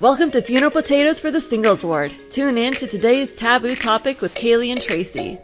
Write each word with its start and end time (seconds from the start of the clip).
Welcome 0.00 0.30
to 0.32 0.40
Funeral 0.42 0.70
Potatoes 0.70 1.20
for 1.20 1.30
the 1.30 1.40
Singles 1.40 1.84
Ward. 1.84 2.12
Tune 2.30 2.56
in 2.56 2.72
to 2.74 2.86
today's 2.86 3.34
taboo 3.36 3.74
topic 3.74 4.20
with 4.20 4.34
Kaylee 4.34 4.72
and 4.72 4.80
Tracy. 4.80 5.38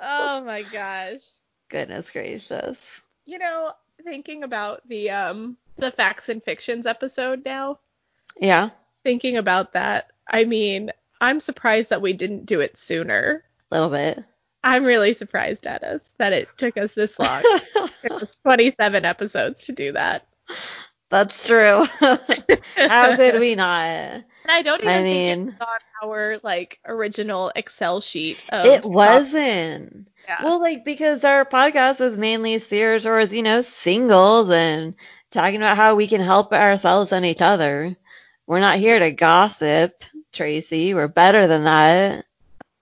Oh 0.00 0.42
my 0.44 0.62
gosh. 0.62 1.22
Goodness 1.68 2.10
gracious. 2.10 3.02
You 3.24 3.38
know, 3.38 3.72
thinking 4.04 4.42
about 4.44 4.86
the 4.88 5.10
um 5.10 5.56
the 5.78 5.90
facts 5.90 6.28
and 6.28 6.42
fictions 6.42 6.86
episode 6.86 7.44
now, 7.44 7.78
Yeah, 8.40 8.70
thinking 9.04 9.36
about 9.36 9.72
that, 9.74 10.10
I 10.26 10.44
mean, 10.44 10.90
I'm 11.20 11.40
surprised 11.40 11.90
that 11.90 12.00
we 12.02 12.12
didn't 12.14 12.46
do 12.46 12.60
it 12.60 12.78
sooner. 12.78 13.44
a 13.70 13.74
little 13.74 13.90
bit. 13.90 14.24
I'm 14.66 14.84
really 14.84 15.14
surprised 15.14 15.66
at 15.66 15.84
us 15.84 16.12
that 16.18 16.32
it 16.32 16.48
took 16.56 16.76
us 16.76 16.92
this 16.92 17.18
long. 17.20 17.40
it 17.44 18.10
was 18.10 18.36
27 18.42 19.04
episodes 19.04 19.66
to 19.66 19.72
do 19.72 19.92
that. 19.92 20.26
That's 21.08 21.46
true. 21.46 21.84
How 22.76 23.14
could 23.16 23.38
we 23.38 23.54
not? 23.54 23.84
And 23.84 24.24
I 24.48 24.62
don't 24.62 24.80
even 24.80 24.88
I 24.92 25.02
think 25.02 25.38
mean- 25.38 25.48
it's 25.50 25.60
on 25.60 25.78
our 26.10 26.38
like 26.42 26.80
original 26.84 27.52
Excel 27.54 28.00
sheet. 28.00 28.44
Of 28.50 28.66
It 28.66 28.84
wasn't. 28.84 30.08
Yeah. 30.26 30.42
Well, 30.42 30.60
like 30.60 30.84
because 30.84 31.22
our 31.22 31.44
podcast 31.44 32.00
is 32.00 32.18
mainly 32.18 32.58
steered 32.58 33.02
towards, 33.02 33.32
you 33.32 33.44
know, 33.44 33.62
singles 33.62 34.50
and 34.50 34.94
talking 35.30 35.56
about 35.56 35.76
how 35.76 35.94
we 35.94 36.08
can 36.08 36.20
help 36.20 36.52
ourselves 36.52 37.12
and 37.12 37.24
each 37.24 37.40
other. 37.40 37.96
We're 38.48 38.60
not 38.60 38.78
here 38.78 38.98
to 38.98 39.12
gossip, 39.12 40.02
Tracy. 40.32 40.92
We're 40.92 41.06
better 41.08 41.46
than 41.46 41.64
that. 41.64 42.25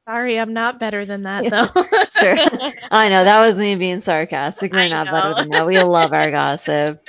Sorry, 0.06 0.38
I'm 0.38 0.52
not 0.54 0.78
better 0.80 1.04
than 1.04 1.22
that 1.22 1.48
though. 1.48 1.68
Sure. 2.10 2.36
I 2.90 3.08
know 3.08 3.24
that 3.24 3.46
was 3.46 3.58
me 3.58 3.74
being 3.77 4.00
sarcastic. 4.00 4.72
We're 4.72 4.88
I 4.88 4.88
not 4.88 5.11
better 5.11 5.34
than 5.34 5.48
that. 5.50 5.66
We 5.66 5.83
love 5.83 6.12
our 6.12 6.30
gossip. 6.30 7.02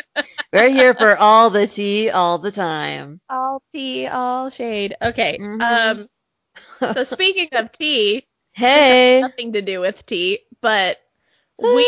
We're 0.54 0.70
here 0.70 0.94
for 0.94 1.16
all 1.18 1.50
the 1.50 1.68
tea 1.68 2.10
all 2.10 2.38
the 2.40 2.52
time. 2.52 3.20
all 3.30 3.62
tea, 3.72 4.08
all 4.08 4.50
shade. 4.50 4.96
Okay. 5.02 5.40
Mhm. 5.40 5.60
Um. 5.60 6.08
So 6.92 7.04
speaking 7.06 7.50
of 7.54 7.72
tea, 7.72 8.26
Hey. 8.54 9.28
nothing 9.28 9.54
to 9.54 9.62
do 9.62 9.80
with 9.80 10.06
tea, 10.06 10.40
but 10.62 10.98
we 11.58 11.86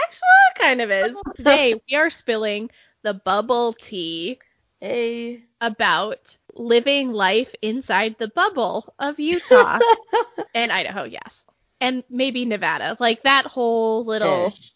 actually 0.00 0.28
kind 0.56 0.80
of 0.80 0.90
is. 0.90 1.22
Today 1.36 1.74
we 1.90 1.96
are 1.96 2.10
spilling 2.10 2.70
the 3.02 3.14
bubble 3.14 3.72
tea 3.74 4.38
Hey. 4.82 5.44
about 5.60 6.36
living 6.54 7.12
life 7.12 7.54
inside 7.62 8.16
the 8.18 8.26
bubble 8.26 8.92
of 8.98 9.20
Utah 9.20 9.78
and 10.54 10.72
Idaho, 10.72 11.04
yes. 11.04 11.44
And 11.80 12.02
maybe 12.10 12.44
Nevada. 12.44 12.96
Like 12.98 13.22
that 13.22 13.46
whole 13.46 14.04
little 14.04 14.48
Ish. 14.48 14.72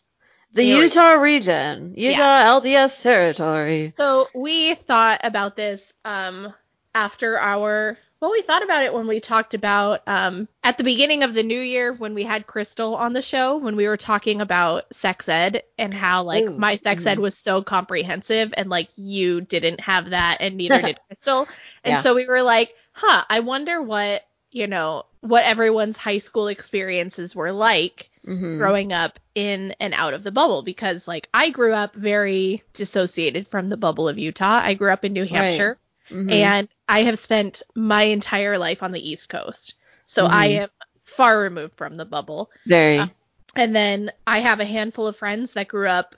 The 0.53 0.71
area. 0.71 0.85
Utah 0.85 1.13
region, 1.15 1.95
Utah 1.97 2.61
LDS 2.61 3.03
territory. 3.03 3.95
So 3.99 4.29
we 4.33 4.75
thought 4.75 5.21
about 5.25 5.57
this 5.57 5.93
um 6.05 6.55
after 6.95 7.37
our 7.39 7.99
well 8.27 8.33
we 8.33 8.43
thought 8.43 8.65
about 8.65 8.83
it 8.83 8.93
when 8.93 9.07
we 9.07 9.21
talked 9.21 9.55
about 9.55 10.03
um 10.09 10.49
at 10.65 10.77
the 10.79 10.83
beginning 10.83 11.23
of 11.23 11.33
the 11.33 11.45
new 11.45 11.61
year 11.61 11.93
when 11.93 12.13
we 12.13 12.25
had 12.25 12.45
Crystal 12.45 12.97
on 12.97 13.13
the 13.13 13.23
show 13.23 13.59
when 13.59 13.77
we 13.77 13.87
were 13.87 13.97
talking 13.97 14.41
about 14.41 14.93
sex 14.93 15.29
ed 15.29 15.63
and 15.79 15.95
how 15.95 16.25
like 16.25 16.45
Ooh, 16.45 16.59
my 16.59 16.75
sex 16.75 17.07
ed 17.07 17.19
mhm. 17.19 17.23
was 17.23 17.39
so 17.39 17.63
comprehensive 17.63 18.53
and 18.57 18.69
like 18.69 18.89
you 18.97 19.43
didn't 19.43 19.79
have 19.79 20.11
that 20.11 20.39
and 20.41 20.57
neither 20.57 20.83
did 20.83 20.99
Crystal. 21.07 21.47
And 21.85 21.93
Yeah. 21.95 22.01
so 22.01 22.17
we 22.17 22.27
were 22.27 22.43
like, 22.43 22.75
"Huh, 22.95 23.23
I 23.31 23.39
wonder 23.41 23.81
what, 23.81 24.25
you 24.51 24.67
know, 24.67 25.05
what 25.21 25.45
everyone's 25.45 25.97
high 25.97 26.19
school 26.19 26.49
experiences 26.49 27.37
were 27.37 27.53
like." 27.53 28.11
Mhm. 28.27 28.59
growing 28.59 28.93
up 28.93 29.21
in 29.37 29.73
and 29.79 29.95
out 29.95 30.13
of 30.13 30.25
the 30.25 30.33
bubble 30.33 30.63
because 30.63 31.07
like 31.07 31.29
I 31.33 31.51
grew 31.51 31.73
up 31.73 31.95
very 31.95 32.65
dissociated 32.73 33.47
from 33.47 33.69
the 33.69 33.77
bubble 33.77 34.09
of 34.09 34.19
Utah. 34.19 34.59
I 34.61 34.75
grew 34.75 34.91
up 34.91 35.05
in 35.05 35.13
New. 35.13 35.25
Hampshire 35.27 35.79
Mhm. 36.11 36.31
and 36.33 36.69
I 36.89 37.03
have 37.03 37.19
spent 37.19 37.63
my 37.75 38.03
entire 38.05 38.59
life 38.59 38.83
on 38.83 38.93
the 38.93 39.11
East 39.11 39.29
Coast. 39.29 39.75
So 40.07 40.27
I 40.27 40.47
Mhm. 40.47 40.63
am 40.63 40.69
far 41.05 41.39
removed 41.41 41.77
from 41.77 41.97
the 41.97 42.05
bubble. 42.05 42.51
very. 42.67 42.99
uh, 42.99 43.07
And 43.55 43.75
then 43.75 44.13
I 44.27 44.41
have 44.41 44.61
a 44.61 44.65
handful 44.65 45.07
of 45.07 45.17
friends 45.17 45.53
that 45.55 45.69
grew 45.69 45.89
up 45.89 46.15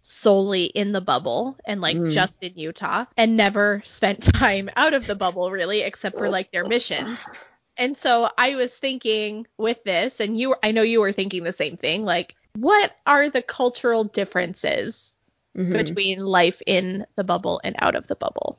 solely 0.00 0.64
in 0.64 0.92
the 0.92 1.00
bubble 1.00 1.56
and 1.64 1.80
like 1.80 1.96
Mm. 1.96 2.10
just 2.12 2.42
in 2.42 2.52
Utah 2.56 3.06
and 3.16 3.36
never 3.36 3.82
spent 3.84 4.22
time 4.34 4.70
out 4.76 4.94
of 4.94 5.06
the 5.06 5.14
bubble 5.16 5.50
really 5.50 5.80
except 5.80 6.16
for 6.18 6.28
like 6.28 6.50
their 6.52 6.64
missions. 6.64 7.28
And 7.76 7.96
so 7.96 8.28
I 8.38 8.54
was 8.56 8.76
thinking 8.76 9.46
with 9.58 9.82
this 9.84 10.20
and 10.20 10.38
you 10.38 10.54
I 10.62 10.72
know 10.72 10.82
you 10.82 11.00
were 11.00 11.12
thinking 11.12 11.42
the 11.44 11.52
same 11.52 11.76
thing 11.76 12.04
like 12.04 12.36
what 12.54 12.92
are 13.06 13.30
the 13.30 13.42
cultural 13.42 14.04
differences 14.04 15.12
Mhm. 15.54 15.72
between 15.72 16.20
life 16.20 16.62
in 16.66 17.06
the 17.16 17.24
bubble 17.24 17.60
and 17.64 17.74
out 17.80 17.94
of 17.96 18.06
the 18.06 18.16
bubble? 18.16 18.58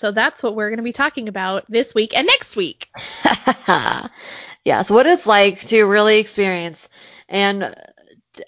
So 0.00 0.12
that's 0.12 0.42
what 0.42 0.56
we're 0.56 0.70
going 0.70 0.78
to 0.78 0.82
be 0.82 0.92
talking 0.94 1.28
about 1.28 1.66
this 1.68 1.94
week 1.94 2.16
and 2.16 2.26
next 2.26 2.56
week. 2.56 2.88
yes, 4.64 4.90
what 4.90 5.06
it's 5.06 5.26
like 5.26 5.60
to 5.68 5.84
really 5.84 6.18
experience 6.18 6.88
and 7.28 7.74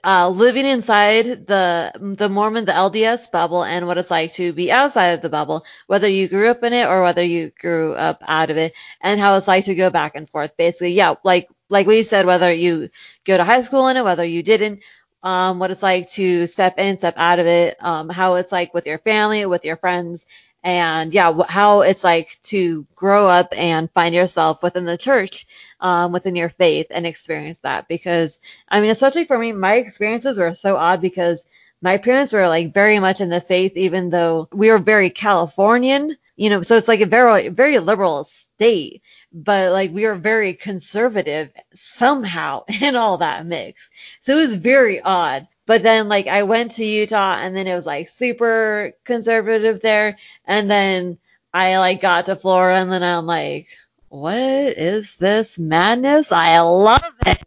uh, 0.02 0.30
living 0.30 0.64
inside 0.64 1.46
the 1.46 1.92
the 2.16 2.30
Mormon, 2.30 2.64
the 2.64 2.72
LDS 2.72 3.30
bubble, 3.30 3.64
and 3.64 3.86
what 3.86 3.98
it's 3.98 4.10
like 4.10 4.32
to 4.34 4.54
be 4.54 4.72
outside 4.72 5.08
of 5.08 5.20
the 5.20 5.28
bubble, 5.28 5.64
whether 5.88 6.08
you 6.08 6.26
grew 6.26 6.48
up 6.48 6.62
in 6.64 6.72
it 6.72 6.86
or 6.88 7.02
whether 7.02 7.22
you 7.22 7.52
grew 7.60 7.92
up 7.94 8.22
out 8.26 8.50
of 8.50 8.56
it, 8.56 8.72
and 9.02 9.20
how 9.20 9.36
it's 9.36 9.48
like 9.48 9.66
to 9.66 9.74
go 9.74 9.90
back 9.90 10.14
and 10.14 10.30
forth. 10.30 10.56
Basically, 10.56 10.92
yeah, 10.92 11.16
like 11.22 11.50
like 11.68 11.86
we 11.86 12.02
said, 12.02 12.24
whether 12.24 12.50
you 12.50 12.88
go 13.26 13.36
to 13.36 13.44
high 13.44 13.60
school 13.60 13.88
in 13.88 13.98
it, 13.98 14.04
whether 14.04 14.24
you 14.24 14.42
didn't, 14.42 14.80
um, 15.22 15.58
what 15.58 15.70
it's 15.70 15.82
like 15.82 16.10
to 16.12 16.46
step 16.46 16.78
in, 16.78 16.96
step 16.96 17.14
out 17.18 17.38
of 17.38 17.46
it, 17.46 17.76
um, 17.80 18.08
how 18.08 18.36
it's 18.36 18.52
like 18.52 18.72
with 18.72 18.86
your 18.86 18.98
family, 18.98 19.44
with 19.46 19.64
your 19.66 19.76
friends, 19.76 20.26
and 20.64 21.12
yeah, 21.12 21.32
how 21.48 21.80
it's 21.82 22.04
like 22.04 22.38
to 22.44 22.86
grow 22.94 23.26
up 23.26 23.48
and 23.56 23.90
find 23.92 24.14
yourself 24.14 24.62
within 24.62 24.84
the 24.84 24.98
church, 24.98 25.46
um, 25.80 26.12
within 26.12 26.36
your 26.36 26.48
faith, 26.50 26.86
and 26.90 27.06
experience 27.06 27.58
that. 27.60 27.88
Because 27.88 28.38
I 28.68 28.80
mean, 28.80 28.90
especially 28.90 29.24
for 29.24 29.38
me, 29.38 29.52
my 29.52 29.74
experiences 29.74 30.38
were 30.38 30.54
so 30.54 30.76
odd 30.76 31.00
because 31.00 31.44
my 31.80 31.96
parents 31.98 32.32
were 32.32 32.46
like 32.48 32.72
very 32.74 32.98
much 33.00 33.20
in 33.20 33.28
the 33.28 33.40
faith, 33.40 33.72
even 33.76 34.10
though 34.10 34.48
we 34.52 34.70
were 34.70 34.78
very 34.78 35.10
Californian, 35.10 36.16
you 36.36 36.48
know. 36.50 36.62
So 36.62 36.76
it's 36.76 36.88
like 36.88 37.00
a 37.00 37.06
very 37.06 37.48
very 37.48 37.78
liberal 37.80 38.24
state, 38.24 39.02
but 39.32 39.72
like 39.72 39.90
we 39.92 40.06
were 40.06 40.14
very 40.14 40.54
conservative 40.54 41.50
somehow 41.74 42.64
in 42.80 42.94
all 42.96 43.18
that 43.18 43.46
mix. 43.46 43.90
So 44.20 44.32
it 44.38 44.42
was 44.42 44.54
very 44.54 45.00
odd. 45.00 45.48
But 45.66 45.82
then 45.82 46.08
like 46.08 46.26
I 46.26 46.42
went 46.42 46.72
to 46.72 46.84
Utah 46.84 47.36
and 47.40 47.56
then 47.56 47.66
it 47.66 47.74
was 47.74 47.86
like 47.86 48.08
super 48.08 48.92
conservative 49.04 49.80
there. 49.80 50.18
And 50.44 50.70
then 50.70 51.18
I 51.54 51.78
like 51.78 52.00
got 52.00 52.26
to 52.26 52.36
Florida 52.36 52.80
and 52.80 52.90
then 52.90 53.02
I'm 53.02 53.26
like, 53.26 53.68
what 54.08 54.36
is 54.36 55.16
this 55.16 55.58
madness? 55.58 56.32
I 56.32 56.58
love 56.60 57.14
it. 57.26 57.44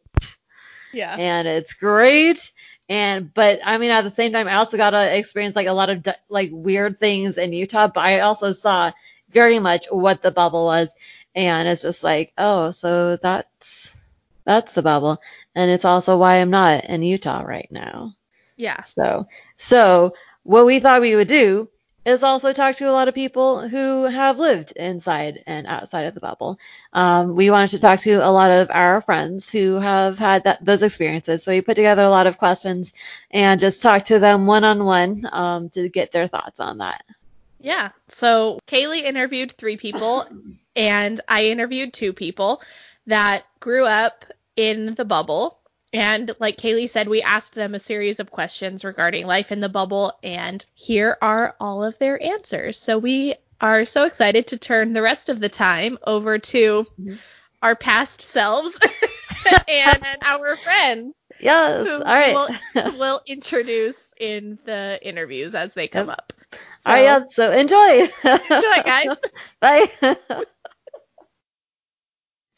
Yeah. 0.94 1.16
And 1.16 1.48
it's 1.48 1.74
great. 1.74 2.52
And 2.88 3.34
but 3.34 3.60
I 3.66 3.78
mean 3.78 3.92
at 3.92 4.04
the 4.04 4.12
same 4.12 4.32
time 4.32 4.48
I 4.48 4.56
also 4.56 4.78
got 4.78 4.92
to 4.92 5.18
experience 5.18 5.56
like 5.56 5.68
a 5.68 5.74
lot 5.74 5.90
of 5.90 6.08
like 6.30 6.50
weird 6.54 7.00
things 7.00 7.38
in 7.38 7.52
Utah, 7.52 7.88
but 7.88 8.02
I 8.02 8.22
also 8.22 8.54
saw 8.54 8.92
very 9.30 9.60
much 9.60 9.88
what 9.90 10.22
the 10.22 10.32
bubble 10.32 10.66
was 10.66 10.96
and 11.36 11.68
it's 11.68 11.82
just 11.82 12.04
like, 12.04 12.32
oh, 12.38 12.72
so 12.72 13.18
that's 13.18 13.85
that's 14.46 14.74
the 14.74 14.82
bubble. 14.82 15.22
And 15.56 15.72
it's 15.72 15.86
also 15.86 16.18
why 16.18 16.36
I'm 16.36 16.52
not 16.52 16.86
in 16.86 17.04
Utah 17.04 17.42
right 17.42 17.68
now. 17.72 18.16
Yeah. 18.56 18.84
So, 18.84 19.28
so 19.58 20.14
what 20.44 20.66
we 20.66 20.80
thought 20.80 21.02
we 21.02 21.16
would 21.16 21.28
do 21.28 21.70
is 22.06 22.22
also 22.22 22.54
talk 22.54 22.76
to 22.76 22.90
a 22.90 22.94
lot 22.94 23.08
of 23.08 23.16
people 23.16 23.68
who 23.68 24.04
have 24.04 24.38
lived 24.38 24.72
inside 24.74 25.44
and 25.48 25.66
outside 25.66 26.06
of 26.06 26.14
the 26.14 26.20
bubble. 26.20 26.60
Um, 26.94 27.36
we 27.36 27.50
wanted 27.50 27.72
to 27.72 27.80
talk 27.80 28.00
to 28.02 28.18
a 28.18 28.30
lot 28.30 28.52
of 28.52 28.70
our 28.70 29.02
friends 29.02 29.52
who 29.52 29.80
have 29.80 30.20
had 30.20 30.44
that, 30.44 30.64
those 30.64 30.84
experiences. 30.84 31.44
So 31.44 31.52
we 31.52 31.62
put 31.62 31.76
together 31.76 32.06
a 32.06 32.10
lot 32.10 32.28
of 32.28 32.38
questions 32.38 32.94
and 33.32 33.60
just 33.60 33.82
talked 33.82 34.08
to 34.08 34.20
them 34.20 34.46
one 34.46 34.64
on 34.64 34.86
one 34.86 35.24
to 35.72 35.90
get 35.90 36.12
their 36.12 36.28
thoughts 36.28 36.60
on 36.60 36.78
that. 36.78 37.04
Yeah. 37.60 37.90
So 38.10 38.60
Kaylee 38.68 39.04
interviewed 39.04 39.54
three 39.54 39.76
people, 39.76 40.28
and 40.76 41.20
I 41.28 41.46
interviewed 41.46 41.94
two 41.94 42.14
people 42.14 42.62
that 43.08 43.46
grew 43.60 43.86
up 43.86 44.26
in 44.56 44.96
the 44.96 45.06
bubble. 45.06 45.60
And 45.94 46.36
like 46.40 46.58
Kaylee 46.58 46.90
said, 46.90 47.08
we 47.08 47.22
asked 47.22 47.56
them 47.56 47.74
a 47.74 47.80
series 47.80 48.20
of 48.20 48.32
questions 48.32 48.84
regarding 48.84 49.28
life 49.28 49.52
in 49.52 49.62
the 49.62 49.70
bubble, 49.70 50.14
and 50.24 50.66
here 50.74 51.18
are 51.22 51.56
all 51.60 51.84
of 51.84 51.98
their 52.00 52.22
answers. 52.22 52.78
So 52.78 52.98
we 52.98 53.36
are 53.62 53.86
so 53.86 54.04
excited 54.06 54.48
to 54.48 54.58
turn 54.58 54.92
the 54.94 55.02
rest 55.02 55.30
of 55.30 55.40
the 55.40 55.48
time 55.50 55.98
over 56.06 56.38
to 56.40 56.86
Mhm. 57.00 57.20
our 57.62 57.76
past 57.76 58.22
selves 58.22 58.78
and 59.70 60.06
our 60.24 60.58
friends 60.58 61.14
Yes. 61.40 61.88
All 61.88 62.00
right. 62.02 62.34
we'll, 62.74 62.94
we'll 62.98 63.22
introduce 63.28 64.14
in 64.20 64.58
the 64.66 65.00
interviews 65.02 65.56
as 65.56 65.74
they 65.74 65.88
come 65.88 66.08
Yep. 66.08 66.18
up. 66.18 66.34
All 66.86 66.94
right. 66.94 67.04
Yeah. 67.04 67.20
So 67.30 67.52
enjoy. 67.52 68.10
Enjoy, 68.24 68.84
guys. 68.86 69.18
Bye. 69.62 70.18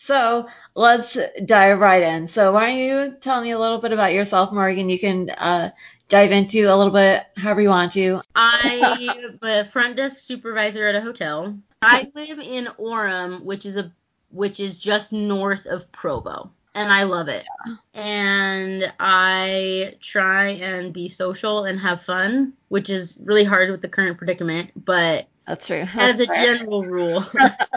So 0.07 0.47
let's 0.73 1.17
dive 1.43 1.79
right 1.79 2.01
in. 2.01 2.27
So 2.27 2.53
why 2.53 2.69
don't 2.69 2.79
you 2.79 3.17
tell 3.19 3.41
me 3.41 3.51
a 3.51 3.59
little 3.59 3.79
bit 3.79 3.91
about 3.91 4.13
yourself, 4.13 4.53
Morgan? 4.53 4.89
You 4.89 4.97
can 4.97 5.29
uh, 5.31 5.71
dive 6.07 6.31
into 6.31 6.73
a 6.73 6.75
little 6.77 6.93
bit 6.93 7.25
however 7.35 7.59
you 7.59 7.67
want 7.67 7.91
to. 7.91 8.21
I'm 8.33 9.37
a 9.41 9.65
front 9.65 9.97
desk 9.97 10.19
supervisor 10.19 10.87
at 10.87 10.95
a 10.95 11.01
hotel. 11.01 11.59
I 11.81 12.09
live 12.15 12.39
in 12.39 12.69
Orem, 12.79 13.43
which 13.43 13.65
is 13.65 13.75
a 13.75 13.91
which 14.31 14.61
is 14.61 14.79
just 14.79 15.11
north 15.11 15.65
of 15.65 15.91
Provo. 15.91 16.51
And 16.73 16.89
I 16.89 17.03
love 17.03 17.27
it. 17.27 17.45
Yeah. 17.67 17.75
And 17.93 18.93
I 19.01 19.97
try 19.99 20.51
and 20.51 20.93
be 20.93 21.09
social 21.09 21.65
and 21.65 21.77
have 21.81 22.01
fun, 22.01 22.53
which 22.69 22.89
is 22.89 23.19
really 23.25 23.43
hard 23.43 23.69
with 23.71 23.81
the 23.81 23.89
current 23.89 24.17
predicament, 24.17 24.71
but 24.85 25.27
that's 25.45 25.67
true. 25.67 25.83
That's 25.83 25.97
as 25.97 26.19
a 26.21 26.25
fair. 26.33 26.45
general 26.45 26.85
rule. 26.85 27.25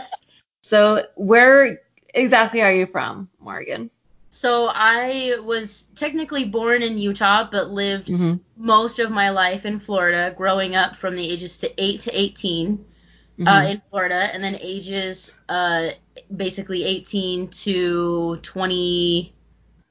so, 0.62 1.06
where 1.16 1.80
exactly 2.14 2.62
are 2.62 2.72
you 2.72 2.86
from, 2.86 3.28
Morgan? 3.38 3.90
So 4.30 4.70
I 4.72 5.38
was 5.44 5.88
technically 5.96 6.44
born 6.44 6.82
in 6.82 6.98
Utah, 6.98 7.48
but 7.50 7.70
lived 7.70 8.06
mm-hmm. 8.06 8.36
most 8.56 9.00
of 9.00 9.10
my 9.10 9.30
life 9.30 9.66
in 9.66 9.80
Florida, 9.80 10.32
growing 10.36 10.76
up 10.76 10.94
from 10.94 11.16
the 11.16 11.28
ages 11.28 11.58
to 11.58 11.82
8 11.82 12.00
to 12.02 12.10
18 12.18 12.72
uh, 13.40 13.42
mm-hmm. 13.42 13.48
uh, 13.48 13.70
in 13.70 13.82
Florida, 13.90 14.30
and 14.32 14.42
then 14.42 14.56
ages 14.60 15.34
uh, 15.48 15.90
basically 16.36 16.84
18 16.84 17.48
to 17.48 18.36
20. 18.36 19.34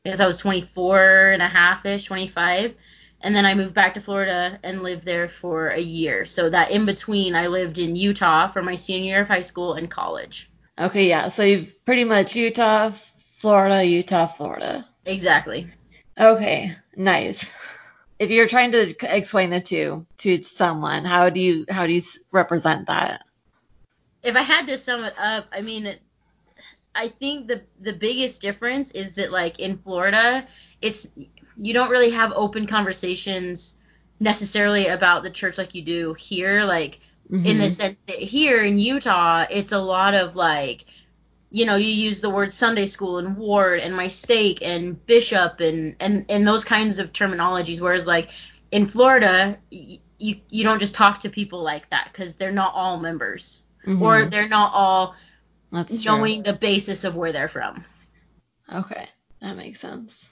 I 0.06 0.10
guess 0.10 0.21
I 0.21 0.27
was 0.27 0.38
24 0.38 1.31
and 1.31 1.42
a 1.42 1.48
half 1.48 1.86
ish, 1.86 2.06
25. 2.06 2.74
And 3.21 3.36
then 3.36 3.45
I 3.45 3.54
moved 3.54 3.74
back 3.74 3.95
to 3.95 4.00
Florida 4.01 4.57
and 4.63 4.81
lived 4.81 5.04
there 5.04 5.27
for 5.27 5.68
a 5.68 5.80
year. 5.80 6.25
So 6.25 6.50
that 6.50 6.71
in 6.71 6.86
between, 6.86 7.36
I 7.36 7.48
lived 7.48 7.77
in 7.77 7.98
Utah 7.98 8.48
for 8.48 8.62
my 8.62 8.75
senior 8.75 9.12
year 9.12 9.21
of 9.21 9.27
high 9.27 9.42
school 9.42 9.74
and 9.74 9.92
college. 9.92 10.50
Okay, 10.80 11.10
yeah. 11.10 11.28
So 11.28 11.44
you've 11.44 11.74
pretty 11.86 12.06
much 12.06 12.36
Utah, 12.36 12.92
Florida, 13.38 13.84
Utah, 13.84 14.28
Florida. 14.28 14.88
Exactly. 15.06 15.68
Okay, 16.18 16.74
nice. 16.96 17.52
If 18.18 18.30
you're 18.30 18.48
trying 18.48 18.72
to 18.74 18.96
explain 19.16 19.50
the 19.50 19.62
two 19.62 20.06
to 20.20 20.42
someone, 20.42 21.06
how 21.06 21.30
do 21.30 21.40
you 21.40 21.66
how 21.70 21.86
do 21.88 21.94
you 21.94 22.02
represent 22.31 22.88
that? 22.88 23.24
If 24.24 24.36
I 24.36 24.42
had 24.42 24.68
to 24.68 24.78
sum 24.78 25.04
it 25.04 25.14
up, 25.18 25.46
I 25.54 25.62
mean, 25.62 25.96
I 26.96 27.08
think 27.08 27.48
the 27.48 27.62
the 27.80 27.94
biggest 27.94 28.42
difference 28.42 28.92
is 28.92 29.14
that 29.14 29.31
like 29.31 29.60
in 29.60 29.78
Florida, 29.78 30.46
it's 30.81 31.10
you 31.56 31.74
don't 31.74 31.90
really 31.90 32.12
have 32.12 32.31
open 32.34 32.68
conversations 32.68 33.76
necessarily 34.20 34.88
about 34.88 35.24
the 35.24 35.30
church 35.30 35.58
like 35.58 35.76
you 35.76 35.81
do 35.81 36.14
here. 36.14 36.64
Like 36.64 37.00
mm-hmm. 37.31 37.46
in 37.46 37.58
the 37.58 37.66
mm-hmm. 37.66 37.74
sense 37.74 37.98
that 38.08 38.20
here 38.20 38.64
in 38.64 38.80
Utah, 38.80 39.46
it's 39.50 39.72
a 39.72 39.80
lot 39.80 40.14
of 40.14 40.36
like 40.36 40.86
you 41.52 41.66
know, 41.66 41.76
you 41.76 41.88
use 41.88 42.22
the 42.22 42.30
word 42.30 42.54
Sunday 42.54 42.86
school 42.86 43.18
and 43.18 43.36
ward 43.36 43.80
and 43.80 43.96
my 43.96 44.08
stake 44.08 44.60
and 44.62 45.04
bishop 45.06 45.60
and 45.60 45.96
and 46.00 46.26
and 46.30 46.48
those 46.48 46.64
kinds 46.64 47.00
of 47.00 47.12
terminologies. 47.12 47.81
Whereas 47.81 48.06
like 48.06 48.30
in 48.72 48.86
Florida, 48.86 49.58
y- 49.72 50.00
you 50.20 50.36
you 50.50 50.64
don't 50.64 50.80
just 50.80 50.96
talk 50.96 51.20
to 51.20 51.30
people 51.30 51.64
like 51.64 51.90
that 51.90 52.10
because 52.12 52.36
they're 52.36 52.52
not 52.52 52.74
all 52.76 53.00
members 53.00 53.64
mm-hmm. 53.86 54.02
or 54.02 54.26
they're 54.26 54.50
not 54.50 54.74
all 54.74 55.16
That's 55.72 56.06
knowing 56.06 56.44
true. 56.44 56.54
the 56.54 56.60
basis 56.60 57.04
of 57.04 57.16
where 57.16 57.31
they're 57.31 57.48
from. 57.48 57.84
Okay, 58.72 59.08
that 59.42 59.58
makes 59.58 59.80
sense. 59.80 60.31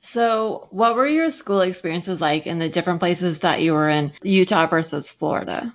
So, 0.00 0.68
what 0.70 0.94
were 0.96 1.06
your 1.06 1.30
school 1.30 1.60
experiences 1.60 2.20
like 2.20 2.46
in 2.46 2.58
the 2.58 2.68
different 2.68 3.00
places 3.00 3.40
that 3.40 3.60
you 3.60 3.72
were 3.72 3.88
in, 3.88 4.12
Utah 4.22 4.66
versus 4.66 5.10
Florida? 5.10 5.72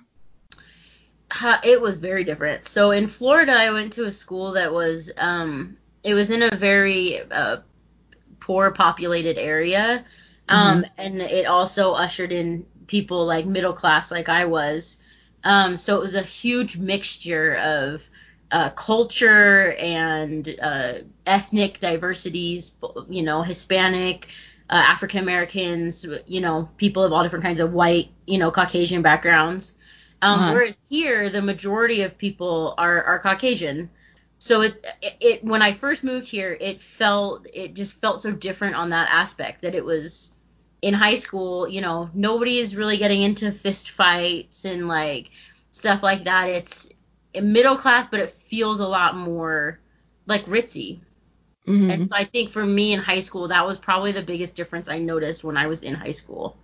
It 1.64 1.80
was 1.80 1.98
very 1.98 2.24
different. 2.24 2.66
So 2.66 2.90
in 2.90 3.08
Florida, 3.08 3.52
I 3.52 3.72
went 3.72 3.94
to 3.94 4.04
a 4.04 4.10
school 4.10 4.52
that 4.52 4.72
was 4.72 5.10
um, 5.16 5.76
it 6.02 6.14
was 6.14 6.30
in 6.30 6.42
a 6.42 6.56
very 6.56 7.20
uh, 7.30 7.58
poor 8.40 8.70
populated 8.70 9.38
area, 9.38 10.04
um, 10.48 10.82
mm-hmm. 10.82 10.90
and 10.98 11.22
it 11.22 11.46
also 11.46 11.92
ushered 11.92 12.32
in 12.32 12.66
people 12.86 13.24
like 13.24 13.46
middle 13.46 13.72
class, 13.72 14.10
like 14.10 14.28
I 14.28 14.44
was. 14.44 14.98
Um, 15.44 15.76
so 15.76 15.96
it 15.96 16.00
was 16.00 16.14
a 16.14 16.22
huge 16.22 16.76
mixture 16.76 17.56
of 17.56 18.08
uh, 18.50 18.70
culture 18.70 19.72
and 19.78 20.56
uh, 20.60 20.94
ethnic 21.26 21.80
diversities, 21.80 22.72
you 23.08 23.22
know, 23.22 23.42
Hispanic, 23.42 24.28
uh, 24.68 24.74
African 24.74 25.20
Americans, 25.20 26.04
you 26.26 26.40
know, 26.40 26.68
people 26.76 27.02
of 27.02 27.12
all 27.12 27.22
different 27.22 27.44
kinds 27.44 27.60
of 27.60 27.72
white, 27.72 28.10
you 28.26 28.38
know, 28.38 28.50
Caucasian 28.50 29.02
backgrounds. 29.02 29.74
Um, 30.22 30.38
uh-huh. 30.38 30.52
Whereas 30.54 30.78
here, 30.88 31.28
the 31.28 31.42
majority 31.42 32.02
of 32.02 32.16
people 32.16 32.74
are, 32.78 33.02
are 33.02 33.18
Caucasian. 33.18 33.90
So 34.38 34.62
it, 34.62 34.84
it, 35.02 35.16
it 35.20 35.44
when 35.44 35.62
I 35.62 35.72
first 35.72 36.04
moved 36.04 36.28
here, 36.28 36.56
it 36.60 36.80
felt 36.80 37.46
it 37.52 37.74
just 37.74 38.00
felt 38.00 38.22
so 38.22 38.32
different 38.32 38.76
on 38.76 38.90
that 38.90 39.08
aspect 39.10 39.62
that 39.62 39.74
it 39.74 39.84
was 39.84 40.32
in 40.80 40.94
high 40.94 41.16
school. 41.16 41.68
You 41.68 41.80
know, 41.80 42.08
nobody 42.14 42.58
is 42.58 42.76
really 42.76 42.96
getting 42.96 43.22
into 43.22 43.52
fist 43.52 43.90
fights 43.90 44.64
and 44.64 44.88
like 44.88 45.30
stuff 45.72 46.02
like 46.02 46.24
that. 46.24 46.48
It's 46.48 46.88
middle 47.40 47.76
class, 47.76 48.06
but 48.08 48.20
it 48.20 48.30
feels 48.30 48.80
a 48.80 48.88
lot 48.88 49.16
more 49.16 49.80
like 50.26 50.44
ritzy. 50.46 51.00
Mm-hmm. 51.66 51.90
And 51.90 52.08
so 52.08 52.16
I 52.16 52.24
think 52.24 52.50
for 52.50 52.64
me 52.64 52.92
in 52.92 53.00
high 53.00 53.20
school, 53.20 53.48
that 53.48 53.66
was 53.66 53.78
probably 53.78 54.12
the 54.12 54.22
biggest 54.22 54.56
difference 54.56 54.88
I 54.88 54.98
noticed 54.98 55.44
when 55.44 55.56
I 55.56 55.66
was 55.66 55.82
in 55.82 55.94
high 55.94 56.12
school. 56.12 56.56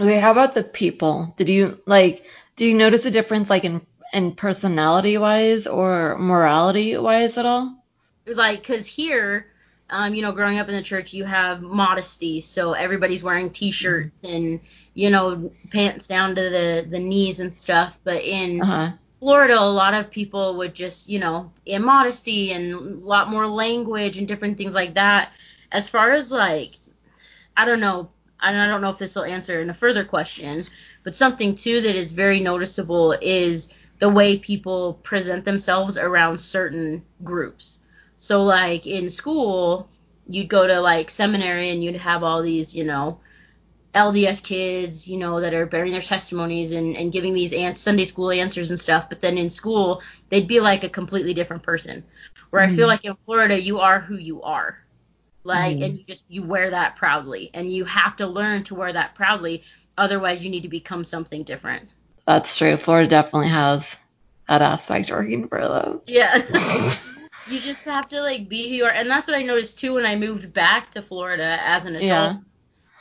Okay, 0.00 0.20
how 0.20 0.32
about 0.32 0.54
the 0.54 0.64
people? 0.64 1.34
Did 1.36 1.48
you 1.48 1.78
like 1.86 2.26
do 2.62 2.68
you 2.68 2.74
notice 2.74 3.04
a 3.06 3.10
difference 3.10 3.50
like 3.50 3.64
in 3.64 3.84
in 4.12 4.36
personality 4.36 5.18
wise 5.18 5.66
or 5.66 6.16
morality 6.16 6.96
wise 6.96 7.36
at 7.36 7.44
all? 7.44 7.84
Like 8.24 8.62
cuz 8.62 8.86
here 8.86 9.48
um, 9.90 10.14
you 10.14 10.22
know, 10.22 10.30
growing 10.30 10.60
up 10.60 10.68
in 10.68 10.74
the 10.74 10.82
church, 10.82 11.12
you 11.12 11.24
have 11.24 11.60
modesty, 11.60 12.40
so 12.40 12.72
everybody's 12.72 13.24
wearing 13.24 13.50
t-shirts 13.50 14.22
and 14.22 14.60
you 14.94 15.10
know 15.10 15.50
pants 15.72 16.06
down 16.06 16.36
to 16.36 16.40
the 16.40 16.86
the 16.88 17.00
knees 17.00 17.40
and 17.40 17.52
stuff. 17.52 17.98
But 18.04 18.22
in 18.22 18.62
uh-huh. 18.62 18.92
Florida, 19.18 19.58
a 19.58 19.68
lot 19.82 19.94
of 19.94 20.12
people 20.12 20.56
would 20.58 20.72
just, 20.72 21.08
you 21.08 21.18
know, 21.18 21.50
immodesty 21.66 22.52
and 22.52 22.74
a 22.74 23.04
lot 23.04 23.28
more 23.28 23.48
language 23.48 24.18
and 24.18 24.28
different 24.28 24.56
things 24.56 24.76
like 24.76 24.94
that. 24.94 25.32
As 25.72 25.88
far 25.88 26.12
as 26.12 26.30
like, 26.30 26.78
I 27.56 27.64
don't 27.64 27.80
know, 27.80 28.08
and 28.42 28.60
I 28.60 28.66
don't 28.66 28.80
know 28.80 28.90
if 28.90 28.98
this 28.98 29.14
will 29.14 29.24
answer 29.24 29.60
in 29.60 29.70
a 29.70 29.74
further 29.74 30.04
question, 30.04 30.64
but 31.02 31.14
something 31.14 31.54
too 31.54 31.80
that 31.80 31.94
is 31.94 32.12
very 32.12 32.40
noticeable 32.40 33.12
is 33.20 33.74
the 33.98 34.08
way 34.08 34.38
people 34.38 34.94
present 34.94 35.44
themselves 35.44 35.96
around 35.96 36.40
certain 36.40 37.04
groups. 37.22 37.78
So 38.16 38.42
like 38.42 38.86
in 38.86 39.10
school, 39.10 39.88
you'd 40.26 40.48
go 40.48 40.66
to 40.66 40.80
like 40.80 41.10
seminary 41.10 41.70
and 41.70 41.82
you'd 41.82 41.96
have 41.96 42.22
all 42.22 42.42
these, 42.42 42.74
you 42.74 42.84
know, 42.84 43.20
LDS 43.94 44.42
kids, 44.42 45.06
you 45.06 45.18
know, 45.18 45.40
that 45.40 45.54
are 45.54 45.66
bearing 45.66 45.92
their 45.92 46.00
testimonies 46.00 46.72
and, 46.72 46.96
and 46.96 47.12
giving 47.12 47.34
these 47.34 47.52
an- 47.52 47.74
Sunday 47.74 48.04
school 48.04 48.30
answers 48.30 48.70
and 48.70 48.80
stuff. 48.80 49.08
But 49.08 49.20
then 49.20 49.38
in 49.38 49.50
school, 49.50 50.02
they'd 50.30 50.48
be 50.48 50.60
like 50.60 50.82
a 50.82 50.88
completely 50.88 51.34
different 51.34 51.62
person. 51.62 52.04
Where 52.50 52.62
mm-hmm. 52.62 52.72
I 52.72 52.76
feel 52.76 52.84
mm-hmm. 52.84 52.88
like 52.88 53.04
in 53.04 53.16
Florida, 53.24 53.60
you 53.60 53.80
are 53.80 54.00
who 54.00 54.16
you 54.16 54.42
are 54.42 54.81
like 55.44 55.76
mm. 55.76 55.84
and 55.84 55.98
you 55.98 56.04
just 56.04 56.22
you 56.28 56.42
wear 56.42 56.70
that 56.70 56.96
proudly 56.96 57.50
and 57.54 57.70
you 57.70 57.84
have 57.84 58.16
to 58.16 58.26
learn 58.26 58.62
to 58.64 58.74
wear 58.74 58.92
that 58.92 59.14
proudly 59.14 59.62
otherwise 59.98 60.44
you 60.44 60.50
need 60.50 60.62
to 60.62 60.68
become 60.68 61.04
something 61.04 61.42
different 61.42 61.90
that's 62.26 62.56
true 62.56 62.76
florida 62.76 63.08
definitely 63.08 63.48
has 63.48 63.96
that 64.48 64.62
aspect 64.62 65.10
working 65.10 65.48
for 65.48 65.60
them 65.60 66.00
yeah 66.06 66.36
you 67.48 67.58
just 67.60 67.84
have 67.84 68.08
to 68.08 68.20
like 68.20 68.48
be 68.48 68.68
who 68.68 68.74
you 68.76 68.84
are 68.84 68.90
and 68.90 69.08
that's 69.08 69.26
what 69.26 69.36
i 69.36 69.42
noticed 69.42 69.78
too 69.78 69.94
when 69.94 70.06
i 70.06 70.14
moved 70.14 70.52
back 70.52 70.90
to 70.90 71.02
florida 71.02 71.58
as 71.62 71.84
an 71.84 71.96
adult 71.96 72.08
yeah. 72.08 72.36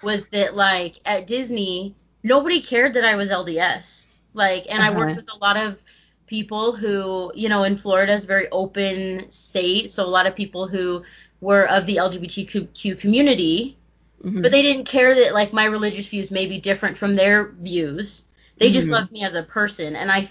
was 0.01 0.29
that 0.29 0.55
like 0.55 0.99
at 1.05 1.27
disney 1.27 1.95
nobody 2.23 2.61
cared 2.61 2.93
that 2.93 3.05
i 3.05 3.15
was 3.15 3.29
lds 3.29 4.07
like 4.33 4.65
and 4.69 4.79
uh-huh. 4.79 4.91
i 4.91 4.97
worked 4.97 5.15
with 5.15 5.31
a 5.31 5.37
lot 5.37 5.57
of 5.57 5.81
people 6.27 6.73
who 6.73 7.31
you 7.35 7.49
know 7.49 7.63
in 7.63 7.75
florida 7.75 8.13
is 8.13 8.25
very 8.25 8.49
open 8.51 9.29
state 9.29 9.91
so 9.91 10.05
a 10.05 10.07
lot 10.07 10.25
of 10.25 10.33
people 10.33 10.65
who 10.65 11.03
were 11.41 11.67
of 11.67 11.85
the 11.85 11.97
LGBTQ 11.97 12.99
community, 12.99 13.77
mm-hmm. 14.23 14.41
but 14.41 14.51
they 14.51 14.61
didn't 14.61 14.85
care 14.85 15.15
that 15.15 15.33
like 15.33 15.51
my 15.51 15.65
religious 15.65 16.07
views 16.07 16.31
may 16.31 16.45
be 16.45 16.59
different 16.59 16.97
from 16.97 17.15
their 17.15 17.49
views. 17.49 18.23
They 18.57 18.67
mm-hmm. 18.67 18.73
just 18.73 18.87
loved 18.87 19.11
me 19.11 19.23
as 19.23 19.35
a 19.35 19.43
person, 19.43 19.95
and 19.95 20.11
I, 20.11 20.29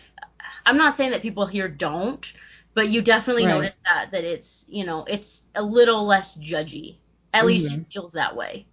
I'm 0.65 0.77
not 0.77 0.97
saying 0.97 1.11
that 1.11 1.21
people 1.21 1.47
here 1.47 1.69
don't, 1.69 2.33
but 2.75 2.89
you 2.89 3.03
definitely 3.03 3.45
right. 3.45 3.55
notice 3.55 3.79
that 3.85 4.13
that 4.13 4.25
it's 4.25 4.65
you 4.69 4.87
know 4.87 5.05
it's 5.07 5.43
a 5.55 5.63
little 5.63 6.07
less 6.07 6.37
judgy. 6.37 6.97
At 7.33 7.41
mm-hmm. 7.41 7.47
least 7.49 7.73
it 7.73 7.87
feels 7.93 8.13
that 8.13 8.37
way. 8.37 8.67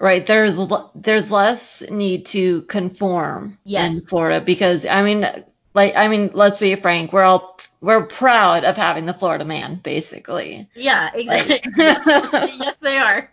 Right. 0.00 0.26
There's 0.26 0.58
there's 0.94 1.30
less 1.30 1.82
need 1.90 2.26
to 2.26 2.62
conform 2.62 3.58
yes. 3.64 3.92
in 3.92 4.06
Florida 4.06 4.40
because 4.40 4.86
I 4.86 5.02
mean 5.02 5.44
like 5.74 5.94
I 5.96 6.08
mean 6.08 6.30
let's 6.34 6.58
be 6.58 6.74
frank, 6.74 7.12
we're 7.12 7.22
all 7.22 7.58
we're 7.80 8.04
proud 8.04 8.64
of 8.64 8.76
having 8.76 9.06
the 9.06 9.14
Florida 9.14 9.44
man, 9.44 9.80
basically. 9.82 10.68
Yeah, 10.74 11.10
exactly. 11.14 11.60
Like, 11.76 11.98
yes, 12.58 12.76
they 12.82 12.98
are. 12.98 13.30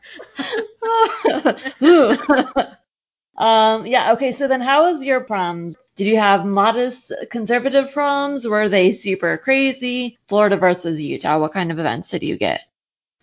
um, 3.38 3.86
yeah, 3.86 4.14
okay, 4.14 4.32
so 4.32 4.48
then 4.48 4.62
how 4.62 4.90
was 4.90 5.04
your 5.04 5.22
proms? 5.22 5.76
Did 5.96 6.08
you 6.08 6.18
have 6.18 6.46
modest 6.46 7.12
conservative 7.30 7.92
proms? 7.92 8.48
Were 8.48 8.70
they 8.70 8.92
super 8.94 9.38
crazy? 9.38 10.18
Florida 10.28 10.56
versus 10.56 11.02
Utah, 11.02 11.40
what 11.40 11.54
kind 11.54 11.72
of 11.72 11.80
events 11.80 12.10
did 12.10 12.24
you 12.24 12.38
get? 12.38 12.62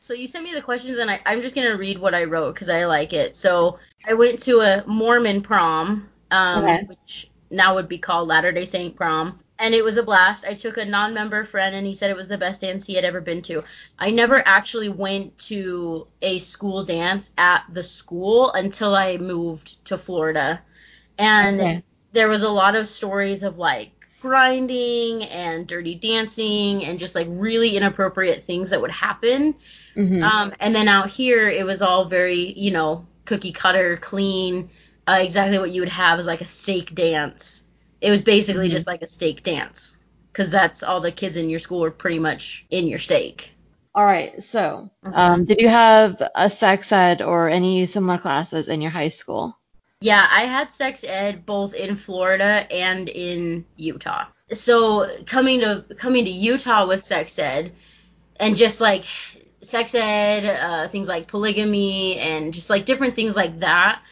So 0.01 0.13
you 0.13 0.27
sent 0.27 0.45
me 0.45 0.53
the 0.53 0.61
questions, 0.61 0.99
and 0.99 1.11
I, 1.11 1.21
I'm 1.25 1.41
just 1.41 1.55
gonna 1.55 1.77
read 1.79 1.99
what 1.99 2.15
I 2.15 2.25
wrote 2.25 2.55
because 2.55 2.69
I 2.69 2.85
like 2.85 3.15
it. 3.15 3.37
So 3.37 3.79
I 4.07 4.13
went 4.13 4.43
to 4.43 4.61
a 4.61 4.85
Mormon 4.87 5.41
prom, 5.41 6.11
um, 6.31 6.65
Okay. 6.65 6.85
which 6.85 7.31
now 7.55 7.75
would 7.75 7.89
be 7.89 7.99
called 7.99 8.29
Latter 8.29 8.53
Day 8.53 8.65
Saint 8.65 8.97
prom, 8.97 9.39
and 9.59 9.75
it 9.75 9.85
was 9.85 9.97
a 9.97 10.03
blast. 10.03 10.45
I 10.47 10.55
took 10.55 10.77
a 10.77 10.85
non-member 10.85 11.45
friend, 11.45 11.75
and 11.75 11.87
he 11.87 11.95
said 11.95 12.11
it 12.11 12.17
was 12.17 12.29
the 12.29 12.39
best 12.39 12.61
dance 12.63 12.87
he 12.87 12.95
had 12.95 13.05
ever 13.05 13.21
been 13.21 13.43
to. 13.43 13.65
I 13.99 14.11
never 14.11 14.43
actually 14.47 14.89
went 14.89 15.39
to 15.49 16.07
a 16.23 16.39
school 16.41 16.85
dance 16.85 17.31
at 17.39 17.65
the 17.73 17.83
school 17.83 18.53
until 18.53 18.95
I 18.95 19.17
moved 19.19 19.85
to 19.87 19.99
Florida, 19.99 20.63
and 21.19 21.61
Okay. 21.61 21.83
there 22.13 22.29
was 22.29 22.43
a 22.43 22.51
lot 22.51 22.77
of 22.77 22.89
stories 22.89 23.43
of 23.43 23.59
like 23.59 23.91
grinding 24.21 25.25
and 25.25 25.67
dirty 25.67 25.95
dancing 25.97 26.85
and 26.85 26.99
just 26.99 27.15
like 27.15 27.27
really 27.31 27.77
inappropriate 27.77 28.45
things 28.45 28.71
that 28.71 28.81
would 28.81 28.91
happen. 28.91 29.55
Mhm. 29.97 30.33
Um, 30.33 30.53
and 30.61 30.75
then 30.75 30.89
out 30.89 31.11
here, 31.11 31.49
it 31.49 31.65
was 31.67 31.83
all 31.83 32.07
very, 32.07 32.53
you 32.59 32.71
know, 32.71 33.07
cookie 33.27 33.53
cutter, 33.53 33.97
clean, 33.99 34.71
uh, 35.07 35.19
exactly 35.21 35.59
what 35.59 35.71
you 35.71 35.83
would 35.83 35.89
have 35.91 36.19
is 36.19 36.27
like 36.27 36.41
a 36.41 36.47
stake 36.47 36.95
dance. 36.95 37.65
It 38.01 38.11
was 38.11 38.23
basically 38.23 38.69
Mhm. 38.69 38.73
just 38.73 38.87
like 38.87 39.03
a 39.03 39.07
stake 39.07 39.43
dance, 39.43 39.97
because 40.33 40.51
that's 40.51 40.83
all 40.83 41.01
the 41.01 41.13
kids 41.13 41.37
in 41.37 41.49
your 41.49 41.59
school 41.59 41.81
were 41.81 41.91
pretty 41.91 42.19
much 42.19 42.67
in 42.71 42.87
your 42.87 42.99
stake. 42.99 43.53
All 43.95 44.05
right. 44.05 44.43
So, 44.43 44.91
Mhm. 45.05 45.15
um, 45.15 45.45
did 45.45 45.61
you 45.61 45.69
have 45.69 46.21
a 46.35 46.51
sex 46.51 46.91
ed 46.93 47.23
or 47.23 47.49
any 47.49 47.87
similar 47.87 48.19
classes 48.19 48.69
in 48.69 48.81
your 48.83 48.91
high 48.91 49.09
school? 49.09 49.57
Yeah, 50.01 50.27
I 50.31 50.43
had 50.43 50.73
sex 50.73 51.05
ed 51.05 51.47
both 51.47 51.75
in 51.75 51.97
Florida 51.97 52.67
and 52.71 53.09
in 53.09 53.65
Utah. 53.77 54.27
So 54.51 55.09
coming 55.27 55.61
to 55.61 55.85
coming 55.97 56.25
to 56.25 56.31
Utah 56.31 56.87
with 56.87 57.03
sex 57.05 57.39
ed 57.39 57.73
and 58.39 58.57
just 58.57 58.81
like 58.81 59.05
sex 59.63 59.95
ed, 59.95 60.45
uh, 60.45 60.89
things 60.89 61.09
like 61.09 61.29
polygamy 61.29 62.19
and 62.19 62.53
just 62.53 62.71
like 62.71 62.85
different 62.85 63.15
things 63.17 63.37
like 63.37 63.61
that. 63.61 64.03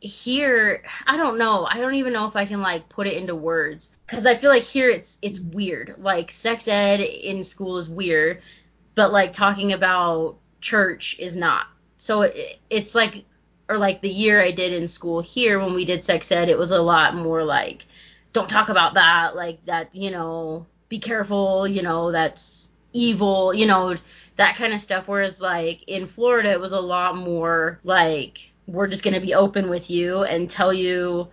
Here, 0.00 0.82
I 1.06 1.16
don't 1.18 1.36
know. 1.36 1.66
I 1.66 1.78
don't 1.78 1.94
even 1.94 2.12
know 2.14 2.26
if 2.26 2.34
I 2.34 2.46
can 2.46 2.62
like 2.62 2.88
put 2.88 3.06
it 3.06 3.18
into 3.18 3.34
words 3.34 3.90
because 4.06 4.24
I 4.24 4.34
feel 4.34 4.50
like 4.50 4.62
here 4.62 4.88
it's 4.88 5.18
it's 5.20 5.38
weird. 5.38 5.96
Like 5.98 6.30
sex 6.30 6.68
ed 6.68 7.00
in 7.00 7.44
school 7.44 7.76
is 7.76 7.88
weird, 7.88 8.40
but 8.94 9.12
like 9.12 9.34
talking 9.34 9.72
about 9.72 10.36
church 10.60 11.18
is 11.18 11.36
not. 11.36 11.66
So 11.98 12.22
it, 12.22 12.58
it's 12.70 12.94
like 12.94 13.24
or 13.70 13.78
like 13.78 14.00
the 14.00 14.10
year 14.10 14.40
I 14.40 14.50
did 14.50 14.72
in 14.72 14.88
school 14.88 15.20
here 15.20 15.60
when 15.60 15.74
we 15.74 15.84
did 15.84 16.02
sex 16.02 16.32
ed, 16.32 16.48
it 16.48 16.58
was 16.58 16.72
a 16.72 16.82
lot 16.82 17.14
more 17.14 17.44
like, 17.44 17.86
don't 18.32 18.50
talk 18.50 18.68
about 18.68 18.94
that, 18.94 19.36
like 19.36 19.64
that, 19.66 19.94
you 19.94 20.10
know, 20.10 20.66
be 20.88 20.98
careful, 20.98 21.68
you 21.68 21.82
know, 21.82 22.10
that's 22.10 22.70
evil, 22.92 23.54
you 23.54 23.66
know, 23.66 23.94
that 24.36 24.56
kind 24.56 24.74
of 24.74 24.80
stuff. 24.80 25.06
Whereas 25.06 25.40
like 25.40 25.84
in 25.84 26.08
Florida, 26.08 26.50
it 26.50 26.60
was 26.60 26.72
a 26.72 26.80
lot 26.80 27.16
more 27.16 27.78
like, 27.84 28.50
we're 28.70 28.86
just 28.86 29.02
going 29.02 29.14
to 29.14 29.20
be 29.20 29.34
open 29.34 29.68
with 29.68 29.90
you 29.90 30.22
and 30.22 30.48
tell 30.48 30.72
you, 30.72 31.28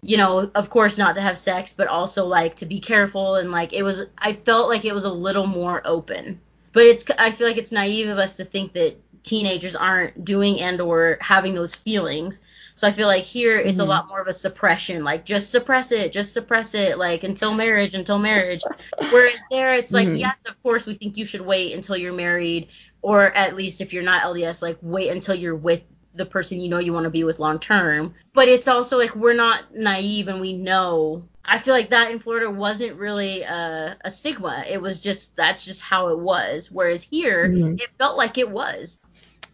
you 0.00 0.16
know, 0.16 0.50
of 0.54 0.70
course 0.70 0.96
not 0.96 1.14
to 1.16 1.20
have 1.20 1.36
sex, 1.36 1.72
but 1.72 1.86
also 1.86 2.24
like 2.26 2.56
to 2.56 2.66
be 2.66 2.80
careful. 2.80 3.36
And 3.36 3.50
like 3.50 3.72
it 3.72 3.82
was, 3.82 4.06
I 4.16 4.32
felt 4.32 4.68
like 4.68 4.84
it 4.84 4.94
was 4.94 5.04
a 5.04 5.12
little 5.12 5.46
more 5.46 5.82
open. 5.84 6.40
But 6.72 6.84
it's, 6.86 7.04
I 7.18 7.30
feel 7.30 7.46
like 7.46 7.56
it's 7.58 7.72
naive 7.72 8.08
of 8.08 8.18
us 8.18 8.36
to 8.36 8.44
think 8.44 8.72
that 8.74 8.96
teenagers 9.22 9.76
aren't 9.76 10.24
doing 10.24 10.60
and 10.60 10.80
or 10.80 11.18
having 11.20 11.54
those 11.54 11.74
feelings. 11.74 12.40
So 12.74 12.86
I 12.86 12.92
feel 12.92 13.08
like 13.08 13.24
here 13.24 13.56
it's 13.58 13.80
a 13.80 13.82
Mhm. 13.82 13.88
lot 13.88 14.08
more 14.08 14.20
of 14.20 14.28
a 14.28 14.32
suppression, 14.32 15.02
like 15.04 15.24
just 15.24 15.50
suppress 15.50 15.90
it, 15.92 16.12
just 16.12 16.32
suppress 16.32 16.74
it, 16.74 16.96
like 16.96 17.24
until 17.24 17.52
marriage, 17.52 17.94
until 17.94 18.18
marriage. 18.18 18.68
Whereas 19.08 19.34
there 19.50 19.74
it's 19.74 19.92
like, 19.92 20.06
Mhm. 20.08 20.18
yes, 20.20 20.36
of 20.46 20.62
course 20.62 20.86
we 20.86 20.94
think 20.94 21.16
you 21.16 21.24
should 21.26 21.40
wait 21.40 21.74
until 21.74 21.96
you're 21.96 22.12
married, 22.12 22.68
or 23.02 23.26
at 23.32 23.56
least 23.56 23.80
if 23.80 23.92
you're 23.92 24.04
not 24.04 24.22
LDS, 24.22 24.62
like 24.62 24.78
wait 24.80 25.08
until 25.10 25.34
you're 25.34 25.56
with 25.56 25.82
the 26.18 26.26
person 26.26 26.60
you 26.60 26.68
know 26.68 26.78
you 26.78 26.92
want 26.92 27.04
to 27.04 27.10
be 27.10 27.24
with 27.24 27.38
long 27.38 27.58
term. 27.58 28.14
But 28.34 28.48
it's 28.48 28.68
also 28.68 28.98
like 28.98 29.14
we're 29.14 29.34
not 29.34 29.74
naive 29.74 30.28
and 30.28 30.40
we 30.40 30.52
know. 30.52 31.24
I 31.44 31.58
feel 31.58 31.72
like 31.72 31.90
that 31.90 32.10
in 32.10 32.18
Florida 32.18 32.50
wasn't 32.50 32.98
really 32.98 33.42
a, 33.42 33.96
a 34.04 34.10
stigma. 34.10 34.64
It 34.68 34.82
was 34.82 35.00
just 35.00 35.36
that's 35.36 35.64
just 35.64 35.82
how 35.82 36.08
it 36.08 36.18
was. 36.18 36.70
Whereas 36.70 37.02
here, 37.02 37.48
Mhm. 37.48 37.80
it 37.80 37.88
felt 37.98 38.18
like 38.18 38.36
it 38.36 38.50
was. 38.50 39.00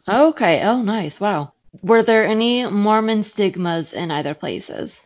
Okay. 0.08 0.62
Oh, 0.62 0.82
nice. 0.82 1.20
Wow. 1.20 1.52
Were 1.82 2.02
there 2.02 2.26
any 2.26 2.66
Mormon 2.66 3.22
stigmas 3.22 3.92
in 3.92 4.10
either 4.10 4.34
places? 4.34 5.00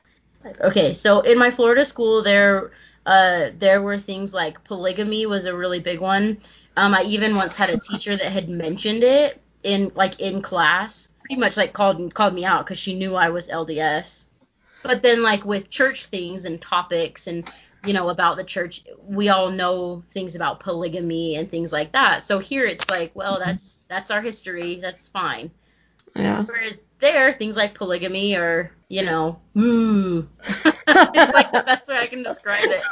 Okay, 0.60 0.92
so 0.92 1.20
in 1.20 1.38
my 1.38 1.50
Florida 1.50 1.84
school, 1.84 2.22
there 2.22 2.70
uh, 3.06 3.50
there 3.58 3.82
were 3.82 3.98
things 3.98 4.34
like 4.34 4.62
polygamy 4.64 5.26
was 5.26 5.46
a 5.46 5.56
really 5.56 5.80
big 5.80 6.00
one. 6.00 6.38
Um, 6.76 6.94
I 6.94 7.02
even 7.02 7.34
once 7.34 7.56
had 7.56 7.70
a 7.70 7.78
teacher 7.78 8.16
that 8.16 8.32
had 8.32 8.48
mentioned 8.48 9.02
it 9.02 9.40
in 9.64 9.90
like 9.94 10.20
in 10.20 10.42
class, 10.42 11.08
pretty 11.28 11.40
much 11.40 11.58
like 11.58 11.74
called 11.74 12.14
called 12.14 12.34
me 12.34 12.44
out 12.44 12.64
because 12.64 12.78
she 12.78 12.94
knew 12.94 13.14
I 13.14 13.28
was 13.28 13.48
LDS. 13.48 14.24
But 14.82 15.02
then 15.02 15.22
like 15.22 15.44
with 15.44 15.68
church 15.68 16.06
things 16.06 16.46
and 16.46 16.60
topics 16.60 17.26
and 17.26 17.50
you 17.84 17.92
know 17.92 18.08
about 18.08 18.38
the 18.38 18.44
church, 18.44 18.84
we 19.06 19.28
all 19.28 19.50
know 19.50 20.02
things 20.10 20.34
about 20.34 20.60
polygamy 20.60 21.36
and 21.36 21.50
things 21.50 21.70
like 21.70 21.92
that. 21.92 22.24
So 22.24 22.38
here 22.38 22.64
it's 22.64 22.88
like, 22.88 23.14
well, 23.14 23.38
that's 23.38 23.84
that's 23.88 24.10
our 24.10 24.22
history. 24.22 24.80
That's 24.80 25.08
fine. 25.08 25.50
Yeah. 26.14 26.44
Whereas 26.44 26.84
there, 27.00 27.32
things 27.32 27.56
like 27.56 27.74
polygamy 27.74 28.36
are, 28.36 28.70
you 28.88 29.02
know, 29.04 29.38
ooh. 29.56 30.28
it's 30.64 31.34
like 31.34 31.52
the 31.52 31.62
best 31.64 31.88
way 31.88 31.98
I 31.98 32.06
can 32.06 32.22
describe 32.22 32.60
it. 32.62 32.82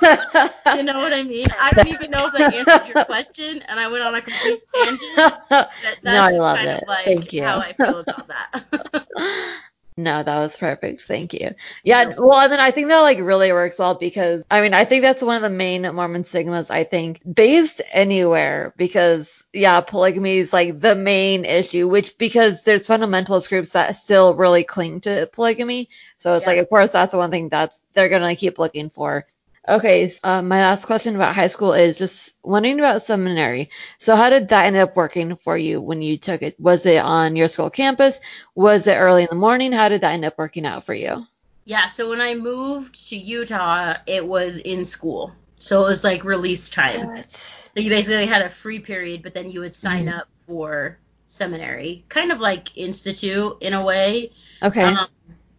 You 0.77 0.83
know 0.83 0.99
what 0.99 1.13
I 1.13 1.23
mean? 1.23 1.47
I 1.59 1.71
don't 1.71 1.89
even 1.89 2.11
know 2.11 2.27
if 2.27 2.35
that 2.35 2.55
answered 2.55 2.95
your 2.95 3.05
question, 3.05 3.63
and 3.63 3.81
I 3.81 3.89
went 3.89 4.03
on 4.03 4.15
a 4.15 4.21
complete 4.21 4.63
tangent. 4.75 5.17
That, 5.17 5.71
that's 5.81 6.05
no, 6.05 6.21
I 6.21 6.31
love 6.33 6.57
kind 6.57 6.69
it. 6.69 6.83
of 6.83 6.89
like 6.89 7.05
Thank 7.05 7.33
you. 7.33 7.43
how 7.43 7.59
I 7.59 7.73
feel 7.73 8.01
about 8.01 8.29
that. 8.29 9.07
No, 9.99 10.23
that 10.23 10.39
was 10.39 10.57
perfect. 10.57 11.03
Thank 11.03 11.33
you. 11.33 11.55
Yeah, 11.83 12.13
well, 12.19 12.39
and 12.39 12.53
then 12.53 12.61
I 12.61 12.71
think 12.71 12.89
that 12.89 13.01
like 13.01 13.19
really 13.19 13.51
works 13.53 13.79
well 13.79 13.95
because 13.95 14.45
I 14.51 14.61
mean, 14.61 14.75
I 14.75 14.85
think 14.85 15.01
that's 15.01 15.23
one 15.23 15.37
of 15.37 15.43
the 15.43 15.49
main 15.49 15.83
Mormon 15.83 16.23
stigmas, 16.23 16.71
I 16.71 16.85
think, 16.85 17.23
based 17.25 17.81
anywhere 17.93 18.75
because 18.77 19.46
yeah, 19.53 19.81
polygamy 19.81 20.38
is 20.38 20.53
like 20.53 20.81
the 20.81 20.95
main 20.95 21.45
issue, 21.45 21.88
which 21.88 22.19
because 22.19 22.62
there's 22.62 22.87
fundamentalist 22.88 23.49
groups 23.49 23.71
that 23.71 23.97
still 23.97 24.35
really 24.35 24.65
cling 24.65 25.00
to 25.03 25.29
polygamy. 25.33 25.88
So 26.19 26.37
it's 26.37 26.47
Yeah. 26.47 26.50
like, 26.50 26.59
of 26.59 26.69
course, 26.69 26.93
that's 26.93 27.12
the 27.12 27.19
one 27.19 27.31
thing 27.31 27.49
that's 27.49 27.81
they're 27.95 28.09
gonna 28.09 28.37
keep 28.37 28.59
looking 28.59 28.91
for. 28.91 29.26
Okay, 29.69 30.09
so, 30.09 30.21
uh, 30.25 30.43
my 30.43 30.61
last 30.61 30.85
question 30.87 31.15
about 31.17 31.35
high 31.35 31.47
school 31.49 31.73
is 31.73 31.99
just 31.99 32.35
wondering 32.43 32.79
about 32.79 33.03
seminary. 33.03 33.71
So 33.99 34.15
how 34.17 34.29
did 34.31 34.49
that 34.49 34.67
end 34.67 34.76
up 34.76 34.97
working 34.97 35.37
for 35.37 35.57
you 35.57 35.81
when 35.81 36.00
you 36.03 36.17
took 36.19 36.43
it? 36.43 36.59
Was 36.61 36.87
it 36.87 36.99
on 37.05 37.37
your 37.37 37.49
school 37.49 37.71
campus? 37.71 38.21
Was 38.55 38.87
it 38.87 38.97
early 38.97 39.23
in 39.23 39.29
the 39.31 39.37
morning? 39.37 39.73
How 39.73 39.88
did 39.88 40.03
that 40.03 40.12
end 40.12 40.25
up 40.25 40.38
working 40.38 40.67
out 40.67 40.85
for 40.85 40.95
you? 40.95 41.26
yeah, 41.65 41.87
so 41.87 42.09
when 42.11 42.21
I 42.21 42.35
moved 42.35 43.09
to 43.11 43.17
Utah, 43.17 43.95
it 44.07 44.26
was 44.26 44.57
in 44.57 44.85
school. 44.85 45.33
So 45.67 45.81
it 45.81 45.89
was 45.89 46.05
like 46.05 46.23
release 46.23 46.69
time. 46.69 47.09
What? 47.09 47.29
So 47.33 47.81
you 47.81 47.91
basically 47.91 48.27
had 48.27 48.43
a 48.43 48.51
free 48.51 48.79
period, 48.79 49.25
but 49.25 49.35
then 49.35 49.51
you 49.51 49.59
would 49.61 49.75
sign 49.75 50.07
Mhm. 50.07 50.21
up 50.21 50.29
for 50.47 50.97
seminary, 51.27 52.05
kind 52.09 52.31
of 52.31 52.39
like 52.39 52.77
institute 52.77 53.57
in 53.61 53.73
a 53.73 53.85
way. 53.85 54.31
Okay. 54.63 54.85
Um, 54.85 55.09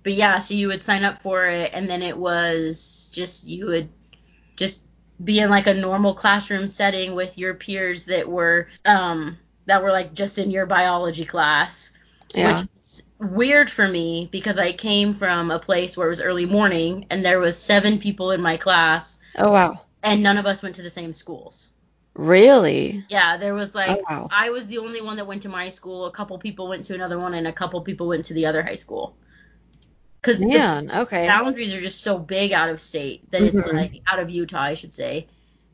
but 0.04 0.14
yeah, 0.14 0.40
so 0.40 0.54
you 0.54 0.70
would 0.70 0.82
sign 0.82 1.04
up 1.04 1.22
for 1.22 1.46
it, 1.48 1.72
and 1.74 1.90
then 1.90 2.02
it 2.02 2.18
was 2.18 3.10
just 3.12 3.48
you 3.48 3.66
would 3.66 3.90
just 4.56 4.82
be 5.22 5.40
in 5.42 5.50
like 5.50 5.68
a 5.68 5.74
normal 5.74 6.14
classroom 6.14 6.70
setting 6.70 7.14
with 7.14 7.38
your 7.38 7.54
peers 7.56 8.06
that 8.06 8.30
were 8.30 8.70
um 8.86 9.38
that 9.66 9.84
were 9.84 9.92
like 9.92 10.14
just 10.14 10.40
in 10.40 10.52
your 10.52 10.66
biology 10.66 11.26
class, 11.26 11.92
yeah. 12.34 12.54
which 12.62 12.68
was 12.78 13.04
weird 13.20 13.70
for 13.70 13.86
me 13.86 14.30
because 14.32 14.58
I 14.58 14.72
came 14.72 15.14
from 15.16 15.52
a 15.52 15.60
place 15.60 15.98
where 15.98 16.08
it 16.08 16.12
was 16.12 16.22
early 16.22 16.46
morning 16.46 17.08
and 17.10 17.26
there 17.26 17.40
was 17.40 17.58
seven 17.58 18.00
people 18.00 18.32
in 18.32 18.42
my 18.42 18.56
class 18.56 19.20
oh 19.38 19.52
wow. 19.52 19.82
And 20.04 20.24
none 20.24 20.38
of 20.38 20.46
us 20.46 20.62
went 20.62 20.76
to 20.76 20.82
the 20.82 20.90
same 20.90 21.14
schools. 21.14 21.70
Really? 22.16 23.04
Yeah, 23.10 23.38
there 23.38 23.54
was 23.54 23.76
like 23.76 24.00
oh 24.00 24.04
wow. 24.10 24.30
I 24.32 24.50
was 24.50 24.68
the 24.68 24.80
only 24.80 25.02
one 25.02 25.18
that 25.18 25.28
went 25.28 25.44
to 25.44 25.50
my 25.50 25.70
school. 25.70 26.06
A 26.06 26.12
couple 26.12 26.38
people 26.40 26.68
went 26.68 26.86
to 26.86 26.96
another 26.96 27.18
one, 27.20 27.34
and 27.34 27.48
a 27.48 27.54
couple 27.54 27.82
people 27.82 28.08
went 28.08 28.26
to 28.26 28.34
the 28.34 28.46
other 28.46 28.62
high 28.64 28.76
school. 28.76 29.16
Because 30.22 30.40
Man. 30.40 30.92
Okay. 30.92 31.28
boundaries 31.28 31.74
are 31.74 31.82
just 31.82 32.02
so 32.02 32.18
big 32.20 32.52
out 32.54 32.70
of 32.70 32.82
state 32.82 33.30
that 33.32 33.44
it's 33.44 33.62
Mhm. 33.62 33.74
like 33.74 34.02
out 34.08 34.20
of 34.20 34.30
Utah, 34.30 34.62
I 34.62 34.74
should 34.74 34.94
say. 34.94 35.28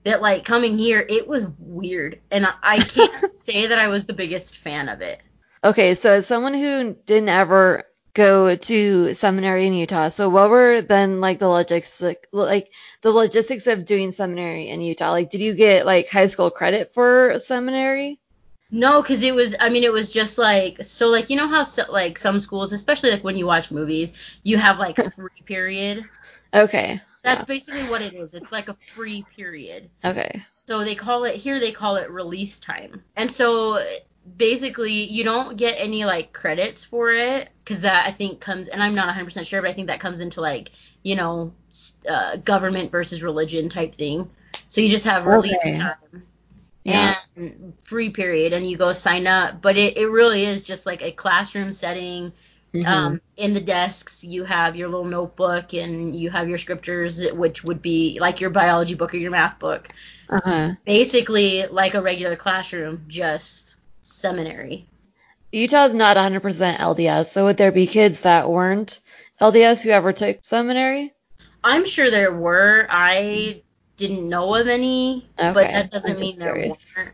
That 0.03 0.21
like 0.21 0.43
coming 0.45 0.77
here, 0.77 1.05
it 1.07 1.27
was 1.27 1.45
weird, 1.59 2.19
and 2.29 2.45
I, 2.45 2.53
I 2.61 2.79
can't 2.79 3.13
say 3.43 3.67
that 3.67 3.79
I 3.79 3.87
was 3.87 4.05
the 4.05 4.13
biggest 4.13 4.57
fan 4.57 4.89
of 4.89 5.01
it. 5.01 5.21
Okay. 5.63 5.93
So 5.95 6.13
as 6.13 6.27
someone 6.27 6.53
who 6.53 6.93
didn't 7.05 7.29
ever 7.29 7.85
go 8.13 8.55
to 8.55 9.13
seminary 9.13 9.67
in 9.67 9.73
Utah, 9.73 10.09
so 10.09 10.29
what 10.29 10.49
were 10.49 10.81
then 10.81 11.19
like 11.19 11.39
the 11.39 11.47
logistics 11.47 12.01
like, 12.01 12.27
like 12.31 12.71
the 13.01 13.11
logistics 13.11 13.67
of 13.67 13.85
doing 13.85 14.11
seminary 14.11 14.69
in 14.69 14.81
Utah? 14.81 15.11
Like, 15.11 15.29
did 15.29 15.41
you 15.41 15.53
get 15.53 15.85
like 15.85 16.09
high 16.09 16.27
school 16.27 16.51
credit 16.51 16.93
for 16.93 17.37
seminary? 17.39 18.19
No, 18.71 19.01
because 19.01 19.21
it 19.21 19.35
was, 19.35 19.55
I 19.59 19.69
mean, 19.69 19.83
it 19.83 19.93
was 19.93 20.11
just 20.11 20.37
like 20.37 20.83
so, 20.83 21.09
like 21.09 21.29
you 21.29 21.37
know 21.37 21.47
how 21.47 21.63
so, 21.63 21.83
like 21.91 22.17
some 22.17 22.39
schools, 22.39 22.73
especially 22.73 23.11
like 23.11 23.23
when 23.23 23.37
you 23.37 23.45
watch 23.45 23.71
movies, 23.71 24.13
you 24.43 24.57
have 24.57 24.79
like 24.79 24.95
free 25.15 25.43
period. 25.45 26.03
Okay. 26.53 27.01
That's 27.23 27.45
basically 27.45 27.83
what 27.83 28.01
it 28.01 28.13
is. 28.13 28.33
It's 28.33 28.51
like 28.51 28.69
a 28.69 28.77
free 28.93 29.25
period. 29.35 29.89
Okay. 30.03 30.43
So 30.67 30.83
they 30.83 30.95
call 30.95 31.25
it 31.25 31.35
here 31.35 31.59
they 31.59 31.71
call 31.71 31.95
it 31.97 32.09
release 32.09 32.59
time. 32.59 33.03
And 33.15 33.29
so 33.29 33.81
basically 34.37 34.91
you 34.93 35.23
don't 35.23 35.57
get 35.57 35.75
any 35.77 36.05
like 36.05 36.33
credits 36.33 36.83
for 36.83 37.11
it 37.11 37.49
because 37.63 37.81
that 37.81 38.07
I 38.07 38.11
think 38.11 38.39
comes 38.39 38.67
and 38.67 38.81
I'm 38.81 38.95
not 38.95 39.07
100% 39.07 39.47
sure 39.47 39.61
but 39.61 39.69
I 39.69 39.73
think 39.73 39.87
that 39.87 39.99
comes 39.99 40.21
into 40.21 40.41
like 40.41 40.71
you 41.03 41.15
know 41.15 41.53
uh, 42.07 42.37
government 42.37 42.91
versus 42.91 43.23
religion 43.23 43.69
type 43.69 43.93
thing 43.95 44.29
so 44.67 44.81
you 44.81 44.89
just 44.89 45.05
have 45.05 45.25
relief 45.25 45.59
Okay. 45.59 45.73
time 45.73 46.23
Yeah. 46.83 47.13
and 47.35 47.73
free 47.81 48.09
period 48.11 48.53
and 48.53 48.67
you 48.69 48.77
go 48.77 48.93
sign 48.93 49.27
up 49.27 49.61
but 49.61 49.77
it, 49.77 49.97
it 49.97 50.07
really 50.07 50.45
is 50.45 50.63
just 50.63 50.85
like 50.85 51.01
a 51.03 51.11
classroom 51.11 51.73
setting 51.73 52.31
Mhm. 52.73 52.85
um, 52.85 53.21
in 53.37 53.53
the 53.53 53.61
desks 53.61 54.23
you 54.23 54.43
have 54.45 54.75
your 54.75 54.89
little 54.89 55.05
notebook 55.05 55.73
and 55.73 56.15
you 56.15 56.29
have 56.31 56.49
your 56.49 56.57
scriptures 56.57 57.25
which 57.33 57.63
would 57.63 57.81
be 57.81 58.17
like 58.21 58.41
your 58.41 58.49
biology 58.51 58.95
book 58.95 59.13
or 59.13 59.17
your 59.17 59.31
math 59.31 59.59
book 59.59 59.89
uh-huh. 60.29 60.75
basically 60.85 61.65
like 61.67 61.93
a 61.95 62.01
regular 62.01 62.35
classroom 62.35 63.05
just 63.07 63.72
seminary. 64.23 64.87
Utah 65.51 65.85
is 65.85 65.93
not 65.93 66.17
100% 66.17 66.41
LDS, 66.77 67.27
so 67.27 67.45
would 67.45 67.57
there 67.57 67.71
be 67.71 67.85
kids 67.85 68.21
that 68.21 68.49
weren't 68.49 69.01
LDS 69.39 69.83
who 69.83 69.89
ever 69.91 70.13
took 70.13 70.39
seminary? 70.41 71.13
i'm 71.63 71.85
sure 71.85 72.09
there 72.09 72.33
were. 72.33 72.87
I 72.89 73.61
didn't 73.97 74.27
know 74.27 74.55
of 74.55 74.67
any 74.67 75.29
but 75.37 75.53
that 75.55 75.91
doesn't 75.91 76.19
mean 76.19 76.31
just 76.31 76.39
there 76.39 76.55
weren't 76.55 77.13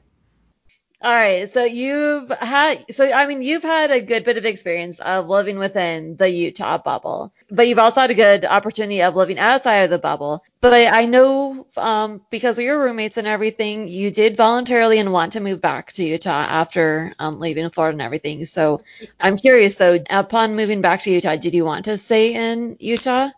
All 1.01 1.13
right, 1.13 1.49
so 1.49 1.63
you've 1.63 2.29
had, 2.29 2.83
so 2.91 3.09
I 3.09 3.25
mean, 3.25 3.41
you've 3.41 3.63
had 3.63 3.89
a 3.89 4.01
good 4.01 4.25
bit 4.25 4.37
of 4.37 4.43
experience 4.43 4.99
of 4.99 5.29
living 5.29 5.57
within 5.57 6.17
the 6.17 6.29
Utah 6.29 6.77
bubble, 6.77 7.31
but 7.49 7.69
you've 7.69 7.79
also 7.79 8.01
had 8.01 8.11
a 8.11 8.15
good 8.15 8.43
opportunity 8.43 9.01
of 9.01 9.15
living 9.15 9.39
outside 9.39 9.83
of 9.83 9.91
the 9.91 9.97
bubble. 9.97 10.43
But 10.59 10.73
I, 10.73 11.03
I 11.03 11.05
know, 11.05 11.67
um, 11.77 12.21
because 12.29 12.59
of 12.59 12.65
your 12.65 12.83
roommates 12.83 13.15
and 13.15 13.27
everything, 13.27 13.87
you 13.87 14.11
did 14.11 14.35
voluntarily 14.35 14.99
and 14.99 15.13
want 15.13 15.31
to 15.33 15.39
move 15.39 15.61
back 15.61 15.93
to 15.93 16.03
Utah 16.03 16.31
after 16.31 17.13
um, 17.17 17.39
leaving 17.39 17.69
Florida 17.69 17.93
and 17.95 18.01
everything. 18.01 18.43
So 18.43 18.81
I'm 19.21 19.37
curious, 19.37 19.75
though, 19.75 19.99
upon 20.09 20.57
moving 20.57 20.81
back 20.81 20.99
to 21.03 21.11
Utah, 21.11 21.37
did 21.37 21.53
you 21.53 21.63
want 21.63 21.85
to 21.85 21.97
stay 21.97 22.33
in 22.33 22.75
Utah? 22.77 23.29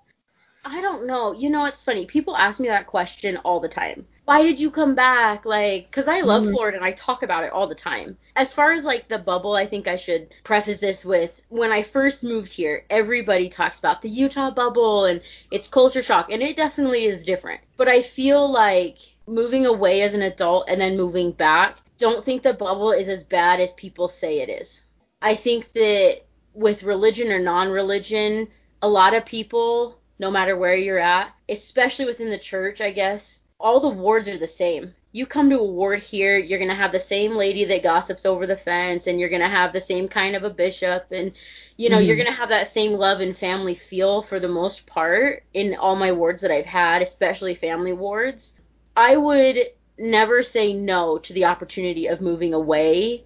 I 0.65 0.82
don't 0.82 1.06
know. 1.06 1.32
You 1.32 1.51
know, 1.51 1.65
it's 1.65 1.84
funny. 1.84 2.08
People 2.08 2.36
ask 2.36 2.60
me 2.60 2.70
that 2.70 2.88
question 2.88 3.38
all 3.38 3.60
the 3.60 3.70
time. 3.70 4.08
Why 4.32 4.44
did 4.44 4.62
you 4.62 4.72
come 4.72 4.96
back? 4.96 5.44
Like, 5.44 5.92
because 5.92 6.08
I 6.08 6.22
love 6.22 6.44
Mhm. 6.44 6.52
Florida 6.54 6.78
and 6.78 6.86
I 6.86 6.94
talk 6.94 7.22
about 7.22 7.44
it 7.44 7.52
all 7.52 7.68
the 7.68 7.76
time. 7.76 8.18
As 8.38 8.54
far 8.54 8.72
as 8.72 8.86
like 8.86 9.10
the 9.10 9.18
bubble, 9.18 9.56
I 9.56 9.66
think 9.66 9.90
I 9.90 9.98
should 9.98 10.30
preface 10.46 10.80
this 10.80 11.04
with 11.04 11.42
when 11.50 11.74
I 11.74 11.82
first 11.82 12.24
moved 12.24 12.54
here, 12.54 12.86
everybody 12.90 13.50
talks 13.50 13.78
about 13.78 14.02
the 14.02 14.08
Utah 14.08 14.50
bubble 14.50 15.04
and 15.04 15.20
it's 15.52 15.68
culture 15.68 16.02
shock, 16.02 16.32
and 16.32 16.42
it 16.42 16.56
definitely 16.56 17.04
is 17.04 17.26
different. 17.26 17.60
But 17.76 17.90
I 17.90 18.02
feel 18.02 18.50
like 18.50 19.00
moving 19.28 19.66
away 19.66 20.02
as 20.02 20.14
an 20.14 20.22
adult 20.22 20.70
and 20.70 20.80
then 20.80 20.96
moving 20.96 21.34
back, 21.34 21.80
don't 21.98 22.24
think 22.24 22.42
the 22.42 22.54
bubble 22.54 22.94
is 22.94 23.10
as 23.10 23.26
bad 23.26 23.60
as 23.60 23.74
people 23.74 24.08
say 24.08 24.40
it 24.40 24.48
is. 24.48 24.86
I 25.22 25.36
think 25.36 25.74
that 25.74 26.22
with 26.54 26.84
religion 26.84 27.34
or 27.34 27.40
non 27.40 27.70
religion, 27.70 28.48
a 28.82 28.88
lot 28.88 29.14
of 29.14 29.26
people, 29.26 30.00
no 30.20 30.32
matter 30.32 30.56
where 30.56 30.76
you're 30.76 31.00
at, 31.00 31.34
especially 31.50 32.06
within 32.06 32.30
the 32.30 32.38
church, 32.38 32.80
I 32.80 32.92
guess, 32.92 33.40
all 33.62 33.80
the 33.80 33.89
wards 33.89 34.27
are 34.30 34.38
the 34.38 34.48
same. 34.48 34.96
You 35.13 35.25
come 35.25 35.50
to 35.50 35.60
a 35.60 35.65
ward 35.65 36.01
here, 36.03 36.38
you're 36.38 36.60
going 36.60 36.70
to 36.72 36.75
have 36.75 36.91
the 36.91 37.00
same 37.00 37.36
lady 37.36 37.65
that 37.65 37.84
gossips 37.84 38.25
over 38.25 38.48
the 38.48 38.56
fence, 38.58 39.08
and 39.08 39.20
you're 39.20 39.30
going 39.30 39.41
to 39.41 39.48
have 39.50 39.74
the 39.74 39.82
same 39.82 40.08
kind 40.10 40.36
of 40.36 40.44
a 40.44 40.50
bishop, 40.50 41.08
and, 41.12 41.34
you 41.77 41.89
know, 41.89 42.00
you're 42.00 42.15
Mhm. 42.15 42.18
going 42.18 42.27
to 42.27 42.34
have 42.34 42.50
that 42.50 42.68
same 42.68 42.94
love 42.94 43.22
and 43.22 43.38
family 43.38 43.75
feel 43.75 44.22
for 44.22 44.39
the 44.39 44.48
most 44.50 44.86
part 44.88 45.44
in 45.53 45.75
all 45.75 45.96
my 45.96 46.12
wards 46.12 46.41
that 46.41 46.51
I've 46.51 46.65
had, 46.65 47.01
especially 47.01 47.56
family 47.56 47.94
wards. 47.94 48.53
I 48.96 49.18
would 49.18 49.58
never 49.98 50.44
say 50.44 50.74
no 50.74 51.18
to 51.20 51.34
the 51.34 51.46
opportunity 51.46 52.08
of 52.08 52.22
moving 52.22 52.53
away 52.53 53.25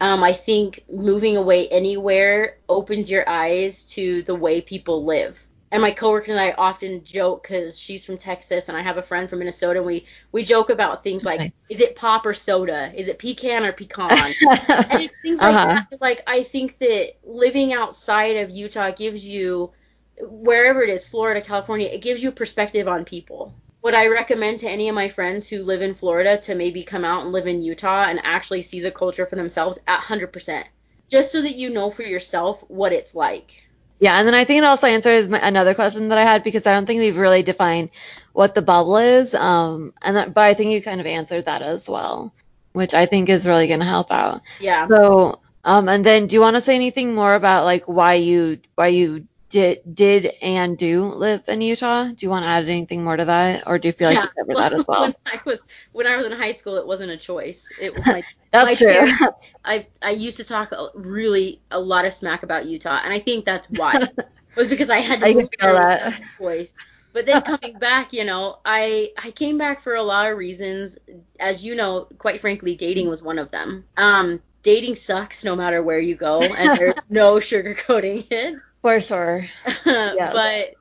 um, 0.00 0.22
I 0.24 0.32
think 0.32 0.84
moving 0.90 1.36
away 1.36 1.68
anywhere 1.68 2.58
opens 2.68 3.10
your 3.10 3.28
eyes 3.28 3.84
to 3.86 4.22
the 4.22 4.34
way 4.34 4.60
people 4.60 5.04
live. 5.04 5.40
And 5.74 5.82
my 5.82 5.90
coworker 5.92 6.30
and 6.32 6.40
I 6.40 6.52
often 6.52 7.04
joke 7.04 7.42
because 7.42 7.78
she's 7.78 8.02
from 8.06 8.16
Texas 8.18 8.68
and 8.70 8.78
I 8.78 8.82
have 8.82 8.96
a 8.98 9.02
friend 9.02 9.28
from 9.28 9.40
Minnesota. 9.40 9.80
And 9.80 9.86
we 9.86 10.06
we 10.32 10.42
joke 10.44 10.70
about 10.70 11.02
things 11.04 11.26
like, 11.26 11.50
Nice. 11.50 11.52
is 11.68 11.80
it 11.80 11.96
pop 11.96 12.24
or 12.26 12.32
soda? 12.34 12.92
Is 12.96 13.08
it 13.08 13.18
pecan 13.18 13.64
or 13.66 13.72
pecan? 13.72 14.36
and 14.88 15.02
it's 15.02 15.18
things 15.20 15.42
like 15.42 15.60
Uh-huh. 15.60 15.86
that. 15.90 16.00
Like 16.00 16.22
I 16.26 16.44
think 16.44 16.78
that 16.78 17.14
living 17.24 17.72
outside 17.74 18.36
of 18.38 18.50
Utah 18.50 18.92
gives 18.92 19.26
you, 19.26 19.72
wherever 20.20 20.82
it 20.82 20.90
is, 20.90 21.06
Florida, 21.06 21.42
California, 21.42 21.88
it 21.88 22.02
gives 22.02 22.22
you 22.22 22.32
perspective 22.32 22.88
on 22.88 23.04
people. 23.04 23.54
Would 23.82 23.94
I 23.94 24.08
recommend 24.08 24.60
to 24.60 24.68
any 24.68 24.88
of 24.88 24.96
my 24.96 25.08
friends 25.08 25.48
who 25.48 25.62
live 25.62 25.82
in 25.82 25.94
Florida 25.94 26.38
to 26.38 26.54
maybe 26.56 26.82
come 26.84 27.04
out 27.04 27.22
and 27.22 27.32
live 27.32 27.46
in 27.46 27.62
Utah 27.62 28.04
and 28.08 28.20
actually 28.24 28.62
see 28.62 28.80
the 28.80 28.90
culture 28.90 29.26
for 29.26 29.36
themselves? 29.36 29.78
At 29.86 29.98
100%. 29.98 30.66
Just 31.10 31.30
so 31.32 31.42
that 31.42 31.54
you 31.56 31.70
know 31.70 31.90
for 31.90 32.02
yourself 32.02 32.62
what 32.68 32.92
it's 32.92 33.14
like. 33.14 33.62
Yeah, 34.00 34.18
and 34.18 34.26
then 34.26 34.34
I 34.34 34.44
think 34.44 34.58
it 34.58 34.64
also 34.64 34.86
answers 34.86 35.28
my, 35.28 35.38
another 35.38 35.74
question 35.74 36.08
that 36.08 36.18
I 36.18 36.24
had 36.24 36.42
because 36.44 36.66
I 36.66 36.72
don't 36.72 36.86
think 36.86 36.98
we've 37.00 37.16
really 37.16 37.42
defined 37.42 37.90
what 38.32 38.54
the 38.54 38.62
bubble 38.62 38.96
is. 38.96 39.34
Um, 39.34 39.94
and 40.02 40.16
that, 40.16 40.34
but 40.34 40.42
I 40.42 40.54
think 40.54 40.72
you 40.72 40.82
kind 40.82 41.00
of 41.00 41.06
answered 41.06 41.46
that 41.46 41.62
as 41.62 41.88
well, 41.88 42.34
which 42.72 42.92
I 42.92 43.06
think 43.06 43.28
is 43.28 43.46
really 43.46 43.66
going 43.66 43.80
to 43.80 43.86
help 43.86 44.10
out. 44.10 44.42
Yeah. 44.60 44.88
So, 44.88 45.40
um, 45.64 45.88
and 45.88 46.04
then 46.04 46.26
do 46.26 46.34
you 46.34 46.40
want 46.40 46.56
to 46.56 46.60
say 46.60 46.74
anything 46.74 47.14
more 47.14 47.34
about 47.34 47.64
like 47.64 47.84
why 47.84 48.14
you 48.14 48.58
why 48.74 48.88
you 48.88 49.26
did 49.54 49.94
did 49.94 50.32
and 50.42 50.76
do 50.76 51.04
live 51.14 51.44
in 51.46 51.60
Utah? 51.60 52.08
Do 52.08 52.26
you 52.26 52.28
want 52.28 52.42
to 52.42 52.48
add 52.48 52.68
anything 52.68 53.04
more 53.04 53.16
to 53.16 53.24
that, 53.24 53.68
or 53.68 53.78
do 53.78 53.86
you 53.86 53.92
feel 53.92 54.08
like 54.08 54.16
yeah. 54.16 54.24
you 54.24 54.42
covered 54.42 54.56
that 54.56 54.80
as 54.80 54.84
well? 54.88 55.02
When 55.02 55.14
I 55.26 55.38
was 55.46 55.64
when 55.92 56.08
I 56.08 56.16
was 56.16 56.26
in 56.26 56.32
high 56.32 56.50
school, 56.50 56.76
it 56.76 56.84
wasn't 56.84 57.12
a 57.12 57.16
choice. 57.16 57.68
It 57.80 57.94
was 57.94 58.04
my 58.04 58.24
That's 58.50 58.80
my 58.80 58.86
true. 58.86 59.16
parents- 59.16 59.38
I 59.64 59.86
I 60.02 60.10
used 60.10 60.38
to 60.38 60.44
talk 60.44 60.72
really 60.94 61.60
a 61.70 61.78
lot 61.78 62.04
of 62.04 62.12
smack 62.12 62.42
about 62.42 62.66
Utah, 62.66 62.98
and 63.04 63.12
I 63.12 63.20
think 63.20 63.44
that's 63.44 63.68
why. 63.70 64.08
was 64.56 64.66
because 64.66 64.90
I 64.90 64.98
had 64.98 65.20
to 65.20 65.26
I 65.26 65.34
move 65.34 65.48
feel 65.60 65.72
that. 65.72 66.20
choice. 66.36 66.74
But 67.12 67.26
then 67.26 67.42
coming 67.42 67.78
back, 67.78 68.12
you 68.12 68.24
know, 68.24 68.58
I 68.64 69.12
I 69.16 69.30
came 69.30 69.56
back 69.56 69.82
for 69.82 69.94
a 69.94 70.02
lot 70.02 70.32
of 70.32 70.36
reasons. 70.36 70.98
As 71.38 71.64
you 71.64 71.76
know, 71.76 72.08
quite 72.18 72.40
frankly, 72.40 72.74
dating 72.74 73.08
was 73.08 73.22
one 73.22 73.38
of 73.38 73.52
them. 73.52 73.84
Um, 73.96 74.42
dating 74.62 74.96
sucks 74.96 75.44
no 75.44 75.54
matter 75.54 75.80
where 75.80 76.00
you 76.00 76.16
go, 76.16 76.42
and 76.42 76.76
there's 76.76 77.08
no 77.08 77.34
sugarcoating 77.36 78.26
it. 78.32 78.56
For 78.84 79.00
sure. 79.00 79.48
But 79.84 80.74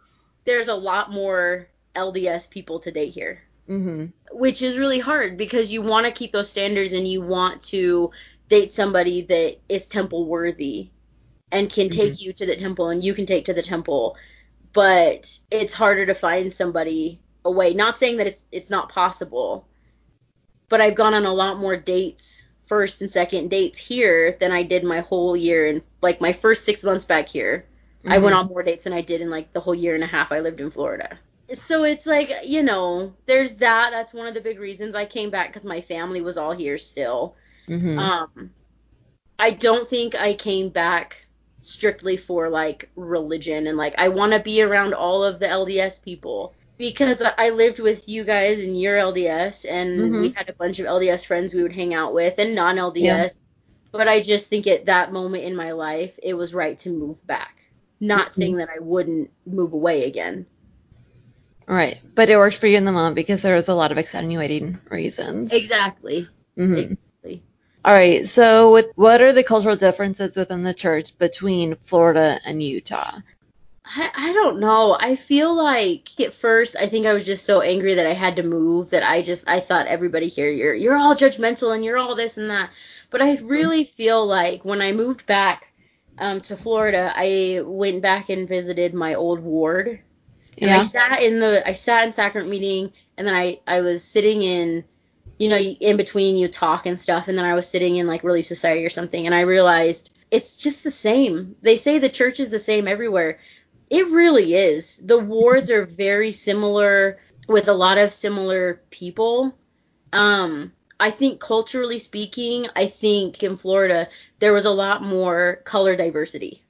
there's 0.43 0.67
a 0.67 0.75
lot 0.75 1.09
more 1.09 1.69
LDS 1.95 2.49
people 2.49 2.79
to 2.79 2.91
date 2.91 3.13
here. 3.13 3.41
Hmm 3.67 4.07
which 4.33 4.61
is 4.61 4.77
really 4.77 4.99
hard 4.99 5.37
because 5.37 5.71
you 5.71 5.81
want 5.81 6.05
to 6.05 6.11
keep 6.11 6.31
those 6.31 6.49
standards 6.49 6.91
and 6.91 7.07
you 7.07 7.21
want 7.21 7.61
to 7.61 8.11
date 8.49 8.71
somebody 8.71 9.21
that 9.21 9.57
is 9.69 9.85
temple 9.85 10.25
worthy 10.25 10.89
and 11.51 11.71
can 11.71 11.89
take 11.89 12.19
you 12.19 12.33
to 12.33 12.45
the 12.45 12.55
temple 12.55 12.89
and 12.89 13.03
you 13.03 13.13
can 13.13 13.27
take 13.27 13.45
to 13.45 13.53
the 13.53 13.61
temple. 13.61 14.17
But 14.73 15.39
it's 15.51 15.73
harder 15.73 16.07
to 16.07 16.15
find 16.15 16.51
somebody 16.51 17.21
away. 17.45 17.75
Not 17.75 17.95
saying 17.95 18.17
that 18.17 18.27
it's 18.27 18.43
it's 18.51 18.69
not 18.69 18.89
possible 18.89 19.67
but 20.69 20.81
I've 20.81 20.95
gone 20.95 21.13
on 21.13 21.25
a 21.25 21.33
lot 21.33 21.59
more 21.59 21.77
dates 21.77 22.47
first 22.65 23.01
and 23.01 23.11
second 23.11 23.49
dates 23.49 23.77
here 23.77 24.35
than 24.39 24.51
I 24.51 24.63
did 24.63 24.83
my 24.83 25.01
whole 25.01 25.37
year 25.37 25.67
and 25.67 25.83
like 26.01 26.19
my 26.19 26.33
first 26.33 26.65
6 26.65 26.83
months 26.83 27.05
back 27.05 27.29
here 27.29 27.65
I 28.09 28.19
went 28.19 28.35
on 28.35 28.47
more 28.47 28.63
dates 28.63 28.85
than 28.85 28.93
I 28.93 29.01
did 29.01 29.21
in 29.21 29.29
like 29.29 29.53
the 29.53 29.61
whole 29.61 29.75
year 29.75 29.95
and 29.95 30.03
a 30.03 30.07
half 30.07 30.31
I 30.31 30.39
lived 30.41 30.59
in 30.61 30.71
Florida. 30.71 31.19
So 31.53 31.83
it's 31.83 32.05
like, 32.05 32.31
you 32.45 32.63
know, 32.63 33.15
there's 33.27 33.55
that. 33.57 33.91
That's 33.91 34.13
one 34.13 34.27
of 34.27 34.33
the 34.33 34.41
big 34.41 34.59
reasons 34.59 34.95
I 34.95 35.05
came 35.05 35.29
back 35.29 35.53
because 35.53 35.67
my 35.67 35.81
family 35.81 36.21
was 36.21 36.37
all 36.37 36.53
here 36.53 36.77
still. 36.77 37.35
hmm 37.67 37.77
Um, 37.97 38.53
I 39.39 39.51
don't 39.51 39.89
think 39.89 40.15
I 40.15 40.35
came 40.35 40.69
back 40.71 41.27
strictly 41.61 42.17
for 42.17 42.49
like 42.49 42.91
religion 42.95 43.67
and 43.67 43.77
like 43.77 43.95
I 43.99 44.09
want 44.09 44.33
to 44.33 44.39
be 44.39 44.61
around 44.63 44.93
all 44.95 45.23
of 45.23 45.39
the 45.39 45.49
LDS 45.51 45.99
people 45.99 46.55
because 46.77 47.23
I 47.37 47.49
lived 47.51 47.79
with 47.79 48.07
you 48.09 48.23
guys 48.25 48.59
and 48.59 48.79
your 48.79 48.97
LDS 48.97 49.65
and 49.65 50.19
we 50.19 50.33
had 50.35 50.49
a 50.49 50.53
bunch 50.53 50.79
of 50.79 50.87
LDS 50.87 51.25
friends 51.25 51.53
we 51.53 51.63
would 51.63 51.73
hang 51.73 51.93
out 51.93 52.13
with 52.13 52.35
and 52.39 52.55
non-LDS. 52.55 53.35
Yeah. 53.35 53.39
But 53.91 54.07
I 54.09 54.21
just 54.23 54.49
think 54.49 54.67
at 54.67 54.87
that 54.87 55.13
moment 55.13 55.45
in 55.45 55.55
my 55.55 55.73
life 55.73 56.19
it 56.23 56.33
was 56.35 56.53
right 56.55 56.79
to 56.79 56.89
move 56.91 57.25
back. 57.27 57.62
Not 57.99 58.29
Mhm. 58.29 58.33
saying 58.33 58.55
that 58.57 58.69
I 58.69 58.79
wouldn't 58.79 59.31
move 59.45 59.73
away 59.73 60.05
again. 60.05 60.45
Right, 61.67 61.99
but 62.13 62.29
it 62.29 62.37
worked 62.37 62.57
for 62.57 62.67
you 62.67 62.77
in 62.77 62.85
the 62.85 62.91
moment 62.91 63.15
because 63.15 63.41
there 63.41 63.55
was 63.55 63.69
a 63.69 63.73
lot 63.73 63.91
of 63.91 63.97
extenuating 63.97 64.79
reasons. 64.89 65.53
Exactly. 65.53 66.27
Mhm. 66.57 66.77
Exactly. 66.77 67.43
All 67.85 67.93
right. 67.93 68.27
So, 68.27 68.71
with 68.71 68.87
what 68.95 69.21
are 69.21 69.33
the 69.33 69.43
cultural 69.43 69.75
differences 69.75 70.35
within 70.35 70.63
the 70.63 70.73
church 70.73 71.17
between 71.17 71.75
Florida 71.83 72.39
and 72.45 72.61
Utah? 72.61 73.19
I, 73.85 74.11
I 74.15 74.33
don't 74.33 74.59
know. 74.59 74.95
I 74.97 75.15
feel 75.15 75.53
like 75.53 76.07
at 76.19 76.33
first 76.33 76.75
I 76.77 76.87
think 76.87 77.05
I 77.05 77.13
was 77.13 77.25
just 77.25 77.45
so 77.45 77.59
angry 77.61 77.95
that 77.95 78.07
I 78.07 78.13
had 78.13 78.37
to 78.37 78.43
move 78.43 78.91
that 78.91 79.03
I 79.03 79.21
just 79.21 79.49
I 79.49 79.59
thought 79.59 79.87
everybody 79.87 80.27
here 80.29 80.49
you're 80.49 80.73
you're 80.73 80.95
all 80.97 81.15
judgmental 81.15 81.73
and 81.75 81.83
you're 81.83 81.97
all 81.97 82.15
this 82.15 82.37
and 82.37 82.49
that. 82.49 82.69
But 83.09 83.21
I 83.21 83.35
really 83.37 83.83
feel 83.83 84.25
like 84.25 84.63
when 84.63 84.81
I 84.81 84.93
moved 84.93 85.25
back 85.25 85.72
um, 86.17 86.41
to 86.41 86.57
Florida, 86.57 87.11
I 87.15 87.61
went 87.63 88.01
back 88.01 88.29
and 88.29 88.47
visited 88.47 88.93
my 88.93 89.15
old 89.15 89.39
ward. 89.39 89.99
And 90.57 90.69
I 90.69 90.79
sat 90.79 91.23
in 91.23 91.39
the 91.39 91.67
I 91.67 91.73
sat 91.73 92.05
in 92.05 92.13
sacrament 92.13 92.49
meeting 92.49 92.93
and 93.17 93.27
then 93.27 93.33
I 93.35 93.59
I 93.65 93.81
was 93.81 94.03
sitting 94.03 94.43
in 94.43 94.83
you 95.39 95.49
know, 95.49 95.57
in 95.57 95.97
between 95.97 96.37
you 96.37 96.47
talk 96.47 96.85
and 96.85 96.99
stuff, 96.99 97.27
and 97.27 97.37
then 97.37 97.45
I 97.45 97.55
was 97.55 97.67
sitting 97.67 97.97
in 97.97 98.07
like 98.07 98.23
Relief 98.23 98.45
Society 98.45 98.85
or 98.85 98.89
something, 98.89 99.25
and 99.25 99.33
I 99.33 99.41
realized 99.41 100.09
it's 100.31 100.57
just 100.57 100.83
the 100.83 100.91
same. 100.91 101.55
They 101.61 101.75
say 101.75 101.99
the 101.99 102.09
church 102.09 102.39
is 102.39 102.51
the 102.51 102.59
same 102.59 102.87
everywhere. 102.87 103.39
It 103.89 104.07
really 104.07 104.53
is. 104.53 104.97
The 105.03 105.19
wards 105.19 105.69
are 105.69 105.85
very 105.85 106.31
similar 106.31 107.19
with 107.47 107.67
a 107.67 107.73
lot 107.73 107.97
of 107.97 108.11
similar 108.11 108.81
people. 108.89 109.57
Um, 110.11 110.71
I 110.99 111.11
think 111.11 111.39
culturally 111.39 111.99
speaking, 111.99 112.67
I 112.75 112.87
think 112.87 113.43
in 113.43 113.57
Florida 113.57 114.09
there 114.39 114.53
was 114.53 114.65
a 114.65 114.71
lot 114.71 115.03
more 115.03 115.61
color 115.63 115.95
diversity. 115.95 116.63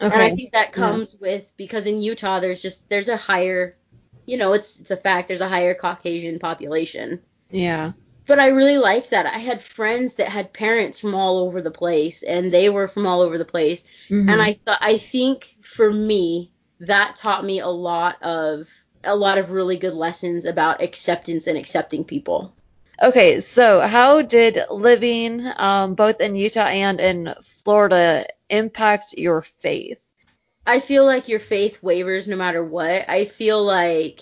Okay. 0.00 0.12
And 0.12 0.22
I 0.22 0.34
think 0.34 0.52
that 0.52 0.72
comes 0.72 1.12
yeah. 1.12 1.18
with 1.20 1.52
because 1.56 1.86
in 1.86 2.00
Utah 2.00 2.40
there's 2.40 2.62
just 2.62 2.88
there's 2.88 3.08
a 3.08 3.16
higher, 3.16 3.76
you 4.26 4.36
know, 4.36 4.52
it's 4.52 4.80
it's 4.80 4.90
a 4.90 4.96
fact 4.96 5.28
there's 5.28 5.40
a 5.40 5.48
higher 5.48 5.74
Caucasian 5.74 6.38
population. 6.38 7.20
Yeah 7.50 7.92
but 8.26 8.38
I 8.38 8.48
really 8.48 8.78
liked 8.78 9.10
that. 9.10 9.26
I 9.26 9.38
had 9.38 9.60
friends 9.60 10.16
that 10.16 10.28
had 10.28 10.52
parents 10.52 11.00
from 11.00 11.14
all 11.14 11.38
over 11.38 11.60
the 11.60 11.70
place, 11.70 12.22
and 12.22 12.52
they 12.52 12.68
were 12.68 12.88
from 12.88 13.06
all 13.06 13.20
over 13.20 13.38
the 13.38 13.44
place. 13.44 13.84
Mm-hmm. 14.08 14.28
And 14.28 14.40
I 14.40 14.58
thought, 14.64 14.78
I 14.80 14.98
think 14.98 15.56
for 15.60 15.92
me, 15.92 16.52
that 16.80 17.16
taught 17.16 17.44
me 17.44 17.60
a 17.60 17.68
lot 17.68 18.22
of 18.22 18.70
a 19.04 19.16
lot 19.16 19.38
of 19.38 19.50
really 19.50 19.76
good 19.76 19.94
lessons 19.94 20.44
about 20.44 20.82
acceptance 20.82 21.48
and 21.48 21.58
accepting 21.58 22.04
people. 22.04 22.54
Okay, 23.00 23.40
so 23.40 23.80
how 23.80 24.22
did 24.22 24.58
living 24.70 25.44
um, 25.56 25.94
both 25.94 26.20
in 26.20 26.34
Utah 26.34 26.66
and 26.66 27.00
in 27.00 27.34
Florida 27.42 28.26
impact 28.50 29.14
your 29.14 29.42
faith? 29.42 30.04
I 30.66 30.78
feel 30.80 31.04
like 31.04 31.28
your 31.28 31.40
faith 31.40 31.82
wavers 31.82 32.28
no 32.28 32.36
matter 32.36 32.64
what. 32.64 33.08
I 33.08 33.24
feel 33.24 33.64
like 33.64 34.20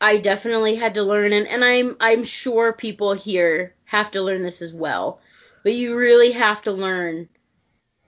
I 0.00 0.18
definitely 0.18 0.76
had 0.76 0.94
to 0.94 1.02
learn 1.02 1.32
and, 1.32 1.48
and 1.48 1.64
I'm 1.64 1.96
I'm 1.98 2.24
sure 2.24 2.72
people 2.72 3.14
here 3.14 3.74
have 3.86 4.10
to 4.12 4.22
learn 4.22 4.42
this 4.42 4.62
as 4.62 4.72
well. 4.72 5.20
But 5.64 5.72
you 5.72 5.96
really 5.96 6.32
have 6.32 6.62
to 6.62 6.72
learn 6.72 7.28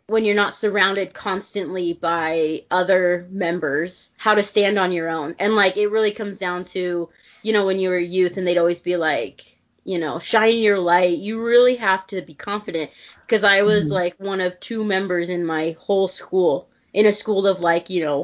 when 0.07 0.25
you're 0.25 0.35
not 0.35 0.55
surrounded 0.55 1.13
constantly 1.13 1.93
by 1.93 2.65
other 2.71 3.27
members 3.31 4.13
how 4.17 4.35
to 4.35 4.43
stand 4.43 4.79
on 4.79 4.93
your 4.93 5.09
own. 5.09 5.35
And 5.39 5.57
like 5.57 5.77
it 5.77 5.89
really 5.91 6.13
comes 6.13 6.39
down 6.39 6.65
to, 6.65 7.09
you 7.43 7.53
know, 7.53 7.67
when 7.67 7.81
you 7.81 7.89
were 7.89 7.97
a 7.97 8.03
youth 8.03 8.37
and 8.37 8.47
they'd 8.47 8.59
always 8.59 8.81
be 8.81 8.97
like, 8.97 9.58
you 9.89 9.99
know, 9.99 10.19
shine 10.19 10.59
your 10.59 10.79
light. 10.79 11.17
You 11.17 11.43
really 11.43 11.77
have 11.77 12.07
to 12.09 12.21
be 12.21 12.35
confident 12.35 12.91
because 13.23 13.43
I 13.43 13.63
was 13.63 13.87
mm-hmm. 13.87 13.95
like 13.95 14.15
one 14.19 14.43
of 14.43 14.61
two 14.61 14.85
members 14.85 15.31
in 15.31 15.47
my 15.47 15.77
whole 15.81 16.09
school 16.09 16.69
in 16.93 17.07
a 17.07 17.13
school 17.13 17.47
of 17.47 17.61
like, 17.61 17.89
you 17.89 18.05
know, 18.05 18.19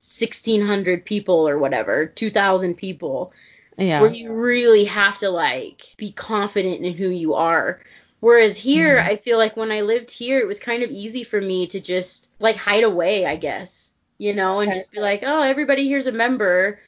1600 0.00 1.04
people 1.04 1.48
or 1.48 1.58
whatever, 1.58 2.06
2000 2.06 2.74
people. 2.74 3.32
Yeah. 3.78 4.00
Where 4.00 4.12
you 4.12 4.32
really 4.32 4.86
have 4.86 5.20
to 5.20 5.30
like 5.30 5.94
be 5.96 6.10
confident 6.10 6.84
in 6.84 6.94
who 6.94 7.08
you 7.08 7.34
are. 7.34 7.80
Whereas 8.18 8.56
here, 8.56 8.96
mm. 8.96 9.06
I 9.06 9.14
feel 9.14 9.38
like 9.38 9.56
when 9.56 9.70
I 9.70 9.82
lived 9.82 10.10
here, 10.10 10.40
it 10.40 10.48
was 10.48 10.58
kind 10.58 10.82
of 10.82 10.90
easy 10.90 11.22
for 11.22 11.40
me 11.40 11.68
to 11.68 11.78
just 11.78 12.28
like 12.40 12.56
hide 12.56 12.82
away, 12.82 13.26
I 13.26 13.36
guess, 13.36 13.92
you 14.18 14.34
know, 14.34 14.58
and 14.58 14.70
okay. 14.70 14.80
just 14.80 14.90
be 14.90 14.98
like, 14.98 15.22
oh, 15.24 15.42
everybody 15.42 15.86
here's 15.86 16.08
a 16.08 16.12
member. 16.12 16.80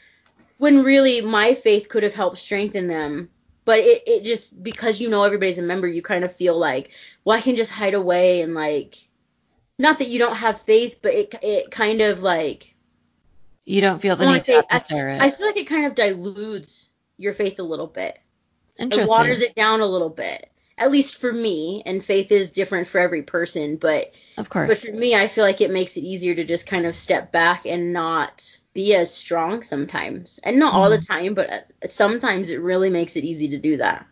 When 0.57 0.83
really 0.83 1.21
my 1.21 1.55
faith 1.55 1.89
could 1.89 2.03
have 2.03 2.15
helped 2.15 2.39
strengthen 2.39 2.89
them. 2.89 3.29
But 3.69 3.81
it, 3.81 4.03
it 4.07 4.25
just, 4.25 4.63
because 4.63 4.99
you 4.99 5.11
know 5.11 5.25
everybody's 5.25 5.59
a 5.59 5.63
member, 5.63 5.87
you 5.87 6.01
kind 6.01 6.25
of 6.25 6.35
feel 6.35 6.59
like, 6.59 6.89
well, 7.23 7.37
I 7.37 7.43
can 7.43 7.55
just 7.55 7.71
hide 7.71 7.93
away 7.93 8.41
and 8.41 8.55
like, 8.55 8.97
not 9.79 9.99
that 9.99 10.09
you 10.09 10.19
don't 10.19 10.37
have 10.37 10.59
faith, 10.59 11.01
but 11.03 11.13
it, 11.13 11.35
it 11.43 11.71
kind 11.71 12.01
of 12.01 12.21
like, 12.21 12.75
you 13.67 13.83
don't 13.83 14.01
feel 14.01 14.17
the 14.17 14.25
need 14.25 14.43
say, 14.43 14.63
to 14.63 14.85
share 14.89 15.11
it. 15.11 15.21
I 15.21 15.31
feel 15.31 15.45
like 15.45 15.59
it 15.59 15.67
kind 15.67 15.85
of 15.85 15.95
dilutes 15.95 16.89
your 17.19 17.35
faith 17.35 17.59
a 17.59 17.63
little 17.63 17.87
bit. 17.87 18.19
Interesting. 18.79 19.07
It 19.07 19.11
waters 19.11 19.43
it 19.43 19.55
down 19.55 19.83
a 19.83 19.87
little 19.87 20.09
bit. 20.09 20.51
At 20.79 20.93
least 20.93 21.17
for 21.17 21.33
me, 21.33 21.83
and 21.85 22.05
faith 22.05 22.31
is 22.31 22.53
different 22.53 22.89
for 22.89 22.99
every 22.99 23.23
person, 23.23 23.77
but 23.77 24.13
of 24.37 24.49
course. 24.49 24.69
But 24.69 24.79
for 24.79 24.93
me, 24.93 25.15
I 25.15 25.27
feel 25.27 25.45
like 25.45 25.61
it 25.61 25.71
makes 25.71 25.97
it 25.97 26.05
easier 26.05 26.35
to 26.35 26.45
just 26.45 26.67
kind 26.67 26.87
of 26.87 26.95
step 26.95 27.33
back 27.33 27.67
and 27.67 27.93
not 27.93 28.59
be 28.73 28.95
as 28.95 29.13
strong 29.13 29.63
sometimes. 29.63 30.39
And 30.45 30.59
not 30.59 30.73
mm 30.73 30.77
all 30.77 30.91
the 30.91 30.99
mm-hmm. 30.99 31.13
time, 31.13 31.35
but 31.35 31.51
uh, 31.51 31.89
sometimes 31.89 32.51
it 32.51 32.61
really 32.61 32.91
makes 32.91 33.17
it 33.17 33.25
easy 33.25 33.49
to 33.49 33.59
do 33.59 33.79
that. 33.79 34.07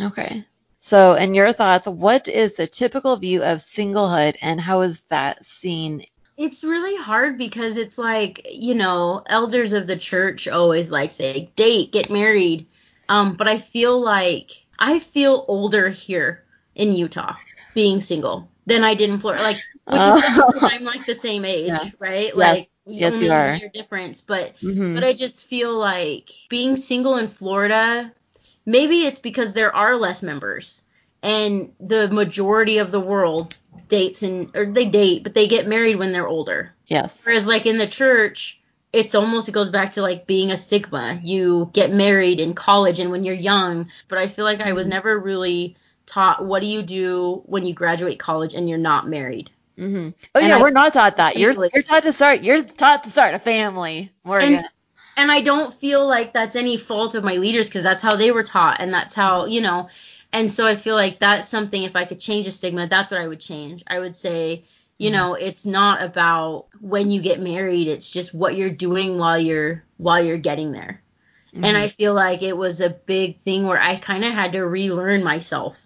Okay. 0.00 0.46
So, 0.78 1.14
in 1.14 1.34
your 1.34 1.52
thoughts, 1.52 1.86
what 1.86 2.28
is 2.28 2.56
the 2.56 2.66
typical 2.66 3.16
view 3.16 3.42
of 3.42 3.58
singlehood 3.58 4.36
and 4.40 4.60
how 4.60 4.80
is 4.82 5.02
that 5.10 5.44
seen 5.44 6.06
it's 6.36 6.64
really 6.64 6.96
hard 6.96 7.38
because 7.38 7.76
it's 7.76 7.98
like, 7.98 8.48
you 8.50 8.74
know, 8.74 9.22
elders 9.26 9.74
of 9.74 9.86
the 9.86 9.96
church 9.96 10.48
always 10.48 10.90
like 10.90 11.10
say, 11.10 11.52
date, 11.56 11.92
get 11.92 12.10
married. 12.10 12.66
Um, 13.08 13.36
but 13.36 13.48
I 13.48 13.58
feel 13.58 14.00
like 14.00 14.50
I 14.78 14.98
feel 14.98 15.44
older 15.48 15.88
here 15.88 16.44
in 16.74 16.92
Utah 16.92 17.34
being 17.74 18.00
single 18.00 18.48
than 18.66 18.84
I 18.84 18.94
did 18.94 19.10
in 19.10 19.18
Florida. 19.18 19.42
Like, 19.42 19.56
which 19.84 19.96
is 19.96 20.02
oh. 20.02 20.52
I'm 20.60 20.84
like 20.84 21.06
the 21.06 21.14
same 21.14 21.44
age, 21.44 21.68
yeah. 21.68 21.90
right? 21.98 22.26
Yes. 22.26 22.36
Like, 22.36 22.70
yes, 22.86 23.20
you 23.20 23.32
are. 23.32 23.54
Year 23.56 23.70
difference, 23.72 24.20
but 24.20 24.54
mm-hmm. 24.62 24.94
but 24.94 25.04
I 25.04 25.12
just 25.12 25.46
feel 25.46 25.76
like 25.76 26.30
being 26.48 26.76
single 26.76 27.16
in 27.16 27.28
Florida. 27.28 28.12
Maybe 28.64 29.06
it's 29.06 29.18
because 29.18 29.54
there 29.54 29.74
are 29.74 29.96
less 29.96 30.22
members, 30.22 30.82
and 31.22 31.72
the 31.80 32.08
majority 32.08 32.78
of 32.78 32.92
the 32.92 33.00
world 33.00 33.56
dates 33.88 34.22
and 34.22 34.56
or 34.56 34.66
they 34.66 34.86
date, 34.86 35.22
but 35.22 35.34
they 35.34 35.48
get 35.48 35.66
married 35.66 35.96
when 35.96 36.12
they're 36.12 36.28
older. 36.28 36.72
Yes. 36.86 37.20
Whereas 37.24 37.46
like 37.46 37.66
in 37.66 37.78
the 37.78 37.86
church, 37.86 38.60
it's 38.92 39.14
almost 39.14 39.48
it 39.48 39.52
goes 39.52 39.70
back 39.70 39.92
to 39.92 40.02
like 40.02 40.26
being 40.26 40.50
a 40.50 40.56
stigma. 40.56 41.20
You 41.22 41.70
get 41.72 41.92
married 41.92 42.40
in 42.40 42.54
college 42.54 42.98
and 42.98 43.10
when 43.10 43.24
you're 43.24 43.34
young, 43.34 43.90
but 44.08 44.18
I 44.18 44.28
feel 44.28 44.44
like 44.44 44.60
I 44.60 44.72
was 44.72 44.86
mm-hmm. 44.86 44.94
never 44.94 45.18
really 45.18 45.76
taught 46.06 46.44
what 46.44 46.60
do 46.60 46.66
you 46.66 46.82
do 46.82 47.42
when 47.46 47.64
you 47.64 47.74
graduate 47.74 48.18
college 48.18 48.54
and 48.54 48.68
you're 48.68 48.78
not 48.78 49.08
married. 49.08 49.50
Mm-hmm. 49.78 50.10
Oh 50.34 50.40
and 50.40 50.48
yeah, 50.48 50.58
I, 50.58 50.62
we're 50.62 50.70
not 50.70 50.92
taught 50.92 51.16
that. 51.16 51.36
You're 51.36 51.52
you're 51.72 51.82
taught 51.82 52.02
to 52.02 52.12
start. 52.12 52.42
You're 52.42 52.62
taught 52.62 53.04
to 53.04 53.10
start 53.10 53.34
a 53.34 53.38
family. 53.38 54.12
Morgan. 54.24 54.56
And, 54.56 54.68
and 55.16 55.32
I 55.32 55.40
don't 55.40 55.72
feel 55.72 56.06
like 56.06 56.32
that's 56.32 56.56
any 56.56 56.76
fault 56.76 57.14
of 57.14 57.24
my 57.24 57.36
leaders 57.36 57.68
because 57.68 57.82
that's 57.82 58.02
how 58.02 58.16
they 58.16 58.30
were 58.30 58.42
taught 58.42 58.80
and 58.80 58.92
that's 58.92 59.14
how 59.14 59.46
you 59.46 59.60
know 59.60 59.88
and 60.32 60.50
so 60.50 60.66
I 60.66 60.76
feel 60.76 60.94
like 60.94 61.18
that's 61.18 61.48
something 61.48 61.82
if 61.82 61.94
I 61.94 62.06
could 62.06 62.18
change 62.18 62.46
the 62.46 62.52
stigma, 62.52 62.86
that's 62.86 63.10
what 63.10 63.20
I 63.20 63.28
would 63.28 63.40
change. 63.40 63.84
I 63.86 63.98
would 63.98 64.16
say, 64.16 64.64
you 64.98 65.10
mm-hmm. 65.10 65.16
know, 65.16 65.34
it's 65.34 65.66
not 65.66 66.02
about 66.02 66.66
when 66.80 67.10
you 67.10 67.20
get 67.22 67.40
married, 67.40 67.88
it's 67.88 68.10
just 68.10 68.34
what 68.34 68.56
you're 68.56 68.70
doing 68.70 69.18
while 69.18 69.38
you're 69.38 69.84
while 69.96 70.22
you're 70.22 70.38
getting 70.38 70.72
there. 70.72 71.02
Mm-hmm. 71.54 71.64
And 71.64 71.76
I 71.76 71.88
feel 71.88 72.14
like 72.14 72.42
it 72.42 72.56
was 72.56 72.80
a 72.80 72.90
big 72.90 73.40
thing 73.42 73.66
where 73.66 73.80
I 73.80 73.96
kind 73.96 74.24
of 74.24 74.32
had 74.32 74.52
to 74.52 74.62
relearn 74.62 75.22
myself 75.22 75.76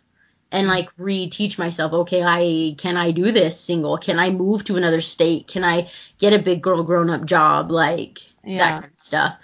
and 0.52 0.68
like 0.68 0.94
reteach 0.96 1.58
myself, 1.58 1.92
okay, 1.92 2.22
I 2.22 2.74
can 2.78 2.96
I 2.96 3.10
do 3.10 3.32
this 3.32 3.60
single? 3.60 3.98
Can 3.98 4.18
I 4.18 4.30
move 4.30 4.64
to 4.64 4.76
another 4.76 5.00
state? 5.00 5.48
Can 5.48 5.64
I 5.64 5.90
get 6.18 6.32
a 6.32 6.42
big 6.42 6.62
girl 6.62 6.82
grown 6.84 7.10
up 7.10 7.24
job? 7.24 7.70
Like 7.70 8.20
yeah. 8.44 8.58
that 8.58 8.80
kind 8.80 8.92
of 8.92 8.98
stuff. 8.98 9.36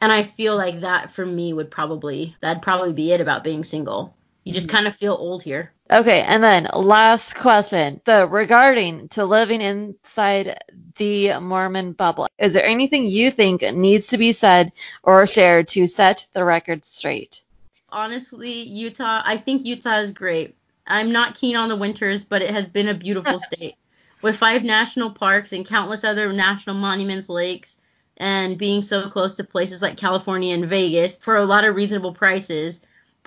And 0.00 0.10
I 0.10 0.22
feel 0.22 0.56
like 0.56 0.80
that 0.80 1.10
for 1.10 1.24
me 1.24 1.52
would 1.52 1.70
probably 1.70 2.36
that'd 2.40 2.62
probably 2.62 2.92
be 2.92 3.12
it 3.12 3.20
about 3.20 3.44
being 3.44 3.64
single. 3.64 4.14
You 4.50 4.54
just 4.54 4.66
mm-hmm. 4.66 4.76
kind 4.78 4.88
of 4.88 4.96
feel 4.96 5.14
old 5.14 5.44
here. 5.44 5.70
Okay, 5.92 6.22
and 6.22 6.42
then 6.42 6.68
last 6.74 7.36
question. 7.36 8.00
So 8.04 8.24
regarding 8.24 9.08
to 9.10 9.24
living 9.24 9.60
inside 9.60 10.60
the 10.96 11.38
Mormon 11.38 11.92
bubble, 11.92 12.26
is 12.36 12.54
there 12.54 12.64
anything 12.64 13.06
you 13.06 13.30
think 13.30 13.62
needs 13.62 14.08
to 14.08 14.18
be 14.18 14.32
said 14.32 14.72
or 15.04 15.24
shared 15.28 15.68
to 15.68 15.86
set 15.86 16.26
the 16.32 16.44
record 16.44 16.84
straight? 16.84 17.44
Honestly, 17.90 18.62
Utah, 18.62 19.22
I 19.24 19.36
think 19.36 19.64
Utah 19.64 19.98
is 19.98 20.10
great. 20.10 20.56
I'm 20.84 21.12
not 21.12 21.36
keen 21.36 21.54
on 21.54 21.68
the 21.68 21.76
winters, 21.76 22.24
but 22.24 22.42
it 22.42 22.50
has 22.50 22.68
been 22.68 22.88
a 22.88 22.94
beautiful 22.94 23.38
state. 23.52 23.76
With 24.20 24.36
five 24.36 24.64
national 24.64 25.10
parks 25.10 25.52
and 25.52 25.64
countless 25.64 26.02
other 26.02 26.32
national 26.32 26.74
monuments, 26.74 27.28
lakes, 27.28 27.78
and 28.16 28.58
being 28.58 28.82
so 28.82 29.08
close 29.10 29.36
to 29.36 29.44
places 29.44 29.80
like 29.80 29.96
California 29.96 30.54
and 30.54 30.66
Vegas 30.66 31.18
for 31.18 31.36
a 31.36 31.44
lot 31.44 31.64
of 31.64 31.76
reasonable 31.76 32.14
prices, 32.14 32.80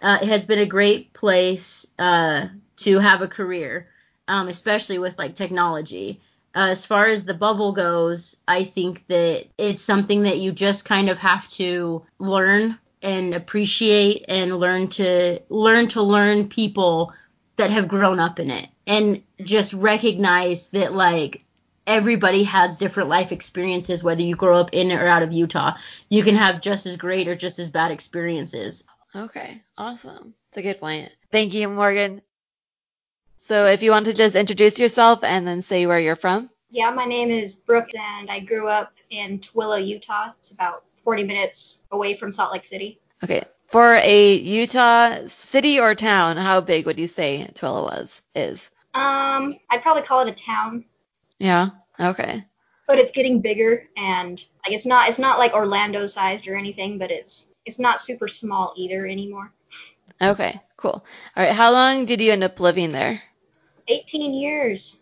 uh, 0.04 0.20
it 0.22 0.28
has 0.28 0.44
been 0.44 0.60
a 0.60 0.66
great 0.66 1.14
place 1.14 1.88
uh, 1.98 2.48
to 2.76 3.00
have 3.00 3.22
a 3.22 3.28
career, 3.28 3.88
um, 4.28 4.50
especially 4.50 5.00
with 5.00 5.18
like 5.18 5.34
technology. 5.34 6.22
Uh, 6.54 6.68
as 6.70 6.86
far 6.86 7.06
as 7.06 7.26
the 7.26 7.34
bubble 7.34 7.72
goes, 7.72 8.38
I 8.48 8.64
think 8.64 9.08
that 9.08 9.46
it's 9.58 9.82
something 9.82 10.24
that 10.24 10.38
you 10.38 10.52
just 10.52 10.86
kind 10.86 11.10
of 11.10 11.18
have 11.20 11.48
to 11.50 12.06
learn 12.20 12.78
and 13.02 13.34
appreciate 13.34 14.26
and 14.28 14.58
learn 14.58 14.90
to 14.90 15.42
learn 15.50 15.88
to 15.90 16.02
learn 16.02 16.50
people 16.50 17.14
that 17.56 17.72
have 17.72 17.88
grown 17.88 18.20
up 18.20 18.40
in 18.40 18.52
it 18.52 18.68
and 18.86 19.24
just 19.42 19.74
recognize 19.74 20.68
that 20.68 20.94
like 20.94 21.44
everybody 21.86 22.44
has 22.44 22.78
different 22.78 23.10
life 23.10 23.32
experiences 23.32 24.04
whether 24.04 24.22
you 24.22 24.36
grow 24.36 24.58
up 24.58 24.70
in 24.74 24.92
or 24.92 25.06
out 25.08 25.24
of 25.24 25.34
Utah. 25.34 25.76
You 26.10 26.24
can 26.24 26.36
have 26.36 26.62
just 26.62 26.86
as 26.86 26.98
great 26.98 27.28
or 27.28 27.36
just 27.36 27.60
as 27.60 27.70
bad 27.70 27.92
experiences. 27.92 28.84
Okay, 29.16 29.62
awesome. 29.78 30.34
It's 30.50 30.58
a 30.58 30.62
good 30.62 30.80
point. 30.80 31.12
Thank 31.32 31.54
you, 31.54 31.68
Morgan. 31.70 32.22
So 33.40 33.68
if 33.68 33.84
you 33.84 33.92
want 33.92 34.06
to 34.08 34.14
just 34.14 34.36
introduce 34.36 34.80
yourself 34.80 35.24
and 35.24 35.46
then 35.46 35.62
say 35.62 35.86
where 35.86 36.00
you're 36.00 36.16
from. 36.16 36.50
Yeah, 36.70 36.90
my 36.92 37.06
name 37.06 37.30
is 37.30 37.54
Brooke 37.54 37.94
and 37.94 38.32
I 38.32 38.40
grew 38.40 38.68
up 38.68 38.94
in 39.12 39.40
Tooele, 39.40 39.86
Utah. 39.86 40.32
It's 40.40 40.52
about 40.52 40.84
40 41.04 41.24
minutes 41.24 41.86
away 41.92 42.16
from 42.16 42.32
Salt 42.32 42.52
Lake 42.54 42.66
City. 42.66 43.00
Okay, 43.24 43.44
For 43.68 43.96
a 43.96 44.34
Utah 44.38 45.28
city 45.28 45.80
or 45.80 45.94
town, 45.94 46.38
how 46.38 46.62
big 46.62 46.86
would 46.86 46.98
you 46.98 47.08
say 47.08 47.48
Tooele 47.54 47.84
was? 47.84 48.22
Is? 48.34 48.72
Um, 48.96 49.58
I'd 49.70 49.82
probably 49.84 50.04
call 50.04 50.22
it 50.22 50.30
a 50.30 50.34
town, 50.44 50.86
Yeah. 51.40 51.70
Okay. 52.00 52.44
but 52.88 52.98
it's 52.98 53.12
getting 53.12 53.42
bigger 53.42 53.88
and 53.98 54.44
like 54.66 54.74
it's 54.74 54.86
not 54.86 55.10
it's 55.10 55.20
not 55.20 55.38
like 55.40 55.54
Orlando 55.54 56.08
sized 56.08 56.48
or 56.48 56.56
anything, 56.56 56.98
but 56.98 57.12
it's 57.12 57.48
it's 57.66 57.80
not 57.80 58.00
super 58.00 58.28
small 58.28 58.74
either 58.76 59.06
anymore. 59.06 59.52
Okay. 60.22 60.60
Cool. 60.78 61.04
All 61.36 61.44
right. 61.44 61.54
How 61.54 61.72
long 61.72 62.06
did 62.06 62.22
you 62.22 62.32
end 62.32 62.44
up 62.44 62.60
living 62.60 62.92
there? 62.92 63.22
18 63.88 64.34
years. 64.34 64.98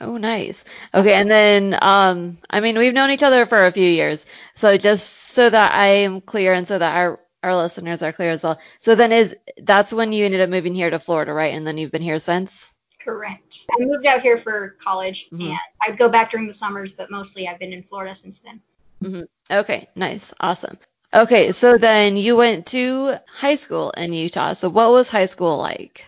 Oh, 0.00 0.16
nice. 0.16 0.64
Okay, 0.92 1.14
and 1.14 1.30
then 1.30 1.78
um, 1.80 2.38
I 2.50 2.60
mean, 2.60 2.76
we've 2.76 2.92
known 2.92 3.10
each 3.10 3.22
other 3.22 3.46
for 3.46 3.66
a 3.66 3.72
few 3.72 3.88
years, 3.88 4.26
so 4.54 4.76
just 4.76 5.08
so 5.32 5.48
that 5.48 5.72
I 5.72 5.86
am 5.86 6.20
clear 6.20 6.52
and 6.52 6.66
so 6.66 6.78
that 6.78 6.96
our 6.96 7.20
our 7.42 7.56
listeners 7.56 8.02
are 8.02 8.12
clear 8.12 8.30
as 8.30 8.42
well. 8.42 8.58
So 8.80 8.94
then 8.94 9.12
is 9.12 9.36
that's 9.58 9.92
when 9.92 10.12
you 10.12 10.24
ended 10.24 10.40
up 10.40 10.50
moving 10.50 10.74
here 10.74 10.90
to 10.90 10.98
Florida, 10.98 11.32
right? 11.32 11.54
And 11.54 11.66
then 11.66 11.78
you've 11.78 11.92
been 11.92 12.02
here 12.02 12.18
since? 12.18 12.72
Correct. 12.98 13.64
I 13.70 13.84
moved 13.84 14.06
out 14.06 14.22
here 14.22 14.38
for 14.38 14.76
college 14.80 15.28
Mhm. 15.30 15.50
and 15.50 15.58
I'd 15.82 15.98
go 15.98 16.08
back 16.08 16.30
during 16.30 16.46
the 16.46 16.54
summers, 16.54 16.90
but 16.92 17.10
mostly 17.10 17.46
I've 17.46 17.58
been 17.58 17.72
in 17.72 17.82
Florida 17.82 18.14
since 18.14 18.38
then. 18.40 18.60
Mhm. 19.02 19.26
Okay, 19.50 19.88
nice, 19.94 20.32
awesome. 20.40 20.78
Okay, 21.14 21.52
so 21.52 21.78
then 21.78 22.16
you 22.16 22.36
went 22.36 22.66
to 22.66 23.16
high 23.32 23.54
school 23.54 23.90
in 23.92 24.12
Utah. 24.12 24.52
So 24.52 24.68
what 24.68 24.90
was 24.90 25.08
high 25.08 25.26
school 25.26 25.58
like? 25.58 26.04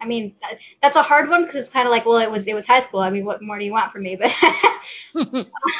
I 0.00 0.04
mean, 0.06 0.34
that, 0.42 0.58
that's 0.82 0.96
a 0.96 1.02
hard 1.02 1.30
one 1.30 1.42
because 1.42 1.56
it's 1.56 1.70
kind 1.70 1.86
of 1.86 1.92
like, 1.92 2.04
well, 2.04 2.18
it 2.18 2.30
was 2.30 2.46
it 2.46 2.54
was 2.54 2.66
high 2.66 2.80
school. 2.80 3.00
I 3.00 3.10
mean, 3.10 3.24
what 3.24 3.40
more 3.42 3.58
do 3.58 3.64
you 3.64 3.72
want 3.72 3.92
from 3.92 4.02
me? 4.02 4.16
But 4.16 4.34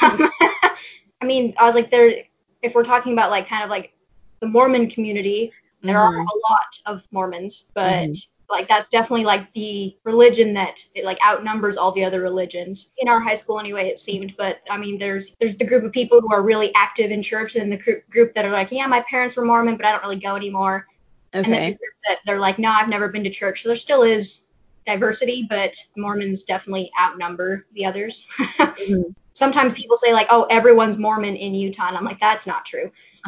I 0.01 0.75
mean, 1.23 1.53
I 1.57 1.65
was 1.65 1.75
like, 1.75 1.91
there. 1.91 2.23
If 2.61 2.73
we're 2.73 2.85
talking 2.85 3.13
about 3.13 3.29
like 3.29 3.47
kind 3.47 3.63
of 3.63 3.69
like 3.69 3.93
the 4.39 4.47
Mormon 4.47 4.89
community, 4.89 5.51
there 5.83 5.99
are 5.99 6.11
Mhm. 6.13 6.25
a 6.25 6.37
lot 6.49 6.79
of 6.85 7.07
Mormons, 7.11 7.65
but 7.75 8.09
Mhm. 8.09 8.27
Like 8.53 8.67
that's 8.69 8.87
definitely 8.87 9.25
like 9.25 9.51
the 9.53 9.97
religion 10.03 10.53
that 10.53 10.85
it 10.95 11.03
like 11.03 11.17
outnumbers 11.25 11.75
all 11.75 11.91
the 11.91 12.05
other 12.05 12.21
religions 12.21 12.91
in 12.97 13.09
our 13.09 13.19
high 13.19 13.35
school 13.35 13.59
anyway. 13.59 13.89
It 13.89 13.99
seemed, 13.99 14.35
but 14.37 14.61
I 14.69 14.77
mean, 14.77 14.97
there's 14.99 15.35
there's 15.39 15.57
the 15.57 15.65
group 15.65 15.83
of 15.83 15.91
people 15.91 16.21
who 16.21 16.31
are 16.33 16.41
really 16.41 16.73
active 16.75 17.11
in 17.11 17.21
church, 17.21 17.55
and 17.55 17.71
the 17.71 17.77
group 17.77 18.09
group 18.09 18.33
that 18.35 18.45
are 18.45 18.51
like, 18.51 18.71
yeah, 18.71 18.87
my 18.87 19.01
parents 19.01 19.35
were 19.35 19.43
Mormon, 19.45 19.75
but 19.75 19.85
I 19.85 19.91
don't 19.91 20.03
really 20.03 20.15
go 20.17 20.35
anymore. 20.35 20.87
okay. 21.33 21.43
And 21.43 21.53
then 21.53 21.61
the 21.63 21.71
group 21.77 21.93
that 22.07 22.19
they're 22.25 22.39
like, 22.39 22.59
no, 22.59 22.69
I've 22.69 22.89
never 22.89 23.09
been 23.09 23.23
to 23.25 23.29
church. 23.29 23.63
So 23.63 23.69
there 23.69 23.75
still 23.75 24.03
is 24.03 24.45
diversity, 24.85 25.47
but 25.49 25.75
Mormons 25.97 26.43
definitely 26.43 26.91
outnumber 26.99 27.65
the 27.73 27.85
others. 27.85 28.27
Mhm. 28.73 29.13
Sometimes 29.35 29.73
people 29.73 29.97
say 29.97 30.13
like, 30.13 30.27
oh, 30.29 30.45
everyone's 30.49 30.97
Mormon 30.99 31.35
in 31.35 31.55
Utah, 31.55 31.87
and 31.87 31.97
I'm 31.97 32.03
like, 32.05 32.19
that's 32.19 32.45
not 32.45 32.65
true. 32.65 32.91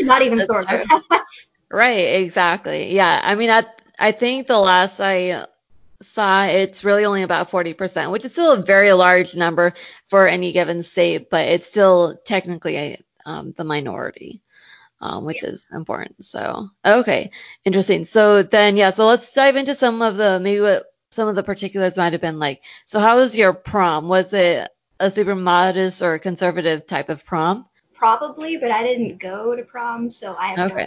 not 0.00 0.22
even 0.22 0.44
sort 0.46 0.66
of. 0.70 0.82
Right, 1.70 2.20
exactly. 2.22 2.94
Yeah, 2.94 3.20
I 3.24 3.34
mean, 3.34 3.50
I 3.50 3.64
I 3.98 4.12
think 4.12 4.46
the 4.46 4.58
last 4.58 5.00
I 5.00 5.46
saw, 6.00 6.44
it's 6.44 6.84
really 6.84 7.04
only 7.04 7.22
about 7.22 7.50
40%, 7.50 8.10
which 8.10 8.24
is 8.24 8.32
still 8.32 8.52
a 8.52 8.62
very 8.62 8.92
large 8.92 9.34
number 9.34 9.74
for 10.08 10.26
any 10.26 10.52
given 10.52 10.82
state, 10.82 11.30
but 11.30 11.48
it's 11.48 11.66
still 11.66 12.18
technically 12.24 12.76
a, 12.76 13.02
um, 13.24 13.52
the 13.56 13.64
minority, 13.64 14.42
um, 15.00 15.24
which 15.24 15.42
is 15.42 15.66
important. 15.72 16.24
So, 16.24 16.68
okay, 16.84 17.30
interesting. 17.64 18.04
So 18.04 18.42
then, 18.42 18.76
yeah, 18.76 18.90
so 18.90 19.06
let's 19.06 19.32
dive 19.32 19.56
into 19.56 19.74
some 19.74 20.02
of 20.02 20.16
the 20.16 20.40
maybe 20.40 20.60
what 20.60 20.86
some 21.10 21.28
of 21.28 21.34
the 21.34 21.42
particulars 21.42 21.96
might 21.96 22.12
have 22.12 22.22
been 22.22 22.38
like. 22.38 22.62
So, 22.84 22.98
how 22.98 23.18
was 23.18 23.36
your 23.36 23.52
prom? 23.52 24.08
Was 24.08 24.32
it 24.32 24.70
a 24.98 25.10
super 25.10 25.34
modest 25.34 26.02
or 26.02 26.18
conservative 26.18 26.86
type 26.86 27.10
of 27.10 27.24
prom? 27.24 27.66
Probably, 28.02 28.58
but 28.58 28.72
I 28.72 28.82
didn't 28.82 29.18
go 29.18 29.54
to 29.56 29.62
prom, 29.62 30.10
so 30.10 30.34
I 30.38 30.48
have 30.48 30.60
Okay. 30.60 30.86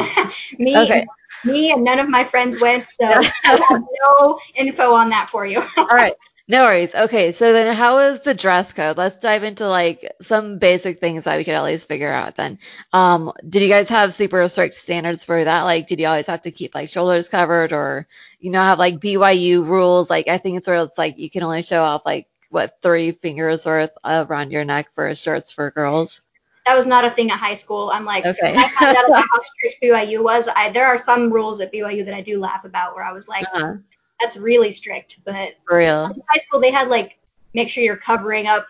idea. 0.00 0.30
me, 0.58 0.74
Okay. 0.74 1.04
me, 1.44 1.72
and 1.72 1.84
none 1.84 1.98
of 1.98 2.08
my 2.08 2.24
friends 2.24 2.58
went, 2.58 2.88
so 2.88 3.04
I 3.44 3.56
have 3.68 3.80
no 4.18 4.38
info 4.54 4.94
on 4.94 5.10
that 5.10 5.28
for 5.30 5.46
you. 5.46 5.62
All 5.90 5.96
right. 5.96 6.14
No 6.48 6.64
worries. 6.64 6.94
Okay, 6.94 7.32
so 7.32 7.52
then 7.52 7.74
how 7.74 7.98
is 7.98 8.20
the 8.20 8.34
dress 8.34 8.72
code? 8.72 8.96
Let's 8.98 9.18
dive 9.18 9.44
into 9.44 9.66
like 9.68 10.12
some 10.20 10.58
basic 10.58 11.00
things 11.00 11.24
that 11.24 11.36
we 11.38 11.44
could 11.44 11.54
at 11.54 11.64
least 11.64 11.88
figure 11.88 12.12
out 12.12 12.36
then. 12.36 12.58
Um, 12.92 13.32
did 13.48 13.62
you 13.62 13.68
guys 13.68 13.88
have 13.90 14.14
super 14.14 14.46
strict 14.48 14.74
standards 14.74 15.24
for 15.24 15.44
that? 15.44 15.62
Like, 15.62 15.86
did 15.88 16.00
you 16.00 16.06
always 16.06 16.26
have 16.28 16.42
to 16.42 16.52
keep 16.52 16.74
like 16.74 16.88
shoulders 16.90 17.28
covered 17.28 17.72
or, 17.72 18.08
you 18.40 18.50
know, 18.50 18.62
have 18.62 18.78
like 18.78 19.00
BYU 19.00 19.62
rules? 19.62 20.10
Like, 20.10 20.28
I 20.28 20.38
think 20.38 20.58
it's 20.58 20.68
where 20.68 20.82
it's 20.82 20.98
like 20.98 21.18
you 21.18 21.30
can 21.30 21.44
only 21.44 21.62
show 21.62 21.82
off 21.82 22.06
like 22.06 22.28
what 22.50 22.78
three 22.82 23.12
fingers 23.12 23.66
worth 23.66 23.92
around 24.04 24.52
your 24.52 24.64
neck 24.64 24.92
for 24.94 25.14
shirts 25.14 25.52
for 25.52 25.70
girls. 25.70 26.22
That 26.66 26.74
was 26.74 26.86
not 26.86 27.04
a 27.04 27.10
thing 27.10 27.30
at 27.30 27.38
high 27.38 27.54
school. 27.54 27.90
I'm 27.92 28.04
like, 28.04 28.24
Okay. 28.24 28.54
I 28.56 28.68
found 28.70 28.96
out 28.96 29.06
about 29.08 29.24
how 29.32 29.40
strict 29.42 29.76
BYU 29.82 30.22
was. 30.22 30.48
I 30.54 30.70
there 30.70 30.86
are 30.86 30.98
some 30.98 31.30
rules 31.32 31.60
at 31.60 31.72
BYU 31.72 32.04
that 32.04 32.14
I 32.14 32.20
do 32.20 32.38
laugh 32.40 32.64
about 32.64 32.94
where 32.94 33.04
I 33.04 33.12
was 33.12 33.28
like, 33.28 33.44
Uh-huh. 33.54 33.74
that's 34.20 34.36
really 34.36 34.70
strict. 34.70 35.18
But 35.24 35.54
For 35.68 35.78
real. 35.78 36.06
in 36.06 36.22
high 36.28 36.38
school 36.38 36.60
they 36.60 36.70
had 36.70 36.88
like 36.88 37.18
make 37.54 37.68
sure 37.68 37.84
you're 37.84 37.96
covering 37.96 38.46
up 38.46 38.66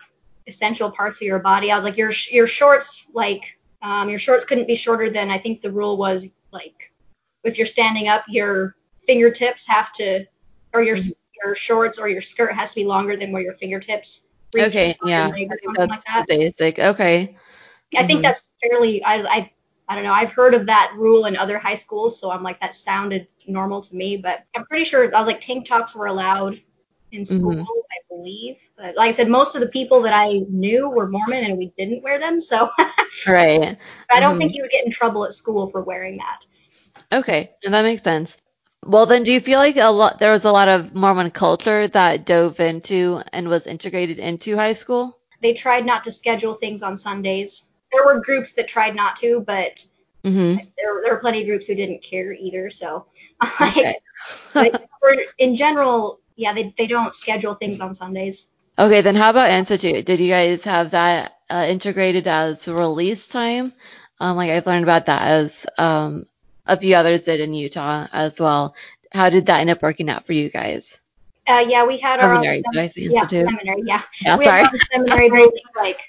essential 0.47 0.91
parts 0.91 1.17
of 1.17 1.21
your 1.23 1.39
body. 1.39 1.71
I 1.71 1.75
was 1.75 1.83
like, 1.83 1.97
your 1.97 2.11
your 2.31 2.47
shorts 2.47 3.05
like 3.13 3.57
um, 3.81 4.09
your 4.09 4.19
shorts 4.19 4.45
couldn't 4.45 4.67
be 4.67 4.75
shorter 4.75 5.09
than 5.09 5.29
I 5.29 5.37
think 5.37 5.61
the 5.61 5.71
rule 5.71 5.95
was 5.97 6.27
like 6.51 6.91
if 7.43 7.57
you're 7.57 7.67
standing 7.67 8.07
up, 8.07 8.23
your 8.27 8.75
fingertips 9.05 9.67
have 9.67 9.91
to 9.93 10.25
or 10.73 10.81
your 10.83 10.97
Mhm. 10.97 11.13
your 11.43 11.55
shorts 11.55 11.99
or 11.99 12.07
your 12.09 12.21
skirt 12.21 12.53
has 12.53 12.71
to 12.71 12.75
be 12.75 12.85
longer 12.85 13.15
than 13.15 13.31
where 13.31 13.41
your 13.41 13.53
fingertips 13.53 14.27
reach. 14.53 14.65
Okay, 14.67 14.95
yeah. 15.05 15.27
leg 15.27 15.47
I 15.51 15.53
or 15.53 15.57
think 15.57 15.75
something 15.77 15.89
like 15.89 16.03
that. 16.05 16.25
basic. 16.27 16.79
Okay. 16.79 17.35
I 17.95 18.05
think 18.05 18.19
Mhm. 18.19 18.23
that's 18.23 18.51
fairly. 18.61 19.03
I, 19.03 19.15
I 19.21 19.51
I 19.87 19.95
don't 19.95 20.03
know. 20.03 20.13
I've 20.13 20.31
heard 20.31 20.55
of 20.55 20.65
that 20.65 20.93
rule 20.97 21.25
in 21.25 21.37
other 21.37 21.59
high 21.59 21.75
schools, 21.75 22.19
so 22.19 22.31
I'm 22.31 22.41
like 22.43 22.59
that 22.61 22.73
sounded 22.73 23.27
normal 23.47 23.81
to 23.81 23.95
me. 23.95 24.17
But 24.17 24.43
I'm 24.55 24.65
pretty 24.65 24.85
sure 24.85 25.03
I 25.15 25.19
was 25.19 25.27
like 25.27 25.41
tank 25.41 25.67
tops 25.67 25.95
were 25.95 26.07
allowed 26.07 26.61
in 27.11 27.23
school, 27.25 27.53
Mhm. 27.53 27.65
I 27.91 27.97
believe. 28.09 28.57
But 28.77 28.95
like 28.97 29.09
I 29.09 29.11
said, 29.11 29.29
most 29.29 29.55
of 29.55 29.61
the 29.61 29.69
people 29.69 30.01
that 30.01 30.13
I 30.13 30.41
knew 30.49 30.89
were 30.89 31.07
Mormon, 31.07 31.45
and 31.45 31.57
we 31.57 31.67
didn't 31.77 32.03
wear 32.03 32.19
them. 32.19 32.41
So 32.41 32.69
Right. 33.27 33.77
I 34.11 34.19
don't 34.19 34.37
Mhm. 34.37 34.39
think 34.39 34.55
you 34.55 34.63
would 34.63 34.71
get 34.71 34.85
in 34.85 34.91
trouble 34.91 35.25
at 35.25 35.33
school 35.33 35.67
for 35.67 35.81
wearing 35.83 36.17
that. 36.17 36.45
Okay, 37.11 37.51
and 37.63 37.73
that 37.73 37.81
makes 37.83 38.03
sense. 38.03 38.37
Well, 38.85 39.05
then, 39.07 39.23
do 39.23 39.31
you 39.33 39.39
feel 39.39 39.59
like 39.59 39.77
a 39.77 39.87
lot 39.91 40.19
there 40.19 40.31
was 40.31 40.45
a 40.45 40.51
lot 40.51 40.67
of 40.67 40.93
Mormon 40.93 41.31
culture 41.31 41.87
that 41.87 42.25
dove 42.25 42.59
into 42.59 43.21
and 43.33 43.47
was 43.47 43.65
integrated 43.67 44.19
into 44.19 44.55
high 44.55 44.73
school? 44.73 45.17
They 45.41 45.53
tried 45.53 45.85
not 45.85 46.03
to 46.05 46.11
schedule 46.11 46.53
things 46.55 46.83
on 46.83 46.97
Sundays. 46.97 47.71
There 47.95 48.05
were 48.05 48.19
groups 48.21 48.51
that 48.53 48.67
tried 48.67 48.95
not 48.95 49.15
to, 49.17 49.41
but 49.45 49.83
Mm-hmm. 50.25 50.55
there, 50.55 51.01
there 51.03 51.13
were 51.13 51.19
plenty 51.19 51.41
of 51.41 51.47
groups 51.47 51.67
who 51.67 51.75
didn't 51.75 52.01
care 52.01 52.33
either. 52.33 52.71
So 52.71 53.05
Okay. 53.61 53.95
but 54.53 54.87
for, 54.99 55.15
in 55.37 55.55
general, 55.55 56.19
yeah, 56.35 56.51
they 56.51 56.73
they 56.77 56.87
don't 56.87 57.13
schedule 57.13 57.53
things 57.53 57.79
on 57.79 57.93
Sundays. 57.93 58.47
Okay, 58.79 59.01
then 59.01 59.15
how 59.15 59.29
about 59.29 59.51
Institute? 59.51 60.03
Did 60.05 60.19
you 60.19 60.29
guys 60.29 60.63
have 60.63 60.91
that 60.91 61.33
uh, 61.49 61.65
integrated 61.69 62.27
as 62.27 62.67
release 62.67 63.27
time? 63.27 63.71
Um, 64.19 64.35
like 64.35 64.49
I've 64.49 64.65
learned 64.65 64.83
about 64.83 65.05
that 65.05 65.21
as 65.27 65.65
um, 65.77 66.25
a 66.65 66.75
few 66.75 66.95
others 66.95 67.25
did 67.25 67.39
in 67.39 67.53
Utah 67.53 68.07
as 68.11 68.39
well. 68.39 68.75
How 69.11 69.29
did 69.29 69.45
that 69.45 69.59
end 69.61 69.69
up 69.69 69.83
working 69.83 70.09
out 70.09 70.25
for 70.25 70.33
you 70.33 70.49
guys? 70.49 71.01
Uh, 71.47 71.63
yeah, 71.67 71.85
we 71.85 71.99
had 71.99 72.19
our 72.19 72.33
own 72.33 72.43
Seminary, 72.43 72.61
sem- 72.63 72.71
did 72.73 72.81
I 72.81 72.87
say 72.87 73.01
yeah, 73.01 73.21
institute? 73.21 73.47
seminary, 73.47 73.83
yeah. 73.85 74.01
Yeah, 74.21 74.37
we 74.37 74.45
sorry. 74.45 74.63
had 74.63 74.73
our 74.73 74.79
seminary 74.91 75.29
building, 75.29 75.61
like 75.75 75.99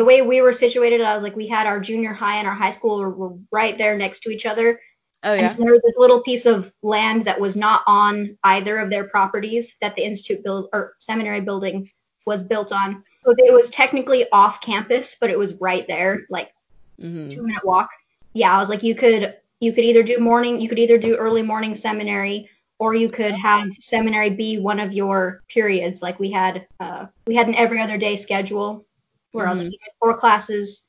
the 0.00 0.06
way 0.06 0.22
we 0.22 0.40
were 0.40 0.54
situated, 0.54 1.02
I 1.02 1.12
was 1.12 1.22
like, 1.22 1.36
we 1.36 1.46
had 1.46 1.66
our 1.66 1.78
junior 1.78 2.14
high 2.14 2.36
and 2.36 2.48
our 2.48 2.54
high 2.54 2.70
school 2.70 3.00
were, 3.00 3.10
were 3.10 3.36
right 3.52 3.76
there 3.76 3.98
next 3.98 4.20
to 4.20 4.30
each 4.30 4.46
other. 4.46 4.80
Oh 5.22 5.34
yeah. 5.34 5.50
And 5.50 5.62
there 5.62 5.72
was 5.72 5.82
this 5.84 5.92
little 5.98 6.22
piece 6.22 6.46
of 6.46 6.72
land 6.82 7.26
that 7.26 7.38
was 7.38 7.54
not 7.54 7.82
on 7.86 8.38
either 8.42 8.78
of 8.78 8.88
their 8.88 9.04
properties 9.04 9.74
that 9.82 9.96
the 9.96 10.02
institute 10.02 10.42
build 10.42 10.70
or 10.72 10.94
seminary 11.00 11.42
building 11.42 11.90
was 12.24 12.42
built 12.42 12.72
on. 12.72 13.04
So 13.26 13.34
it 13.36 13.52
was 13.52 13.68
technically 13.68 14.24
off 14.32 14.62
campus, 14.62 15.18
but 15.20 15.28
it 15.28 15.38
was 15.38 15.60
right 15.60 15.86
there, 15.86 16.22
like 16.30 16.50
hmm 16.98 17.28
two 17.28 17.42
minute 17.42 17.66
walk. 17.66 17.90
Yeah, 18.32 18.54
I 18.54 18.58
was 18.58 18.70
like, 18.70 18.82
you 18.82 18.94
could 18.94 19.34
you 19.60 19.74
could 19.74 19.84
either 19.84 20.02
do 20.02 20.18
morning, 20.18 20.62
you 20.62 20.70
could 20.70 20.78
either 20.78 20.96
do 20.96 21.16
early 21.16 21.42
morning 21.42 21.74
seminary, 21.74 22.48
or 22.78 22.94
you 22.94 23.10
could 23.10 23.34
have 23.34 23.70
seminary 23.80 24.30
be 24.30 24.58
one 24.58 24.80
of 24.80 24.94
your 24.94 25.42
periods. 25.46 26.00
Like 26.00 26.18
we 26.18 26.30
had 26.30 26.66
uh, 26.80 27.08
we 27.26 27.34
had 27.34 27.48
an 27.48 27.54
every 27.54 27.82
other 27.82 27.98
day 27.98 28.16
schedule 28.16 28.86
where 29.32 29.46
I 29.46 29.50
was 29.50 29.60
like, 29.60 29.72
you 29.72 29.78
had 29.80 29.92
four 30.00 30.16
classes. 30.16 30.82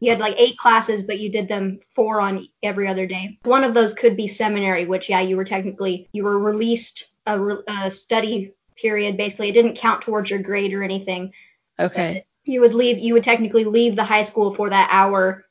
You 0.00 0.10
had 0.10 0.20
like 0.20 0.34
eight 0.38 0.56
classes, 0.56 1.04
but 1.04 1.18
you 1.18 1.30
did 1.30 1.48
them 1.48 1.80
four 1.94 2.20
on 2.20 2.46
every 2.62 2.88
other 2.88 3.06
day. 3.06 3.38
One 3.44 3.64
of 3.64 3.74
those 3.74 3.94
could 3.94 4.16
be 4.16 4.26
seminary, 4.28 4.86
which 4.86 5.08
yeah, 5.08 5.20
you 5.20 5.36
were 5.36 5.44
technically 5.44 6.08
you 6.12 6.24
were 6.24 6.38
released 6.38 7.06
a, 7.26 7.38
re- 7.40 7.62
a 7.68 7.90
study 7.90 8.52
period. 8.76 9.16
Basically, 9.16 9.48
it 9.48 9.52
didn't 9.52 9.76
count 9.76 10.02
towards 10.02 10.30
your 10.30 10.40
grade 10.40 10.74
or 10.74 10.82
anything 10.82 11.32
Okay. 11.78 12.24
you 12.44 12.60
would 12.60 12.74
leave 12.74 12.98
you 12.98 13.14
would 13.14 13.24
technically 13.24 13.64
leave 13.64 13.96
the 13.96 14.04
high 14.04 14.22
school 14.22 14.54
for 14.54 14.70
that 14.70 14.88
hour 14.92 15.44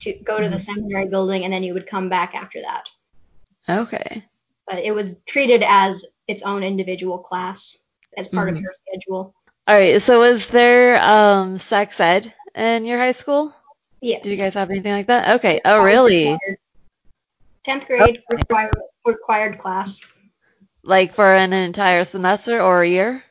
to 0.00 0.12
go 0.24 0.40
to 0.40 0.48
the 0.48 0.56
Mhm. 0.56 0.60
seminary 0.60 1.06
building 1.06 1.44
and 1.44 1.52
then 1.52 1.62
you 1.62 1.74
would 1.74 1.86
come 1.86 2.08
back 2.08 2.34
after 2.34 2.60
that 2.62 2.88
Okay. 3.68 4.24
but 4.66 4.78
it 4.78 4.94
was 4.94 5.16
treated 5.26 5.62
as 5.66 6.06
its 6.28 6.42
own 6.42 6.62
individual 6.62 7.18
class 7.18 7.76
as 8.16 8.28
part 8.28 8.48
Mhm. 8.48 8.56
of 8.56 8.62
your 8.62 8.72
schedule 8.72 9.34
All 9.66 9.74
right. 9.74 10.00
So 10.00 10.20
was 10.20 10.46
there 10.48 11.00
um 11.02 11.58
sex 11.58 12.00
ed 12.00 12.32
in 12.54 12.84
your 12.84 12.98
high 12.98 13.12
school? 13.12 13.54
yes 14.00 14.22
Did 14.22 14.30
you 14.30 14.36
guys 14.36 14.54
have 14.54 14.70
anything 14.70 14.92
like 14.92 15.06
that? 15.06 15.36
Okay. 15.36 15.60
Oh, 15.64 15.82
really? 15.82 16.38
10th 17.64 17.86
grade 17.86 18.22
required 18.30 18.74
required 19.04 19.58
class. 19.58 20.04
Like 20.82 21.12
for 21.12 21.34
an 21.34 21.52
entire 21.52 22.04
semester 22.04 22.60
or 22.60 22.82
a 22.82 22.88
year? 22.88 23.22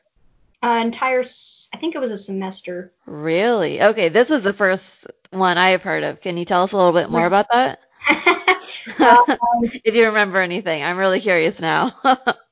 Uh, 0.62 0.78
entire, 0.82 1.20
I 1.20 1.76
think 1.78 1.94
it 1.94 2.00
was 2.00 2.10
a 2.10 2.18
semester. 2.18 2.92
Really? 3.06 3.82
Okay, 3.82 4.10
this 4.10 4.30
is 4.30 4.42
the 4.42 4.52
first 4.52 5.06
one 5.30 5.56
I 5.56 5.70
have 5.70 5.82
heard 5.82 6.04
of. 6.04 6.20
Can 6.20 6.36
you 6.36 6.44
tell 6.44 6.62
us 6.62 6.72
a 6.72 6.76
little 6.76 6.92
bit 6.92 7.10
more 7.10 7.24
about 7.26 7.46
that? 7.50 7.80
um, 8.08 9.24
if 9.84 9.94
you 9.94 10.06
remember 10.06 10.38
anything, 10.38 10.82
I'm 10.82 10.98
really 10.98 11.20
curious 11.20 11.60
now. 11.60 11.94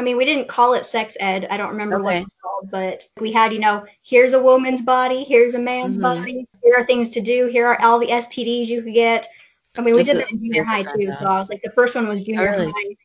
I 0.00 0.02
mean, 0.02 0.16
we 0.16 0.24
didn't 0.24 0.48
call 0.48 0.72
it 0.72 0.86
sex 0.86 1.14
ed. 1.20 1.46
I 1.50 1.58
don't 1.58 1.72
remember 1.72 1.98
what 1.98 2.12
Okay. 2.12 2.20
it 2.20 2.24
was 2.24 2.36
called, 2.42 2.70
but 2.70 3.06
we 3.20 3.32
had, 3.32 3.52
you 3.52 3.58
know, 3.58 3.84
here's 4.02 4.32
a 4.32 4.42
woman's 4.42 4.80
body, 4.80 5.24
here's 5.24 5.52
a 5.52 5.58
man's 5.58 5.98
Mhm. 5.98 6.00
body, 6.00 6.46
here 6.64 6.74
are 6.78 6.86
things 6.86 7.10
to 7.10 7.20
do, 7.20 7.48
here 7.48 7.66
are 7.66 7.78
all 7.82 7.98
the 7.98 8.10
STDs 8.10 8.70
you 8.70 8.80
could 8.80 8.94
get. 8.94 9.28
I 9.76 9.82
mean, 9.82 9.94
we 9.94 10.00
Just 10.00 10.12
did 10.12 10.22
that 10.22 10.30
in 10.32 10.38
junior 10.38 10.64
high 10.64 10.84
too. 10.84 11.08
rundown. 11.08 11.18
So 11.20 11.26
I 11.26 11.38
was 11.38 11.50
like, 11.50 11.60
the 11.62 11.70
first 11.72 11.94
one 11.94 12.08
was 12.08 12.24
junior 12.24 12.50
really? 12.50 12.72
high, 12.74 12.96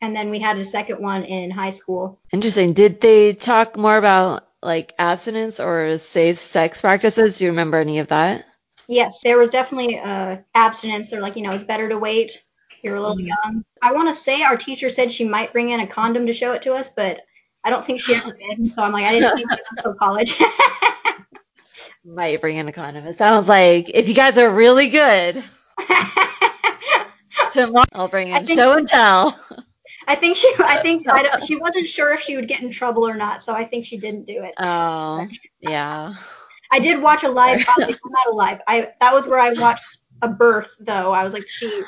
and 0.00 0.16
then 0.16 0.30
we 0.30 0.38
had 0.38 0.56
a 0.56 0.64
second 0.64 1.02
one 1.02 1.24
in 1.24 1.50
high 1.50 1.70
school. 1.70 2.18
Interesting. 2.32 2.72
Did 2.72 3.02
they 3.02 3.34
talk 3.34 3.76
more 3.76 3.98
about 3.98 4.48
like 4.62 4.94
abstinence 4.98 5.60
or 5.60 5.98
safe 5.98 6.38
sex 6.38 6.80
practices? 6.80 7.36
Do 7.36 7.44
you 7.44 7.50
remember 7.50 7.76
any 7.76 7.98
of 7.98 8.08
that? 8.08 8.46
Yes, 8.88 9.20
there 9.22 9.36
was 9.36 9.50
definitely 9.50 9.98
uh, 9.98 10.38
abstinence. 10.54 11.10
They're 11.10 11.20
like, 11.20 11.36
you 11.36 11.42
know, 11.42 11.52
it's 11.52 11.62
better 11.62 11.90
to 11.90 11.98
wait. 11.98 12.42
You're 12.82 12.96
a 12.96 13.00
little 13.00 13.16
Mhm. 13.16 13.26
young. 13.26 13.64
I 13.82 13.92
want 13.92 14.08
to 14.08 14.14
say 14.14 14.42
our 14.42 14.56
teacher 14.56 14.90
said 14.90 15.10
she 15.10 15.24
might 15.28 15.52
bring 15.52 15.70
in 15.70 15.80
a 15.80 15.86
condom 15.86 16.26
to 16.26 16.32
show 16.32 16.52
it 16.52 16.62
to 16.62 16.74
us, 16.74 16.88
but 16.88 17.20
I 17.64 17.70
don't 17.70 17.84
think 17.84 18.00
she 18.00 18.14
ever 18.14 18.32
did. 18.32 18.72
So 18.72 18.82
I'm 18.82 18.92
like, 18.92 19.04
I 19.04 19.12
didn't 19.12 19.36
see 19.36 19.42
it 19.42 19.60
until 19.76 19.94
college. 19.94 20.40
Might 22.04 22.40
bring 22.40 22.56
in 22.56 22.68
a 22.68 22.72
condom. 22.72 23.06
It 23.06 23.18
sounds 23.18 23.48
like 23.48 23.90
if 23.92 24.08
you 24.08 24.14
guys 24.14 24.38
are 24.38 24.50
really 24.50 24.88
good, 24.88 25.44
tomorrow 27.50 27.84
I'll 27.92 28.08
bring 28.08 28.28
in 28.28 28.46
show 28.46 28.72
and 28.78 28.88
tell. 28.88 29.38
I 30.06 30.14
think 30.14 30.36
she, 30.36 30.50
I 30.58 30.78
think 30.78 31.06
I 31.08 31.22
don't, 31.22 31.42
she 31.42 31.56
wasn't 31.56 31.86
sure 31.86 32.14
if 32.14 32.20
she 32.20 32.36
would 32.36 32.48
get 32.48 32.62
in 32.62 32.70
trouble 32.70 33.06
or 33.06 33.14
not, 33.14 33.42
so 33.42 33.52
I 33.52 33.64
think 33.64 33.84
she 33.84 33.98
didn't 33.98 34.24
do 34.26 34.42
it. 34.42 34.54
Oh, 34.58 35.26
yeah. 35.60 36.14
I 36.70 36.78
did 36.78 37.02
watch 37.02 37.24
a 37.24 37.28
live, 37.28 37.58
I 37.66 37.74
was 37.78 37.88
like, 37.88 37.98
I'm 38.04 38.12
not 38.12 38.26
a 38.28 38.34
live. 38.34 38.60
I 38.66 38.92
that 39.00 39.12
was 39.12 39.26
where 39.26 39.38
I 39.38 39.52
watched 39.52 39.98
a 40.22 40.28
birth 40.28 40.74
though. 40.80 41.12
I 41.12 41.24
was 41.24 41.32
like, 41.34 41.48
she, 41.48 41.82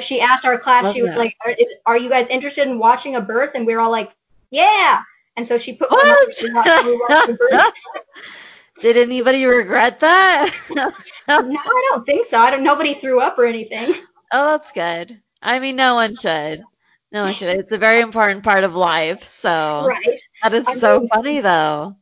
she 0.00 0.20
asked 0.20 0.44
our 0.44 0.58
class, 0.58 0.84
Love 0.84 0.94
she 0.94 1.02
was 1.02 1.12
that. 1.12 1.18
like, 1.18 1.36
are, 1.44 1.50
is, 1.52 1.72
are 1.86 1.98
you 1.98 2.08
guys 2.08 2.28
interested 2.28 2.66
in 2.68 2.78
watching 2.78 3.16
a 3.16 3.20
birth? 3.20 3.52
And 3.54 3.66
we 3.66 3.74
were 3.74 3.80
all 3.80 3.90
like, 3.90 4.10
yeah. 4.50 5.02
And 5.36 5.46
so 5.46 5.56
she 5.58 5.72
put 5.74 5.90
one 5.90 6.06
up 6.08 6.18
and 6.42 6.54
watched- 6.54 6.84
we 6.84 6.96
watched 7.08 7.26
the 7.28 7.32
birth. 7.34 7.72
Did 8.80 8.96
anybody 8.96 9.44
regret 9.46 10.00
that? 10.00 10.54
No, 10.74 10.90
I 11.28 11.88
don't 11.90 12.04
think 12.04 12.26
so. 12.26 12.38
I 12.38 12.50
don't. 12.50 12.64
Nobody 12.64 12.94
threw 12.94 13.20
up 13.20 13.38
or 13.38 13.44
anything. 13.44 13.94
Oh, 14.32 14.52
that's 14.52 14.72
good. 14.72 15.20
I 15.42 15.58
mean, 15.60 15.76
no 15.76 15.94
one 15.94 16.16
should. 16.16 16.62
No 17.12 17.24
one 17.24 17.32
should. 17.34 17.58
It's 17.58 17.72
a 17.72 17.78
very 17.78 18.00
important 18.00 18.42
part 18.42 18.64
of 18.64 18.74
life. 18.74 19.28
So 19.40 19.84
Right. 19.88 20.20
that 20.42 20.54
is 20.54 20.66
I 20.66 20.74
so 20.74 21.00
mean- 21.00 21.08
funny, 21.08 21.40
though. 21.40 21.96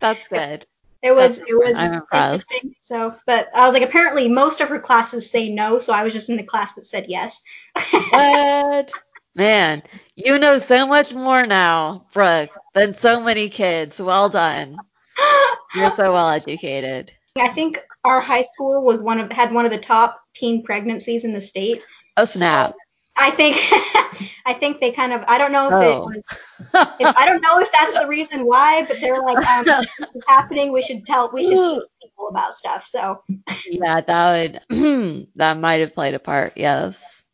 That's 0.00 0.26
good. 0.28 0.64
It 1.02 1.14
was. 1.14 1.38
That's- 1.38 1.50
It 1.50 1.58
was 1.58 1.78
interesting. 1.78 2.74
So, 2.80 3.14
but 3.26 3.48
I 3.54 3.66
was 3.66 3.74
like, 3.74 3.82
apparently 3.82 4.28
most 4.28 4.60
of 4.60 4.68
her 4.68 4.78
classes 4.78 5.28
say 5.30 5.48
no, 5.48 5.78
so 5.78 5.92
I 5.92 6.04
was 6.04 6.12
just 6.12 6.28
in 6.28 6.36
the 6.36 6.42
class 6.42 6.74
that 6.74 6.86
said 6.86 7.06
yes. 7.08 7.42
What? 8.10 8.92
Man, 9.34 9.82
you 10.14 10.38
know 10.38 10.58
so 10.58 10.86
much 10.86 11.14
more 11.14 11.46
now, 11.46 12.06
Brooke, 12.12 12.50
than 12.74 12.94
so 12.94 13.18
many 13.20 13.48
kids. 13.48 14.00
Well 14.00 14.28
done. 14.28 14.76
You're 15.74 15.90
so 15.92 16.12
well 16.12 16.28
educated. 16.28 17.12
I 17.38 17.48
think 17.48 17.80
our 18.04 18.20
high 18.20 18.42
school 18.42 18.84
was 18.84 19.02
one 19.02 19.18
of 19.20 19.32
had 19.32 19.52
one 19.52 19.64
of 19.64 19.70
the 19.70 19.78
top 19.78 20.20
teen 20.34 20.62
pregnancies 20.62 21.24
in 21.24 21.32
the 21.32 21.40
state. 21.40 21.82
Oh, 22.18 22.26
snap. 22.26 22.74
I 23.16 23.30
think. 23.30 23.56
I 24.46 24.54
think 24.54 24.80
they 24.80 24.90
kind 24.90 25.12
of. 25.12 25.22
I 25.28 25.38
don't 25.38 25.52
know 25.52 25.68
if 25.68 25.74
Oh. 25.74 25.80
it 25.80 26.00
was. 26.00 26.22
If, 26.98 27.16
I 27.16 27.26
don't 27.26 27.40
know 27.42 27.60
if 27.60 27.70
that's 27.72 27.92
the 27.92 28.06
reason 28.06 28.44
why, 28.46 28.84
but 28.86 28.96
they're 29.00 29.20
like, 29.22 29.44
um, 29.46 29.64
this 29.98 30.10
is 30.14 30.22
happening. 30.26 30.72
We 30.72 30.82
should 30.82 31.04
tell. 31.04 31.30
We 31.32 31.44
should 31.44 31.58
teach 31.58 31.82
people 32.02 32.28
about 32.28 32.54
stuff. 32.54 32.86
So. 32.86 33.22
yeah, 33.66 34.00
that 34.00 34.62
would 34.70 35.28
that 35.36 35.58
might 35.58 35.80
have 35.80 35.94
played 35.94 36.14
a 36.14 36.18
part. 36.18 36.54
Yes. 36.56 37.26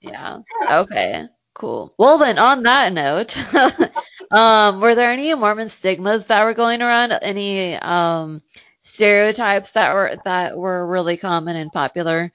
Yeah. 0.00 0.38
Okay. 0.70 1.26
Cool. 1.54 1.94
Well 1.98 2.18
then, 2.18 2.38
on 2.38 2.62
that 2.64 2.92
note, 2.92 3.36
um, 4.30 4.80
were 4.80 4.94
there 4.94 5.10
any 5.10 5.32
Mormon 5.34 5.68
stigmas 5.68 6.26
that 6.26 6.44
were 6.44 6.54
going 6.54 6.82
around? 6.82 7.12
Any 7.12 7.76
um 7.76 8.42
stereotypes 8.82 9.72
that 9.72 9.94
were 9.94 10.16
that 10.24 10.56
were 10.56 10.86
really 10.86 11.16
common 11.16 11.56
and 11.56 11.72
popular? 11.72 12.32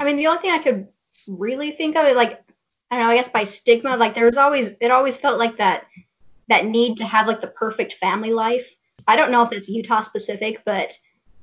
I 0.00 0.04
mean, 0.04 0.16
the 0.16 0.26
only 0.26 0.40
thing 0.42 0.50
I 0.50 0.58
could 0.58 0.88
really 1.28 1.70
think 1.70 1.96
of, 1.96 2.06
it 2.06 2.16
like, 2.16 2.42
I 2.90 2.96
don't 2.96 3.06
know, 3.06 3.12
I 3.12 3.16
guess 3.16 3.28
by 3.28 3.44
stigma, 3.44 3.96
like 3.96 4.14
there 4.14 4.26
was 4.26 4.36
always, 4.36 4.74
it 4.80 4.90
always 4.90 5.16
felt 5.16 5.38
like 5.38 5.56
that, 5.58 5.86
that 6.48 6.66
need 6.66 6.98
to 6.98 7.04
have 7.04 7.26
like 7.26 7.40
the 7.40 7.48
perfect 7.48 7.94
family 7.94 8.32
life. 8.32 8.74
I 9.08 9.16
don't 9.16 9.32
know 9.32 9.42
if 9.42 9.52
it's 9.52 9.68
Utah 9.68 10.02
specific, 10.02 10.62
but 10.64 10.96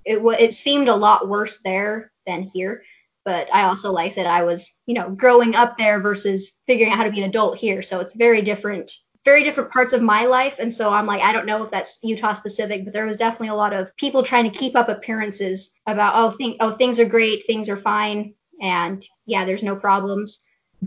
it 0.05 0.21
wa 0.21 0.31
it 0.31 0.53
seemed 0.53 0.89
a 0.89 0.95
lot 0.95 1.27
worse 1.27 1.61
there 1.63 2.11
than 2.25 2.43
here. 2.43 2.83
But 3.25 3.53
I 3.53 3.63
also, 3.63 3.91
like 3.91 4.13
said, 4.13 4.25
I 4.25 4.43
was, 4.43 4.73
you 4.85 4.95
know, 4.95 5.09
growing 5.09 5.55
up 5.55 5.77
there 5.77 5.99
versus 5.99 6.53
figuring 6.67 6.91
out 6.91 6.97
how 6.97 7.05
to 7.05 7.11
be 7.11 7.21
an 7.21 7.29
adult 7.29 7.57
here. 7.57 7.81
So 7.81 8.01
it's 8.01 8.13
very 8.13 8.41
different, 8.41 8.91
very 9.23 9.43
different 9.43 9.71
parts 9.71 9.93
of 9.93 10.01
my 10.01 10.25
life. 10.25 10.59
And 10.59 10.73
so 10.73 10.93
I'm 10.93 11.05
like, 11.05 11.21
I 11.21 11.31
don't 11.31 11.45
know 11.45 11.63
if 11.63 11.71
that's 11.71 11.99
Utah 12.03 12.33
specific, 12.33 12.83
but 12.83 12.93
there 12.93 13.05
was 13.05 13.15
definitely 13.15 13.49
a 13.49 13.55
lot 13.55 13.71
of 13.71 13.95
people 13.95 14.23
trying 14.23 14.49
to 14.51 14.57
keep 14.57 14.75
up 14.75 14.89
appearances 14.89 15.71
about, 15.85 16.15
oh, 16.15 16.31
think, 16.31 16.57
oh, 16.59 16.71
things 16.71 16.99
are 16.99 17.05
great, 17.05 17.45
things 17.45 17.69
are 17.69 17.77
fine, 17.77 18.33
and 18.61 19.05
yeah, 19.25 19.45
there's 19.45 19.63
no 19.63 19.75
problems, 19.75 20.39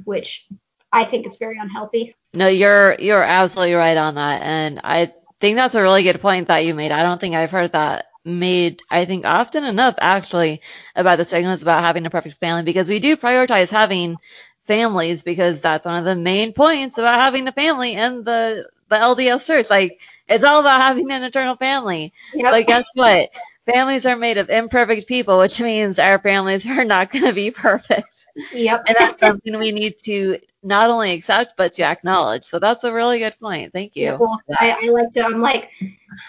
which 0.05 0.48
I 0.92 1.05
think 1.05 1.26
it's 1.26 1.37
very 1.37 1.59
unhealthy. 1.59 2.12
No, 2.33 2.48
you're 2.48 2.96
you're 2.98 3.22
absolutely 3.22 3.74
right 3.74 3.96
on 3.96 4.14
that, 4.16 4.42
and 4.42 4.81
I 4.85 5.12
think 5.40 5.57
that's 5.57 5.74
a 5.74 5.83
really 5.83 6.02
good 6.02 6.20
point 6.20 6.48
that 6.48 6.64
you 6.64 6.74
made. 6.74 6.92
I 6.92 7.02
don't 7.02 7.20
think 7.20 7.35
I've 7.35 7.50
heard 7.50 7.72
that 7.72 8.07
made, 8.24 8.83
I 8.90 9.05
think, 9.05 9.24
often 9.24 9.64
enough 9.64 9.94
actually 9.98 10.61
about 10.94 11.16
the 11.16 11.24
stigmas 11.24 11.62
about 11.62 11.83
having 11.83 12.07
a 12.07 12.11
perfect 12.11 12.37
family 12.37 12.64
because 12.64 12.88
we 12.88 12.98
do 12.98 13.16
prioritize 13.16 13.70
having 13.70 14.16
families 14.66 15.22
because 15.22 15.61
that's 15.61 15.87
one 15.87 15.98
of 15.98 16.05
the 16.05 16.16
main 16.16 16.52
points 16.52 16.98
about 16.98 17.20
having 17.20 17.46
a 17.46 17.52
family 17.52 17.94
and 17.94 18.24
the 18.24 18.68
the 18.88 18.96
LDS 18.96 19.46
church. 19.46 19.70
Like 19.70 20.00
it's 20.29 20.44
all 20.44 20.61
about 20.61 20.81
having 20.81 21.11
an 21.11 21.22
eternal 21.22 21.57
family. 21.57 22.12
Yep. 22.35 22.52
But 22.52 22.66
guess 22.66 22.85
what? 22.94 23.31
Families 23.72 24.07
are 24.07 24.16
made 24.16 24.38
of 24.38 24.48
imperfect 24.48 25.09
people, 25.09 25.38
which 25.38 25.61
means 25.61 25.98
our 25.98 26.18
families 26.18 26.66
are 26.66 26.85
not 26.85 27.11
going 27.12 27.24
to 27.24 27.33
be 27.33 27.50
perfect. 27.50 28.26
yep. 28.52 28.85
And 28.87 28.96
that's 28.98 29.20
something 29.20 29.59
we 29.59 29.72
need 29.72 29.98
to 30.05 30.38
not 30.62 30.90
only 30.90 31.12
accept 31.12 31.57
but 31.57 31.72
to 31.74 31.83
acknowledge. 31.83 32.44
So 32.44 32.59
that's 32.59 32.85
a 32.85 32.92
really 32.92 33.18
good 33.18 33.38
point. 33.40 33.72
Thank 33.72 33.94
Yeah, 33.94 34.12
you. 34.12 34.18
well, 34.18 34.40
I, 34.59 34.76
I 34.83 34.88
like 34.90 35.12
to. 35.12 35.24
I'm 35.24 35.40
like, 35.40 35.70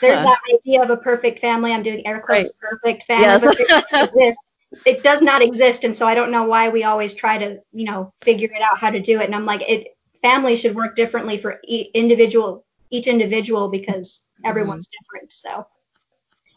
there's 0.02 0.20
that 0.20 0.40
idea 0.54 0.82
of 0.82 0.90
a 0.90 0.98
perfect 0.98 1.40
family. 1.40 1.74
I'm 1.74 1.84
doing 1.84 2.06
air 2.06 2.20
quotes, 2.20 2.52
perfect 2.52 3.04
family, 3.04 3.26
Yes. 3.26 3.42
but 3.44 3.60
it 3.60 3.68
doesn't 3.68 4.04
exist. 4.16 4.40
It 4.86 5.04
does 5.04 5.22
not 5.22 5.42
exist, 5.42 5.86
and 5.86 5.96
so 5.96 6.06
I 6.06 6.14
don't 6.14 6.32
know 6.32 6.44
why 6.44 6.70
we 6.70 6.84
always 6.84 7.14
try 7.14 7.38
to, 7.38 7.60
you 7.72 7.86
know, 7.86 8.14
figure 8.22 8.50
it 8.54 8.62
out 8.62 8.78
how 8.78 8.90
to 8.90 9.00
do 9.00 9.20
it. 9.22 9.26
And 9.26 9.34
I'm 9.34 9.46
like, 9.46 9.62
it 9.68 9.98
family 10.22 10.56
should 10.56 10.76
work 10.76 10.96
differently 10.96 11.38
for 11.38 11.60
e- 11.64 11.90
individual, 11.94 12.66
each 12.90 13.08
individual 13.08 13.70
because 13.70 14.22
everyone's 14.46 14.88
mm-hmm. 14.88 15.04
different. 15.04 15.32
So 15.32 15.66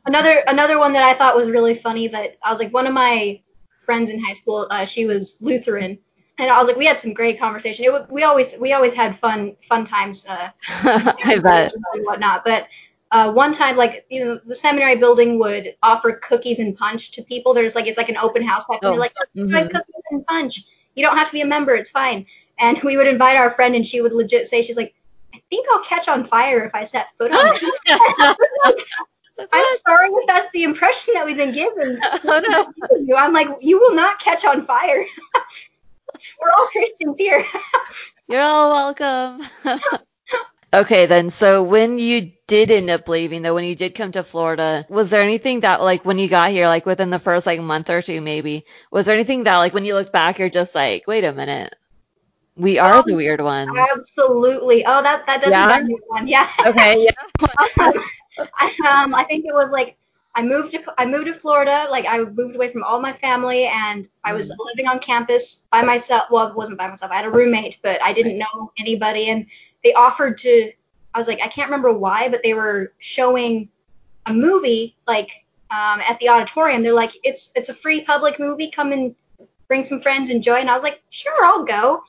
another 0.06 0.42
another 0.46 0.78
one 0.78 0.92
that 0.92 1.02
I 1.02 1.14
thought 1.14 1.36
was 1.36 1.50
really 1.50 1.74
funny 1.74 2.08
that 2.08 2.36
I 2.42 2.50
was 2.50 2.58
like, 2.58 2.72
one 2.72 2.86
of 2.86 2.94
my 2.94 3.40
friends 3.80 4.10
in 4.10 4.22
high 4.22 4.34
school, 4.34 4.66
uh, 4.70 4.84
she 4.84 5.06
was 5.06 5.36
Lutheran. 5.40 5.98
And 6.38 6.50
I 6.50 6.58
was 6.58 6.68
like, 6.68 6.76
we 6.76 6.86
had 6.86 6.98
some 6.98 7.12
great 7.12 7.38
conversation. 7.38 7.84
It, 7.84 8.10
we 8.10 8.22
always 8.22 8.56
we 8.58 8.72
always 8.72 8.94
had 8.94 9.16
fun 9.16 9.56
fun 9.62 9.84
times 9.84 10.26
uh, 10.26 10.50
I 11.24 11.38
bet. 11.42 11.72
and 11.92 12.04
whatnot. 12.06 12.44
But 12.44 12.68
uh, 13.10 13.30
one 13.32 13.52
time, 13.52 13.76
like 13.76 14.06
you 14.08 14.24
know, 14.24 14.40
the 14.46 14.54
seminary 14.54 14.96
building 14.96 15.38
would 15.38 15.74
offer 15.82 16.12
cookies 16.12 16.58
and 16.60 16.76
punch 16.76 17.10
to 17.12 17.22
people. 17.22 17.52
There's 17.52 17.74
like 17.74 17.86
it's 17.86 17.98
like 17.98 18.08
an 18.08 18.16
open 18.16 18.42
house 18.42 18.64
type. 18.64 18.80
Oh, 18.82 18.90
thing. 18.92 18.92
They're 18.92 19.00
like, 19.00 19.12
"Oh, 19.18 19.40
mhm. 19.40 19.70
cookies 19.70 20.02
and 20.12 20.24
punch. 20.26 20.64
You 20.94 21.04
don't 21.04 21.16
have 21.16 21.26
to 21.28 21.32
be 21.32 21.40
a 21.42 21.46
member. 21.46 21.74
It's 21.74 21.90
fine. 21.90 22.26
And 22.58 22.80
we 22.82 22.96
would 22.96 23.06
invite 23.06 23.36
our 23.36 23.50
friend, 23.50 23.74
and 23.74 23.86
she 23.86 24.00
would 24.00 24.12
legit 24.12 24.46
say, 24.46 24.62
she's 24.62 24.76
like, 24.76 24.94
I 25.34 25.40
think 25.50 25.66
I'll 25.70 25.82
catch 25.82 26.08
on 26.08 26.24
fire 26.24 26.64
if 26.64 26.74
I 26.74 26.84
set 26.84 27.08
foot 27.16 27.32
on 27.32 27.54
it. 27.86 28.84
I'm 29.52 29.76
sorry 29.86 30.08
if 30.08 30.26
that's 30.26 30.48
the 30.52 30.62
impression 30.64 31.14
that 31.14 31.24
we've 31.26 31.36
been 31.36 31.52
given. 31.52 31.98
oh 32.24 32.42
no. 32.48 32.72
You. 33.00 33.16
I'm 33.16 33.32
like, 33.32 33.48
you 33.60 33.78
will 33.78 33.94
not 33.94 34.20
catch 34.20 34.44
on 34.44 34.62
fire. 34.64 35.04
We're 36.42 36.50
all 36.50 36.66
Christians 36.66 37.18
here. 37.18 37.44
You're 38.28 38.42
all 38.42 38.70
welcome. 38.70 39.48
okay, 40.74 41.06
then. 41.06 41.30
So 41.30 41.62
when 41.62 41.98
you 41.98 42.32
did 42.46 42.70
end 42.70 42.90
up 42.90 43.08
leaving, 43.08 43.42
though, 43.42 43.54
when 43.54 43.64
you 43.64 43.74
did 43.74 43.94
come 43.94 44.12
to 44.12 44.22
Florida, 44.22 44.84
was 44.88 45.10
there 45.10 45.22
anything 45.22 45.60
that, 45.60 45.80
like, 45.82 46.04
when 46.04 46.18
you 46.18 46.28
got 46.28 46.50
here, 46.50 46.66
like 46.66 46.84
within 46.86 47.10
the 47.10 47.18
first 47.18 47.46
like 47.46 47.60
month 47.60 47.90
or 47.90 48.02
two, 48.02 48.20
maybe, 48.20 48.66
was 48.90 49.06
there 49.06 49.14
anything 49.14 49.44
that, 49.44 49.56
like, 49.58 49.72
when 49.72 49.84
you 49.84 49.94
look 49.94 50.12
back, 50.12 50.38
you're 50.38 50.50
just 50.50 50.74
like, 50.74 51.06
wait 51.06 51.24
a 51.24 51.32
minute, 51.32 51.74
we 52.56 52.78
are 52.78 52.96
Um, 52.98 53.04
the 53.06 53.14
weird 53.14 53.40
ones. 53.40 53.70
Absolutely. 53.96 54.84
Oh, 54.84 55.02
that 55.02 55.26
that 55.26 55.40
does 55.40 55.50
Yeah? 55.50 55.62
remind 55.62 55.86
me 55.88 55.96
one. 56.08 56.28
Yeah. 56.28 56.48
Okay, 56.66 57.04
yeah. 57.04 57.92
I, 58.56 59.02
um, 59.02 59.14
I 59.14 59.24
think 59.24 59.44
it 59.46 59.54
was 59.54 59.70
like 59.70 59.96
I 60.34 60.42
moved 60.42 60.72
to 60.72 60.94
I 60.96 61.06
moved 61.06 61.26
to 61.26 61.34
Florida. 61.34 61.86
Like 61.90 62.06
I 62.08 62.22
moved 62.22 62.54
away 62.54 62.70
from 62.70 62.84
all 62.84 63.00
my 63.00 63.12
family, 63.12 63.64
and 63.66 64.08
I 64.24 64.32
was 64.32 64.52
living 64.58 64.86
on 64.86 64.98
campus 65.00 65.66
by 65.70 65.82
myself. 65.82 66.24
Well, 66.30 66.48
it 66.48 66.54
wasn't 66.54 66.78
by 66.78 66.88
myself. 66.88 67.10
I 67.10 67.16
had 67.16 67.24
a 67.24 67.30
roommate, 67.30 67.78
but 67.82 68.02
I 68.02 68.12
didn't 68.12 68.38
know 68.38 68.72
anybody. 68.78 69.28
And 69.28 69.46
they 69.82 69.92
offered 69.94 70.38
to. 70.38 70.72
I 71.12 71.18
was 71.18 71.26
like, 71.26 71.40
I 71.42 71.48
can't 71.48 71.68
remember 71.68 71.92
why, 71.92 72.28
but 72.28 72.42
they 72.44 72.54
were 72.54 72.92
showing 73.00 73.68
a 74.26 74.32
movie 74.32 74.96
like 75.08 75.44
um, 75.70 76.00
at 76.08 76.18
the 76.20 76.28
auditorium. 76.28 76.82
They're 76.82 76.92
like, 76.92 77.12
it's 77.24 77.50
it's 77.56 77.68
a 77.68 77.74
free 77.74 78.02
public 78.02 78.38
movie. 78.38 78.70
Come 78.70 78.92
and 78.92 79.16
bring 79.66 79.84
some 79.84 80.00
friends, 80.00 80.30
and 80.30 80.36
enjoy. 80.36 80.56
And 80.56 80.70
I 80.70 80.74
was 80.74 80.84
like, 80.84 81.02
sure, 81.10 81.44
I'll 81.44 81.64
go. 81.64 82.04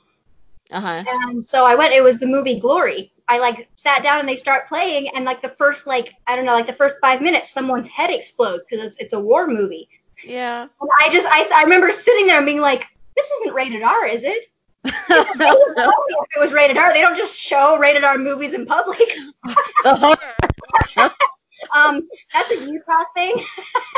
Uh-huh. 0.70 1.04
And 1.08 1.44
so 1.44 1.66
I 1.66 1.74
went. 1.74 1.94
It 1.94 2.04
was 2.04 2.20
the 2.20 2.28
movie 2.28 2.60
Glory. 2.60 3.12
I 3.32 3.38
like 3.40 3.70
sat 3.76 4.04
down 4.04 4.20
and 4.20 4.28
they 4.28 4.36
start 4.36 4.68
playing, 4.68 5.10
and 5.16 5.24
like 5.26 5.42
the 5.42 5.50
first 5.50 5.88
like 5.88 6.14
I 6.28 6.36
don't 6.36 6.46
know 6.46 6.54
like 6.54 6.68
the 6.68 6.74
first 6.74 6.98
five 7.02 7.22
minutes, 7.22 7.50
someone's 7.52 7.88
head 7.88 8.10
explodes 8.10 8.66
because 8.70 8.86
it's 8.86 8.98
it's 8.98 9.14
a 9.14 9.20
war 9.20 9.48
movie. 9.48 9.88
Yeah. 10.24 10.64
And 10.64 10.90
I 11.00 11.10
just 11.12 11.28
I, 11.30 11.46
I 11.60 11.64
remember 11.64 11.92
sitting 11.92 12.28
there 12.28 12.38
and 12.38 12.46
being 12.46 12.62
like, 12.62 12.88
this 13.16 13.32
isn't 13.32 13.54
rated 13.54 13.84
R, 13.84 14.06
is 14.08 14.24
it? 14.24 14.46
They 14.84 14.92
would 15.18 15.76
tell 15.78 15.88
me 16.10 16.16
if 16.24 16.38
it 16.38 16.40
was 16.40 16.52
rated 16.54 16.78
R. 16.78 16.92
They 16.94 17.02
don't 17.02 17.16
just 17.16 17.38
show 17.40 17.78
rated 17.78 18.04
R 18.04 18.18
movies 18.18 18.54
in 18.54 18.66
public. 18.66 19.08
the 19.84 19.96
horror. 19.96 21.12
Um, 21.76 22.08
that's 22.34 22.52
a 22.52 22.56
Utah 22.70 23.04
thing. 23.16 23.36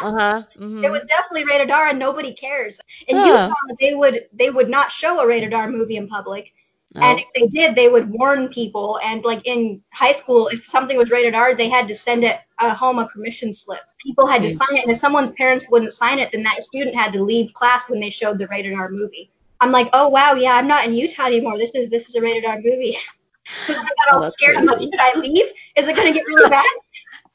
Uh-huh. 0.01 0.43
mhm. 0.59 0.83
It 0.83 0.91
was 0.91 1.03
definitely 1.05 1.45
rated 1.45 1.71
R, 1.71 1.87
and 1.87 1.97
nobody 1.97 2.33
cares. 2.33 2.79
In 3.07 3.15
Huh. 3.17 3.25
Utah, 3.25 3.75
they 3.79 3.95
would 3.95 4.25
they 4.33 4.49
would 4.49 4.69
not 4.69 4.91
show 4.91 5.19
a 5.21 5.27
rated 5.27 5.53
R 5.53 5.69
movie 5.69 5.95
in 5.95 6.07
public. 6.07 6.53
And 7.01 7.19
Oh. 7.19 7.21
if 7.21 7.27
they 7.33 7.47
did, 7.47 7.75
they 7.75 7.89
would 7.89 8.09
warn 8.09 8.49
people. 8.49 8.99
And 9.03 9.23
like 9.23 9.41
in 9.45 9.81
high 9.93 10.13
school, 10.13 10.47
if 10.49 10.63
something 10.65 10.97
was 10.97 11.11
rated 11.11 11.33
R, 11.35 11.55
they 11.55 11.69
had 11.69 11.87
to 11.87 11.95
send 11.95 12.23
it 12.23 12.39
uh, 12.59 12.73
home 12.75 12.99
a 12.99 13.07
permission 13.07 13.51
slip. 13.53 13.81
People 13.99 14.27
had 14.27 14.41
to 14.43 14.49
Hmm. 14.49 14.55
sign 14.55 14.75
it, 14.77 14.83
and 14.83 14.91
if 14.91 14.97
someone's 14.97 15.31
parents 15.31 15.67
wouldn't 15.69 15.93
sign 15.93 16.19
it, 16.19 16.31
then 16.31 16.43
that 16.43 16.61
student 16.63 16.95
had 16.95 17.13
to 17.13 17.23
leave 17.23 17.53
class 17.53 17.89
when 17.89 17.99
they 17.99 18.09
showed 18.09 18.37
the 18.37 18.47
rated 18.47 18.73
R 18.73 18.89
movie. 18.89 19.31
I'm 19.59 19.71
like, 19.71 19.89
oh 19.93 20.09
wow, 20.09 20.33
yeah, 20.33 20.53
I'm 20.53 20.67
not 20.67 20.85
in 20.85 20.93
Utah 20.93 21.25
anymore. 21.25 21.57
This 21.57 21.71
is 21.75 21.89
this 21.89 22.09
is 22.09 22.15
a 22.15 22.21
rated 22.21 22.45
R 22.45 22.57
movie. 22.57 22.97
so 23.61 23.73
then 23.73 23.81
I 23.83 23.89
got 24.05 24.13
Oh, 24.13 24.17
all 24.17 24.21
that's 24.21 24.33
scared. 24.33 24.57
I'm 24.57 24.65
like, 24.65 24.81
should 24.81 24.99
I 24.99 25.13
leave? 25.19 25.45
Is 25.75 25.87
it 25.87 25.95
gonna 25.95 26.13
get 26.13 26.25
really 26.27 26.49
bad? 26.49 26.65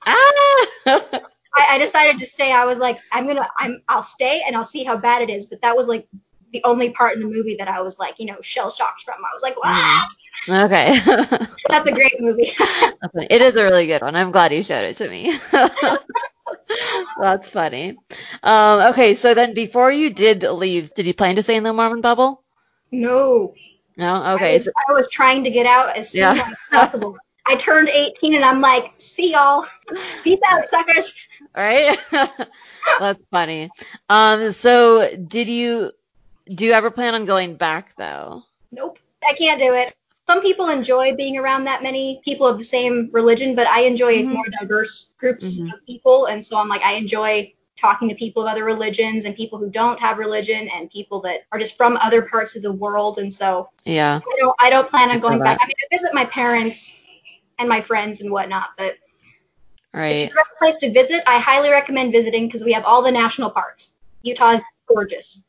Ah! 0.06 0.66
I, 1.56 1.74
I 1.74 1.78
decided 1.78 2.18
to 2.18 2.26
stay. 2.26 2.52
I 2.52 2.64
was 2.64 2.78
like, 2.78 2.98
I'm 3.12 3.26
gonna, 3.26 3.48
I'm, 3.58 3.82
I'll 3.88 4.02
stay 4.02 4.42
and 4.46 4.56
I'll 4.56 4.64
see 4.64 4.84
how 4.84 4.96
bad 4.96 5.22
it 5.22 5.30
is. 5.30 5.46
But 5.46 5.60
that 5.62 5.76
was 5.76 5.86
like 5.88 6.06
the 6.52 6.62
only 6.64 6.90
part 6.90 7.14
in 7.14 7.20
the 7.20 7.26
movie 7.28 7.56
that 7.58 7.68
I 7.68 7.80
was 7.80 7.98
like, 7.98 8.18
you 8.18 8.26
know, 8.26 8.40
shell 8.40 8.70
shocked 8.70 9.02
from. 9.02 9.16
I 9.24 9.34
was 9.34 9.42
like, 9.42 9.56
what? 9.56 10.08
okay. 10.48 10.98
That's 11.68 11.88
a 11.88 11.92
great 11.92 12.14
movie. 12.20 12.52
It 13.30 13.42
is 13.42 13.54
a 13.56 13.64
really 13.64 13.86
good 13.86 14.02
one. 14.02 14.16
I'm 14.16 14.32
glad 14.32 14.52
you 14.52 14.62
showed 14.62 14.84
it 14.84 14.96
to 14.96 15.08
me. 15.08 15.38
That's 17.16 17.50
funny. 17.50 17.98
Um, 18.42 18.80
okay, 18.92 19.14
so 19.14 19.34
then 19.34 19.54
before 19.54 19.90
you 19.90 20.10
did 20.10 20.42
leave, 20.42 20.94
did 20.94 21.06
you 21.06 21.14
plan 21.14 21.36
to 21.36 21.42
stay 21.42 21.56
in 21.56 21.62
the 21.64 21.72
Mormon 21.72 22.00
bubble? 22.00 22.44
no. 22.92 23.54
No? 23.96 24.22
I 24.34 24.34
Okay. 24.36 24.52
was, 24.52 24.64
So, 24.64 24.70
I 24.88 24.92
was 24.92 25.08
trying 25.10 25.44
to 25.44 25.50
get 25.50 25.66
out 25.66 25.96
as 25.96 26.10
soon 26.10 26.36
Yeah. 26.36 26.50
as 26.50 26.56
possible. 26.72 27.16
I 27.46 27.56
turned 27.56 27.88
18 27.88 28.34
and 28.34 28.44
I'm 28.44 28.60
like, 28.60 28.92
see 28.98 29.32
y'all. 29.32 29.64
Peace 30.22 30.40
out, 30.50 30.64
suckers. 30.66 31.12
right? 31.56 31.98
That's 32.98 33.20
funny. 33.30 33.72
Um, 34.08 34.52
so 34.52 35.14
did 35.16 35.48
you 35.48 35.92
do 36.54 36.64
you 36.64 36.72
ever 36.72 36.90
plan 36.90 37.14
on 37.14 37.24
going 37.24 37.56
back 37.56 37.94
though? 37.96 38.42
Nope. 38.72 38.98
I 39.28 39.34
can't 39.34 39.60
do 39.60 39.74
it. 39.74 39.94
Some 40.26 40.42
people 40.42 40.68
enjoy 40.68 41.14
being 41.14 41.38
around 41.38 41.64
that 41.64 41.82
many 41.82 42.20
people 42.24 42.46
of 42.46 42.58
the 42.58 42.64
same 42.64 43.08
religion, 43.12 43.54
but 43.54 43.66
I 43.66 43.80
enjoy 43.80 44.22
Mhm. 44.22 44.32
more 44.32 44.44
diverse 44.60 45.14
groups 45.18 45.58
Mhm. 45.58 45.72
of 45.72 45.86
people. 45.86 46.26
And 46.26 46.44
so 46.44 46.58
I'm 46.58 46.68
like, 46.68 46.82
I 46.82 46.92
enjoy 46.92 47.54
talking 47.76 48.08
to 48.10 48.14
people 48.14 48.42
of 48.42 48.48
other 48.50 48.64
religions 48.64 49.24
and 49.24 49.34
people 49.34 49.58
who 49.58 49.70
don't 49.70 49.98
have 50.00 50.18
religion 50.18 50.68
and 50.68 50.90
people 50.90 51.20
that 51.20 51.42
are 51.52 51.58
just 51.58 51.76
from 51.76 51.96
other 51.96 52.22
parts 52.22 52.56
of 52.56 52.62
the 52.62 52.72
world. 52.72 53.18
And 53.18 53.32
so 53.32 53.70
Yeah. 53.84 54.20
I 54.26 54.36
don't, 54.38 54.54
I 54.60 54.70
don't 54.70 54.88
plan 54.88 55.08
on 55.10 55.20
feel 55.20 55.30
going 55.30 55.38
back. 55.40 55.58
I 55.62 55.66
mean, 55.66 55.74
I 55.80 55.94
visit 55.94 56.12
my 56.12 56.24
parents 56.26 57.00
and 57.58 57.68
my 57.68 57.80
friends 57.80 58.20
and 58.20 58.30
whatnot, 58.30 58.70
but 58.76 58.94
it's 58.94 58.98
Right. 59.94 60.30
a 60.30 60.32
great 60.32 60.46
place 60.58 60.76
to 60.78 60.92
visit. 60.92 61.22
I 61.26 61.38
highly 61.38 61.70
recommend 61.70 62.12
visiting 62.12 62.46
because 62.46 62.62
we 62.64 62.72
have 62.72 62.84
all 62.84 63.00
the 63.02 63.12
national 63.12 63.50
parks. 63.50 63.92
Utah 64.22 64.52
is 64.52 64.62
gorgeous. 64.86 65.44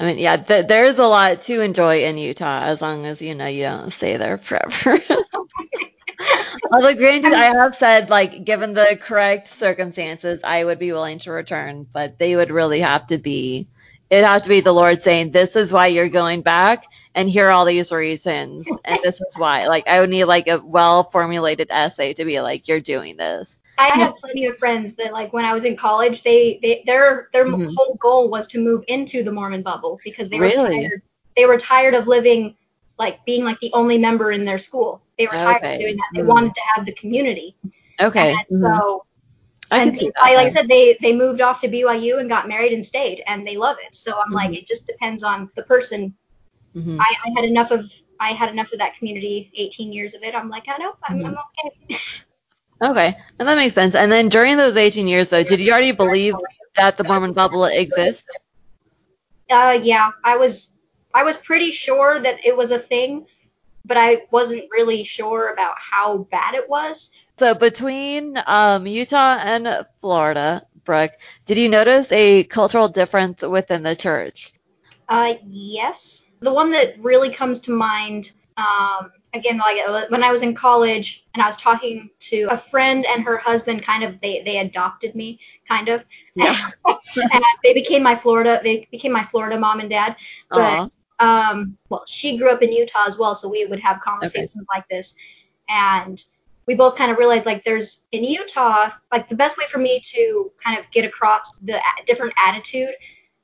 I 0.00 0.06
mean, 0.06 0.18
yeah, 0.18 0.36
th- 0.36 0.68
there 0.68 0.84
is 0.84 0.98
a 0.98 1.06
lot 1.06 1.42
to 1.42 1.60
enjoy 1.60 2.04
in 2.04 2.18
Utah 2.18 2.62
as 2.62 2.80
long 2.82 3.04
as 3.06 3.20
you 3.20 3.34
know 3.34 3.46
you 3.46 3.64
don't 3.64 3.90
stay 3.90 4.16
there 4.16 4.38
forever. 4.38 5.00
Although, 6.72 6.94
granted, 6.94 7.32
I 7.32 7.46
have 7.46 7.74
said, 7.74 8.10
like, 8.10 8.44
given 8.44 8.74
the 8.74 8.98
correct 9.00 9.48
circumstances, 9.48 10.42
I 10.44 10.64
would 10.64 10.78
be 10.78 10.92
willing 10.92 11.18
to 11.20 11.32
return, 11.32 11.86
but 11.92 12.18
they 12.18 12.36
would 12.36 12.50
really 12.50 12.80
have 12.80 13.06
to 13.08 13.18
be, 13.18 13.68
it'd 14.10 14.24
have 14.24 14.42
to 14.42 14.48
be 14.48 14.60
the 14.60 14.72
Lord 14.74 15.00
saying, 15.02 15.30
this 15.32 15.56
is 15.56 15.72
why 15.72 15.86
you're 15.88 16.08
going 16.08 16.42
back, 16.42 16.84
and 17.14 17.28
here 17.28 17.48
are 17.48 17.50
all 17.50 17.64
these 17.64 17.92
reasons, 17.92 18.68
and 18.84 18.98
this 19.02 19.20
is 19.20 19.38
why. 19.38 19.66
Like, 19.66 19.88
I 19.88 20.00
would 20.00 20.10
need, 20.10 20.24
like, 20.24 20.48
a 20.48 20.58
well 20.58 21.04
formulated 21.04 21.68
essay 21.70 22.14
to 22.14 22.24
be 22.24 22.40
like, 22.40 22.68
you're 22.68 22.80
doing 22.80 23.16
this. 23.16 23.57
I 23.78 23.88
have 23.96 24.16
plenty 24.16 24.46
of 24.46 24.56
friends 24.58 24.94
that 24.96 25.12
like 25.12 25.32
when 25.32 25.44
I 25.44 25.52
was 25.54 25.64
in 25.64 25.76
college, 25.76 26.22
they, 26.22 26.58
they 26.62 26.82
their 26.86 27.28
their 27.32 27.46
Mhm. 27.46 27.74
whole 27.76 27.94
goal 28.00 28.28
was 28.30 28.46
to 28.48 28.58
move 28.58 28.84
into 28.88 29.22
the 29.22 29.32
Mormon 29.32 29.62
bubble 29.62 30.00
because 30.04 30.28
they 30.30 30.38
were 30.40 30.46
Really? 30.48 30.80
tired. 30.80 31.02
They 31.36 31.46
were 31.46 31.58
tired 31.58 31.94
of 31.94 32.08
living 32.08 32.56
like 32.98 33.24
being 33.24 33.44
like 33.44 33.60
the 33.60 33.72
only 33.74 33.96
member 33.98 34.32
in 34.32 34.44
their 34.44 34.58
school. 34.58 35.02
They 35.18 35.26
were 35.26 35.38
tired 35.38 35.58
Okay. 35.58 35.74
of 35.74 35.80
doing 35.80 35.96
that. 35.96 36.10
They 36.14 36.22
Mhm. 36.22 36.26
wanted 36.26 36.54
to 36.54 36.60
have 36.74 36.84
the 36.86 36.92
community. 36.92 37.56
Okay. 38.00 38.30
And 38.32 38.46
mhm. 38.50 38.60
so 38.60 39.04
I 39.70 39.82
and 39.82 39.94
they- 39.96 40.12
I, 40.22 40.34
like 40.34 40.46
I 40.46 40.48
said, 40.50 40.68
they 40.68 40.96
they 41.02 41.14
moved 41.14 41.40
off 41.40 41.60
to 41.60 41.68
BYU 41.68 42.18
and 42.18 42.28
got 42.28 42.48
married 42.48 42.72
and 42.72 42.84
stayed, 42.84 43.22
and 43.26 43.46
they 43.46 43.56
love 43.56 43.76
it. 43.84 43.94
So 43.94 44.18
I'm 44.20 44.32
like, 44.32 44.50
Mhm. 44.50 44.58
it 44.58 44.66
just 44.66 44.86
depends 44.86 45.22
on 45.22 45.50
the 45.56 45.62
person. 45.64 46.14
Mhm. 46.74 46.98
I, 47.00 47.14
I 47.26 47.30
had 47.36 47.44
enough 47.44 47.70
of 47.70 47.92
I 48.20 48.30
had 48.32 48.50
enough 48.50 48.72
of 48.72 48.78
that 48.80 48.96
community, 48.96 49.50
18 49.54 49.92
years 49.92 50.14
of 50.14 50.22
it. 50.24 50.34
I'm 50.34 50.48
like, 50.50 50.64
I 50.68 50.78
know, 50.78 50.94
I'm, 51.08 51.24
I'm 51.24 51.36
okay. 51.38 52.00
Okay, 52.80 53.16
and 53.38 53.48
that 53.48 53.56
makes 53.56 53.74
sense. 53.74 53.94
And 53.94 54.10
then 54.10 54.28
during 54.28 54.56
those 54.56 54.76
18 54.76 55.08
years, 55.08 55.30
though, 55.30 55.42
did 55.42 55.60
you 55.60 55.72
already 55.72 55.92
believe 55.92 56.34
that 56.76 56.96
the 56.96 57.04
Mormon 57.04 57.32
bubble 57.32 57.64
exists? 57.64 58.28
Uh, 59.50 59.78
yeah, 59.82 60.10
I 60.24 60.36
was 60.36 60.68
I 61.14 61.24
was 61.24 61.36
pretty 61.36 61.70
sure 61.70 62.20
that 62.20 62.44
it 62.44 62.56
was 62.56 62.70
a 62.70 62.78
thing, 62.78 63.26
but 63.84 63.96
I 63.96 64.22
wasn't 64.30 64.66
really 64.70 65.02
sure 65.02 65.52
about 65.52 65.74
how 65.78 66.18
bad 66.30 66.54
it 66.54 66.68
was. 66.68 67.10
So 67.38 67.54
between 67.54 68.40
um, 68.46 68.86
Utah 68.86 69.38
and 69.42 69.86
Florida, 70.00 70.62
Brooke, 70.84 71.12
did 71.46 71.58
you 71.58 71.68
notice 71.68 72.12
a 72.12 72.44
cultural 72.44 72.88
difference 72.88 73.42
within 73.42 73.82
the 73.82 73.96
church? 73.96 74.52
Uh, 75.08 75.34
yes, 75.48 76.30
the 76.40 76.52
one 76.52 76.70
that 76.72 77.02
really 77.02 77.30
comes 77.30 77.60
to 77.60 77.72
mind. 77.72 78.32
Um, 78.56 79.10
again, 79.34 79.58
like 79.58 79.78
uh, 79.86 80.06
when 80.08 80.22
I 80.22 80.30
was 80.30 80.42
in 80.42 80.54
college 80.54 81.26
and 81.34 81.42
I 81.42 81.46
was 81.46 81.56
talking 81.56 82.10
to 82.20 82.48
a 82.50 82.56
friend 82.56 83.06
and 83.06 83.22
her 83.24 83.36
husband, 83.36 83.82
kind 83.82 84.02
of 84.02 84.20
they 84.20 84.42
they 84.42 84.58
adopted 84.58 85.14
me, 85.14 85.40
kind 85.66 85.88
of. 85.88 86.04
Yeah. 86.34 86.70
and 86.86 87.44
they 87.62 87.74
became 87.74 88.02
my 88.02 88.16
Florida. 88.16 88.60
They 88.62 88.88
became 88.90 89.12
my 89.12 89.24
Florida 89.24 89.58
mom 89.58 89.80
and 89.80 89.90
dad. 89.90 90.16
But 90.50 90.92
um, 91.20 91.76
well, 91.88 92.04
she 92.06 92.36
grew 92.36 92.50
up 92.50 92.62
in 92.62 92.72
Utah 92.72 93.06
as 93.06 93.18
well, 93.18 93.34
so 93.34 93.48
we 93.48 93.66
would 93.66 93.80
have 93.80 94.00
conversations 94.00 94.66
like 94.74 94.88
this, 94.88 95.14
and 95.68 96.22
we 96.66 96.74
both 96.74 96.96
kind 96.96 97.10
of 97.10 97.18
realized 97.18 97.46
like 97.46 97.64
there's 97.64 98.02
in 98.12 98.24
Utah, 98.24 98.90
like 99.10 99.28
the 99.28 99.34
best 99.34 99.56
way 99.58 99.64
for 99.68 99.78
me 99.78 100.00
to 100.00 100.52
kind 100.62 100.78
of 100.78 100.88
get 100.90 101.04
across 101.04 101.56
the 101.58 101.78
a- 101.78 102.04
different 102.04 102.34
attitude 102.36 102.94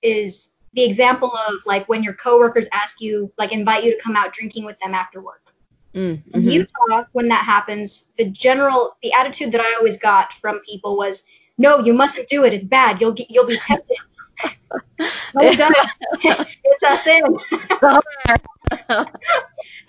is 0.03 0.51
the 0.75 0.85
example 0.85 1.33
of 1.49 1.55
like 1.67 1.89
when 1.89 2.03
your 2.03 2.15
coworkers 2.15 2.69
ask 2.73 3.01
you, 3.01 3.33
like 3.39 3.53
invite 3.53 3.83
you 3.85 3.97
to 3.97 4.03
come 4.03 4.15
out 4.17 4.33
drinking 4.33 4.65
with 4.65 4.79
them 4.81 4.95
after 4.95 5.23
work. 5.23 5.44
Mm, 5.95 6.23
In 6.35 6.43
mhm. 6.43 6.53
Utah, 6.53 7.05
when 7.13 7.29
that 7.29 7.45
happens, 7.45 8.11
the 8.19 8.25
general, 8.27 8.97
the 9.03 9.13
attitude 9.13 9.53
that 9.53 9.61
I 9.61 9.75
always 9.75 9.97
got 9.99 10.33
from 10.35 10.61
people 10.61 10.97
was, 10.97 11.23
no, 11.59 11.79
you 11.81 11.95
mustn't 11.95 12.29
do 12.29 12.45
it. 12.45 12.53
It's 12.53 12.65
bad. 12.65 13.01
You'll 13.01 13.13
get, 13.13 13.31
you'll 13.31 13.47
be 13.47 13.59
tempted. 13.59 13.97
no, 15.35 15.53
don't. 15.55 15.77
it's 16.25 16.83
a 16.83 16.97
sin. 16.97 17.23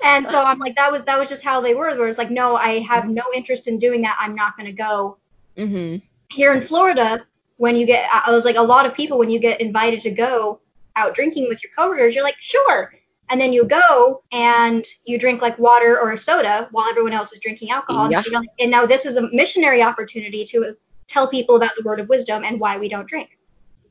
And 0.04 0.28
so 0.28 0.44
I'm 0.44 0.60
like, 0.60 0.76
that 0.76 0.92
was 0.92 1.04
that 1.04 1.18
was 1.18 1.30
just 1.30 1.44
how 1.44 1.62
they 1.62 1.74
were. 1.74 1.96
Where 1.98 2.08
it's 2.08 2.18
like, 2.18 2.32
no, 2.32 2.56
I 2.56 2.80
have 2.80 3.10
no 3.10 3.24
interest 3.34 3.68
in 3.68 3.80
doing 3.80 4.02
that. 4.02 4.18
I'm 4.20 4.36
not 4.36 4.56
going 4.58 4.68
to 4.68 4.74
go. 4.74 5.18
Mhm. 5.58 6.02
Here 6.30 6.54
in 6.54 6.62
Florida, 6.62 7.26
when 7.58 7.76
you 7.76 7.86
get, 7.86 8.10
I 8.12 8.32
was 8.32 8.46
like, 8.46 8.58
a 8.58 8.62
lot 8.62 8.86
of 8.86 8.94
people 8.94 9.18
when 9.18 9.30
you 9.30 9.40
get 9.40 9.62
invited 9.62 10.02
to 10.02 10.12
go 10.12 10.60
out 10.96 11.16
drinking 11.16 11.48
with 11.50 11.64
your 11.64 11.72
coworkers, 11.76 12.14
you're 12.16 12.24
like, 12.24 12.40
sure. 12.40 12.94
And 13.30 13.42
then 13.42 13.54
you 13.54 13.66
go 13.66 14.24
and 14.32 14.86
you 15.06 15.18
drink 15.18 15.42
like 15.42 15.58
water 15.58 16.00
or 16.00 16.12
a 16.12 16.18
soda 16.18 16.68
while 16.72 16.88
everyone 16.90 17.14
else 17.14 17.32
is 17.32 17.40
drinking 17.40 17.72
alcohol. 17.72 18.12
Yeah. 18.12 18.22
And, 18.34 18.48
and 18.60 18.72
now 18.72 18.86
this 18.86 19.06
is 19.06 19.16
a 19.18 19.30
missionary 19.32 19.82
opportunity 19.82 20.46
to 20.46 20.76
tell 21.08 21.28
people 21.28 21.56
about 21.56 21.76
the 21.76 21.84
word 21.84 22.00
of 22.00 22.10
wisdom 22.10 22.44
and 22.44 22.60
why 22.60 22.78
we 22.78 22.90
don't 22.90 23.08
drink. 23.08 23.38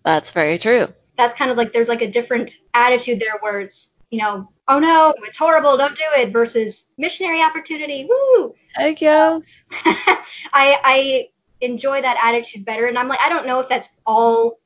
That's 0.05 0.33
very 0.33 0.59
true. 0.59 0.89
That's 1.17 1.35
kind 1.35 1.51
of 1.51 1.57
like 1.57 1.73
there's 1.73 1.89
like 1.89 2.03
a 2.03 2.11
different 2.11 2.57
attitude 2.75 3.21
there 3.21 3.39
where 3.41 3.61
it's, 3.61 3.89
you 4.11 4.21
know, 4.21 4.51
oh 4.69 4.79
no, 4.79 5.15
it's 5.23 5.37
horrible, 5.37 5.77
don't 5.77 5.97
do 5.97 6.05
it, 6.17 6.31
versus 6.31 6.85
missionary 6.99 7.43
opportunity, 7.43 8.09
woo. 8.09 8.55
Heck 8.75 9.01
yes. 9.01 9.65
I 9.71 10.19
I 10.53 11.29
enjoy 11.61 12.03
that 12.03 12.19
attitude 12.23 12.65
better. 12.65 12.87
And 12.87 12.99
I'm 12.99 13.09
like, 13.09 13.21
I 13.21 13.29
don't 13.29 13.47
know 13.47 13.61
if 13.61 13.69
that's 13.69 13.89
all 14.07 14.59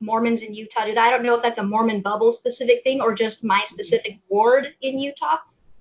Mormons 0.00 0.42
in 0.42 0.54
Utah 0.54 0.86
do 0.86 0.94
that. 0.94 1.06
I 1.06 1.10
don't 1.10 1.22
know 1.22 1.34
if 1.34 1.42
that's 1.42 1.58
a 1.58 1.62
Mormon 1.62 2.00
bubble 2.00 2.32
specific 2.32 2.82
thing 2.82 3.00
or 3.00 3.14
just 3.14 3.44
my 3.44 3.62
specific 3.66 4.18
ward 4.28 4.74
in 4.82 4.98
Utah. 4.98 5.38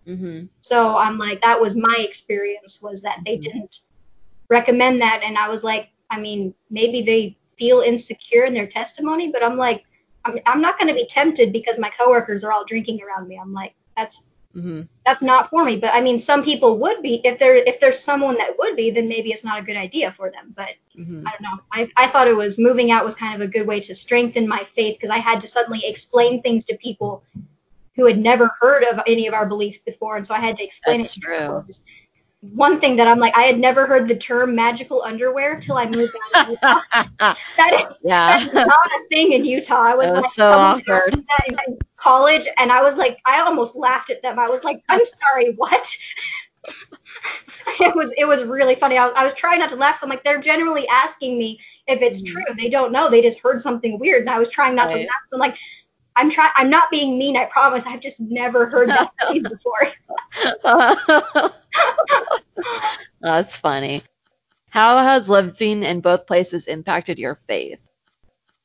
Mm-hmm. 0.07 0.45
So 0.61 0.97
I'm 0.97 1.17
like, 1.17 1.41
that 1.41 1.59
was 1.59 1.75
my 1.75 1.95
experience 1.99 2.81
was 2.81 3.01
that 3.01 3.19
they 3.25 3.37
didn't 3.37 3.79
recommend 4.49 5.01
that, 5.01 5.21
and 5.23 5.37
I 5.37 5.49
was 5.49 5.63
like, 5.63 5.89
I 6.09 6.19
mean, 6.19 6.53
maybe 6.69 7.01
they 7.01 7.37
feel 7.57 7.79
insecure 7.79 8.45
in 8.45 8.53
their 8.53 8.67
testimony, 8.67 9.31
but 9.31 9.43
I'm 9.43 9.57
like, 9.57 9.83
I'm, 10.25 10.39
I'm 10.45 10.61
not 10.61 10.77
going 10.77 10.89
to 10.89 10.93
be 10.93 11.07
tempted 11.07 11.51
because 11.51 11.79
my 11.79 11.89
coworkers 11.89 12.43
are 12.43 12.51
all 12.51 12.65
drinking 12.65 12.99
around 13.01 13.27
me. 13.27 13.39
I'm 13.41 13.53
like, 13.53 13.73
that's 13.95 14.23
Mm-hmm. 14.55 14.81
that's 15.05 15.21
not 15.23 15.49
for 15.49 15.65
me. 15.65 15.77
But 15.77 15.95
I 15.95 16.01
mean, 16.01 16.19
some 16.19 16.43
people 16.43 16.77
would 16.77 17.01
be 17.01 17.21
if 17.23 17.39
there 17.39 17.55
if 17.55 17.79
there's 17.79 17.99
someone 17.99 18.35
that 18.37 18.57
would 18.59 18.75
be, 18.75 18.91
then 18.91 19.07
maybe 19.07 19.31
it's 19.31 19.43
not 19.43 19.59
a 19.59 19.63
good 19.63 19.77
idea 19.77 20.11
for 20.11 20.29
them. 20.31 20.53
But 20.55 20.75
Mm-hmm. 20.97 21.25
I 21.27 21.31
don't 21.31 21.41
know. 21.41 21.63
I, 21.71 21.89
I 21.97 22.07
thought 22.07 22.27
it 22.27 22.35
was 22.35 22.59
moving 22.59 22.91
out 22.91 23.03
was 23.03 23.15
kind 23.15 23.33
of 23.33 23.41
a 23.41 23.47
good 23.47 23.65
way 23.65 23.79
to 23.81 23.95
strengthen 23.95 24.47
my 24.47 24.63
faith 24.63 24.95
because 24.95 25.09
I 25.09 25.17
had 25.17 25.41
to 25.41 25.47
suddenly 25.47 25.85
explain 25.85 26.41
things 26.41 26.65
to 26.65 26.77
people 26.77 27.23
who 27.95 28.05
had 28.05 28.17
never 28.17 28.51
heard 28.59 28.83
of 28.83 29.01
any 29.07 29.27
of 29.27 29.33
our 29.33 29.45
beliefs 29.45 29.77
before, 29.79 30.17
and 30.17 30.25
so 30.25 30.33
I 30.33 30.39
had 30.39 30.55
to 30.57 30.63
explain 30.63 31.01
That's 31.01 31.17
it. 31.17 31.21
true. 31.21 31.65
One 32.53 32.79
thing 32.81 32.97
that 32.97 33.07
I'm 33.07 33.19
like, 33.19 33.35
I 33.37 33.43
had 33.43 33.57
never 33.57 33.87
heard 33.87 34.07
the 34.07 34.15
term 34.15 34.53
magical 34.53 35.01
underwear 35.01 35.57
till 35.59 35.77
I 35.77 35.85
moved 35.85 36.13
out. 36.35 36.45
Of 36.45 36.51
Utah. 36.51 36.81
That 37.57 37.87
is 37.89 37.97
yeah. 38.03 38.37
is 38.37 38.53
not 38.53 38.67
a 38.67 39.07
thing 39.09 39.31
in 39.31 39.45
Utah. 39.45 39.81
I 39.81 39.95
was 39.95 40.07
That 40.07 40.15
was 40.15 40.23
like, 40.23 40.31
so 40.33 40.51
awkward. 40.51 41.25
Me 42.11 42.23
that 42.23 42.45
in, 42.45 42.55
in 42.61 42.69
college, 42.73 43.21
and 43.31 43.31
I 43.31 43.31
was 43.31 43.37
like, 43.37 43.87
I 43.87 43.87
almost 43.91 44.07
laughed 44.11 44.11
at 44.11 44.21
them. 44.21 44.39
I 44.39 44.49
was 44.49 44.63
like, 44.63 44.83
I'm 44.89 45.01
sorry, 45.31 45.53
what? 45.55 45.87
it 47.79 47.95
was 47.95 48.13
it 48.17 48.25
was 48.25 48.43
really 48.43 48.75
funny. 48.75 48.97
I 48.97 49.05
was, 49.05 49.13
I 49.15 49.25
was 49.25 49.33
trying 49.33 49.59
not 49.59 49.69
to 49.69 49.75
laugh. 49.75 49.99
So 49.99 50.05
I'm 50.05 50.09
like, 50.09 50.23
they're 50.23 50.41
generally 50.41 50.87
asking 50.87 51.37
me 51.37 51.59
if 51.87 52.01
it's 52.01 52.21
Mhm. 52.21 52.25
true. 52.25 52.43
They 52.57 52.69
don't 52.69 52.91
know. 52.91 53.09
They 53.09 53.21
just 53.21 53.39
heard 53.41 53.61
something 53.61 53.99
weird, 53.99 54.21
and 54.21 54.29
I 54.29 54.39
was 54.39 54.49
trying 54.49 54.75
not 54.75 54.89
to 54.91 54.97
laugh. 54.97 55.05
So 55.29 55.35
I'm 55.37 55.39
like, 55.39 55.57
I'm 56.15 56.29
trying. 56.29 56.51
I'm 56.55 56.69
not 56.69 56.91
being 56.91 57.17
mean. 57.17 57.37
I 57.37 57.45
promise. 57.45 57.85
I've 57.87 58.01
just 58.01 58.19
never 58.21 58.69
heard 58.69 58.93
that 58.95 59.09
phrase 59.29 59.43
before. 59.43 59.93
That's 63.21 63.57
funny. 63.57 64.03
How 64.69 64.97
has 64.97 65.29
living 65.29 65.83
in 65.83 66.01
both 66.01 66.27
places 66.27 66.67
impacted 66.67 67.19
your 67.19 67.35
faith? 67.47 67.91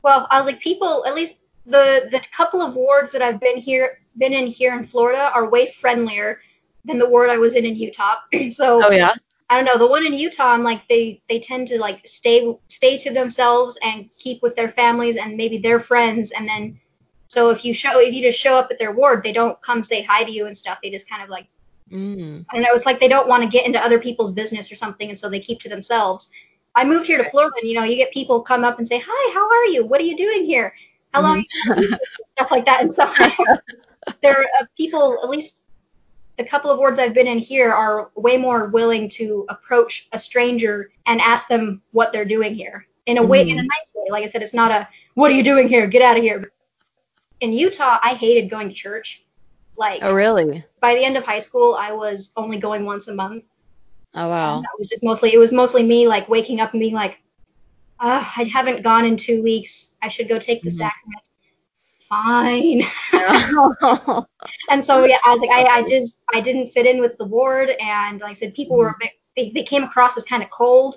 Well, 0.02 0.26
I 0.30 0.38
was 0.38 0.46
like, 0.46 0.60
people, 0.60 1.04
at 1.06 1.14
least 1.14 1.38
the 1.68 2.08
the 2.10 2.20
couple 2.32 2.62
of 2.62 2.74
wards 2.74 3.12
that 3.12 3.22
I've 3.22 3.40
been 3.40 3.58
here, 3.58 4.00
been 4.16 4.32
in 4.32 4.46
here 4.46 4.74
in 4.76 4.84
Florida, 4.84 5.30
are 5.34 5.48
way 5.48 5.66
friendlier 5.66 6.40
than 6.84 6.98
the 6.98 7.08
ward 7.08 7.30
I 7.30 7.38
was 7.38 7.54
in 7.54 7.64
in 7.64 7.76
Utah. 7.76 8.16
so 8.50 8.84
Oh 8.84 8.90
yeah. 8.90 9.14
I 9.50 9.56
don't 9.56 9.64
know, 9.64 9.78
the 9.78 9.90
one 9.90 10.04
in 10.04 10.12
Utah, 10.12 10.48
I'm 10.48 10.62
like, 10.62 10.86
they 10.88 11.22
they 11.28 11.38
tend 11.38 11.68
to 11.68 11.78
like 11.78 12.06
stay 12.06 12.54
stay 12.68 12.98
to 12.98 13.10
themselves 13.10 13.78
and 13.82 14.10
keep 14.10 14.42
with 14.42 14.56
their 14.56 14.68
families 14.68 15.16
and 15.16 15.36
maybe 15.36 15.58
their 15.58 15.80
friends, 15.80 16.32
and 16.32 16.48
then 16.48 16.78
so 17.28 17.50
if 17.50 17.64
you 17.64 17.72
show 17.74 18.00
if 18.00 18.12
you 18.12 18.22
just 18.22 18.38
show 18.38 18.56
up 18.56 18.68
at 18.70 18.78
their 18.78 18.92
ward, 18.92 19.22
they 19.22 19.32
don't 19.32 19.60
come 19.62 19.82
say 19.82 20.02
hi 20.02 20.24
to 20.24 20.30
you 20.30 20.46
and 20.46 20.56
stuff. 20.56 20.78
They 20.82 20.90
just 20.90 21.08
kind 21.08 21.22
of 21.22 21.28
like 21.28 21.48
Mm. 21.90 22.44
I 22.50 22.54
don't 22.54 22.62
know, 22.62 22.74
it's 22.74 22.86
like 22.86 23.00
they 23.00 23.08
don't 23.08 23.28
want 23.28 23.42
to 23.42 23.48
get 23.48 23.66
into 23.66 23.82
other 23.82 23.98
people's 23.98 24.32
business 24.32 24.70
or 24.70 24.76
something, 24.76 25.08
and 25.08 25.18
so 25.18 25.28
they 25.28 25.40
keep 25.40 25.60
to 25.60 25.68
themselves. 25.68 26.30
I 26.74 26.84
moved 26.84 27.06
here 27.06 27.18
to 27.18 27.28
Florida, 27.30 27.54
and 27.60 27.68
you 27.68 27.74
know, 27.74 27.84
you 27.84 27.96
get 27.96 28.12
people 28.12 28.42
come 28.42 28.62
up 28.64 28.78
and 28.78 28.86
say, 28.86 29.02
"Hi, 29.04 29.34
how 29.34 29.48
are 29.48 29.64
you? 29.66 29.86
What 29.86 30.00
are 30.00 30.04
you 30.04 30.16
doing 30.16 30.44
here? 30.44 30.74
How 31.12 31.22
long?" 31.22 31.42
Mm-hmm. 31.42 31.72
are 31.72 31.80
you 31.80 31.88
here?" 31.88 31.98
Stuff 32.36 32.50
like 32.50 32.66
that, 32.66 32.82
and 32.82 32.94
so 32.94 33.10
there 34.22 34.40
are 34.40 34.44
uh, 34.60 34.66
people, 34.76 35.18
at 35.22 35.28
least 35.28 35.62
the 36.36 36.44
couple 36.44 36.70
of 36.70 36.78
wards 36.78 36.98
I've 36.98 37.14
been 37.14 37.26
in 37.26 37.38
here, 37.38 37.72
are 37.72 38.10
way 38.14 38.36
more 38.36 38.66
willing 38.66 39.08
to 39.10 39.44
approach 39.48 40.08
a 40.12 40.18
stranger 40.18 40.90
and 41.06 41.20
ask 41.20 41.48
them 41.48 41.82
what 41.92 42.12
they're 42.12 42.24
doing 42.24 42.54
here 42.54 42.86
in 43.06 43.18
a 43.18 43.22
way, 43.22 43.42
in 43.48 43.58
a 43.58 43.62
nice 43.62 43.92
way. 43.94 44.06
Like 44.10 44.24
I 44.24 44.26
said, 44.26 44.42
it's 44.42 44.54
not 44.54 44.70
a 44.70 44.88
"What 45.14 45.30
are 45.30 45.34
you 45.34 45.42
doing 45.42 45.68
here? 45.68 45.86
Get 45.86 46.02
out 46.02 46.16
of 46.16 46.22
here." 46.22 46.52
In 47.40 47.52
Utah, 47.52 47.98
I 48.02 48.14
hated 48.14 48.50
going 48.50 48.68
to 48.68 48.74
church. 48.74 49.24
Like 49.76 50.00
Oh 50.02 50.12
really? 50.12 50.64
by 50.80 50.94
the 50.94 51.04
end 51.04 51.16
of 51.16 51.24
high 51.24 51.38
school, 51.38 51.76
I 51.78 51.92
was 51.92 52.32
only 52.36 52.58
going 52.58 52.84
once 52.84 53.08
a 53.08 53.14
month. 53.14 53.44
Oh 54.14 54.22
And 54.22 54.30
wow. 54.30 54.60
that 54.60 54.78
was 54.78 54.88
just 54.88 55.04
mostly 55.04 55.32
it 55.32 55.38
was 55.38 55.52
mostly 55.52 55.82
me 55.82 56.08
like 56.08 56.28
waking 56.28 56.60
up 56.60 56.72
and 56.72 56.80
being 56.80 56.94
like, 56.94 57.20
uh, 58.00 58.24
I 58.36 58.44
haven't 58.44 58.82
gone 58.82 59.04
in 59.04 59.16
two 59.16 59.42
weeks. 59.42 59.90
I 60.02 60.08
should 60.08 60.28
go 60.28 60.38
take 60.38 60.62
the 60.62 60.70
Mhm. 60.70 60.78
sacrament. 60.78 61.22
Fine. 62.00 62.82
And 64.70 64.84
so 64.84 65.04
yeah, 65.04 65.18
I 65.24 65.32
was 65.32 65.40
like, 65.40 65.50
I, 65.50 65.78
I 65.78 65.82
just 65.82 66.18
I 66.34 66.40
didn't 66.40 66.68
fit 66.68 66.86
in 66.86 67.00
with 67.00 67.18
the 67.18 67.24
ward, 67.24 67.70
and 67.80 68.20
like 68.20 68.30
I 68.30 68.34
said, 68.34 68.54
people 68.54 68.76
were 68.76 68.88
a 68.88 68.96
bit, 68.98 69.10
they, 69.36 69.50
they 69.50 69.62
came 69.62 69.82
across 69.82 70.16
as 70.16 70.24
kind 70.24 70.42
of 70.42 70.50
cold. 70.50 70.96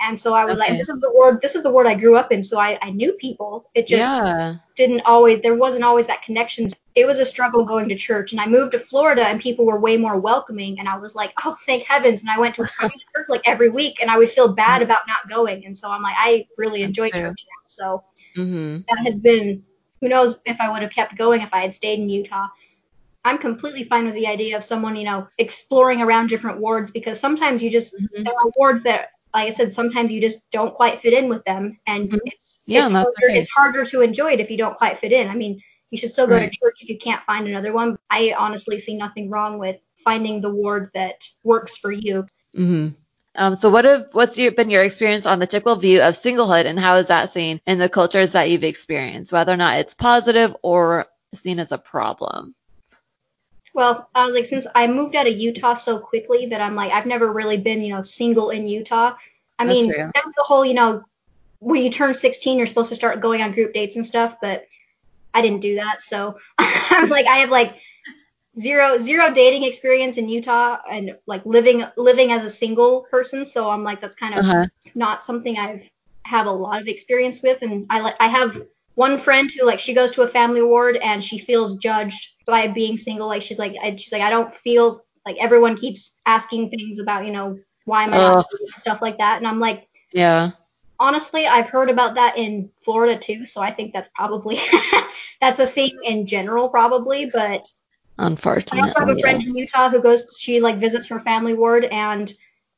And 0.00 0.18
so 0.18 0.32
I 0.32 0.44
was 0.44 0.58
like, 0.58 0.78
this 0.78 0.88
is 0.88 1.00
the 1.00 1.10
ward, 1.12 1.40
this 1.42 1.56
is 1.56 1.64
the 1.64 1.70
ward 1.70 1.86
I 1.86 1.94
grew 1.94 2.16
up 2.16 2.30
in. 2.30 2.42
So 2.42 2.58
I, 2.58 2.78
I 2.80 2.90
knew 2.90 3.12
people. 3.14 3.68
It 3.74 3.86
just 3.86 4.14
yeah. 4.14 4.56
didn't 4.76 5.02
always 5.06 5.40
there 5.40 5.56
wasn't 5.56 5.84
always 5.84 6.06
that 6.06 6.22
connection. 6.22 6.68
It 6.98 7.06
was 7.06 7.18
a 7.18 7.24
struggle 7.24 7.64
going 7.64 7.88
to 7.90 7.94
church, 7.94 8.32
and 8.32 8.40
I 8.40 8.46
moved 8.46 8.72
to 8.72 8.78
Florida, 8.80 9.24
and 9.24 9.40
people 9.40 9.64
were 9.64 9.78
way 9.78 9.96
more 9.96 10.18
welcoming, 10.18 10.80
and 10.80 10.88
I 10.88 10.98
was 10.98 11.14
like, 11.14 11.32
oh, 11.44 11.56
thank 11.64 11.84
heavens! 11.84 12.22
And 12.22 12.28
I 12.28 12.38
went 12.38 12.56
to, 12.56 12.64
I 12.80 12.86
went 12.86 12.94
to 12.94 13.06
church 13.14 13.26
like 13.28 13.42
every 13.46 13.68
week, 13.68 14.02
and 14.02 14.10
I 14.10 14.18
would 14.18 14.30
feel 14.30 14.48
bad 14.48 14.82
about 14.82 15.06
not 15.06 15.28
going, 15.28 15.64
and 15.64 15.78
so 15.78 15.88
I'm 15.88 16.02
like, 16.02 16.16
I 16.18 16.48
really 16.56 16.82
enjoy 16.82 17.10
church 17.10 17.46
now. 17.46 17.62
So 17.68 18.04
Mhm. 18.36 18.84
that 18.88 18.98
has 19.04 19.16
been 19.20 19.62
who 20.00 20.08
knows 20.08 20.38
if 20.44 20.60
I 20.60 20.70
would 20.70 20.82
have 20.82 20.90
kept 20.90 21.16
going 21.16 21.40
if 21.40 21.54
I 21.54 21.60
had 21.60 21.74
stayed 21.74 22.00
in 22.00 22.08
Utah. 22.08 22.48
I'm 23.24 23.38
completely 23.38 23.84
fine 23.84 24.06
with 24.06 24.14
the 24.14 24.26
idea 24.26 24.56
of 24.56 24.64
someone, 24.64 24.96
you 24.96 25.04
know, 25.04 25.28
exploring 25.38 26.00
around 26.00 26.28
different 26.28 26.60
wards 26.60 26.90
because 26.90 27.20
sometimes 27.20 27.62
you 27.62 27.70
just 27.70 27.94
Mhm. 27.94 28.24
there 28.24 28.34
are 28.34 28.50
wards 28.56 28.82
that, 28.84 29.10
like 29.34 29.48
I 29.48 29.50
said, 29.50 29.72
sometimes 29.72 30.10
you 30.10 30.20
just 30.20 30.50
don't 30.50 30.74
quite 30.74 30.98
fit 30.98 31.12
in 31.12 31.28
with 31.28 31.44
them, 31.44 31.78
and 31.86 32.10
Mhm. 32.10 32.18
it's 32.24 32.62
Yeah, 32.66 32.82
it's 32.82 32.90
harder, 32.90 33.08
okay. 33.22 33.38
it's 33.38 33.50
harder 33.50 33.84
to 33.84 34.00
enjoy 34.00 34.32
it 34.32 34.40
if 34.40 34.50
you 34.50 34.58
don't 34.58 34.76
quite 34.76 34.98
fit 34.98 35.12
in. 35.12 35.28
I 35.28 35.34
mean, 35.36 35.60
you 35.90 35.98
should 35.98 36.10
still 36.10 36.26
go 36.26 36.36
Right. 36.36 36.52
to 36.52 36.58
church 36.58 36.82
if 36.82 36.88
you 36.88 36.98
can't 36.98 37.22
find 37.24 37.48
another 37.48 37.72
one. 37.72 37.98
I 38.10 38.34
honestly 38.38 38.78
see 38.78 38.96
nothing 38.96 39.30
wrong 39.30 39.58
with 39.58 39.76
finding 40.04 40.40
the 40.40 40.50
ward 40.50 40.90
that 40.94 41.28
works 41.44 41.76
for 41.76 41.90
you. 41.92 42.26
Mhm. 42.54 42.94
Um, 43.34 43.54
so 43.54 43.70
what 43.70 43.84
have 43.84 44.08
what's 44.12 44.36
your, 44.36 44.52
been 44.52 44.70
your 44.70 44.82
experience 44.82 45.24
on 45.24 45.38
the 45.38 45.46
typical 45.46 45.76
view 45.76 46.02
of 46.02 46.14
singlehood, 46.14 46.64
and 46.64 46.78
how 46.78 46.96
is 46.96 47.06
that 47.06 47.30
seen 47.30 47.60
in 47.66 47.78
the 47.78 47.88
cultures 47.88 48.32
that 48.32 48.50
you've 48.50 48.64
experienced, 48.64 49.32
whether 49.32 49.52
or 49.52 49.56
not 49.56 49.78
it's 49.78 49.94
positive 49.94 50.56
or 50.62 51.06
seen 51.34 51.60
as 51.60 51.70
a 51.70 51.78
problem? 51.78 52.54
Well, 53.74 54.08
I 54.14 54.24
was 54.24 54.34
like, 54.34 54.46
since 54.46 54.66
I 54.74 54.88
moved 54.88 55.14
out 55.14 55.28
of 55.28 55.36
Utah 55.36 55.74
so 55.74 55.98
quickly 56.00 56.46
that 56.46 56.60
I'm 56.60 56.74
like, 56.74 56.90
I've 56.90 57.06
never 57.06 57.32
really 57.32 57.58
been, 57.58 57.80
you 57.80 57.94
know, 57.94 58.02
single 58.02 58.50
in 58.50 58.66
Utah. 58.66 59.14
I 59.58 59.64
That's 59.64 59.76
mean, 59.76 59.92
true. 59.92 60.10
there's 60.14 60.34
the 60.36 60.42
whole, 60.42 60.64
you 60.64 60.74
know, 60.74 61.04
when 61.60 61.82
you 61.82 61.90
turn 61.90 62.14
16, 62.14 62.58
you're 62.58 62.66
supposed 62.66 62.88
to 62.88 62.94
start 62.94 63.20
going 63.20 63.42
on 63.42 63.52
group 63.52 63.74
dates 63.74 63.96
and 63.96 64.06
stuff, 64.06 64.36
but 64.40 64.66
I 65.34 65.42
didn't 65.42 65.60
do 65.60 65.76
that. 65.76 66.02
So 66.02 66.38
I'm 66.58 67.08
like, 67.08 67.26
I 67.26 67.38
have 67.38 67.50
like 67.50 67.76
zero 68.58 68.98
zero 68.98 69.32
dating 69.32 69.64
experience 69.64 70.16
in 70.18 70.28
Utah 70.28 70.78
and 70.90 71.12
like 71.26 71.44
living 71.46 71.84
living 71.96 72.32
as 72.32 72.44
a 72.44 72.50
single 72.50 73.06
person. 73.10 73.46
So 73.46 73.70
I'm 73.70 73.84
like, 73.84 74.00
that's 74.00 74.16
kind 74.16 74.34
of 74.34 74.44
Uh-huh. 74.44 74.66
not 74.94 75.22
something 75.22 75.56
I've 75.58 75.88
have 76.26 76.46
a 76.46 76.50
lot 76.50 76.80
of 76.82 76.88
experience 76.88 77.42
with. 77.42 77.62
And 77.62 77.86
I 77.90 78.00
like 78.00 78.16
I 78.20 78.28
have 78.28 78.60
one 78.94 79.18
friend 79.18 79.50
who 79.52 79.66
like 79.66 79.80
she 79.80 79.94
goes 79.94 80.10
to 80.12 80.22
a 80.22 80.28
family 80.28 80.62
ward 80.62 80.96
and 80.96 81.22
she 81.22 81.38
feels 81.38 81.76
judged 81.78 82.28
by 82.46 82.68
being 82.68 82.96
single. 82.96 83.28
Like 83.28 83.42
she's 83.42 83.58
like 83.58 83.74
I, 83.82 83.96
she's 83.96 84.12
like 84.12 84.22
I 84.22 84.30
don't 84.30 84.52
feel 84.54 85.02
like 85.26 85.36
everyone 85.40 85.76
keeps 85.76 86.16
asking 86.26 86.70
things 86.70 86.98
about 86.98 87.26
you 87.26 87.32
know 87.32 87.58
why 87.84 88.04
am 88.04 88.14
I 88.14 88.18
Ugh. 88.18 88.44
stuff 88.76 89.00
like 89.02 89.18
that. 89.18 89.38
And 89.38 89.46
I'm 89.46 89.60
like 89.60 89.88
Yeah. 90.12 90.52
Honestly 90.98 91.46
I've 91.46 91.68
heard 91.68 91.90
about 91.90 92.14
that 92.16 92.36
in 92.38 92.70
Florida 92.82 93.18
too. 93.18 93.46
So 93.46 93.60
I 93.60 93.70
think 93.72 93.92
that's 93.92 94.10
probably 94.14 94.58
that's 95.40 95.60
a 95.60 95.66
thing 95.66 95.98
in 96.04 96.26
general 96.26 96.68
probably. 96.68 97.26
But 97.26 97.66
I 98.70 98.80
Unfortunately. 98.80 98.80
also 98.80 99.00
have 99.00 99.10
a 99.10 99.18
yeah. 99.18 99.20
friend 99.20 99.42
in 99.42 99.56
Utah 99.56 99.88
who 99.90 100.00
goes, 100.02 100.36
she 100.38 100.60
like 100.60 100.78
visits 100.78 101.08
her 101.08 101.18
family 101.18 101.54
ward 101.54 101.84
and 101.86 102.32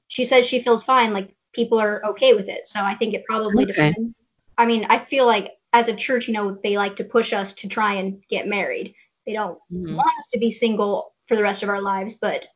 she 0.08 0.24
says 0.24 0.46
she 0.46 0.60
feels 0.60 0.84
fine. 0.84 1.12
Like 1.12 1.34
people 1.52 1.78
are 1.80 2.04
okay 2.10 2.34
with 2.34 2.48
it. 2.48 2.66
So 2.68 2.80
I 2.82 2.94
think 2.94 3.14
it 3.14 3.24
probably 3.26 3.64
Okay. 3.64 3.94
depends. 3.94 4.14
I 4.58 4.66
mean, 4.66 4.86
I 4.88 4.98
feel 4.98 5.26
like 5.26 5.52
as 5.72 5.88
a 5.88 5.94
church, 5.96 6.28
you 6.28 6.34
know, 6.34 6.58
they 6.62 6.76
like 6.76 6.96
to 6.96 7.04
push 7.04 7.32
us 7.32 7.54
to 7.54 7.68
try 7.68 7.94
and 7.94 8.22
get 8.28 8.46
married. 8.46 8.94
They 9.26 9.32
don't 9.32 9.58
Mhm. 9.70 9.96
want 9.96 10.18
us 10.18 10.28
to 10.32 10.38
be 10.38 10.50
single 10.50 11.14
for 11.26 11.36
the 11.36 11.42
rest 11.42 11.62
of 11.62 11.68
our 11.68 11.80
lives, 11.82 12.16
but 12.16 12.46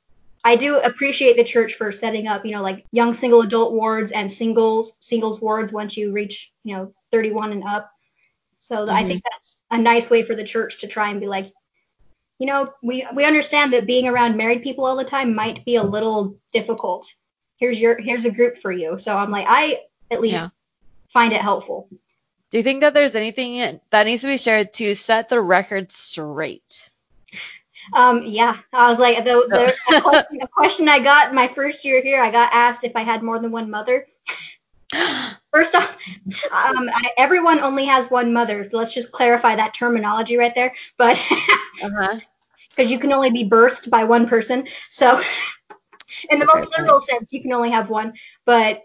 I 0.44 0.56
do 0.56 0.78
appreciate 0.78 1.36
the 1.36 1.44
church 1.44 1.74
for 1.74 1.90
setting 1.90 2.28
up, 2.28 2.44
you 2.44 2.52
know, 2.52 2.62
like 2.62 2.84
young 2.92 3.14
single 3.14 3.40
adult 3.40 3.72
wards 3.72 4.12
and 4.12 4.30
singles 4.30 4.92
singles 5.00 5.40
wards 5.40 5.72
once 5.72 5.96
you 5.96 6.12
reach, 6.12 6.52
you 6.64 6.76
know, 6.76 6.94
31 7.10 7.52
and 7.52 7.64
up. 7.64 7.90
So 8.60 8.88
I 8.90 9.04
Mhm. 9.04 9.08
think 9.08 9.22
that's 9.24 9.64
a 9.70 9.78
nice 9.78 10.10
way 10.10 10.22
for 10.22 10.34
the 10.34 10.44
church 10.44 10.80
to 10.80 10.86
try 10.86 11.10
and 11.10 11.20
be 11.20 11.26
like, 11.26 11.52
you 12.38 12.46
know, 12.46 12.72
we 12.82 13.06
we 13.14 13.24
understand 13.24 13.72
that 13.72 13.86
being 13.86 14.08
around 14.08 14.36
married 14.36 14.62
people 14.62 14.84
all 14.86 14.96
the 14.96 15.04
time 15.04 15.34
might 15.34 15.64
be 15.64 15.76
a 15.76 15.82
little 15.82 16.36
difficult. 16.52 17.12
Here's 17.58 17.80
your 17.80 18.00
here's 18.00 18.24
a 18.24 18.30
group 18.30 18.58
for 18.58 18.72
you. 18.72 18.98
So 18.98 19.16
I'm 19.16 19.30
like, 19.30 19.46
I 19.48 19.80
at 20.10 20.20
least 20.20 20.34
Yeah. 20.34 20.48
find 21.08 21.32
it 21.32 21.40
helpful. 21.40 21.88
Do 22.50 22.58
you 22.58 22.62
think 22.64 22.82
that 22.82 22.94
there's 22.94 23.16
anything 23.16 23.80
that 23.90 24.04
needs 24.04 24.22
to 24.22 24.28
be 24.28 24.36
shared 24.36 24.72
to 24.74 24.94
set 24.94 25.28
the 25.28 25.40
record 25.40 25.90
straight? 25.90 26.90
Um, 27.92 28.22
yeah, 28.24 28.56
I 28.72 28.90
was 28.90 28.98
like, 28.98 29.24
the, 29.24 29.46
the 29.48 29.96
a, 29.96 30.00
question, 30.00 30.42
a 30.42 30.48
question 30.48 30.88
I 30.88 30.98
got 31.00 31.34
my 31.34 31.46
first 31.48 31.84
year 31.84 32.02
here, 32.02 32.20
I 32.20 32.30
got 32.30 32.52
asked 32.52 32.84
if 32.84 32.96
I 32.96 33.02
had 33.02 33.22
more 33.22 33.38
than 33.38 33.50
one 33.50 33.70
mother. 33.70 34.06
First 35.52 35.76
off, 35.76 35.96
um, 36.50 36.90
I, 36.92 37.10
everyone 37.16 37.60
only 37.60 37.84
has 37.84 38.10
one 38.10 38.32
mother. 38.32 38.68
Let's 38.72 38.92
just 38.92 39.12
clarify 39.12 39.54
that 39.54 39.72
terminology 39.72 40.36
right 40.36 40.54
there. 40.54 40.72
But 40.96 41.16
Uh-huh. 41.82 42.18
because 42.70 42.90
you 42.90 42.98
can 42.98 43.12
only 43.12 43.30
be 43.30 43.48
birthed 43.48 43.88
by 43.90 44.04
one 44.04 44.28
person, 44.28 44.66
so 44.90 45.20
in 46.30 46.38
the 46.38 46.46
most 46.46 46.66
literal 46.76 47.00
sense, 47.00 47.32
you 47.32 47.40
can 47.40 47.52
only 47.52 47.70
have 47.70 47.90
one. 47.90 48.14
But 48.44 48.84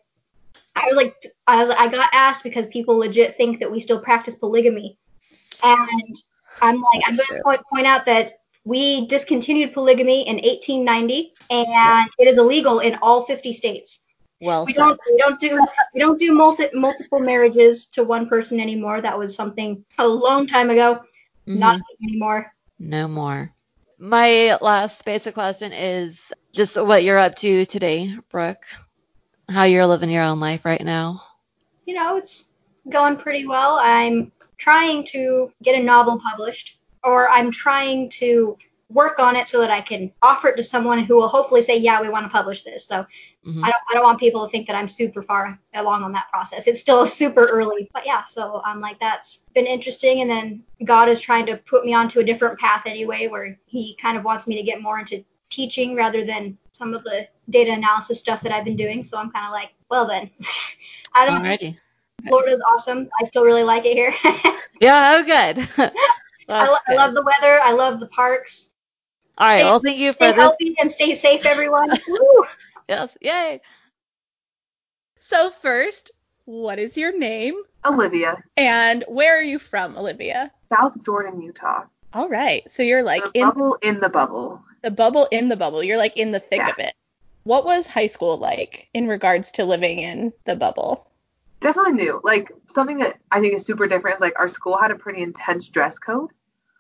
I 0.76 0.86
was 0.88 0.96
like, 0.96 1.16
I 1.48 1.64
was, 1.64 1.72
I 1.72 1.88
got 1.88 2.10
asked 2.14 2.44
because 2.44 2.68
people 2.68 2.98
legit 2.98 3.36
think 3.36 3.60
that 3.60 3.72
we 3.72 3.80
still 3.80 4.00
practice 4.00 4.36
polygamy, 4.36 4.98
and 5.64 6.16
I'm 6.62 6.82
like, 6.82 7.02
I'm 7.06 7.16
going 7.16 7.28
to 7.30 7.42
point, 7.44 7.62
point 7.72 7.88
out 7.88 8.06
that 8.06 8.34
we 8.70 9.08
discontinued 9.08 9.74
polygamy 9.74 10.28
in 10.28 10.36
1890, 10.36 11.34
and 11.50 12.08
it 12.20 12.28
is 12.28 12.38
illegal 12.38 12.82
in 12.82 13.00
all 13.02 13.26
50 13.26 13.52
states. 13.52 14.02
Well 14.42 14.66
We 14.66 14.74
said. 14.74 14.82
don't 14.82 15.00
we 15.12 15.18
don't 15.18 15.40
do 15.40 15.60
we 15.94 16.00
don't 16.00 16.20
do 16.20 16.34
multi, 16.34 16.68
multiple 16.74 17.20
marriages 17.20 17.88
to 17.94 18.04
one 18.04 18.30
person 18.30 18.60
anymore. 18.60 19.02
That 19.02 19.18
was 19.18 19.36
something 19.36 19.84
a 19.98 20.08
long 20.08 20.46
time 20.46 20.70
ago. 20.70 21.00
Not 21.48 21.78
Mhm. 21.78 21.84
anymore. 22.04 22.54
No 22.78 23.08
more. 23.08 23.52
My 23.98 24.56
last 24.62 25.04
basic 25.04 25.34
question 25.34 25.74
is 25.74 26.32
just 26.54 26.78
what 26.82 27.04
you're 27.04 27.18
up 27.18 27.36
to 27.38 27.66
today, 27.66 28.16
Brooke. 28.30 28.66
How 29.50 29.64
you're 29.64 29.88
living 29.88 30.12
your 30.12 30.24
own 30.24 30.40
life 30.40 30.64
right 30.64 30.86
now. 30.86 31.24
You 31.86 31.96
know, 31.96 32.18
it's 32.18 32.46
going 32.88 33.18
pretty 33.18 33.48
well. 33.48 33.80
I'm 33.82 34.32
trying 34.58 35.06
to 35.06 35.52
get 35.64 35.74
a 35.80 35.84
novel 35.84 36.22
published, 36.22 36.79
or 37.04 37.30
I'm 37.30 37.52
trying 37.52 38.10
to 38.10 38.58
work 38.90 39.20
on 39.20 39.36
it 39.36 39.48
so 39.48 39.60
that 39.62 39.70
I 39.70 39.82
can 39.82 40.12
offer 40.24 40.48
it 40.48 40.58
to 40.58 40.64
someone 40.64 41.00
who 41.04 41.16
will 41.16 41.28
hopefully 41.28 41.62
say, 41.62 41.78
"Yeah, 41.78 42.02
we 42.02 42.10
want 42.10 42.26
to 42.26 42.30
publish 42.32 42.64
this." 42.64 42.86
So 42.86 43.06
Mhm. 43.46 43.64
I 43.64 43.70
don't 43.70 43.82
I 43.90 43.94
don't 43.94 44.04
want 44.04 44.20
people 44.20 44.46
to 44.46 44.52
think 44.52 44.68
that 44.68 44.76
I'm 44.76 44.88
super 44.88 45.22
far 45.22 45.60
along 45.76 46.04
on 46.04 46.12
that 46.14 46.30
process. 46.32 46.68
It's 46.68 46.80
still 46.80 47.06
super 47.22 47.46
early, 47.46 47.90
but 47.94 48.06
yeah. 48.06 48.24
So 48.26 48.62
I'm 48.66 48.82
like 48.82 49.00
that's 49.00 49.38
been 49.54 49.68
interesting, 49.68 50.22
and 50.22 50.30
then 50.30 50.64
God 50.84 51.08
is 51.10 51.20
trying 51.20 51.46
to 51.48 51.58
put 51.58 51.86
me 51.86 51.94
onto 51.94 52.20
a 52.20 52.24
different 52.24 52.60
path 52.60 52.84
anyway, 52.86 53.28
where 53.28 53.58
He 53.66 53.96
kind 54.02 54.18
of 54.18 54.24
wants 54.24 54.48
me 54.48 54.56
to 54.56 54.64
get 54.64 54.82
more 54.82 55.00
into 55.00 55.24
teaching 55.50 55.96
rather 55.96 56.24
than 56.24 56.58
some 56.72 56.94
of 56.94 57.04
the 57.04 57.28
data 57.50 57.72
analysis 57.72 58.20
stuff 58.20 58.42
that 58.42 58.52
I've 58.52 58.66
been 58.66 58.76
doing. 58.78 59.04
So 59.04 59.18
I'm 59.18 59.32
kind 59.32 59.46
of 59.46 59.52
like, 59.52 59.72
well 59.90 60.06
then, 60.08 60.30
I 61.14 61.26
don't. 61.26 61.44
know. 61.44 61.50
Alrighty. 61.50 61.78
Florida's 62.28 62.62
awesome. 62.72 63.10
I 63.22 63.26
still 63.26 63.44
really 63.44 63.64
like 63.64 63.86
it 63.86 63.94
here. 63.94 64.14
Yeah, 64.82 65.18
oh 65.18 65.24
good. 65.24 65.92
I, 66.50 66.68
lo- 66.68 66.78
I 66.88 66.94
love 66.96 67.14
the 67.14 67.22
weather. 67.24 67.60
I 67.62 67.72
love 67.72 68.00
the 68.00 68.08
parks. 68.08 68.70
All 69.38 69.48
right, 69.48 69.60
stay- 69.60 69.64
well 69.66 69.80
thank 69.80 69.98
you 69.98 70.14
Stay 70.14 70.28
for 70.28 70.34
this. 70.34 70.42
healthy 70.42 70.76
and 70.80 70.92
stay 70.92 71.14
safe, 71.16 71.46
everyone. 71.46 71.90
Woo! 72.08 72.46
Yes. 72.88 73.16
Yay. 73.22 73.62
So 75.20 75.50
first, 75.52 76.12
what 76.46 76.80
is 76.80 76.98
your 76.98 77.18
name? 77.18 77.56
Olivia, 77.86 78.36
And 78.58 79.06
where 79.08 79.38
are 79.38 79.44
you 79.44 79.58
from, 79.60 79.98
Olivia? 79.98 80.52
South 80.68 81.02
Jordan, 81.06 81.42
Utah. 81.42 81.84
All 82.14 82.28
right. 82.28 82.70
So 82.70 82.84
you're 82.84 83.04
like 83.04 83.24
the 83.24 83.32
in 83.40 83.46
bubble 83.48 83.78
in 83.82 84.00
the 84.02 84.10
bubble. 84.10 84.62
the 84.84 84.92
bubble 84.92 85.28
in 85.32 85.48
the 85.48 85.56
bubble. 85.56 85.82
You're 85.84 85.98
like 85.98 86.18
in 86.18 86.32
the 86.32 86.40
thick 86.42 86.58
Yeah. 86.60 86.70
of 86.70 86.80
it. 86.80 86.94
What 87.44 87.64
was 87.64 87.88
high 87.88 88.08
school 88.08 88.38
like 88.38 88.90
in 88.94 89.08
regards 89.08 89.54
to 89.54 89.66
living 89.66 90.00
in 90.00 90.34
the 90.46 90.56
bubble? 90.58 91.08
Definitely 91.62 91.94
new. 91.94 92.20
Like 92.24 92.52
something 92.70 92.98
that 93.00 93.18
I 93.32 93.40
think 93.40 93.54
is 93.56 93.66
super 93.66 93.88
different 93.88 94.16
is 94.16 94.22
like 94.22 94.38
our 94.40 94.48
school 94.50 94.78
had 94.78 94.92
a 94.92 94.96
pretty 94.96 95.22
intense 95.22 95.70
dress 95.70 96.00
code. 96.00 96.32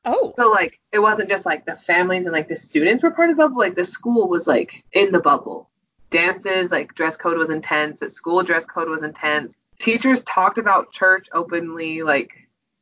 Oh, 0.06 0.34
So 0.38 0.50
like 0.50 0.80
it 0.91 1.00
wasn't 1.00 1.30
just 1.30 1.45
like 1.45 1.66
the 1.66 1.76
families 1.76 2.26
and 2.26 2.34
like 2.34 2.47
the 2.47 2.56
students 2.56 3.04
were 3.04 3.12
part 3.12 3.30
of 3.30 3.38
the 3.38 3.43
bubble. 3.43 3.58
Like 3.60 3.76
the 3.76 3.86
school 3.86 4.30
was 4.30 4.47
like 4.47 4.84
in 4.93 5.12
the 5.12 5.20
bubble. 5.20 5.70
Dances, 6.10 6.72
like 6.72 6.95
dress 6.95 7.18
code 7.18 7.38
was 7.38 7.50
intense. 7.50 8.02
At 8.02 8.12
school, 8.12 8.41
dress 8.43 8.66
code 8.66 8.89
was 8.89 9.04
intense. 9.04 9.58
Teachers 9.80 10.24
talked 10.24 10.58
about 10.58 10.91
church 10.91 11.28
openly, 11.34 12.02
like 12.02 12.32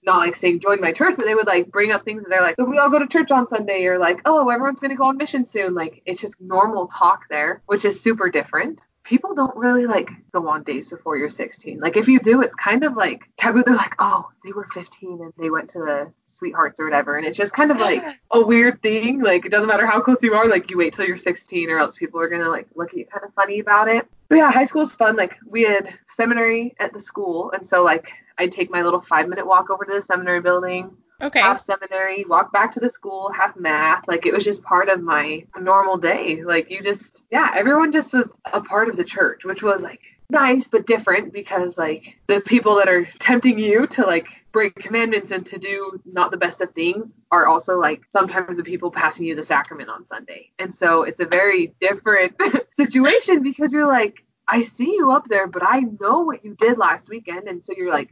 not 0.03 0.18
like 0.20 0.36
saying 0.36 0.59
join 0.61 0.80
my 0.80 0.91
church, 0.91 1.15
but 1.18 1.26
they 1.26 1.36
would 1.36 1.47
like 1.47 1.72
bring 1.72 1.91
up 1.91 2.03
things 2.05 2.24
that 2.24 2.30
they're 2.30 2.41
like, 2.41 2.55
so 2.55 2.65
we 2.65 2.78
all 2.78 2.89
go 2.89 2.97
to 2.99 3.07
church 3.07 3.30
on 3.32 3.47
Sunday, 3.47 3.86
or 3.86 3.99
like, 3.99 4.20
oh, 4.26 4.49
everyone's 4.49 4.80
gonna 4.80 4.95
go 4.95 5.05
on 5.05 5.18
mission 5.18 5.45
soon. 5.45 5.76
Like 5.76 6.01
it's 6.05 6.22
just 6.22 6.36
normal 6.39 6.88
talk 6.88 7.24
there, 7.30 7.61
which 7.65 7.86
is 7.86 7.99
super 8.01 8.30
different. 8.30 8.82
People 9.03 9.36
don't 9.36 9.55
really 9.55 9.86
like 9.86 10.09
go 10.34 10.47
on 10.47 10.63
dates 10.63 10.89
before 10.89 11.18
you're 11.18 11.30
16. 11.30 11.80
Like 11.80 11.97
if 11.97 12.07
you 12.07 12.20
do, 12.20 12.41
it's 12.41 12.55
kind 12.55 12.84
of 12.84 12.95
like 12.95 13.22
taboo. 13.38 13.63
They're 13.65 13.76
like, 13.76 13.95
oh, 13.99 14.30
they 14.43 14.51
were 14.51 14.68
15 14.74 15.20
and 15.22 15.34
they 15.38 15.49
went 15.49 15.70
to 15.72 15.80
the 15.80 16.11
sweethearts 16.38 16.80
or 16.80 16.86
whatever, 16.86 17.18
and 17.18 17.26
it's 17.26 17.38
just 17.38 17.54
kind 17.54 17.72
of 17.72 17.78
like 17.78 18.04
a 18.32 18.42
weird 18.42 18.82
thing. 18.82 19.22
Like 19.22 19.46
it 19.46 19.50
doesn't 19.50 19.68
matter 19.68 19.86
how 19.86 20.00
close 20.02 20.22
you 20.22 20.34
are, 20.34 20.48
like 20.48 20.70
you 20.70 20.78
wait 20.78 20.94
till 20.94 21.06
you're 21.06 21.18
16 21.18 21.70
or 21.70 21.80
else 21.80 21.96
people 21.96 22.20
are 22.20 22.30
gonna 22.30 22.50
like 22.50 22.68
look 22.76 22.90
at 22.90 22.98
you 22.98 23.06
kind 23.06 23.26
of 23.26 23.34
funny 23.34 23.60
about 23.60 23.88
it. 23.88 24.08
But 24.30 24.38
yeah, 24.38 24.52
high 24.52 24.66
school's 24.66 24.94
fun. 24.94 25.16
Like 25.16 25.36
we 25.46 25.64
had 25.64 25.94
seminary 26.10 26.76
at 26.80 26.94
the 26.94 27.00
school, 27.00 27.52
and 27.52 27.66
so 27.66 27.84
like 27.84 28.12
I'd 28.38 28.52
take 28.52 28.70
my 28.70 28.82
little 28.82 29.02
five 29.02 29.28
minute 29.28 29.46
walk 29.46 29.70
over 29.70 29.86
to 29.86 29.94
the 29.94 30.02
seminary 30.02 30.42
building, 30.42 30.96
okay. 31.22 31.40
half 31.40 31.60
seminary, 31.60 32.26
walk 32.26 32.52
back 32.54 32.72
to 32.72 32.80
the 32.80 32.90
school, 32.90 33.32
half 33.32 33.56
math. 33.56 34.08
Like 34.08 34.26
it 34.26 34.34
was 34.34 34.44
just 34.44 34.64
part 34.64 34.90
of 34.90 35.02
my 35.02 35.46
normal 35.60 35.98
day. 35.98 36.44
Like 36.44 36.70
you 36.70 36.84
just, 36.84 37.24
yeah, 37.32 37.52
everyone 37.56 37.92
just 37.92 38.14
was 38.14 38.30
a 38.52 38.62
part 38.62 38.90
of 38.90 38.98
the 38.98 39.04
church, 39.04 39.44
which 39.44 39.64
was 39.64 39.82
like 39.82 40.02
nice 40.30 40.68
but 40.68 40.86
different 40.86 41.32
because 41.32 41.78
like 41.78 42.18
the 42.28 42.42
people 42.42 42.76
that 42.76 42.90
are 42.90 43.08
tempting 43.20 43.58
you 43.58 43.88
to 43.88 44.06
like 44.06 44.28
break 44.58 44.74
commandments 44.74 45.30
and 45.30 45.45
to 45.45 45.60
do 45.60 46.01
not 46.03 46.32
the 46.32 46.38
best 46.38 46.62
of 46.62 46.72
things 46.72 47.14
are 47.30 47.45
also 47.45 47.78
like 47.78 48.01
sometimes 48.10 48.58
the 48.58 48.64
people 48.64 48.89
passing 48.89 49.24
you 49.24 49.36
the 49.36 49.45
sacrament 49.45 49.88
on 49.88 50.03
Sunday. 50.03 50.51
And 50.58 50.74
so 50.74 51.03
it's 51.03 51.22
a 51.22 51.26
very 51.28 51.76
different 51.80 52.34
situation 52.72 53.43
because 53.43 53.72
you're 53.72 53.86
like, 53.86 54.16
I 54.47 54.64
see 54.64 54.93
you 54.93 55.12
up 55.12 55.28
there, 55.30 55.45
but 55.45 55.62
I 55.64 55.82
know 55.99 56.22
what 56.22 56.43
you 56.43 56.55
did 56.55 56.80
last 56.80 57.08
weekend. 57.08 57.47
And 57.47 57.64
so 57.64 57.74
you're 57.78 57.91
like, 57.91 58.10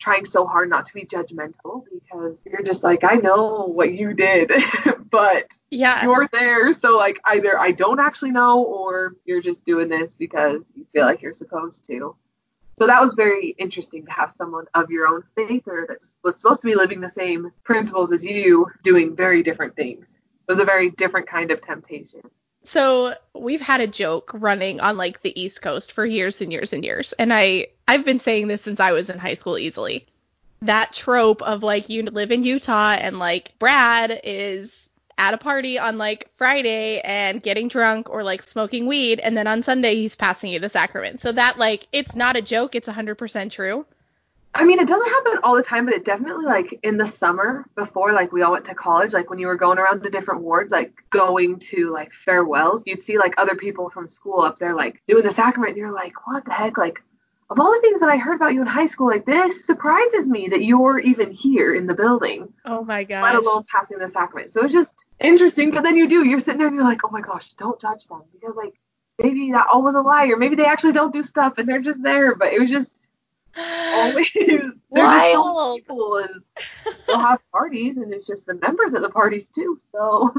trying 0.00 0.24
so 0.24 0.44
hard 0.44 0.68
not 0.68 0.84
to 0.84 0.92
be 0.92 1.06
judgmental 1.06 1.84
because 1.92 2.42
you're 2.44 2.62
just 2.62 2.82
like 2.82 3.04
I 3.04 3.14
know 3.14 3.66
what 3.66 3.94
you 3.94 4.12
did, 4.12 4.50
but 5.12 5.46
Yeah. 5.70 6.02
you're 6.02 6.28
there, 6.32 6.72
so 6.74 6.96
like 6.96 7.20
either 7.24 7.56
I 7.58 7.70
don't 7.70 8.00
actually 8.00 8.32
know 8.32 8.64
or 8.64 9.14
you're 9.24 9.40
just 9.40 9.64
doing 9.64 9.88
this 9.88 10.16
because 10.16 10.72
you 10.74 10.84
feel 10.92 11.06
like 11.06 11.22
you're 11.22 11.30
supposed 11.32 11.86
to. 11.86 12.16
So 12.78 12.86
that 12.86 13.00
was 13.00 13.14
very 13.14 13.54
interesting 13.58 14.04
to 14.04 14.12
have 14.12 14.34
someone 14.36 14.64
of 14.74 14.90
your 14.90 15.06
own 15.06 15.22
faith 15.36 15.62
or 15.66 15.86
that 15.88 15.98
was 16.22 16.36
supposed 16.36 16.60
to 16.62 16.66
be 16.66 16.74
living 16.74 17.00
the 17.00 17.10
same 17.10 17.52
principles 17.62 18.12
as 18.12 18.24
you 18.24 18.66
doing 18.82 19.14
very 19.14 19.42
different 19.42 19.76
things. 19.76 20.06
It 20.48 20.52
was 20.52 20.58
a 20.58 20.64
very 20.64 20.90
different 20.90 21.28
kind 21.28 21.50
of 21.50 21.62
temptation. 21.62 22.22
So 22.64 23.14
we've 23.34 23.60
had 23.60 23.80
a 23.80 23.86
joke 23.86 24.30
running 24.34 24.80
on 24.80 24.96
like 24.96 25.20
the 25.20 25.38
East 25.40 25.62
Coast 25.62 25.92
for 25.92 26.04
years 26.04 26.40
and 26.40 26.50
years 26.50 26.72
and 26.72 26.84
years, 26.84 27.12
and 27.12 27.32
I 27.32 27.68
I've 27.86 28.04
been 28.04 28.20
saying 28.20 28.48
this 28.48 28.62
since 28.62 28.80
I 28.80 28.92
was 28.92 29.10
in 29.10 29.18
high 29.18 29.34
school 29.34 29.58
easily. 29.58 30.06
That 30.62 30.94
trope 30.94 31.42
of 31.42 31.62
like 31.62 31.90
you 31.90 32.02
live 32.04 32.30
in 32.30 32.42
Utah 32.42 32.92
and 32.92 33.18
like 33.18 33.52
Brad 33.58 34.18
is 34.24 34.83
at 35.18 35.34
a 35.34 35.38
party 35.38 35.78
on 35.78 35.98
like 35.98 36.28
Friday 36.34 37.00
and 37.00 37.42
getting 37.42 37.68
drunk 37.68 38.10
or 38.10 38.22
like 38.22 38.42
smoking 38.42 38.86
weed, 38.86 39.20
and 39.20 39.36
then 39.36 39.46
on 39.46 39.62
Sunday 39.62 39.94
he's 39.94 40.16
passing 40.16 40.52
you 40.52 40.58
the 40.58 40.68
sacrament. 40.68 41.20
So 41.20 41.32
that 41.32 41.58
like 41.58 41.86
it's 41.92 42.14
not 42.14 42.36
a 42.36 42.42
joke, 42.42 42.74
it's 42.74 42.88
100% 42.88 43.50
true. 43.50 43.86
I 44.56 44.62
mean, 44.62 44.78
it 44.78 44.86
doesn't 44.86 45.08
happen 45.08 45.38
all 45.42 45.56
the 45.56 45.64
time, 45.64 45.84
but 45.84 45.94
it 45.94 46.04
definitely 46.04 46.44
like 46.44 46.78
in 46.84 46.96
the 46.96 47.06
summer 47.06 47.64
before 47.74 48.12
like 48.12 48.30
we 48.30 48.42
all 48.42 48.52
went 48.52 48.64
to 48.66 48.74
college, 48.74 49.12
like 49.12 49.28
when 49.28 49.40
you 49.40 49.48
were 49.48 49.56
going 49.56 49.78
around 49.78 50.02
to 50.02 50.10
different 50.10 50.42
wards, 50.42 50.70
like 50.70 50.92
going 51.10 51.58
to 51.58 51.92
like 51.92 52.12
farewells, 52.12 52.82
you'd 52.86 53.02
see 53.02 53.18
like 53.18 53.34
other 53.36 53.56
people 53.56 53.90
from 53.90 54.08
school 54.08 54.42
up 54.42 54.60
there 54.60 54.74
like 54.74 55.02
doing 55.08 55.24
the 55.24 55.30
sacrament, 55.30 55.70
and 55.70 55.78
you're 55.78 55.92
like, 55.92 56.26
what 56.26 56.44
the 56.44 56.52
heck? 56.52 56.78
Like 56.78 57.02
of 57.50 57.60
all 57.60 57.72
the 57.72 57.80
things 57.80 58.00
that 58.00 58.08
I 58.08 58.16
heard 58.16 58.36
about 58.36 58.54
you 58.54 58.60
in 58.60 58.66
high 58.66 58.86
school, 58.86 59.08
like 59.08 59.26
this 59.26 59.66
surprises 59.66 60.28
me 60.28 60.48
that 60.48 60.64
you're 60.64 60.98
even 60.98 61.30
here 61.30 61.74
in 61.74 61.86
the 61.86 61.94
building, 61.94 62.52
Oh 62.64 62.84
my 62.84 63.04
gosh. 63.04 63.22
let 63.22 63.34
alone 63.34 63.64
passing 63.70 63.98
the 63.98 64.08
sacrament. 64.08 64.50
So 64.50 64.64
it's 64.64 64.72
just 64.72 65.04
interesting. 65.20 65.70
But 65.70 65.82
then 65.82 65.96
you 65.96 66.08
do, 66.08 66.24
you're 66.24 66.40
sitting 66.40 66.58
there 66.58 66.68
and 66.68 66.76
you're 66.76 66.84
like, 66.84 67.04
oh 67.04 67.10
my 67.10 67.20
gosh, 67.20 67.50
don't 67.54 67.80
judge 67.80 68.06
them 68.06 68.22
because 68.32 68.56
like 68.56 68.74
maybe 69.18 69.52
that 69.52 69.66
all 69.72 69.82
was 69.82 69.94
a 69.94 70.00
lie, 70.00 70.26
or 70.26 70.36
maybe 70.36 70.56
they 70.56 70.64
actually 70.64 70.92
don't 70.92 71.12
do 71.12 71.22
stuff 71.22 71.58
and 71.58 71.68
they're 71.68 71.80
just 71.80 72.02
there. 72.02 72.34
But 72.34 72.52
it 72.52 72.60
was 72.60 72.70
just 72.70 73.08
always 73.56 74.30
there's 74.34 74.60
just 74.60 75.32
so 75.32 75.52
Wild. 75.52 75.78
people 75.78 76.16
and 76.16 76.42
still 76.96 77.18
have 77.20 77.38
parties 77.52 77.98
and 77.98 78.12
it's 78.12 78.26
just 78.26 78.46
the 78.46 78.54
members 78.54 78.94
at 78.94 79.02
the 79.02 79.08
parties 79.08 79.48
too 79.48 79.78
so 79.92 80.34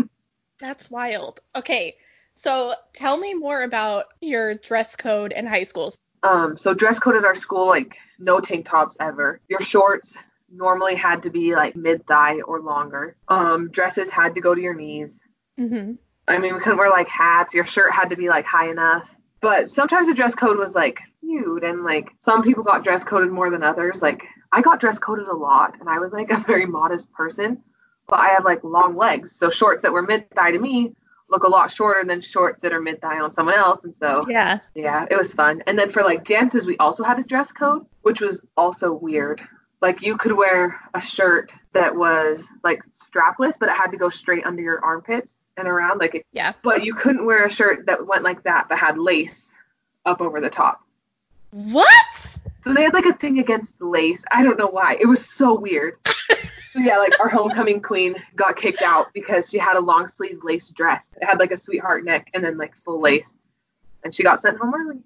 That's 0.60 0.90
wild. 0.92 1.40
Okay, 1.56 1.96
so 2.34 2.74
tell 2.94 3.18
me 3.18 3.34
more 3.34 3.64
about 3.64 4.06
your 4.22 4.56
dress 4.56 4.96
code 4.96 5.32
in 5.32 5.46
high 5.46 5.64
schools. 5.64 5.98
Um 6.26 6.58
so 6.58 6.74
dress 6.74 7.00
code 7.00 7.16
at 7.16 7.26
our 7.26 7.36
school 7.36 7.68
like 7.68 7.98
no 8.20 8.40
tank 8.40 8.66
tops 8.66 8.98
ever. 9.00 9.40
Your 9.48 9.62
shorts 9.62 10.16
normally 10.52 10.96
had 10.96 11.24
to 11.24 11.30
be 11.30 11.56
like 11.56 11.76
mid 11.76 12.06
thigh 12.08 12.42
or 12.42 12.60
longer. 12.62 13.16
Um 13.28 13.70
dresses 13.70 14.10
had 14.10 14.36
to 14.36 14.42
go 14.42 14.56
to 14.56 14.62
your 14.62 14.74
knees. 14.74 15.20
Mm-hmm. 15.60 15.94
i 16.28 16.38
mean 16.38 16.54
we 16.54 16.60
couldn't 16.60 16.78
wear 16.78 16.90
like 16.90 17.08
hats. 17.08 17.54
Your 17.54 17.66
shirt 17.66 17.92
had 17.94 18.10
to 18.10 18.16
be 18.16 18.30
like 18.30 18.46
high 18.46 18.70
enough. 18.70 19.14
But 19.42 19.70
sometimes 19.70 20.08
the 20.08 20.14
dress 20.14 20.36
code 20.36 20.58
was 20.58 20.74
like 20.76 21.00
huge. 21.22 21.64
And 21.64 21.84
like 21.84 22.10
some 22.20 22.44
people 22.44 22.64
got 22.64 22.84
dress 22.84 23.04
coded 23.04 23.32
more 23.32 23.50
than 23.50 23.64
others. 23.64 24.02
Like 24.02 24.22
i 24.52 24.62
got 24.62 24.80
dress 24.80 25.00
coded 25.00 25.28
a 25.28 25.36
lot. 25.36 25.80
And 25.80 25.90
i 25.90 26.00
was 26.00 26.12
like 26.12 26.32
a 26.38 26.44
very 26.48 26.66
modest 26.66 27.12
person. 27.14 27.62
But 28.08 28.20
i 28.20 28.30
have 28.30 28.46
like 28.46 28.64
long 28.64 28.96
legs. 28.96 29.36
So 29.38 29.50
shorts 29.50 29.82
that 29.84 29.94
were 29.94 30.02
mid 30.02 30.30
thigh 30.32 30.52
to 30.52 30.60
me 30.60 30.96
look 31.30 31.44
a 31.44 31.48
lot 31.48 31.72
shorter 31.72 32.04
than 32.08 32.22
shorts 32.22 32.62
that 32.62 32.72
are 32.74 32.82
mid 32.82 33.02
thigh 33.02 33.20
on 33.20 33.32
someone 33.32 33.56
else. 33.56 33.84
And 33.84 33.96
so 33.96 34.26
Yeah. 34.30 34.60
yeah, 34.76 35.06
it 35.10 35.18
was 35.18 35.34
fun. 35.34 35.64
And 35.68 35.78
then 35.78 35.90
for 35.90 36.04
like 36.04 36.24
dances, 36.26 36.66
we 36.66 36.78
also 36.78 37.04
had 37.04 37.18
a 37.20 37.24
dress 37.24 37.52
code, 37.52 37.86
which 38.04 38.22
was 38.22 38.42
also 38.56 38.94
weird. 38.94 39.42
Like 39.82 40.02
you 40.02 40.18
could 40.18 40.32
wear 40.34 40.80
a 40.94 41.02
shirt 41.02 41.52
that 41.74 41.96
was 41.96 42.46
like 42.64 42.82
strapless, 42.92 43.54
but 43.60 43.70
it 43.70 43.76
had 43.76 43.88
to 43.92 43.98
go 43.98 44.10
straight 44.10 44.46
under 44.46 44.62
your 44.62 44.84
armpits 44.84 45.40
and 45.58 45.68
around. 45.68 46.00
Like, 46.00 46.16
it, 46.16 46.26
Yeah. 46.32 46.54
but 46.64 46.84
you 46.84 46.94
couldn't 46.94 47.26
wear 47.26 47.46
a 47.46 47.50
shirt 47.50 47.86
that 47.88 48.06
went 48.06 48.24
like 48.24 48.44
that, 48.44 48.68
but 48.70 48.78
had 48.78 48.98
lace 48.98 49.52
up 50.06 50.22
over 50.22 50.40
the 50.42 50.50
top. 50.50 50.82
What? 51.52 51.88
So 52.64 52.74
they 52.74 52.84
had 52.84 52.94
like 52.94 53.06
a 53.06 53.14
thing 53.14 53.40
against 53.40 53.82
lace. 53.82 54.24
I 54.32 54.44
don't 54.44 54.58
know 54.58 54.68
why. 54.68 54.98
It 55.00 55.06
was 55.08 55.26
so 55.28 55.54
weird. 55.58 55.96
Yeah, 56.76 56.98
like 56.98 57.18
our 57.22 57.30
homecoming 57.30 57.82
queen 57.82 58.16
got 58.36 58.58
kicked 58.58 58.82
out 58.82 59.08
because 59.14 59.50
she 59.50 59.58
had 59.58 59.78
a 59.78 59.80
long 59.80 60.08
sleeve 60.08 60.40
lace 60.44 60.70
dress. 60.70 61.16
It 61.22 61.26
had 61.26 61.40
like 61.40 61.52
a 61.52 61.58
sweetheart 61.58 62.04
neck 62.04 62.30
and 62.34 62.44
then 62.44 62.58
like 62.58 62.76
full 62.84 63.00
lace, 63.00 63.34
and 64.04 64.14
she 64.14 64.24
got 64.24 64.42
sent 64.42 64.58
home 64.58 64.74
early. 64.76 65.00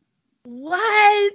What? 0.44 1.34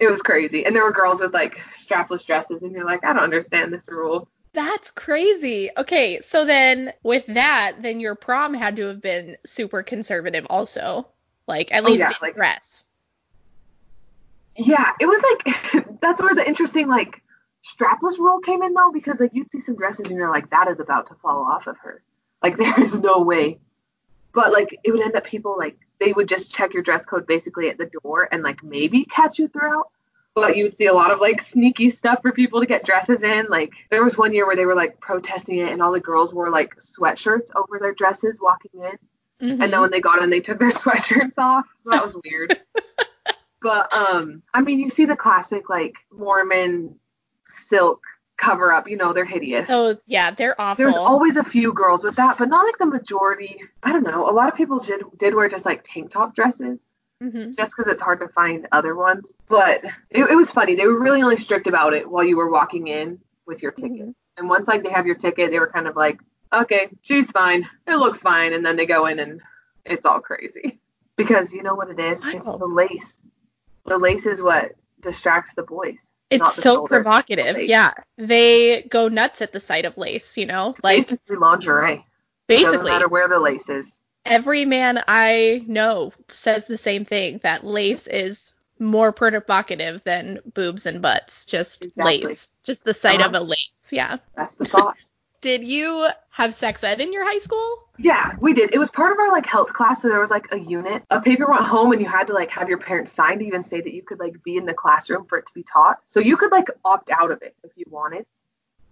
It 0.00 0.08
was 0.10 0.22
crazy. 0.22 0.64
And 0.64 0.74
there 0.74 0.84
were 0.84 0.92
girls 0.92 1.20
with 1.20 1.34
like 1.34 1.60
strapless 1.76 2.24
dresses, 2.24 2.62
and 2.62 2.72
you're 2.72 2.84
like, 2.86 3.04
I 3.04 3.12
don't 3.12 3.22
understand 3.22 3.72
this 3.72 3.86
rule. 3.88 4.26
That's 4.54 4.90
crazy. 4.92 5.68
Okay, 5.76 6.20
so 6.20 6.44
then 6.44 6.92
with 7.02 7.26
that, 7.26 7.76
then 7.82 8.00
your 8.00 8.14
prom 8.14 8.54
had 8.54 8.76
to 8.76 8.86
have 8.86 9.02
been 9.02 9.36
super 9.44 9.82
conservative 9.82 10.46
also. 10.48 11.08
Like 11.46 11.72
at 11.74 11.82
Oh, 11.84 11.88
least 11.88 12.00
yeah, 12.00 12.08
in 12.08 12.14
like- 12.22 12.34
dress. 12.36 12.84
Yeah, 14.56 14.92
it 15.00 15.06
was 15.06 15.20
like 15.22 15.84
that's 16.00 16.22
where 16.22 16.34
the 16.34 16.46
interesting 16.46 16.86
like 16.88 17.20
strapless 17.64 18.18
rule 18.18 18.40
came 18.40 18.62
in 18.62 18.74
though, 18.74 18.90
because 18.92 19.20
like 19.20 19.30
you'd 19.32 19.50
see 19.50 19.60
some 19.60 19.76
dresses 19.76 20.06
and 20.08 20.16
you're 20.16 20.30
like, 20.32 20.50
that 20.50 20.68
is 20.68 20.80
about 20.80 21.06
to 21.08 21.14
fall 21.14 21.44
off 21.44 21.66
of 21.66 21.76
her. 21.78 22.02
Like 22.42 22.56
there 22.58 22.80
is 22.82 23.00
no 23.00 23.20
way. 23.20 23.58
But 24.32 24.52
like 24.52 24.76
it 24.84 24.90
would 24.90 25.00
end 25.00 25.16
up 25.16 25.24
people 25.24 25.56
like 25.56 25.76
they 26.00 26.12
would 26.12 26.28
just 26.28 26.52
check 26.52 26.74
your 26.74 26.82
dress 26.82 27.04
code 27.06 27.26
basically 27.26 27.68
at 27.70 27.78
the 27.78 27.90
door 28.02 28.28
and 28.30 28.42
like 28.42 28.62
maybe 28.62 29.04
catch 29.04 29.38
you 29.38 29.48
throughout. 29.48 29.88
But 30.34 30.56
you 30.56 30.64
would 30.64 30.76
see 30.76 30.86
a 30.86 30.92
lot 30.92 31.12
of 31.12 31.20
like 31.20 31.40
sneaky 31.40 31.90
stuff 31.90 32.18
for 32.20 32.32
people 32.32 32.58
to 32.60 32.66
get 32.66 32.84
dresses 32.84 33.22
in. 33.22 33.46
Like 33.48 33.72
there 33.90 34.02
was 34.02 34.18
one 34.18 34.34
year 34.34 34.46
where 34.46 34.56
they 34.56 34.66
were 34.66 34.74
like 34.74 34.98
protesting 35.00 35.58
it 35.58 35.70
and 35.72 35.80
all 35.80 35.92
the 35.92 36.00
girls 36.00 36.34
wore 36.34 36.50
like 36.50 36.74
sweatshirts 36.80 37.50
over 37.54 37.78
their 37.78 37.94
dresses 37.94 38.38
walking 38.40 38.82
in. 38.82 38.98
Mhm. 39.42 39.62
and 39.62 39.72
then 39.72 39.80
when 39.80 39.90
they 39.90 40.00
got 40.00 40.22
in 40.22 40.30
they 40.30 40.40
took 40.40 40.60
their 40.60 40.70
sweatshirts 40.82 41.38
off 41.38 41.66
so 41.82 41.90
that 41.90 42.04
was 42.04 42.14
weird 42.24 42.56
but 43.60 43.92
um 43.92 44.42
i 44.54 44.60
mean 44.60 44.78
you 44.78 44.88
see 44.88 45.06
the 45.06 45.16
classic 45.16 45.68
like 45.68 45.96
mormon 46.12 46.94
silk 47.54 48.02
cover 48.36 48.72
up. 48.72 48.88
You 48.88 48.96
know 48.96 49.12
they're 49.12 49.24
hideous. 49.24 49.68
Those 49.68 49.98
yeah, 50.06 50.30
they're 50.32 50.60
awful. 50.60 50.82
there's 50.82 50.96
always 50.96 51.36
a 51.36 51.44
few 51.44 51.72
girls 51.72 52.02
with 52.04 52.16
that 52.16 52.36
but 52.38 52.48
not 52.48 52.64
like 52.66 52.78
the 52.78 52.86
majority. 52.86 53.60
I 53.82 53.92
don't 53.92 54.02
know. 54.04 54.28
A 54.28 54.32
lot 54.32 54.48
of 54.48 54.54
people 54.56 54.78
did 54.80 55.02
did 55.18 55.34
wear 55.34 55.48
just 55.48 55.64
like 55.64 55.82
tank 55.84 56.10
top 56.10 56.34
dresses 56.34 56.88
Mhm. 57.22 57.56
just 57.56 57.72
because 57.76 57.90
it's 57.90 58.02
hard 58.02 58.18
to 58.20 58.28
find 58.28 58.66
other 58.72 58.96
ones. 58.96 59.32
But 59.48 59.84
it, 60.10 60.24
it 60.30 60.34
was 60.36 60.50
funny. 60.50 60.74
They 60.74 60.86
were 60.86 61.00
really 61.00 61.22
only 61.22 61.36
strict 61.36 61.66
about 61.68 61.94
it 61.94 62.10
while 62.10 62.24
you 62.24 62.36
were 62.36 62.50
walking 62.50 62.88
in 62.88 63.20
with 63.46 63.62
your 63.62 63.72
ticket. 63.72 64.08
Mhm. 64.08 64.14
and 64.36 64.48
once 64.48 64.66
like 64.66 64.82
they 64.82 64.90
have 64.90 65.06
your 65.06 65.14
ticket 65.14 65.50
they 65.52 65.60
were 65.60 65.70
kind 65.70 65.86
of 65.86 65.94
like 65.96 66.18
okay 66.52 66.88
she's 67.02 67.30
fine. 67.30 67.68
It 67.86 67.96
looks 67.96 68.18
fine. 68.20 68.52
And 68.52 68.66
then 68.66 68.76
they 68.76 68.86
go 68.86 69.06
in 69.06 69.18
and 69.20 69.40
it's 69.84 70.04
all 70.06 70.20
crazy. 70.20 70.80
Because 71.16 71.52
you 71.52 71.62
know 71.62 71.76
what 71.76 71.90
it 71.90 71.98
is? 72.00 72.20
It's 72.24 72.46
the 72.46 72.66
lace. 72.66 73.20
The 73.86 73.96
lace 73.98 74.26
is 74.26 74.42
what 74.42 74.72
distracts 75.00 75.54
the 75.54 75.62
boys 75.62 76.08
It's 76.34 76.54
so 76.54 76.62
shoulder, 76.62 76.88
provocative. 76.88 77.62
Yeah. 77.62 77.92
They 78.16 78.82
go 78.82 79.08
nuts 79.08 79.42
at 79.42 79.52
the 79.52 79.60
sight 79.60 79.84
of 79.84 79.96
lace, 79.96 80.36
you 80.36 80.46
know? 80.46 80.74
Like 80.82 80.98
basically 81.08 81.36
lingerie 81.36 81.86
doesn't 81.88 82.04
basically 82.48 82.90
matter 82.90 83.08
where 83.08 83.28
the 83.28 83.38
lace 83.38 83.68
is 83.68 83.98
every 84.26 84.64
man 84.64 85.02
I 85.06 85.64
know 85.66 86.12
says 86.30 86.66
the 86.66 86.78
same 86.78 87.04
thing 87.04 87.40
that 87.42 87.64
lace 87.64 88.06
is 88.06 88.54
more 88.78 89.12
provocative 89.12 90.02
than 90.04 90.38
boobs 90.54 90.86
and 90.86 91.00
butts. 91.00 91.44
Just 91.44 91.84
Exactly. 91.86 92.24
lace. 92.24 92.48
Just 92.64 92.84
the 92.84 92.94
sight 92.94 93.20
of 93.20 93.34
Uh-huh. 93.34 93.42
a 93.42 93.44
lace. 93.44 93.88
Yeah. 93.92 94.16
that's 94.34 94.54
the 94.54 94.64
thought 94.64 94.96
Did 95.44 95.62
you 95.62 96.08
have 96.30 96.54
sex 96.54 96.82
ed 96.82 97.02
in 97.02 97.12
your 97.12 97.22
high 97.22 97.36
school? 97.36 97.90
Yeah, 97.98 98.32
we 98.40 98.54
did. 98.54 98.72
It 98.72 98.78
was 98.78 98.88
part 98.88 99.12
of 99.12 99.18
our 99.18 99.30
like 99.30 99.44
health 99.44 99.74
class, 99.74 100.00
so 100.00 100.08
there 100.08 100.18
was 100.18 100.30
like 100.30 100.48
a 100.52 100.58
unit. 100.58 101.02
A 101.10 101.20
paper 101.20 101.46
went 101.46 101.64
home 101.64 101.92
and 101.92 102.00
you 102.00 102.08
had 102.08 102.28
to 102.28 102.32
like 102.32 102.48
have 102.48 102.66
your 102.66 102.78
parents 102.78 103.12
sign 103.12 103.40
to 103.40 103.44
even 103.44 103.62
say 103.62 103.82
that 103.82 103.92
you 103.92 104.02
could 104.02 104.18
like 104.18 104.42
be 104.42 104.56
in 104.56 104.64
the 104.64 104.72
classroom 104.72 105.26
for 105.26 105.36
it 105.36 105.46
to 105.46 105.52
be 105.52 105.62
taught. 105.62 105.98
So 106.06 106.18
you 106.18 106.38
could 106.38 106.50
like 106.50 106.68
opt 106.82 107.10
out 107.10 107.30
of 107.30 107.42
it 107.42 107.54
if 107.62 107.72
you 107.76 107.84
wanted. 107.90 108.24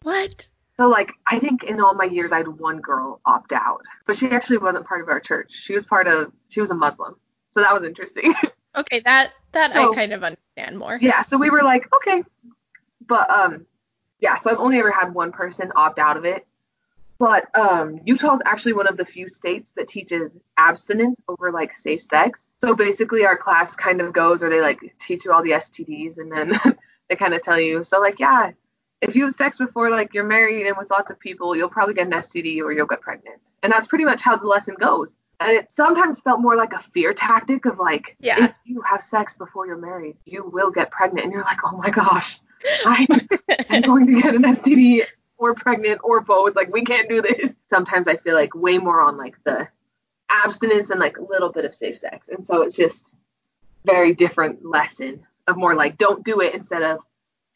What? 0.02 0.46
So 0.76 0.90
like 0.90 1.12
I 1.26 1.38
think 1.38 1.64
in 1.64 1.80
all 1.80 1.94
my 1.94 2.04
years 2.04 2.32
I 2.32 2.36
had 2.36 2.48
one 2.48 2.80
girl 2.80 3.22
opt 3.24 3.52
out. 3.54 3.80
But 4.06 4.16
she 4.16 4.28
actually 4.28 4.58
wasn't 4.58 4.86
part 4.86 5.00
of 5.00 5.08
our 5.08 5.20
church. 5.20 5.52
She 5.54 5.72
was 5.72 5.86
part 5.86 6.06
of 6.06 6.32
she 6.50 6.60
was 6.60 6.68
a 6.70 6.74
Muslim. 6.74 7.16
So 7.52 7.62
that 7.62 7.72
was 7.72 7.82
interesting. 7.82 8.34
Okay, 8.74 9.00
that 9.00 9.32
that 9.52 9.72
So- 9.74 9.92
I 9.92 9.94
kind 9.94 10.12
of 10.12 10.22
understand 10.22 10.78
more. 10.78 10.98
yeah, 11.00 11.20
so 11.22 11.36
we 11.38 11.48
were 11.48 11.62
like, 11.62 11.90
okay. 11.96 12.22
But 13.06 13.28
um 13.30 13.66
yeah, 14.22 14.38
so 14.40 14.50
I've 14.50 14.58
only 14.58 14.78
ever 14.78 14.90
had 14.90 15.12
one 15.12 15.32
person 15.32 15.70
opt 15.76 15.98
out 15.98 16.16
of 16.16 16.24
it. 16.24 16.46
But 17.18 17.46
um 17.56 18.00
Utah 18.04 18.34
is 18.34 18.40
actually 18.46 18.72
one 18.72 18.86
of 18.88 18.96
the 18.96 19.04
few 19.04 19.28
states 19.28 19.72
that 19.76 19.86
teaches 19.88 20.36
abstinence 20.56 21.20
over 21.28 21.52
like 21.52 21.76
safe 21.76 22.00
sex. 22.02 22.50
So 22.60 22.74
basically 22.74 23.24
our 23.26 23.36
class 23.36 23.76
kind 23.76 24.00
of 24.00 24.12
goes 24.12 24.42
or 24.42 24.48
they 24.48 24.60
like 24.60 24.80
teach 24.98 25.24
you 25.24 25.32
all 25.32 25.42
the 25.42 25.50
STDs 25.50 26.18
and 26.18 26.32
then 26.32 26.52
they 27.08 27.16
kind 27.16 27.34
of 27.34 27.42
tell 27.42 27.60
you, 27.60 27.84
so 27.84 28.00
like 28.00 28.18
yeah, 28.18 28.52
if 29.02 29.14
you 29.14 29.24
have 29.26 29.34
sex 29.34 29.58
before 29.58 29.90
like 29.90 30.14
you're 30.14 30.24
married 30.24 30.66
and 30.66 30.76
with 30.78 30.90
lots 30.90 31.10
of 31.10 31.18
people, 31.18 31.54
you'll 31.56 31.68
probably 31.68 31.94
get 31.94 32.06
an 32.06 32.12
STD 32.12 32.60
or 32.62 32.72
you'll 32.72 32.86
get 32.86 33.00
pregnant. 33.00 33.40
And 33.62 33.72
that's 33.72 33.86
pretty 33.86 34.04
much 34.04 34.20
how 34.22 34.36
the 34.36 34.46
lesson 34.46 34.74
goes. 34.80 35.14
And 35.40 35.50
it 35.50 35.70
sometimes 35.72 36.20
felt 36.20 36.40
more 36.40 36.56
like 36.56 36.72
a 36.72 36.80
fear 36.94 37.12
tactic 37.12 37.66
of 37.66 37.78
like, 37.78 38.16
Yeah. 38.20 38.44
if 38.44 38.52
you 38.64 38.80
have 38.82 39.02
sex 39.02 39.32
before 39.32 39.66
you're 39.66 39.76
married, 39.76 40.16
you 40.24 40.44
will 40.44 40.70
get 40.70 40.90
pregnant. 40.92 41.24
And 41.24 41.32
you're 41.32 41.42
like, 41.42 41.58
oh 41.64 41.76
my 41.76 41.90
gosh, 41.90 42.40
I'm, 42.84 43.06
I'm 43.70 43.82
going 43.82 44.06
to 44.06 44.20
get 44.20 44.34
an 44.34 44.42
STD 44.42 45.02
or 45.38 45.54
pregnant 45.54 46.00
or 46.04 46.20
both. 46.20 46.54
Like, 46.54 46.72
we 46.72 46.84
can't 46.84 47.08
do 47.08 47.20
this. 47.22 47.50
Sometimes 47.68 48.08
I 48.08 48.16
feel 48.16 48.34
like 48.34 48.54
way 48.54 48.78
more 48.78 49.00
on 49.00 49.16
like 49.16 49.36
the 49.44 49.68
abstinence 50.28 50.90
and 50.90 51.00
like 51.00 51.18
a 51.18 51.22
little 51.22 51.50
bit 51.50 51.64
of 51.64 51.74
safe 51.74 51.98
sex. 51.98 52.28
And 52.28 52.44
so 52.46 52.62
it's 52.62 52.76
just 52.76 53.12
very 53.84 54.14
different 54.14 54.64
lesson 54.64 55.26
of 55.48 55.56
more 55.56 55.74
like, 55.74 55.98
don't 55.98 56.24
do 56.24 56.40
it 56.40 56.54
instead 56.54 56.82
of, 56.82 57.00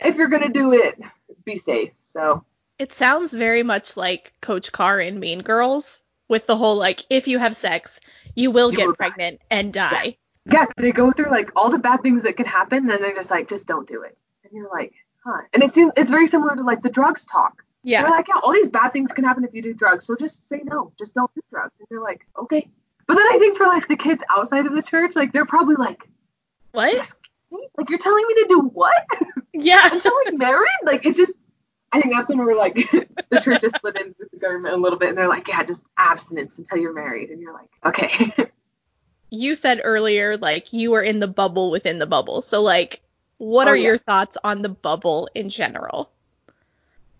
if 0.01 0.17
you're 0.17 0.29
going 0.29 0.43
to 0.43 0.49
do 0.49 0.73
it, 0.73 1.01
be 1.45 1.57
safe. 1.59 1.93
So 2.03 2.45
It 2.79 2.93
sounds 2.93 3.33
very 3.33 3.63
much 3.63 3.97
like 3.97 4.33
Coach 4.41 4.73
Carr 4.73 5.01
in 5.01 5.19
Mean 5.21 5.41
Girls 5.43 6.01
with 6.29 6.47
the 6.47 6.57
whole 6.57 6.77
like 6.77 7.05
if 7.09 7.29
you 7.29 7.39
have 7.39 7.57
sex, 7.57 8.01
you 8.35 8.51
will 8.51 8.71
You 8.73 8.77
get 8.77 8.87
will 8.87 8.93
die. 8.95 8.97
pregnant 8.97 9.41
and 9.51 9.73
die. 9.73 10.17
yeah, 10.51 10.67
they 10.77 10.91
go 10.93 11.13
through 11.13 11.31
like 11.31 11.51
all 11.57 11.71
the 11.71 11.79
bad 11.79 12.03
things 12.03 12.25
that 12.25 12.37
can 12.37 12.47
happen, 12.47 12.91
and 12.91 13.03
they're 13.03 13.15
just 13.15 13.31
like, 13.31 13.49
just 13.49 13.67
don't 13.67 13.89
do 13.89 14.03
it. 14.03 14.19
And 14.51 14.59
you're 14.59 14.71
like, 14.71 14.93
huh? 15.25 15.43
And 15.53 15.63
it 15.63 15.75
seems 15.75 15.93
it's 15.97 16.11
very 16.11 16.27
similar 16.27 16.55
to 16.57 16.63
like 16.63 16.83
the 16.83 16.91
drugs 16.91 17.25
talk. 17.27 17.63
Yeah. 17.83 18.03
They're 18.03 18.11
like, 18.11 18.29
yeah, 18.29 18.41
all 18.43 18.53
these 18.53 18.71
bad 18.71 18.93
things 18.93 19.13
can 19.13 19.25
happen 19.25 19.45
if 19.45 19.55
you 19.55 19.63
do 19.63 19.73
drugs, 19.73 20.07
so 20.07 20.17
just 20.17 20.49
say 20.49 20.61
no, 20.65 20.93
just 20.99 21.15
don't 21.15 21.33
do 21.35 21.41
drugs. 21.51 21.73
And 21.79 21.87
you're 21.91 22.03
like, 22.03 22.27
okay. 22.41 22.69
But 23.07 23.15
then 23.17 23.27
I 23.31 23.39
think 23.39 23.57
for 23.57 23.67
like 23.67 23.87
the 23.87 23.97
kids 23.97 24.23
outside 24.29 24.67
of 24.67 24.73
the 24.75 24.83
church, 24.83 25.15
like 25.15 25.33
they're 25.33 25.47
probably 25.47 25.77
like, 25.77 26.09
What? 26.73 27.13
like 27.79 27.89
you're 27.89 27.99
telling 28.01 28.25
me 28.27 28.35
to 28.35 28.47
do 28.49 28.61
what 28.73 28.93
Yeah. 29.55 29.89
until 29.93 30.13
we're 30.25 30.37
married? 30.37 30.67
Like 30.85 31.07
it 31.07 31.17
just. 31.17 31.39
I 31.93 32.01
think 32.01 32.15
that's 32.15 32.29
when 32.29 32.39
we're 32.39 32.57
like, 32.57 32.75
the 33.31 33.41
church 33.41 33.61
just 33.61 33.77
split 33.77 33.97
in 33.97 34.15
with 34.19 34.31
the 34.33 34.39
government 34.39 34.75
a 34.75 34.77
little 34.77 34.99
bit, 34.99 35.11
and 35.11 35.17
they're 35.17 35.29
like, 35.29 35.47
yeah, 35.47 35.63
just 35.63 35.85
abstinence 35.97 36.59
until 36.59 36.79
you're 36.79 36.93
married, 36.93 37.31
and 37.31 37.41
you're 37.41 37.55
like, 37.55 37.71
okay. 37.87 38.35
you 39.31 39.55
said 39.55 39.81
earlier 39.85 40.37
like 40.37 40.73
you 40.73 40.91
were 40.91 41.03
in 41.03 41.21
the 41.21 41.29
bubble 41.29 41.71
within 41.71 41.99
the 41.99 42.07
bubble. 42.07 42.43
So 42.43 42.61
like 42.63 43.01
what 43.39 43.69
Oh, 43.69 43.71
are 43.71 43.77
yeah. 43.77 43.89
your 43.89 43.99
thoughts 43.99 44.37
on 44.45 44.63
the 44.63 44.69
bubble 44.69 45.29
in 45.35 45.49
general? 45.51 46.11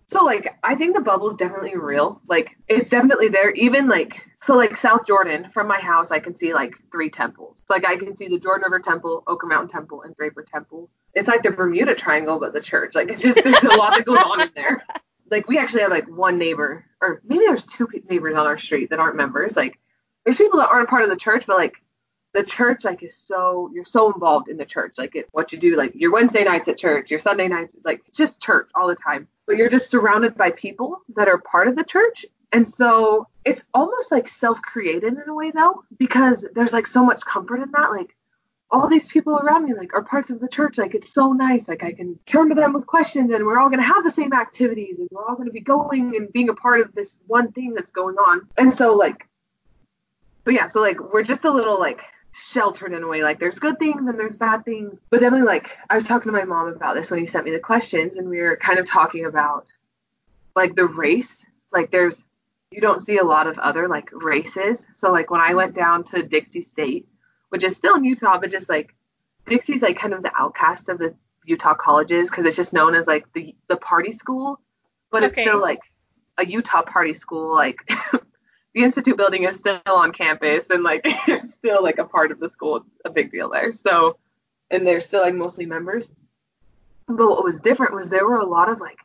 So 0.07 0.23
like 0.23 0.55
I 0.63 0.75
think 0.75 0.95
the 0.95 1.01
bubble's 1.01 1.35
definitely 1.35 1.75
real. 1.75 2.21
Like 2.27 2.55
it's 2.67 2.89
definitely 2.89 3.27
there. 3.27 3.51
Even 3.51 3.87
like 3.87 4.21
so 4.41 4.55
like 4.55 4.77
South 4.77 5.05
Jordan 5.05 5.49
from 5.53 5.67
my 5.67 5.79
house 5.79 6.11
I 6.11 6.19
can 6.19 6.35
see 6.37 6.53
like 6.53 6.75
three 6.91 7.09
temples. 7.09 7.61
Like 7.69 7.85
I 7.85 7.97
can 7.97 8.15
see 8.15 8.27
the 8.29 8.39
Jordan 8.39 8.63
River 8.71 8.79
Temple, 8.79 9.23
Oquirrh 9.27 9.49
Mountain 9.49 9.69
Temple, 9.69 10.03
and 10.03 10.15
Draper 10.15 10.43
Temple. 10.43 10.89
It's 11.13 11.27
like 11.27 11.43
the 11.43 11.51
Bermuda 11.51 11.93
Triangle 11.95 12.39
but 12.39 12.53
the 12.53 12.61
church. 12.61 12.95
Like 12.95 13.09
it's 13.09 13.21
just 13.21 13.43
there's 13.43 13.63
a 13.63 13.75
lot 13.75 13.95
that 13.95 14.05
goes 14.05 14.17
on 14.19 14.41
in 14.41 14.49
there. 14.55 14.83
Like 15.29 15.49
we 15.49 15.57
actually 15.57 15.81
have 15.81 15.91
like 15.91 16.07
one 16.07 16.37
neighbor 16.37 16.85
or 17.01 17.21
maybe 17.25 17.43
there's 17.45 17.65
two 17.65 17.85
neighbors 18.09 18.33
on 18.35 18.47
our 18.47 18.57
street 18.57 18.89
that 18.91 18.99
aren't 18.99 19.17
members. 19.17 19.57
Like 19.57 19.77
there's 20.23 20.37
people 20.37 20.59
that 20.59 20.69
aren't 20.69 20.87
part 20.87 21.03
of 21.03 21.09
the 21.09 21.17
church 21.17 21.45
but 21.45 21.57
like 21.57 21.73
the 22.37 22.43
church 22.43 22.85
like 22.85 23.01
is 23.01 23.15
so 23.27 23.69
you're 23.73 23.83
so 23.83 24.13
involved 24.13 24.47
in 24.47 24.57
the 24.57 24.65
church 24.65 24.93
like 24.97 25.15
it, 25.15 25.27
what 25.31 25.51
you 25.51 25.57
do 25.57 25.75
like 25.75 25.91
your 25.95 26.11
wednesday 26.11 26.43
nights 26.43 26.67
at 26.67 26.77
church 26.77 27.09
your 27.09 27.19
sunday 27.19 27.47
nights 27.47 27.75
like 27.83 28.01
just 28.13 28.41
church 28.41 28.69
all 28.75 28.87
the 28.87 28.95
time. 28.95 29.27
But 29.45 29.57
you're 29.57 29.69
just 29.69 29.89
surrounded 29.89 30.35
by 30.35 30.51
people 30.51 31.01
that 31.15 31.27
are 31.27 31.37
part 31.37 31.67
of 31.67 31.75
the 31.75 31.83
church. 31.83 32.25
And 32.51 32.67
so 32.67 33.27
it's 33.45 33.63
almost 33.73 34.11
like 34.11 34.27
self-created 34.27 35.13
in 35.13 35.23
a 35.27 35.33
way 35.33 35.51
though 35.51 35.83
because 35.97 36.45
there's 36.53 36.73
like 36.73 36.87
so 36.87 37.03
much 37.05 37.21
comfort 37.21 37.61
in 37.61 37.71
that. 37.71 37.91
Like 37.91 38.15
all 38.69 38.89
these 38.89 39.07
people 39.07 39.37
around 39.37 39.65
me 39.65 39.73
like 39.73 39.93
are 39.93 40.03
parts 40.03 40.29
of 40.29 40.39
the 40.39 40.47
church. 40.47 40.77
Like 40.77 40.95
it's 40.95 41.13
so 41.13 41.31
nice. 41.33 41.67
Like 41.67 41.83
i 41.83 41.93
can 41.93 42.19
turn 42.25 42.49
to 42.49 42.55
them 42.55 42.73
with 42.73 42.87
questions 42.87 43.31
and 43.31 43.45
we're 43.45 43.59
all 43.59 43.69
going 43.69 43.79
to 43.79 43.85
have 43.85 44.03
the 44.03 44.11
same 44.11 44.33
activities 44.33 44.99
and 44.99 45.07
we're 45.11 45.25
all 45.27 45.35
going 45.35 45.47
to 45.47 45.53
be 45.53 45.61
going 45.61 46.15
and 46.15 46.31
being 46.33 46.49
a 46.49 46.53
part 46.53 46.81
of 46.81 46.93
this 46.93 47.19
one 47.27 47.51
thing 47.51 47.73
that's 47.73 47.91
going 47.91 48.17
on. 48.17 48.47
And 48.57 48.73
so 48.73 48.93
like 48.93 49.27
but 50.43 50.53
yeah, 50.53 50.67
so 50.67 50.79
like 50.79 51.13
we're 51.13 51.23
just 51.23 51.43
a 51.43 51.51
little 51.51 51.77
like 51.77 52.03
sheltered 52.31 52.93
in 52.93 53.03
a 53.03 53.07
way. 53.07 53.23
Like 53.23 53.39
there's 53.39 53.59
good 53.59 53.79
things 53.79 54.07
and 54.07 54.19
there's 54.19 54.37
bad 54.37 54.65
things. 54.65 54.99
But 55.09 55.19
definitely 55.19 55.47
like 55.47 55.77
I 55.89 55.95
was 55.95 56.05
talking 56.05 56.31
to 56.31 56.37
my 56.37 56.45
mom 56.45 56.67
about 56.67 56.95
this 56.95 57.09
when 57.09 57.19
you 57.19 57.27
sent 57.27 57.45
me 57.45 57.51
the 57.51 57.59
questions 57.59 58.17
and 58.17 58.29
we 58.29 58.41
were 58.41 58.57
kind 58.57 58.79
of 58.79 58.85
talking 58.85 59.25
about 59.25 59.67
like 60.55 60.75
the 60.75 60.85
race. 60.87 61.45
Like 61.71 61.91
there's 61.91 62.23
you 62.71 62.81
don't 62.81 63.01
see 63.01 63.17
a 63.17 63.23
lot 63.23 63.47
of 63.47 63.57
other 63.59 63.87
like 63.87 64.09
races. 64.11 64.85
So 64.93 65.11
like 65.11 65.31
when 65.31 65.41
I 65.41 65.53
went 65.53 65.75
down 65.75 66.03
to 66.05 66.23
Dixie 66.23 66.61
State, 66.61 67.07
which 67.49 67.63
is 67.63 67.75
still 67.75 67.95
in 67.95 68.03
Utah, 68.03 68.39
but 68.39 68.51
just 68.51 68.69
like 68.69 68.93
Dixie's 69.45 69.81
like 69.81 69.97
kind 69.97 70.13
of 70.13 70.23
the 70.23 70.31
outcast 70.37 70.89
of 70.89 70.99
the 70.99 71.15
Utah 71.45 71.73
colleges 71.73 72.29
because 72.29 72.45
it's 72.45 72.57
just 72.57 72.73
known 72.73 72.93
as 72.93 73.07
like 73.07 73.31
the 73.33 73.55
the 73.69 73.77
party 73.77 74.11
school, 74.11 74.59
but 75.11 75.23
it's 75.23 75.39
still 75.39 75.61
like 75.61 75.79
a 76.37 76.45
Utah 76.45 76.81
party 76.81 77.13
school. 77.13 77.55
Like 77.55 77.77
the 78.73 78.83
institute 78.83 79.17
building 79.17 79.43
is 79.43 79.55
still 79.55 79.79
on 79.87 80.11
campus 80.11 80.69
and 80.69 80.83
like 80.83 81.07
still 81.59 81.83
like 81.83 81.97
a 81.97 82.05
part 82.05 82.31
of 82.31 82.39
the 82.39 82.49
school. 82.49 82.77
It's 82.77 82.85
a 83.05 83.09
big 83.09 83.31
deal 83.31 83.49
there. 83.49 83.71
So 83.71 84.17
and 84.71 84.85
they're 84.85 85.01
still 85.01 85.21
like 85.21 85.35
mostly 85.35 85.65
members. 85.65 86.09
But 87.07 87.29
what 87.29 87.43
was 87.43 87.59
different 87.59 87.93
was 87.93 88.09
there 88.09 88.27
were 88.27 88.37
a 88.37 88.45
lot 88.45 88.69
of 88.69 88.81
like 88.81 88.97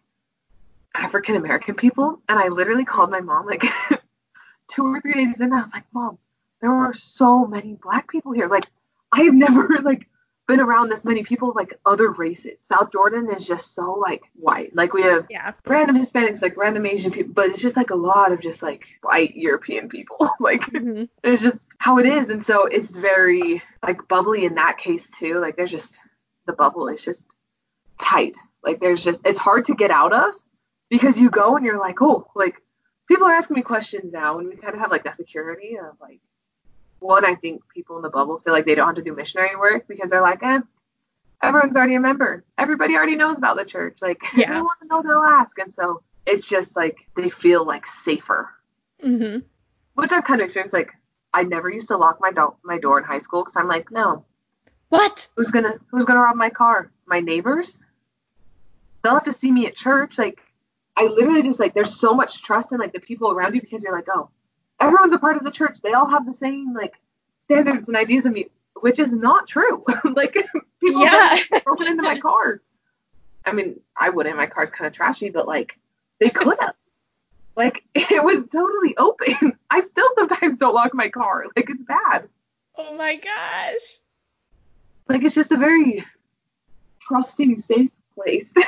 African 0.94 1.36
American 1.36 1.74
people, 1.74 2.20
and 2.28 2.38
I 2.38 2.48
literally 2.48 2.84
called 2.84 3.10
my 3.10 3.20
mom 3.20 3.46
like 3.46 3.64
two 4.68 4.84
or 4.84 5.00
three 5.00 5.14
days 5.14 5.40
in. 5.40 5.52
I 5.52 5.60
was 5.60 5.72
like, 5.72 5.84
Mom, 5.92 6.18
there 6.60 6.72
are 6.72 6.92
so 6.92 7.46
many 7.46 7.74
black 7.74 8.10
people 8.10 8.32
here. 8.32 8.48
Like 8.48 8.66
I 9.12 9.22
have 9.22 9.34
never 9.34 9.78
like 9.82 10.08
been 10.52 10.60
around 10.60 10.90
this 10.90 11.04
many 11.04 11.22
people 11.24 11.52
like 11.56 11.78
other 11.86 12.10
races. 12.10 12.58
South 12.62 12.92
Jordan 12.92 13.28
is 13.34 13.46
just 13.46 13.74
so 13.74 13.92
like 13.94 14.22
white. 14.34 14.74
Like 14.76 14.92
we 14.92 15.02
have 15.02 15.26
Yeah. 15.30 15.52
random 15.66 15.96
Hispanics, 15.96 16.42
like 16.42 16.56
random 16.56 16.84
Asian 16.86 17.10
people, 17.10 17.32
but 17.32 17.50
it's 17.50 17.62
just 17.62 17.76
like 17.76 17.90
a 17.90 17.94
lot 17.94 18.32
of 18.32 18.40
just 18.40 18.62
like 18.62 18.84
white 19.02 19.34
European 19.34 19.88
people. 19.88 20.30
like 20.40 20.62
Mhm. 20.72 21.08
it's 21.24 21.40
just 21.42 21.68
how 21.78 21.98
it 21.98 22.06
is, 22.06 22.28
and 22.28 22.42
so 22.44 22.66
it's 22.66 22.90
very 22.90 23.62
like 23.82 24.06
bubbly 24.08 24.44
in 24.44 24.54
that 24.56 24.76
case 24.78 25.08
too. 25.18 25.38
Like 25.40 25.56
there's 25.56 25.70
just 25.70 25.98
the 26.46 26.52
bubble 26.52 26.88
is 26.88 27.02
just 27.02 27.26
tight. 28.00 28.36
Like 28.62 28.78
there's 28.80 29.02
just 29.02 29.26
it's 29.26 29.38
hard 29.38 29.64
to 29.66 29.74
get 29.74 29.90
out 29.90 30.12
of 30.12 30.34
because 30.90 31.18
you 31.18 31.30
go 31.30 31.56
and 31.56 31.64
you're 31.64 31.78
like, 31.80 32.02
oh, 32.02 32.26
like 32.34 32.56
people 33.08 33.26
are 33.26 33.34
asking 33.34 33.56
me 33.56 33.62
questions 33.62 34.12
now, 34.12 34.38
and 34.38 34.48
we 34.48 34.56
kind 34.56 34.74
of 34.74 34.80
have 34.80 34.90
like 34.90 35.04
that 35.04 35.16
security 35.16 35.76
of 35.78 35.96
like 36.00 36.20
one. 37.02 37.24
I 37.24 37.34
think 37.34 37.62
people 37.74 37.96
in 37.96 38.02
the 38.02 38.10
bubble 38.10 38.40
feel 38.44 38.52
like 38.52 38.64
they 38.66 38.74
don't 38.74 38.86
have 38.86 38.96
to 38.96 39.02
do 39.02 39.14
missionary 39.14 39.56
work 39.56 39.86
because 39.88 40.10
they're 40.10 40.22
like, 40.22 40.42
eh, 40.42 40.60
everyone's 41.42 41.76
already 41.76 41.96
a 41.96 42.00
member. 42.00 42.44
Everybody 42.58 42.94
already 42.94 43.16
knows 43.16 43.38
about 43.38 43.56
the 43.56 43.64
church. 43.64 43.98
Like 44.00 44.22
if 44.32 44.38
Yeah. 44.38 44.54
they 44.54 44.60
want 44.60 44.80
to 44.80 44.86
know, 44.86 45.02
they'll 45.02 45.22
ask, 45.22 45.58
and 45.58 45.72
so 45.72 46.02
it's 46.26 46.48
just 46.48 46.76
like 46.76 46.96
they 47.16 47.28
feel 47.30 47.64
like 47.64 47.86
safer 47.86 48.48
Mhm. 49.02 49.44
which 49.94 50.12
I've 50.12 50.24
kind 50.24 50.40
of 50.40 50.44
experienced. 50.46 50.72
Like, 50.72 50.92
I 51.34 51.42
never 51.42 51.68
used 51.68 51.88
to 51.88 51.96
lock 51.96 52.18
my 52.20 52.30
do- 52.30 52.54
my 52.62 52.78
door 52.78 52.98
in 52.98 53.04
high 53.04 53.20
school 53.20 53.42
because 53.42 53.56
I'm 53.56 53.66
like, 53.68 53.90
no, 53.90 54.24
What? 54.90 55.28
who's 55.36 55.50
gonna 55.50 55.78
who's 55.90 56.04
gonna 56.04 56.20
rob 56.20 56.36
my 56.36 56.50
car? 56.50 56.90
My 57.06 57.20
neighbors? 57.20 57.82
They'll 59.02 59.14
have 59.14 59.24
to 59.24 59.32
see 59.32 59.50
me 59.50 59.66
at 59.66 59.74
church. 59.76 60.16
Like, 60.18 60.40
I 60.96 61.06
literally 61.06 61.42
just 61.42 61.58
like, 61.58 61.74
there's 61.74 61.98
so 61.98 62.14
much 62.14 62.42
trust 62.42 62.70
in 62.72 62.78
like 62.78 62.92
the 62.92 63.00
people 63.00 63.32
around 63.32 63.54
you 63.54 63.60
because 63.60 63.82
you're 63.82 63.94
like, 63.96 64.06
oh, 64.14 64.30
everyone's 64.82 65.14
a 65.14 65.18
part 65.18 65.36
of 65.36 65.44
the 65.44 65.50
church. 65.50 65.78
They 65.82 65.92
all 65.92 66.08
have 66.08 66.26
the 66.26 66.34
same 66.34 66.74
like 66.74 66.94
standards 67.44 67.88
and 67.88 67.96
ideas 67.96 68.26
of 68.26 68.32
me, 68.32 68.46
which 68.80 68.98
is 68.98 69.12
not 69.12 69.46
true. 69.48 69.84
like, 70.16 70.34
people 70.80 71.02
Yeah. 71.02 71.36
have 71.52 71.64
broken 71.64 71.86
into 71.86 72.02
my 72.02 72.18
car. 72.18 72.60
I 73.44 73.52
mean, 73.52 73.80
I 73.96 74.10
wouldn't. 74.10 74.36
My 74.36 74.46
car's 74.46 74.70
kind 74.70 74.86
of 74.86 74.92
trashy, 74.92 75.30
but 75.30 75.46
like, 75.46 75.78
they 76.20 76.30
could 76.30 76.56
have. 76.60 76.74
Like 77.56 77.84
it 77.94 78.22
was 78.24 78.48
totally 78.48 78.96
open. 78.96 79.58
I 79.70 79.80
still 79.80 80.08
sometimes 80.14 80.58
don't 80.58 80.74
lock 80.74 80.94
my 80.94 81.08
car. 81.08 81.44
Like 81.56 81.68
it's 81.68 81.82
bad. 81.82 82.28
Oh 82.76 82.96
my 82.96 83.16
gosh. 83.16 83.98
Like 85.08 85.22
it's 85.22 85.34
just 85.34 85.52
a 85.52 85.56
very 85.56 86.04
trusting, 87.00 87.58
safe 87.58 87.90
place. 88.14 88.54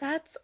That's 0.00 0.36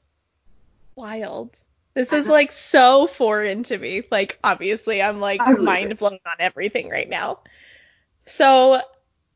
wild. 0.96 1.58
This 1.96 2.12
is 2.12 2.28
like 2.28 2.52
so 2.52 3.06
foreign 3.06 3.62
to 3.62 3.78
me. 3.78 4.02
Like 4.10 4.38
obviously 4.44 5.00
I'm 5.00 5.18
like 5.18 5.40
mind 5.58 5.96
blown 5.96 6.18
on 6.26 6.36
everything 6.38 6.90
right 6.90 7.08
now. 7.08 7.38
So 8.26 8.82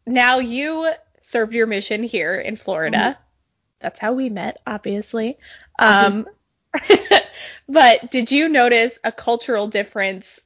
now 0.07 0.41
you 0.41 0.91
served 1.23 1.55
your 1.55 1.67
mission 1.67 2.03
here 2.03 2.35
in 2.35 2.57
Florida. 2.57 2.99
Mm-hmm. 2.99 3.23
That's 3.81 3.99
how 3.99 4.13
we 4.13 4.29
met, 4.29 4.59
obviously. 4.67 5.39
Um 5.79 6.27
but 7.67 8.11
did 8.11 8.31
you 8.31 8.47
notice 8.51 8.99
a 9.05 9.11
cultural 9.11 9.67
difference 9.67 10.39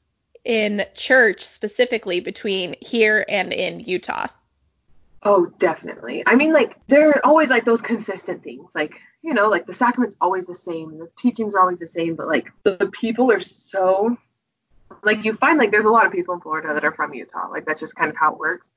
in 0.44 0.86
church 0.94 1.44
specifically 1.44 2.20
between 2.20 2.76
here 2.80 3.24
and 3.28 3.52
in 3.52 3.80
Utah? 3.80 4.28
Oh, 5.24 5.46
definitely. 5.58 6.22
I 6.26 6.34
mean, 6.34 6.52
like 6.52 6.78
there 6.86 7.10
are 7.10 7.26
always 7.26 7.50
like 7.50 7.64
those 7.64 7.80
consistent 7.80 8.42
things. 8.42 8.70
Like 8.74 9.00
you 9.22 9.32
know, 9.32 9.48
like 9.48 9.66
the 9.66 9.72
sacrament's 9.72 10.16
always 10.20 10.46
the 10.46 10.54
same, 10.54 10.98
the 10.98 11.08
teachings 11.18 11.54
are 11.54 11.60
always 11.60 11.78
the 11.78 11.86
same, 11.86 12.14
but 12.14 12.28
like 12.28 12.50
the, 12.62 12.76
the 12.76 12.88
people 12.88 13.32
are 13.32 13.40
so 13.40 14.16
like 15.02 15.24
you 15.24 15.34
find 15.34 15.58
like 15.58 15.70
there's 15.70 15.86
a 15.86 15.90
lot 15.90 16.06
of 16.06 16.12
people 16.12 16.34
in 16.34 16.40
Florida 16.40 16.72
that 16.74 16.84
are 16.84 16.92
from 16.92 17.14
Utah. 17.14 17.48
Like 17.50 17.64
that's 17.64 17.80
just 17.80 17.96
kind 17.96 18.10
of 18.10 18.16
how 18.16 18.32
it 18.32 18.38
works. 18.38 18.68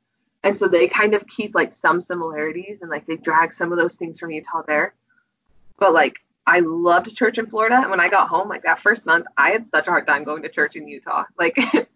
And 0.44 0.58
so 0.58 0.68
they 0.68 0.88
kind 0.88 1.14
of 1.14 1.28
keep 1.28 1.56
like 1.56 1.74
some 1.74 2.02
similarities 2.02 2.82
and 2.82 2.90
like 2.90 3.06
they 3.06 3.18
drag 3.18 3.54
some 3.54 3.72
of 3.72 3.78
those 3.78 3.96
things 3.96 4.20
from 4.20 4.32
Utah 4.32 4.62
there. 4.66 4.94
But 5.80 5.94
like 5.94 6.16
I 6.46 6.62
loved 6.62 7.14
church 7.16 7.38
in 7.38 7.48
Florida. 7.48 7.76
And 7.76 7.90
when 7.90 8.00
I 8.00 8.08
got 8.08 8.30
home, 8.30 8.48
like 8.48 8.64
that 8.64 8.80
first 8.80 9.06
month, 9.06 9.26
I 9.36 9.50
had 9.50 9.66
such 9.66 9.88
a 9.88 9.92
hard 9.92 10.08
time 10.08 10.24
going 10.24 10.44
to 10.44 10.50
church 10.50 10.76
in 10.76 10.88
Utah. 10.88 11.26
Like 11.38 11.58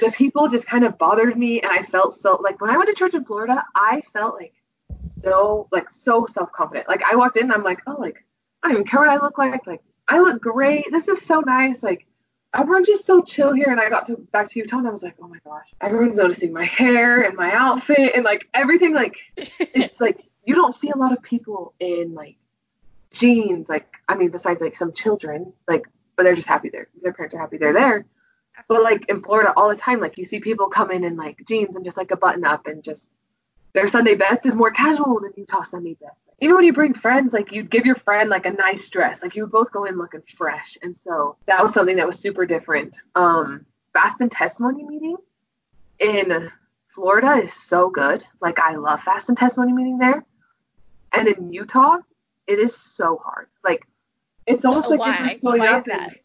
the 0.00 0.10
people 0.12 0.48
just 0.48 0.66
kind 0.66 0.84
of 0.84 0.98
bothered 0.98 1.36
me 1.36 1.60
and 1.60 1.70
I 1.70 1.82
felt 1.82 2.14
so 2.14 2.38
like 2.42 2.60
when 2.60 2.70
I 2.70 2.76
went 2.76 2.88
to 2.88 2.94
church 2.94 3.14
in 3.14 3.24
Florida, 3.24 3.64
I 3.74 4.02
felt 4.12 4.34
like 4.34 4.54
so 5.22 5.68
like 5.72 5.90
so 5.90 6.26
self 6.26 6.52
confident. 6.52 6.88
Like 6.88 7.02
I 7.10 7.16
walked 7.16 7.36
in 7.36 7.44
and 7.44 7.52
I'm 7.52 7.62
like, 7.62 7.80
oh 7.86 7.96
like 7.98 8.24
I 8.62 8.68
don't 8.68 8.76
even 8.76 8.86
care 8.86 9.00
what 9.00 9.08
I 9.08 9.16
look 9.16 9.38
like. 9.38 9.66
Like 9.66 9.82
I 10.08 10.20
look 10.20 10.40
great. 10.40 10.86
This 10.90 11.08
is 11.08 11.22
so 11.22 11.40
nice. 11.40 11.82
Like 11.82 12.06
everyone's 12.54 12.86
just 12.86 13.04
so 13.04 13.22
chill 13.22 13.52
here. 13.52 13.68
And 13.68 13.80
I 13.80 13.88
got 13.88 14.06
to 14.06 14.16
back 14.32 14.50
to 14.50 14.58
Utah 14.58 14.78
and 14.78 14.88
I 14.88 14.90
was 14.90 15.02
like, 15.02 15.16
oh 15.22 15.28
my 15.28 15.38
gosh, 15.44 15.68
everyone's 15.80 16.18
noticing 16.18 16.52
my 16.52 16.64
hair 16.64 17.22
and 17.22 17.36
my 17.36 17.52
outfit 17.52 18.12
and 18.14 18.24
like 18.24 18.46
everything. 18.54 18.94
Like 18.94 19.16
it's 19.36 20.00
like 20.00 20.24
you 20.44 20.54
don't 20.54 20.74
see 20.74 20.90
a 20.90 20.96
lot 20.96 21.12
of 21.12 21.22
people 21.22 21.74
in 21.80 22.14
like 22.14 22.36
jeans. 23.10 23.68
Like 23.68 23.88
I 24.08 24.14
mean, 24.14 24.30
besides 24.30 24.60
like 24.60 24.76
some 24.76 24.92
children, 24.92 25.52
like 25.66 25.86
but 26.16 26.22
they're 26.22 26.34
just 26.34 26.48
happy 26.48 26.70
there. 26.70 26.88
Their 27.02 27.12
parents 27.12 27.34
are 27.34 27.38
happy 27.38 27.58
they're 27.58 27.72
there. 27.72 28.06
But 28.68 28.82
like 28.82 29.08
in 29.08 29.22
Florida 29.22 29.52
all 29.56 29.68
the 29.68 29.76
time, 29.76 30.00
like 30.00 30.18
you 30.18 30.24
see 30.24 30.40
people 30.40 30.68
come 30.68 30.90
in 30.90 31.04
in 31.04 31.16
like 31.16 31.38
jeans 31.46 31.76
and 31.76 31.84
just 31.84 31.96
like 31.96 32.10
a 32.10 32.16
button 32.16 32.44
up 32.44 32.66
and 32.66 32.82
just 32.82 33.10
their 33.74 33.86
Sunday 33.86 34.14
best 34.14 34.46
is 34.46 34.54
more 34.54 34.70
casual 34.70 35.20
than 35.20 35.32
Utah 35.36 35.62
Sunday 35.62 35.94
best. 36.00 36.16
Even 36.40 36.56
when 36.56 36.64
you 36.64 36.72
bring 36.72 36.94
friends, 36.94 37.32
like 37.32 37.52
you'd 37.52 37.70
give 37.70 37.86
your 37.86 37.94
friend 37.94 38.28
like 38.28 38.46
a 38.46 38.50
nice 38.50 38.88
dress, 38.88 39.22
like 39.22 39.36
you 39.36 39.42
would 39.42 39.52
both 39.52 39.70
go 39.72 39.84
in 39.84 39.96
looking 39.96 40.22
fresh. 40.36 40.76
And 40.82 40.96
so 40.96 41.36
that 41.46 41.62
was 41.62 41.72
something 41.72 41.96
that 41.96 42.06
was 42.06 42.18
super 42.18 42.46
different. 42.46 42.98
Um, 43.14 43.66
fast 43.92 44.20
and 44.20 44.30
testimony 44.30 44.84
meeting 44.84 45.16
in 45.98 46.50
Florida 46.94 47.42
is 47.42 47.52
so 47.52 47.90
good. 47.90 48.24
Like 48.40 48.58
I 48.58 48.76
love 48.76 49.02
fast 49.02 49.28
and 49.28 49.36
testimony 49.36 49.72
meeting 49.72 49.98
there. 49.98 50.24
And 51.12 51.28
in 51.28 51.52
Utah, 51.52 51.98
it 52.46 52.58
is 52.58 52.74
so 52.74 53.20
hard. 53.24 53.48
Like 53.64 53.86
it's 54.46 54.64
almost 54.64 54.88
like 54.88 55.00
why? 55.00 55.14
everyone's 55.14 55.40
going 55.40 55.60
Why 55.60 55.68
up 55.68 55.78
is 55.80 55.84
that? 55.86 56.16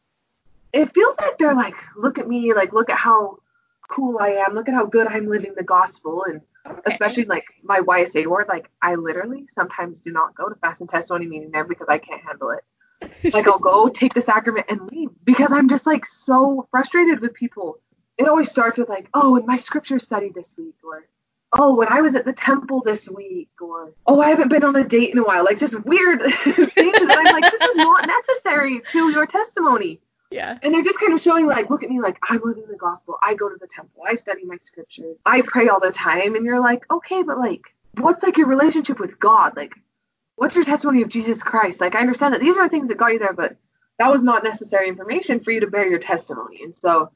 It 0.73 0.93
feels 0.93 1.15
like 1.17 1.37
they're 1.37 1.55
like, 1.55 1.75
look 1.95 2.19
at 2.19 2.27
me, 2.27 2.53
like 2.53 2.73
look 2.73 2.89
at 2.89 2.97
how 2.97 3.37
cool 3.89 4.19
I 4.19 4.43
am, 4.47 4.53
look 4.53 4.67
at 4.69 4.73
how 4.73 4.85
good 4.85 5.07
I'm 5.07 5.27
living 5.27 5.53
the 5.55 5.63
gospel 5.63 6.23
and 6.23 6.41
Okay. 6.65 6.79
especially 6.85 7.25
like 7.25 7.45
my 7.63 7.79
YSA 7.79 8.27
ward, 8.27 8.47
like 8.47 8.69
I 8.81 8.95
literally 8.95 9.45
sometimes 9.49 9.99
do 10.01 10.11
not 10.11 10.35
go 10.35 10.47
to 10.47 10.55
fast 10.55 10.81
and 10.81 10.89
testimony 10.89 11.25
meeting 11.25 11.49
there 11.51 11.63
because 11.63 11.87
I 11.89 11.97
can't 11.97 12.21
handle 12.21 12.51
it. 12.51 12.63
Like 13.33 13.47
I'll 13.47 13.59
go 13.59 13.89
take 13.89 14.13
the 14.13 14.21
sacrament 14.21 14.67
and 14.69 14.81
leave 14.91 15.09
because 15.23 15.51
I'm 15.51 15.67
just 15.67 15.87
like 15.87 16.05
so 16.05 16.67
frustrated 16.69 17.19
with 17.19 17.33
people. 17.33 17.79
It 18.17 18.27
always 18.27 18.51
starts 18.51 18.77
with 18.77 18.89
like, 18.89 19.09
oh, 19.15 19.37
in 19.37 19.45
my 19.47 19.55
scripture 19.55 19.97
study 19.97 20.31
this 20.33 20.53
week, 20.55 20.75
or 20.83 21.07
oh, 21.53 21.73
when 21.75 21.87
I 21.87 22.01
was 22.01 22.13
at 22.13 22.25
the 22.25 22.33
temple 22.33 22.81
this 22.85 23.09
week, 23.09 23.49
or 23.59 23.93
oh, 24.05 24.21
I 24.21 24.29
haven't 24.29 24.49
been 24.49 24.63
on 24.63 24.75
a 24.75 24.83
date 24.83 25.11
in 25.11 25.17
a 25.17 25.23
while. 25.23 25.43
Like 25.43 25.57
just 25.57 25.79
weird 25.83 26.21
things. 26.43 26.97
And 26.99 27.11
I'm 27.11 27.33
like, 27.33 27.51
this 27.51 27.69
is 27.69 27.75
not 27.77 28.05
necessary 28.05 28.81
to 28.89 29.09
your 29.09 29.25
testimony. 29.25 29.99
Yeah. 30.31 30.57
And 30.63 30.73
they're 30.73 30.81
just 30.81 30.99
kind 30.99 31.13
of 31.13 31.21
showing, 31.21 31.45
like, 31.45 31.69
look 31.69 31.83
at 31.83 31.89
me, 31.89 31.99
like, 31.99 32.17
I'm 32.23 32.41
living 32.43 32.63
the 32.69 32.77
gospel. 32.77 33.17
I 33.21 33.35
go 33.35 33.49
to 33.49 33.57
the 33.59 33.67
temple. 33.67 34.03
I 34.07 34.15
study 34.15 34.45
my 34.45 34.57
scriptures. 34.61 35.19
I 35.25 35.41
pray 35.41 35.67
all 35.67 35.79
the 35.79 35.91
time. 35.91 36.35
And 36.35 36.45
you're 36.45 36.61
like, 36.61 36.83
okay, 36.89 37.21
but, 37.21 37.37
like, 37.37 37.61
what's, 37.97 38.23
like, 38.23 38.37
your 38.37 38.47
relationship 38.47 38.99
with 38.99 39.19
God? 39.19 39.55
Like, 39.55 39.73
what's 40.37 40.55
your 40.55 40.63
testimony 40.63 41.01
of 41.01 41.09
Jesus 41.09 41.43
Christ? 41.43 41.81
Like, 41.81 41.93
I 41.93 41.99
understand 41.99 42.33
that 42.33 42.41
these 42.41 42.57
are 42.57 42.69
things 42.69 42.87
that 42.87 42.97
got 42.97 43.13
you 43.13 43.19
there, 43.19 43.33
but 43.33 43.57
that 43.99 44.09
was 44.09 44.23
not 44.23 44.43
necessary 44.43 44.87
information 44.87 45.41
for 45.41 45.51
you 45.51 45.59
to 45.59 45.67
bear 45.67 45.85
your 45.85 45.99
testimony. 45.99 46.61
And 46.63 46.75
so 46.75 47.11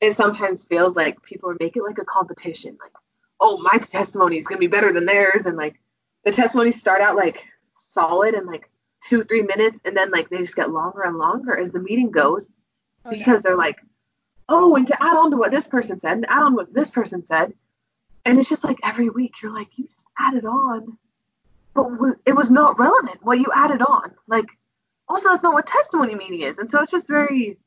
it 0.00 0.14
sometimes 0.14 0.64
feels 0.64 0.96
like 0.96 1.22
people 1.22 1.54
make 1.60 1.76
it 1.76 1.82
like 1.82 1.98
a 1.98 2.04
competition. 2.04 2.78
Like, 2.80 2.92
oh, 3.40 3.58
my 3.58 3.78
testimony 3.78 4.38
is 4.38 4.46
going 4.46 4.56
to 4.56 4.66
be 4.66 4.70
better 4.70 4.92
than 4.92 5.04
theirs. 5.04 5.46
And, 5.46 5.56
like, 5.56 5.80
the 6.24 6.32
testimonies 6.32 6.80
start 6.80 7.00
out, 7.00 7.16
like, 7.16 7.42
solid 7.76 8.34
and, 8.34 8.46
like, 8.46 8.70
two, 9.08 9.24
three 9.24 9.42
minutes. 9.42 9.80
And 9.84 9.96
then, 9.96 10.10
like, 10.10 10.28
they 10.30 10.38
just 10.38 10.56
get 10.56 10.70
longer 10.70 11.02
and 11.02 11.16
longer 11.16 11.56
as 11.56 11.70
the 11.70 11.80
meeting 11.80 12.10
goes 12.10 12.48
Oh, 13.04 13.10
yeah. 13.10 13.18
because 13.18 13.42
they're 13.42 13.56
like, 13.56 13.76
oh, 14.48 14.76
and 14.76 14.86
to 14.86 15.02
add 15.02 15.16
on 15.16 15.30
to 15.30 15.36
what 15.36 15.50
this 15.50 15.64
person 15.64 15.98
said, 15.98 16.12
and 16.12 16.26
add 16.28 16.42
on 16.42 16.54
what 16.54 16.72
this 16.72 16.90
person 16.90 17.24
said, 17.24 17.52
and 18.24 18.38
it's 18.38 18.48
just 18.48 18.64
like 18.64 18.78
every 18.84 19.08
week 19.08 19.34
you're 19.42 19.52
like, 19.52 19.68
you 19.76 19.84
just 19.92 20.06
added 20.18 20.44
on, 20.44 20.96
but 21.74 21.86
it 22.26 22.34
was 22.36 22.50
not 22.50 22.78
relevant 22.78 23.18
what 23.22 23.38
you 23.38 23.46
added 23.54 23.82
on. 23.82 24.12
Like, 24.28 24.46
also 25.08 25.30
that's 25.30 25.42
not 25.42 25.54
what 25.54 25.66
testimony 25.66 26.14
meeting 26.14 26.42
is, 26.42 26.58
and 26.58 26.70
so 26.70 26.80
it's 26.82 26.92
just 26.92 27.08
very 27.08 27.58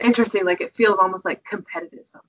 interesting. 0.00 0.44
Like 0.44 0.60
it 0.60 0.74
feels 0.76 0.98
almost 0.98 1.24
like 1.24 1.44
competitive 1.44 2.06
sometimes. 2.06 2.28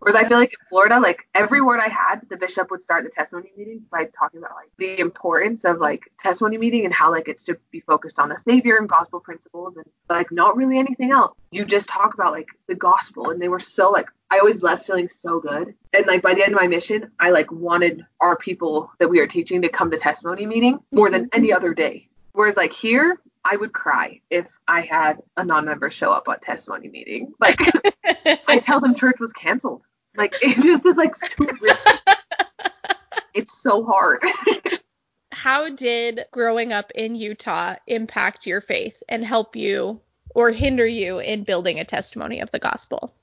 Whereas 0.00 0.16
I 0.16 0.26
feel 0.26 0.38
like 0.38 0.52
in 0.52 0.66
Florida, 0.70 0.98
like 0.98 1.28
every 1.34 1.60
word 1.60 1.78
I 1.78 1.88
had, 1.88 2.20
the 2.30 2.36
bishop 2.36 2.70
would 2.70 2.82
start 2.82 3.04
the 3.04 3.10
testimony 3.10 3.52
meeting 3.56 3.84
by 3.90 4.06
talking 4.06 4.38
about 4.38 4.56
like 4.56 4.70
the 4.78 4.98
importance 4.98 5.64
of 5.64 5.76
like 5.76 6.02
testimony 6.18 6.56
meeting 6.56 6.86
and 6.86 6.94
how 6.94 7.10
like 7.10 7.28
it's 7.28 7.42
to 7.44 7.58
be 7.70 7.80
focused 7.80 8.18
on 8.18 8.30
the 8.30 8.38
Savior 8.38 8.78
and 8.78 8.88
gospel 8.88 9.20
principles 9.20 9.76
and 9.76 9.84
like 10.08 10.32
not 10.32 10.56
really 10.56 10.78
anything 10.78 11.12
else. 11.12 11.36
You 11.50 11.66
just 11.66 11.86
talk 11.88 12.14
about 12.14 12.32
like 12.32 12.48
the 12.66 12.74
gospel 12.74 13.28
and 13.28 13.40
they 13.40 13.48
were 13.48 13.60
so 13.60 13.90
like 13.90 14.08
I 14.30 14.38
always 14.38 14.62
left 14.62 14.86
feeling 14.86 15.08
so 15.08 15.38
good. 15.38 15.74
And 15.92 16.06
like 16.06 16.22
by 16.22 16.34
the 16.34 16.42
end 16.42 16.54
of 16.54 16.60
my 16.60 16.66
mission, 16.66 17.10
I 17.20 17.30
like 17.30 17.52
wanted 17.52 18.06
our 18.20 18.36
people 18.36 18.90
that 19.00 19.10
we 19.10 19.20
are 19.20 19.26
teaching 19.26 19.60
to 19.62 19.68
come 19.68 19.90
to 19.90 19.98
testimony 19.98 20.46
meeting 20.46 20.78
more 20.92 21.10
than 21.10 21.28
any 21.34 21.48
mm-hmm. 21.48 21.56
other 21.56 21.74
day. 21.74 22.08
Whereas 22.32 22.56
like 22.56 22.72
here, 22.72 23.18
I 23.44 23.56
would 23.56 23.72
cry 23.72 24.20
if 24.30 24.46
I 24.68 24.82
had 24.82 25.22
a 25.36 25.44
non-member 25.44 25.90
show 25.90 26.12
up 26.12 26.28
on 26.28 26.40
testimony 26.40 26.88
meeting. 26.88 27.32
Like 27.40 27.58
I 28.46 28.58
tell 28.58 28.80
them 28.80 28.94
church 28.94 29.16
was 29.18 29.32
canceled. 29.32 29.82
Like 30.20 30.34
it 30.42 30.62
just 30.62 30.84
is 30.84 30.98
like 30.98 31.14
too 31.30 31.48
risky. 31.62 31.98
it's 33.32 33.62
so 33.62 33.82
hard. 33.82 34.22
How 35.32 35.70
did 35.70 36.26
growing 36.30 36.74
up 36.74 36.90
in 36.94 37.14
Utah 37.14 37.76
impact 37.86 38.46
your 38.46 38.60
faith 38.60 39.02
and 39.08 39.24
help 39.24 39.56
you 39.56 39.98
or 40.34 40.50
hinder 40.50 40.86
you 40.86 41.20
in 41.20 41.44
building 41.44 41.80
a 41.80 41.86
testimony 41.86 42.40
of 42.40 42.50
the 42.50 42.58
gospel? 42.58 43.14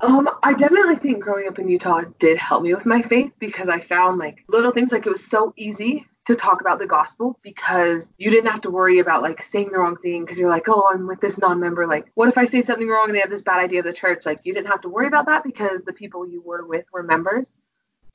Um, 0.00 0.30
I 0.44 0.54
definitely 0.54 0.94
think 0.94 1.20
growing 1.20 1.48
up 1.48 1.58
in 1.58 1.68
Utah 1.68 2.02
did 2.20 2.38
help 2.38 2.62
me 2.62 2.72
with 2.72 2.86
my 2.86 3.02
faith 3.02 3.32
because 3.40 3.68
I 3.68 3.80
found 3.80 4.20
like 4.20 4.44
little 4.46 4.70
things 4.70 4.92
like 4.92 5.06
it 5.06 5.10
was 5.10 5.26
so 5.26 5.52
easy 5.56 6.06
to 6.30 6.36
talk 6.36 6.60
about 6.60 6.78
the 6.78 6.86
gospel 6.86 7.38
because 7.42 8.08
you 8.16 8.30
didn't 8.30 8.50
have 8.50 8.62
to 8.62 8.70
worry 8.70 9.00
about 9.00 9.22
like 9.22 9.42
saying 9.42 9.70
the 9.72 9.78
wrong 9.78 9.96
thing 9.96 10.24
because 10.24 10.38
you're 10.38 10.48
like, 10.48 10.68
oh, 10.68 10.88
I'm 10.90 11.06
with 11.06 11.20
this 11.20 11.38
non-member. 11.38 11.86
Like, 11.86 12.10
what 12.14 12.28
if 12.28 12.38
I 12.38 12.44
say 12.44 12.62
something 12.62 12.88
wrong 12.88 13.06
and 13.08 13.14
they 13.14 13.20
have 13.20 13.30
this 13.30 13.42
bad 13.42 13.58
idea 13.58 13.80
of 13.80 13.84
the 13.84 13.92
church? 13.92 14.24
Like, 14.24 14.40
you 14.44 14.54
didn't 14.54 14.68
have 14.68 14.80
to 14.82 14.88
worry 14.88 15.08
about 15.08 15.26
that 15.26 15.44
because 15.44 15.82
the 15.84 15.92
people 15.92 16.28
you 16.28 16.40
were 16.40 16.66
with 16.66 16.84
were 16.92 17.02
members. 17.02 17.52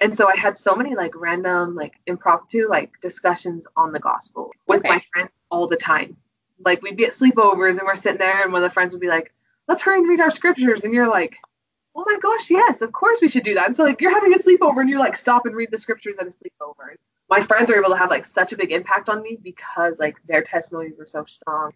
And 0.01 0.16
so 0.16 0.28
I 0.28 0.36
had 0.36 0.57
so 0.57 0.76
many 0.76 0.95
like 0.95 1.13
random, 1.16 1.76
like 1.76 1.93
impromptu, 2.05 2.70
like 2.70 2.91
discussions 3.01 3.66
on 3.76 3.91
the 3.91 3.99
gospel 3.99 4.51
with 4.68 4.80
okay. 4.80 4.89
my 4.89 5.01
friends 5.13 5.32
all 5.49 5.68
the 5.68 5.78
time. 5.78 6.18
Like 6.63 6.82
we'd 6.82 6.97
be 6.97 7.05
at 7.05 7.11
sleepovers 7.11 7.78
and 7.78 7.84
we're 7.86 7.95
sitting 7.95 8.18
there 8.18 8.43
and 8.43 8.51
one 8.51 8.63
of 8.63 8.70
the 8.70 8.74
friends 8.74 8.93
would 8.93 9.01
be 9.01 9.07
like, 9.07 9.34
let's 9.68 9.82
hurry 9.82 9.99
and 9.99 10.09
read 10.09 10.20
our 10.20 10.32
scriptures. 10.32 10.84
And 10.84 10.93
you're 10.93 11.09
like, 11.09 11.36
oh 11.95 12.03
my 12.05 12.18
gosh, 12.22 12.49
yes, 12.49 12.82
of 12.82 12.91
course 12.91 13.20
we 13.22 13.28
should 13.30 13.43
do 13.43 13.53
that. 13.53 13.68
And 13.68 13.76
so 13.76 13.84
like 13.84 14.01
you're 14.01 14.13
having 14.13 14.34
a 14.34 14.38
sleepover 14.38 14.82
and 14.82 14.89
you 14.89 14.99
like 14.99 15.16
stop 15.16 15.45
and 15.45 15.55
read 15.55 15.70
the 15.72 15.78
scriptures 15.78 16.16
at 16.20 16.28
a 16.28 16.32
sleepover 16.32 16.95
my 17.30 17.41
friends 17.41 17.69
are 17.69 17.80
able 17.80 17.89
to 17.89 17.97
have 17.97 18.09
like 18.09 18.26
such 18.26 18.53
a 18.53 18.57
big 18.57 18.71
impact 18.71 19.09
on 19.09 19.21
me 19.21 19.38
because 19.41 19.99
like 19.99 20.15
their 20.28 20.41
testimonies 20.41 20.93
were 20.97 21.07
so 21.07 21.26
strong. 21.26 21.71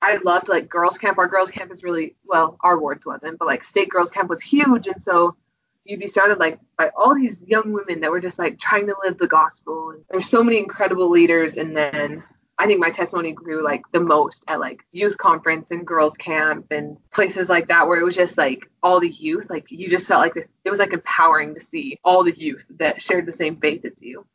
I 0.00 0.18
loved 0.24 0.48
like 0.48 0.68
girls 0.68 0.98
camp. 0.98 1.18
Our 1.18 1.28
girls 1.28 1.50
camp 1.50 1.72
is 1.72 1.82
really 1.82 2.16
well, 2.24 2.56
our 2.62 2.78
wards 2.80 3.04
wasn't, 3.04 3.38
but 3.38 3.46
like 3.46 3.64
stake 3.64 3.90
girls 3.90 4.10
camp 4.10 4.30
was 4.30 4.40
huge, 4.40 4.86
and 4.86 5.02
so 5.02 5.36
you'd 5.84 6.00
be 6.00 6.08
surrounded 6.08 6.38
like 6.38 6.58
by 6.76 6.90
all 6.96 7.14
these 7.14 7.42
young 7.42 7.72
women 7.72 8.00
that 8.00 8.10
were 8.10 8.20
just 8.20 8.38
like 8.38 8.58
trying 8.58 8.86
to 8.86 8.94
live 9.04 9.18
the 9.18 9.26
gospel. 9.26 9.90
And 9.90 10.04
there's 10.10 10.28
so 10.28 10.42
many 10.42 10.58
incredible 10.58 11.10
leaders, 11.10 11.56
and 11.56 11.76
then 11.76 12.22
I 12.58 12.66
think 12.66 12.80
my 12.80 12.90
testimony 12.90 13.32
grew 13.32 13.64
like 13.64 13.82
the 13.92 14.00
most 14.00 14.44
at 14.48 14.58
like 14.58 14.80
youth 14.92 15.16
conference 15.18 15.70
and 15.70 15.86
girls 15.86 16.16
camp 16.16 16.66
and 16.70 16.96
places 17.12 17.48
like 17.48 17.68
that 17.68 17.86
where 17.86 18.00
it 18.00 18.04
was 18.04 18.16
just 18.16 18.36
like 18.36 18.68
all 18.82 18.98
the 18.98 19.08
youth 19.08 19.48
like 19.48 19.70
you 19.70 19.88
just 19.88 20.06
felt 20.06 20.20
like 20.20 20.34
this 20.34 20.48
it 20.64 20.70
was 20.70 20.80
like 20.80 20.92
empowering 20.92 21.54
to 21.54 21.60
see 21.60 21.98
all 22.02 22.24
the 22.24 22.36
youth 22.36 22.64
that 22.78 23.00
shared 23.00 23.26
the 23.26 23.32
same 23.32 23.56
faith 23.60 23.84
as 23.84 23.92
you 24.00 24.26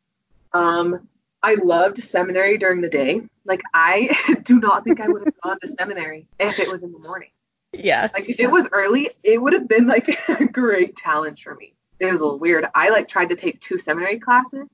um, 0.53 1.07
I 1.41 1.55
loved 1.55 1.97
seminary 2.03 2.57
during 2.57 2.81
the 2.81 2.89
day. 2.89 3.21
Like 3.45 3.61
I 3.73 4.15
do 4.43 4.59
not 4.59 4.83
think 4.83 5.01
I 5.01 5.07
would 5.07 5.25
have 5.25 5.41
gone 5.41 5.59
to 5.59 5.67
seminary 5.67 6.27
if 6.39 6.59
it 6.59 6.69
was 6.71 6.83
in 6.83 6.91
the 6.91 6.99
morning. 6.99 7.29
Yeah. 7.73 8.09
Like 8.13 8.29
if 8.29 8.39
it 8.39 8.47
was 8.47 8.67
early, 8.71 9.11
it 9.23 9.41
would 9.41 9.53
have 9.53 9.67
been 9.67 9.87
like 9.87 10.07
a 10.29 10.45
great 10.45 10.95
challenge 10.95 11.43
for 11.43 11.55
me. 11.55 11.73
It 11.99 12.05
was 12.11 12.21
a 12.21 12.23
little 12.23 12.39
weird. 12.39 12.65
I 12.73 12.89
like 12.89 13.07
tried 13.07 13.29
to 13.29 13.35
take 13.35 13.59
two 13.59 13.77
seminary 13.77 14.19
classes 14.19 14.67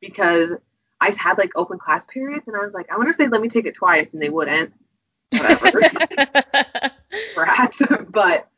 because 0.00 0.52
I 1.00 1.10
had 1.16 1.38
like 1.38 1.50
open 1.56 1.78
class 1.78 2.04
periods 2.04 2.48
and 2.48 2.56
I 2.56 2.64
was 2.64 2.74
like, 2.74 2.90
I 2.90 2.96
wonder 2.96 3.10
if 3.10 3.18
they'd 3.18 3.30
let 3.30 3.40
me 3.40 3.48
take 3.48 3.66
it 3.66 3.74
twice 3.74 4.12
and 4.14 4.22
they 4.22 4.30
wouldn't. 4.30 4.72
Whatever. 5.30 5.80
Rats. 7.36 7.82
but 8.10 8.48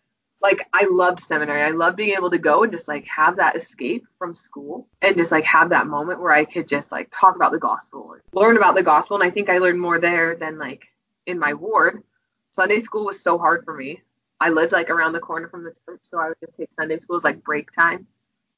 like 0.40 0.66
I 0.72 0.86
loved 0.90 1.20
seminary. 1.20 1.62
I 1.62 1.70
loved 1.70 1.96
being 1.96 2.14
able 2.16 2.30
to 2.30 2.38
go 2.38 2.62
and 2.62 2.72
just 2.72 2.88
like 2.88 3.06
have 3.06 3.36
that 3.36 3.56
escape 3.56 4.06
from 4.18 4.36
school 4.36 4.86
and 5.02 5.16
just 5.16 5.32
like 5.32 5.44
have 5.44 5.70
that 5.70 5.86
moment 5.86 6.20
where 6.20 6.32
I 6.32 6.44
could 6.44 6.68
just 6.68 6.92
like 6.92 7.08
talk 7.10 7.36
about 7.36 7.52
the 7.52 7.58
gospel 7.58 8.12
and 8.12 8.22
learn 8.32 8.56
about 8.56 8.74
the 8.74 8.82
gospel. 8.82 9.16
And 9.16 9.24
I 9.24 9.30
think 9.30 9.48
I 9.48 9.58
learned 9.58 9.80
more 9.80 9.98
there 9.98 10.36
than 10.36 10.58
like 10.58 10.84
in 11.26 11.38
my 11.38 11.54
ward. 11.54 12.02
Sunday 12.50 12.80
school 12.80 13.06
was 13.06 13.20
so 13.20 13.38
hard 13.38 13.64
for 13.64 13.74
me. 13.74 14.02
I 14.40 14.50
lived 14.50 14.72
like 14.72 14.90
around 14.90 15.12
the 15.12 15.20
corner 15.20 15.48
from 15.48 15.64
the 15.64 15.72
church, 15.84 16.00
so 16.02 16.18
I 16.18 16.28
would 16.28 16.40
just 16.40 16.56
take 16.56 16.72
Sunday 16.72 16.98
school 16.98 17.16
as 17.16 17.24
like 17.24 17.42
break 17.42 17.72
time. 17.72 18.06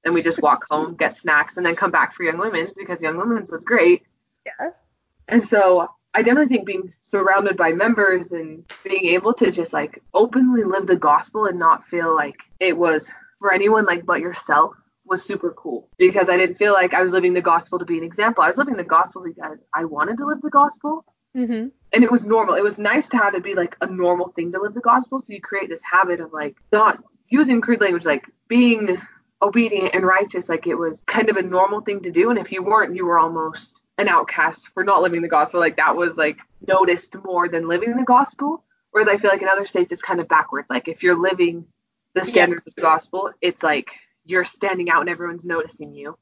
And 0.05 0.15
we 0.15 0.23
just 0.23 0.43
walk 0.43 0.65
home, 0.71 0.95
get 0.95 1.17
snacks, 1.17 1.57
and 1.57 1.67
then 1.67 1.77
come 1.77 1.91
back 1.91 2.15
for 2.15 2.23
Young 2.23 2.39
Women's 2.39 2.75
because 2.77 3.03
Young 3.03 3.17
Women's 3.17 3.51
was 3.51 3.65
great. 3.65 4.03
Yeah. 4.47 4.71
And 5.29 5.47
so 5.47 5.89
I 6.15 6.23
definitely 6.23 6.55
think 6.55 6.67
being 6.67 6.93
surrounded 7.01 7.57
by 7.57 7.73
members 7.73 8.33
and 8.33 8.65
being 8.83 9.07
able 9.07 9.35
to 9.35 9.51
just 9.51 9.73
like 9.73 10.03
openly 10.15 10.65
live 10.65 10.87
the 10.87 10.97
gospel 10.97 11.47
and 11.47 11.59
not 11.59 11.85
feel 11.87 12.15
like 12.15 12.37
it 12.61 12.77
was 12.77 13.11
for 13.39 13.53
anyone 13.53 13.85
like 13.85 14.05
but 14.05 14.21
yourself 14.21 14.75
was 15.05 15.23
super 15.23 15.53
cool 15.53 15.89
because 15.99 16.29
I 16.29 16.37
didn't 16.37 16.57
feel 16.57 16.73
like 16.73 16.95
I 16.95 17.03
was 17.03 17.13
living 17.13 17.35
the 17.35 17.43
gospel 17.43 17.79
to 17.79 17.85
be 17.85 17.99
an 17.99 18.05
example. 18.05 18.45
I 18.45 18.49
was 18.49 18.59
living 18.59 18.77
the 18.77 18.85
gospel 18.85 19.23
because 19.25 19.59
I 19.75 19.85
wanted 19.85 20.19
to 20.19 20.27
live 20.27 20.41
the 20.43 20.51
gospel. 20.51 21.05
Mm-hmm. 21.37 21.69
And 21.93 22.05
it 22.05 22.11
was 22.11 22.27
normal. 22.27 22.55
It 22.55 22.63
was 22.63 22.79
nice 22.79 23.09
to 23.11 23.17
have 23.17 23.35
it 23.35 23.43
be 23.43 23.55
like 23.55 23.77
a 23.81 23.87
normal 23.87 24.33
thing 24.35 24.53
to 24.53 24.61
live 24.61 24.75
the 24.75 24.81
gospel. 24.81 25.21
So 25.21 25.33
you 25.33 25.41
create 25.41 25.69
this 25.69 25.83
habit 25.83 26.21
of 26.21 26.33
like 26.33 26.57
not 26.73 27.03
using 27.29 27.61
crude 27.61 27.81
language, 27.81 28.05
like 28.05 28.25
being 28.49 29.01
obedient 29.41 29.95
and 29.95 30.05
righteous. 30.05 30.49
Like 30.49 30.67
it 30.67 30.75
was 30.75 31.03
kind 31.07 31.31
of 31.31 31.37
a 31.37 31.43
normal 31.43 31.81
thing 31.81 32.01
to 32.03 32.11
do. 32.11 32.31
And 32.31 32.39
if 32.39 32.53
you 32.53 32.63
weren't, 32.63 32.97
you 32.97 33.07
were 33.07 33.19
almost 33.19 33.81
an 33.99 34.09
outcast 34.09 34.69
for 34.69 34.85
not 34.85 35.03
living 35.03 35.23
the 35.23 35.29
gospel. 35.29 35.61
Like 35.61 35.77
that 35.77 35.95
was 35.95 36.17
like 36.17 36.39
noticed 36.67 37.17
more 37.25 37.49
than 37.49 37.69
living 37.69 37.97
the 37.97 38.05
gospel. 38.05 38.65
Whereas 38.93 39.09
I 39.09 39.19
feel 39.19 39.31
like 39.31 39.43
in 39.43 39.49
other 39.49 39.67
states 39.67 39.93
it's 39.93 40.03
kind 40.03 40.21
of 40.21 40.29
backwards. 40.29 40.71
Like 40.71 40.89
if 40.89 41.03
you're 41.03 41.19
living 41.19 41.67
the 42.15 42.25
standards 42.25 42.63
yeah. 42.65 42.71
of 42.71 42.75
the 42.77 42.83
gospel, 42.83 43.33
it's 43.41 43.63
like 43.63 43.91
you're 44.25 44.45
standing 44.45 44.89
out 44.89 45.01
and 45.01 45.11
everyone's 45.11 45.45
noticing 45.45 45.93
you. 45.93 46.17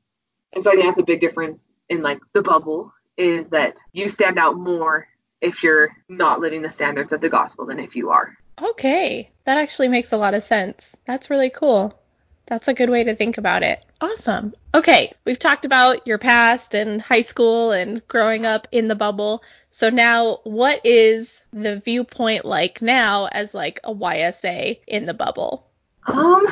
And 0.52 0.64
so 0.64 0.70
I 0.70 0.74
think 0.74 0.86
that's 0.86 0.98
a 0.98 1.04
big 1.04 1.20
difference 1.20 1.66
in 1.88 2.02
like 2.02 2.18
the 2.32 2.42
bubble 2.42 2.92
is 3.16 3.48
that 3.48 3.76
you 3.92 4.08
stand 4.08 4.38
out 4.38 4.56
more 4.56 5.06
if 5.40 5.62
you're 5.62 5.90
not 6.08 6.40
living 6.40 6.62
the 6.62 6.70
standards 6.70 7.12
of 7.12 7.20
the 7.20 7.28
gospel 7.28 7.66
than 7.66 7.78
if 7.78 7.94
you 7.94 8.10
are. 8.10 8.36
Okay, 8.62 9.30
that 9.44 9.58
actually 9.58 9.88
makes 9.88 10.12
a 10.12 10.16
lot 10.16 10.34
of 10.34 10.42
sense. 10.42 10.96
That's 11.06 11.30
really 11.30 11.50
cool. 11.50 12.00
That's 12.46 12.68
a 12.68 12.74
good 12.74 12.90
way 12.90 13.04
to 13.04 13.16
think 13.16 13.38
about 13.38 13.62
it. 13.62 13.84
Awesome. 14.00 14.54
Okay, 14.74 15.12
we've 15.24 15.38
talked 15.38 15.64
about 15.64 16.06
your 16.06 16.18
past 16.18 16.74
and 16.74 17.02
high 17.02 17.22
school 17.22 17.72
and 17.72 18.06
growing 18.06 18.46
up 18.46 18.68
in 18.70 18.88
the 18.88 18.94
bubble. 18.94 19.42
So 19.70 19.90
now 19.90 20.40
what 20.44 20.84
is 20.84 21.42
the 21.52 21.80
viewpoint 21.80 22.44
like 22.44 22.80
now 22.80 23.26
as 23.26 23.52
like 23.52 23.80
a 23.84 23.92
YSA 23.92 24.80
in 24.86 25.06
the 25.06 25.14
bubble? 25.14 25.66
Um 26.06 26.46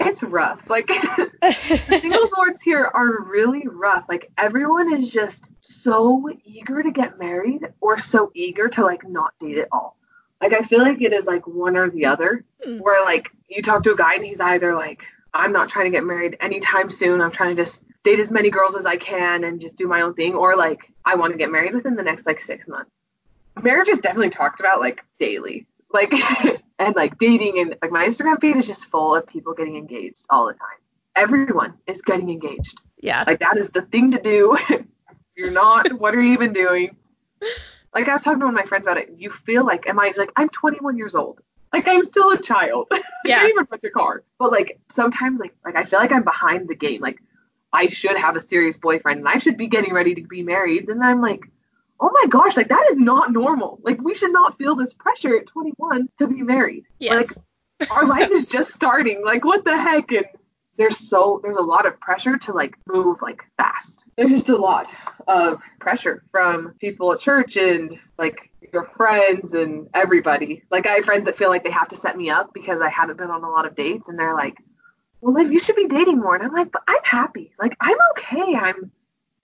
it's 0.00 0.22
rough. 0.22 0.68
Like 0.68 0.86
the 1.40 1.86
singles 2.00 2.30
wards 2.36 2.60
here 2.62 2.84
are 2.84 3.22
really 3.24 3.66
rough. 3.66 4.04
Like 4.08 4.30
everyone 4.36 4.92
is 4.92 5.10
just 5.10 5.50
so 5.60 6.28
eager 6.44 6.82
to 6.82 6.90
get 6.90 7.18
married 7.18 7.62
or 7.80 7.98
so 7.98 8.30
eager 8.34 8.68
to 8.68 8.84
like 8.84 9.08
not 9.08 9.32
date 9.38 9.58
at 9.58 9.68
all. 9.72 9.96
Like 10.40 10.52
I 10.52 10.62
feel 10.62 10.80
like 10.80 11.00
it 11.00 11.12
is 11.12 11.26
like 11.26 11.46
one 11.46 11.76
or 11.76 11.90
the 11.90 12.06
other. 12.06 12.44
Mm. 12.66 12.80
Where 12.80 13.04
like 13.04 13.30
you 13.48 13.62
talk 13.62 13.82
to 13.84 13.92
a 13.92 13.96
guy 13.96 14.14
and 14.14 14.24
he's 14.24 14.40
either 14.40 14.74
like, 14.74 15.04
I'm 15.32 15.52
not 15.52 15.68
trying 15.68 15.86
to 15.86 15.90
get 15.90 16.04
married 16.04 16.36
anytime 16.40 16.90
soon. 16.90 17.20
I'm 17.20 17.30
trying 17.30 17.56
to 17.56 17.62
just 17.62 17.82
date 18.02 18.20
as 18.20 18.30
many 18.30 18.50
girls 18.50 18.76
as 18.76 18.86
I 18.86 18.96
can 18.96 19.44
and 19.44 19.60
just 19.60 19.76
do 19.76 19.88
my 19.88 20.02
own 20.02 20.14
thing, 20.14 20.34
or 20.34 20.56
like 20.56 20.92
I 21.04 21.14
want 21.16 21.32
to 21.32 21.38
get 21.38 21.50
married 21.50 21.74
within 21.74 21.96
the 21.96 22.02
next 22.02 22.26
like 22.26 22.40
six 22.40 22.68
months. 22.68 22.90
Marriage 23.62 23.88
is 23.88 24.00
definitely 24.00 24.30
talked 24.30 24.60
about 24.60 24.80
like 24.80 25.04
daily. 25.18 25.66
Like 25.92 26.12
and 26.78 26.96
like 26.96 27.18
dating 27.18 27.58
and 27.58 27.76
like 27.82 27.90
my 27.90 28.06
Instagram 28.06 28.40
feed 28.40 28.56
is 28.56 28.66
just 28.66 28.86
full 28.86 29.14
of 29.14 29.26
people 29.26 29.54
getting 29.54 29.76
engaged 29.76 30.24
all 30.30 30.46
the 30.46 30.52
time. 30.52 30.78
Everyone 31.16 31.74
is 31.86 32.02
getting 32.02 32.30
engaged. 32.30 32.80
Yeah. 33.00 33.22
Like 33.26 33.38
that 33.40 33.56
is 33.56 33.70
the 33.70 33.82
thing 33.82 34.10
to 34.10 34.20
do. 34.20 34.58
You're 35.36 35.50
not, 35.50 35.92
what 35.92 36.14
are 36.14 36.22
you 36.22 36.32
even 36.32 36.52
doing? 36.52 36.96
Like 37.94 38.08
I 38.08 38.12
was 38.12 38.22
talking 38.22 38.40
to 38.40 38.46
one 38.46 38.54
of 38.54 38.60
my 38.60 38.66
friends 38.66 38.84
about 38.84 38.98
it. 38.98 39.10
You 39.16 39.30
feel 39.30 39.64
like, 39.64 39.88
am 39.88 39.98
I 40.00 40.12
like 40.16 40.32
I'm 40.36 40.48
21 40.48 40.96
years 40.96 41.14
old? 41.14 41.40
Like 41.72 41.86
I'm 41.86 42.04
still 42.04 42.30
a 42.30 42.38
child. 42.40 42.88
Yeah. 43.26 43.36
I 43.36 43.38
can't 43.38 43.52
even 43.52 43.66
put 43.66 43.80
the 43.80 43.88
car. 43.88 44.22
But 44.38 44.52
like 44.52 44.78
sometimes 44.90 45.40
like 45.40 45.54
like 45.64 45.76
I 45.76 45.84
feel 45.84 45.98
like 45.98 46.12
I'm 46.12 46.24
behind 46.24 46.68
the 46.68 46.74
game. 46.74 47.00
Like 47.00 47.18
I 47.72 47.88
should 47.88 48.18
have 48.18 48.36
a 48.36 48.40
serious 48.40 48.76
boyfriend 48.76 49.20
and 49.20 49.28
I 49.28 49.38
should 49.38 49.56
be 49.56 49.66
getting 49.66 49.94
ready 49.94 50.14
to 50.14 50.22
be 50.22 50.42
married. 50.42 50.90
And 50.90 51.02
I'm 51.02 51.22
like, 51.22 51.40
oh 52.00 52.10
my 52.12 52.28
gosh, 52.28 52.54
like 52.58 52.68
that 52.68 52.86
is 52.90 52.98
not 52.98 53.32
normal. 53.32 53.80
Like 53.82 53.98
we 54.02 54.14
should 54.14 54.30
not 54.30 54.58
feel 54.58 54.76
this 54.76 54.92
pressure 54.92 55.38
at 55.38 55.46
21 55.46 56.10
to 56.18 56.26
be 56.26 56.42
married. 56.42 56.84
Yes. 56.98 57.34
Like 57.80 57.90
our 57.90 58.06
life 58.06 58.30
is 58.30 58.46
just 58.46 58.74
starting. 58.74 59.24
Like, 59.24 59.44
what 59.44 59.64
the 59.64 59.76
heck? 59.76 60.10
And 60.12 60.26
there's 60.76 61.08
so 61.08 61.40
there's 61.42 61.56
a 61.56 61.62
lot 61.62 61.86
of 61.86 61.98
pressure 62.00 62.36
to 62.38 62.52
like 62.52 62.74
move 62.88 63.22
like 63.22 63.42
fast. 63.56 64.04
There's 64.16 64.30
just 64.30 64.48
a 64.48 64.56
lot 64.56 64.88
of 65.28 65.60
pressure 65.80 66.24
from 66.30 66.74
people 66.80 67.12
at 67.12 67.20
church 67.20 67.56
and 67.56 67.98
like 68.18 68.50
your 68.72 68.84
friends 68.84 69.52
and 69.52 69.88
everybody. 69.94 70.62
Like 70.70 70.86
I 70.86 70.94
have 70.94 71.04
friends 71.04 71.26
that 71.26 71.36
feel 71.36 71.48
like 71.48 71.64
they 71.64 71.70
have 71.70 71.88
to 71.88 71.96
set 71.96 72.16
me 72.16 72.30
up 72.30 72.52
because 72.54 72.80
I 72.80 72.88
haven't 72.88 73.18
been 73.18 73.30
on 73.30 73.44
a 73.44 73.50
lot 73.50 73.66
of 73.66 73.74
dates 73.76 74.08
and 74.08 74.18
they're 74.18 74.34
like, 74.34 74.56
Well 75.20 75.34
Liv, 75.34 75.52
you 75.52 75.58
should 75.60 75.76
be 75.76 75.86
dating 75.86 76.18
more 76.20 76.34
and 76.34 76.44
I'm 76.44 76.52
like, 76.52 76.72
But 76.72 76.82
I'm 76.88 77.02
happy. 77.04 77.52
Like 77.58 77.76
I'm 77.80 77.96
okay. 78.12 78.54
I'm 78.56 78.90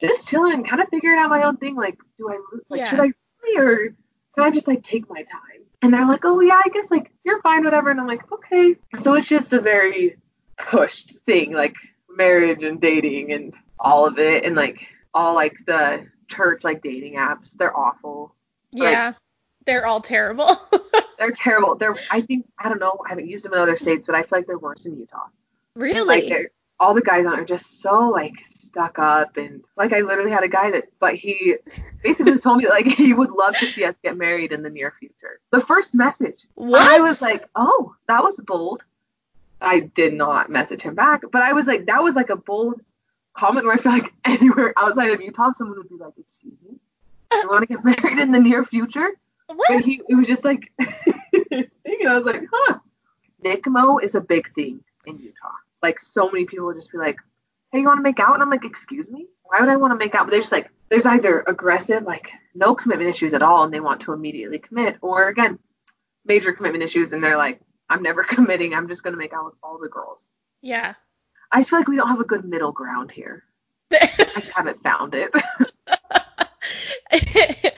just 0.00 0.26
chilling, 0.26 0.64
kind 0.64 0.82
of 0.82 0.88
figuring 0.88 1.18
out 1.20 1.30
my 1.30 1.42
own 1.44 1.58
thing. 1.58 1.76
Like, 1.76 1.98
do 2.16 2.28
I 2.30 2.38
like 2.68 2.80
Yeah. 2.80 2.90
should 2.90 3.00
I 3.00 3.12
really 3.42 3.58
or 3.58 3.94
can 4.34 4.44
I 4.44 4.50
just 4.50 4.66
like 4.66 4.82
take 4.82 5.08
my 5.08 5.22
time? 5.22 5.62
And 5.82 5.94
they're 5.94 6.06
like, 6.06 6.24
Oh 6.24 6.40
yeah, 6.40 6.60
I 6.64 6.68
guess 6.70 6.90
like 6.90 7.12
you're 7.24 7.40
fine, 7.42 7.64
whatever 7.64 7.90
and 7.90 8.00
I'm 8.00 8.06
like, 8.08 8.22
Okay. 8.32 8.74
So 9.02 9.14
it's 9.14 9.28
just 9.28 9.52
a 9.52 9.60
very 9.60 10.16
pushed 10.66 11.18
thing, 11.26 11.52
like 11.52 11.74
marriage 12.08 12.62
and 12.62 12.80
dating 12.80 13.32
and 13.32 13.54
all 13.78 14.06
of 14.06 14.18
it 14.18 14.44
and 14.44 14.56
like 14.56 14.86
all 15.14 15.34
like 15.34 15.56
the 15.66 16.06
church 16.28 16.64
like 16.64 16.82
dating 16.82 17.14
apps, 17.14 17.56
they're 17.56 17.76
awful. 17.76 18.34
Yeah. 18.72 19.14
They're 19.66 19.86
all 19.86 20.00
terrible. 20.00 20.60
They're 21.18 21.32
terrible. 21.32 21.76
They're 21.76 21.96
I 22.10 22.22
think 22.22 22.46
I 22.58 22.70
don't 22.70 22.80
know, 22.80 22.98
I 23.04 23.10
haven't 23.10 23.28
used 23.28 23.44
them 23.44 23.52
in 23.52 23.58
other 23.58 23.76
states, 23.76 24.06
but 24.06 24.14
I 24.14 24.22
feel 24.22 24.38
like 24.38 24.46
they're 24.46 24.58
worse 24.58 24.86
in 24.86 24.96
Utah. 24.96 25.26
Like 25.76 26.24
really? 26.24 26.46
all 26.78 26.94
the 26.94 27.02
guys 27.02 27.26
on 27.26 27.38
are 27.38 27.44
just 27.44 27.82
so 27.82 28.08
like 28.08 28.32
stuck 28.46 28.98
up 28.98 29.36
and 29.36 29.62
like 29.76 29.92
I 29.92 30.00
literally 30.00 30.30
had 30.30 30.44
a 30.44 30.48
guy 30.48 30.70
that 30.70 30.84
but 30.98 31.14
he 31.14 31.56
basically 32.02 32.38
told 32.38 32.58
me 32.58 32.68
like 32.68 32.86
he 32.96 33.12
would 33.12 33.30
love 33.30 33.54
to 33.58 33.66
see 33.66 33.84
us 33.84 33.96
get 34.02 34.16
married 34.16 34.52
in 34.52 34.62
the 34.62 34.70
near 34.70 34.92
future. 34.98 35.40
The 35.50 35.60
first 35.60 35.94
message. 35.94 36.46
What? 36.54 36.80
I 36.80 37.00
was 37.00 37.20
like, 37.20 37.46
oh, 37.54 37.94
that 38.08 38.24
was 38.24 38.40
bold. 38.46 38.84
I 39.60 39.80
did 39.80 40.14
not 40.14 40.50
message 40.50 40.82
him 40.82 40.94
back, 40.94 41.22
but 41.30 41.42
I 41.42 41.52
was 41.52 41.66
like, 41.66 41.86
that 41.86 42.02
was 42.02 42.14
like 42.14 42.30
a 42.30 42.36
bold 42.36 42.80
comment 43.34 43.66
where 43.66 43.74
I 43.74 43.78
feel 43.78 43.92
like 43.92 44.12
anywhere 44.24 44.74
outside 44.76 45.10
of 45.10 45.20
Utah, 45.20 45.52
someone 45.52 45.78
would 45.78 45.88
be 45.88 45.96
like, 45.96 46.14
excuse 46.18 46.54
me, 46.62 46.76
you 47.32 47.48
want 47.48 47.68
to 47.68 47.74
get 47.74 47.84
married 48.02 48.18
in 48.18 48.32
the 48.32 48.40
near 48.40 48.64
future? 48.64 49.10
But 49.48 49.56
what? 49.56 49.84
he, 49.84 50.00
it 50.08 50.14
was 50.14 50.28
just 50.28 50.44
like, 50.44 50.72
and 50.78 52.08
I 52.08 52.16
was 52.16 52.24
like, 52.24 52.42
huh. 52.52 52.78
NCMO 53.44 54.02
is 54.02 54.14
a 54.14 54.20
big 54.20 54.54
thing 54.54 54.80
in 55.06 55.18
Utah. 55.18 55.48
Like 55.82 56.00
so 56.00 56.30
many 56.30 56.44
people 56.44 56.66
would 56.66 56.76
just 56.76 56.92
be 56.92 56.98
like, 56.98 57.16
hey, 57.72 57.80
you 57.80 57.86
want 57.86 57.98
to 57.98 58.02
make 58.02 58.20
out? 58.20 58.34
And 58.34 58.42
I'm 58.42 58.50
like, 58.50 58.64
excuse 58.64 59.08
me? 59.08 59.26
Why 59.44 59.60
would 59.60 59.68
I 59.68 59.76
want 59.76 59.92
to 59.92 59.96
make 59.96 60.14
out? 60.14 60.26
But 60.26 60.32
they're 60.32 60.40
just 60.40 60.52
like, 60.52 60.70
there's 60.88 61.06
either 61.06 61.42
aggressive, 61.46 62.02
like 62.02 62.30
no 62.54 62.74
commitment 62.74 63.10
issues 63.10 63.32
at 63.32 63.42
all, 63.42 63.64
and 63.64 63.72
they 63.72 63.80
want 63.80 64.02
to 64.02 64.12
immediately 64.12 64.58
commit, 64.58 64.96
or 65.00 65.28
again, 65.28 65.58
major 66.24 66.52
commitment 66.52 66.84
issues, 66.84 67.12
and 67.12 67.22
they're 67.22 67.36
like, 67.36 67.60
I'm 67.90 68.02
never 68.02 68.24
committing. 68.28 68.72
I'm 68.74 68.88
just 68.88 69.02
gonna 69.02 69.18
make 69.18 69.34
out 69.34 69.44
with 69.44 69.54
all 69.62 69.78
the 69.78 69.88
girls. 69.88 70.24
Yeah. 70.62 70.94
I 71.52 71.60
just 71.60 71.70
feel 71.70 71.80
like 71.80 71.88
we 71.88 71.96
don't 71.96 72.08
have 72.08 72.20
a 72.20 72.24
good 72.24 72.44
middle 72.44 72.72
ground 72.72 73.10
here. 73.10 73.44
I 73.92 74.32
just 74.36 74.52
haven't 74.52 74.82
found 74.82 75.14
it. 75.14 75.34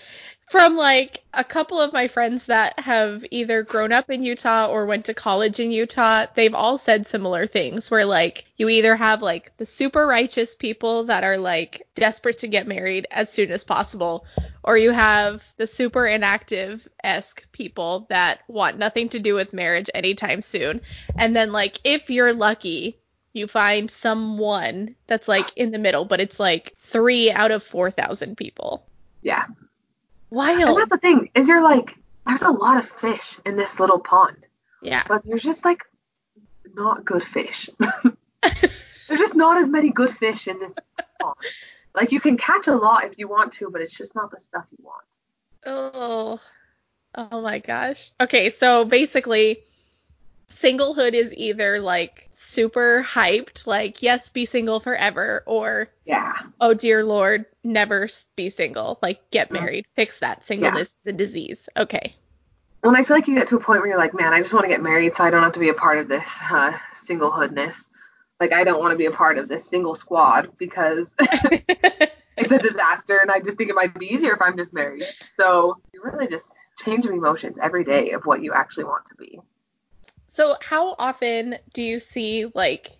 From 0.53 0.76
like 0.76 1.24
a 1.32 1.44
couple 1.44 1.80
of 1.80 1.94
my 1.94 2.09
friends 2.09 2.44
that 2.44 2.78
have 2.78 3.24
either 3.30 3.62
grown 3.62 3.90
up 3.90 4.11
in 4.11 4.22
Utah 4.22 4.66
or 4.66 4.84
went 4.84 5.07
to 5.07 5.14
college 5.14 5.59
in 5.61 5.70
Utah, 5.70 6.26
they've 6.34 6.53
all 6.53 6.76
said 6.76 7.07
similar 7.07 7.46
things 7.46 7.90
where 7.90 8.05
like 8.05 8.44
you 8.59 8.68
either 8.68 8.94
have 8.94 9.22
like 9.22 9.57
the 9.57 9.64
super 9.64 10.07
righteous 10.07 10.55
people 10.55 11.05
that 11.05 11.24
are 11.24 11.38
like 11.38 11.86
desperate 11.94 12.36
to 12.40 12.48
get 12.48 12.68
married 12.68 13.07
as 13.11 13.32
soon 13.32 13.50
as 13.50 13.64
possible, 13.64 14.26
or 14.62 14.76
you 14.76 14.90
have 14.90 15.42
the 15.57 15.66
super 15.66 16.07
inactive 16.07 16.86
esque 17.03 17.50
people 17.53 18.05
that 18.11 18.40
want 18.46 18.76
nothing 18.76 19.09
to 19.09 19.20
do 19.20 19.32
with 19.34 19.55
marriage 19.55 19.88
anytime 19.94 20.42
soon. 20.42 20.82
And 21.16 21.34
then 21.34 21.50
like 21.50 21.78
if 21.82 22.11
you're 22.11 22.34
lucky, 22.34 22.98
you 23.32 23.46
find 23.46 23.90
someone 23.90 24.96
that's 25.07 25.28
like 25.28 25.57
in 25.57 25.70
the 25.70 25.78
middle, 25.78 26.05
but 26.05 26.20
it's 26.20 26.38
like 26.38 26.74
three 26.76 27.32
out 27.32 27.53
of 27.53 27.62
4,000 27.62 28.36
people. 28.36 28.84
yeah. 29.22 29.46
And 30.68 30.76
that's 30.78 30.91
the 30.91 30.99
thing, 30.99 31.30
is 31.35 31.49
you're 31.49 31.62
like, 31.62 31.97
there's 32.26 32.43
a 32.43 32.51
lot 32.51 32.78
of 32.78 32.89
fish 32.89 33.39
in 33.45 33.57
this 33.57 33.78
little 33.78 33.99
pond. 33.99 34.47
Yeah. 34.80 35.05
but 35.07 35.24
there's 35.24 35.43
just 35.43 35.64
like 35.64 35.85
not 36.74 37.05
good 37.05 37.22
fish. 37.22 37.70
there's 38.43 39.20
just 39.20 39.37
not 39.37 39.59
as 39.59 39.68
many 39.68 39.91
good 39.91 40.11
fish 40.16 40.49
in 40.49 40.59
this 40.59 40.72
pond. 41.20 41.37
Like 41.95 42.11
you 42.11 42.20
can 42.20 42.37
catch 42.37 42.66
a 42.66 42.74
lot 42.74 43.05
if 43.05 43.18
you 43.18 43.28
want 43.28 43.53
to, 43.55 43.70
but 43.70 43.80
it's 43.80 43.97
just 43.97 44.14
not 44.14 44.30
the 44.30 44.41
stuff 44.41 44.64
you 44.76 44.85
want. 44.85 45.05
Oh. 45.66 46.41
Oh 47.14 47.43
my 47.43 47.59
gosh. 47.59 48.11
Okay, 48.20 48.51
so 48.51 48.85
basically 48.85 49.61
singlehood 50.53 51.14
is 51.14 51.34
either 51.34 51.80
like 51.80 52.28
super 52.30 53.03
hyped, 53.03 53.66
like 53.66 54.03
yes, 54.03 54.30
be 54.30 54.44
single 54.44 54.80
forever, 54.80 55.42
or 55.46 55.88
Yeah. 56.05 56.32
oh 56.61 56.74
dear 56.74 57.03
lord, 57.05 57.46
never 57.64 58.09
be 58.36 58.48
single, 58.50 58.98
like 59.03 59.30
get 59.30 59.50
married, 59.50 59.86
fix 59.96 60.18
that. 60.20 60.44
Singleness 60.44 60.94
is 61.00 61.07
a 61.07 61.12
disease. 61.12 61.68
Okay. 61.76 62.14
When 62.82 62.96
I 62.96 63.05
feel 63.05 63.16
like 63.16 63.28
you 63.28 63.36
get 63.36 63.46
to 63.48 63.57
a 63.57 63.61
point 63.61 63.80
where 63.80 63.88
you're 63.88 63.98
like, 63.98 64.14
man, 64.14 64.32
I 64.32 64.40
just 64.40 64.53
want 64.53 64.64
to 64.64 64.68
get 64.68 64.82
married 64.82 65.14
so 65.14 65.24
I 65.24 65.30
don't 65.30 65.42
have 65.42 65.53
to 65.53 65.61
be 65.61 65.68
a 65.68 65.74
part 65.74 65.98
of 65.98 66.09
this 66.09 66.26
uh, 66.50 66.72
singlehoodness. 66.94 67.76
Like 68.40 68.53
I 68.53 68.64
don't 68.64 68.80
want 68.80 68.92
to 68.92 68.98
be 68.98 69.07
a 69.07 69.12
part 69.12 69.38
of 69.38 69.48
this 69.48 69.68
single 69.68 69.94
squad 69.94 70.50
because 70.59 71.14
it's 71.18 72.53
a 72.53 72.59
disaster 72.59 73.18
and 73.22 73.30
I 73.30 73.38
just 73.40 73.57
think 73.57 73.70
it 73.70 73.76
might 73.76 73.96
be 73.98 74.07
easier 74.07 74.34
if 74.34 74.42
I'm 74.42 74.57
just 74.57 74.72
married. 74.72 75.05
So 75.36 75.76
you 75.94 76.03
really 76.03 76.26
just 76.28 76.48
change 76.78 77.05
your 77.05 77.14
emotions 77.14 77.57
every 77.62 77.84
day 77.84 78.11
of 78.11 78.24
what 78.24 78.42
you 78.42 78.53
actually 78.53 78.84
want 78.84 79.07
to 79.09 79.14
be. 79.14 79.38
So, 80.35 80.57
how 80.62 80.95
often 80.99 81.57
do 81.74 81.83
you 81.83 82.01
see 82.01 82.51
like 82.55 82.93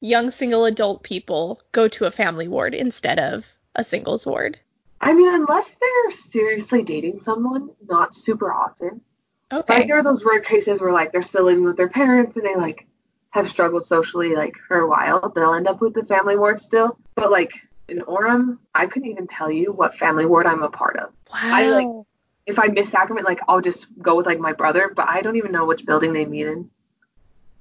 young 0.00 0.30
single 0.30 0.64
adult 0.64 1.02
people 1.02 1.60
go 1.72 1.88
to 1.88 2.06
a 2.06 2.10
family 2.10 2.48
ward 2.48 2.74
instead 2.74 3.18
of 3.18 3.44
a 3.74 3.84
singles 3.84 4.24
ward? 4.24 4.58
I 4.98 5.12
mean, 5.12 5.28
unless 5.28 5.76
they're 5.78 6.10
seriously 6.10 6.82
dating 6.82 7.20
someone, 7.20 7.68
not 7.86 8.14
super 8.16 8.50
often. 8.50 9.02
But 9.50 9.68
Okay. 9.68 9.86
there 9.86 9.98
are 9.98 10.02
those 10.02 10.24
rare 10.24 10.40
cases 10.40 10.80
where 10.80 10.90
like 10.90 11.12
they're 11.12 11.20
still 11.20 11.44
living 11.44 11.64
with 11.64 11.76
their 11.76 11.90
parents 11.90 12.36
and 12.36 12.46
they 12.46 12.56
like 12.56 12.86
have 13.28 13.46
struggled 13.46 13.84
socially 13.84 14.34
like 14.34 14.54
for 14.66 14.78
a 14.78 14.88
while. 14.88 15.30
They'll 15.34 15.52
end 15.52 15.68
up 15.68 15.82
with 15.82 15.92
the 15.92 16.06
family 16.06 16.38
ward 16.38 16.60
still. 16.60 16.96
But 17.14 17.30
like 17.30 17.52
in 17.90 17.98
Orem, 17.98 18.56
I 18.74 18.86
couldn't 18.86 19.10
even 19.10 19.26
tell 19.26 19.50
you 19.50 19.70
what 19.70 19.98
family 19.98 20.24
ward 20.24 20.46
I'm 20.46 20.62
a 20.62 20.70
part 20.70 20.96
of. 20.96 21.10
Wow. 21.30 21.40
I, 21.42 21.66
like- 21.66 22.06
If 22.46 22.58
I 22.58 22.66
miss 22.66 22.90
sacrament, 22.90 23.26
like 23.26 23.40
I'll 23.48 23.60
just 23.60 23.86
go 24.00 24.16
with 24.16 24.26
like 24.26 24.40
my 24.40 24.52
brother, 24.52 24.92
but 24.94 25.08
I 25.08 25.20
don't 25.20 25.36
even 25.36 25.52
know 25.52 25.66
which 25.66 25.86
building 25.86 26.12
they 26.12 26.24
meet 26.24 26.46
in. 26.46 26.70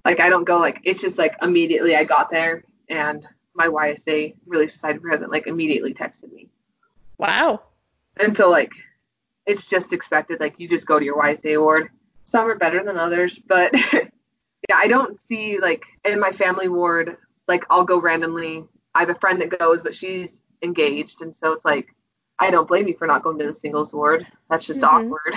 Like 0.06 0.20
I 0.20 0.30
don't 0.30 0.46
go 0.46 0.58
like 0.58 0.80
it's 0.84 1.02
just 1.02 1.18
like 1.18 1.36
immediately 1.42 1.96
I 1.96 2.04
got 2.04 2.32
there 2.32 2.64
and 2.90 3.28
my 3.54 3.68
YSA 3.68 4.36
Relief 4.46 4.72
Society 4.72 5.00
president 5.00 5.32
like 5.32 5.48
immediately 5.48 5.94
texted 5.94 6.32
me. 6.32 6.50
wow. 7.18 7.62
And 8.20 8.36
so 8.36 8.50
like 8.50 8.72
it's 9.46 9.66
just 9.66 9.94
expected 9.94 10.40
like 10.40 10.56
you 10.58 10.68
just 10.68 10.86
go 10.86 11.00
to 11.00 11.06
your 11.06 11.22
YSA 11.22 11.60
ward. 11.60 11.90
Some 12.24 12.48
are 12.48 12.58
better 12.58 12.84
than 12.84 12.98
others, 12.98 13.40
but 13.48 13.74
yeah, 13.94 14.76
I 14.76 14.88
don't 14.88 15.20
see 15.20 15.60
like 15.60 15.84
in 16.06 16.20
my 16.20 16.32
family 16.32 16.70
ward 16.70 17.18
like 17.50 17.66
I'll 17.70 17.84
go 17.84 18.00
randomly. 18.00 18.64
I 18.96 19.02
have 19.02 19.10
a 19.10 19.16
friend 19.16 19.42
that 19.42 19.58
goes, 19.58 19.82
but 19.82 19.94
she's 19.94 20.42
engaged, 20.62 21.22
and 21.22 21.36
so 21.36 21.52
it's 21.52 21.66
like 21.66 21.94
I 22.40 22.50
don't 22.52 22.68
blame 22.68 22.88
you 22.88 22.96
for 22.96 23.06
not 23.08 23.22
going 23.24 23.38
to 23.40 23.48
the 23.48 23.56
singles 23.56 23.94
ward. 23.94 24.26
That's 24.50 24.66
just 24.66 24.82
Mhm. 24.82 24.88
awkward. 24.88 25.36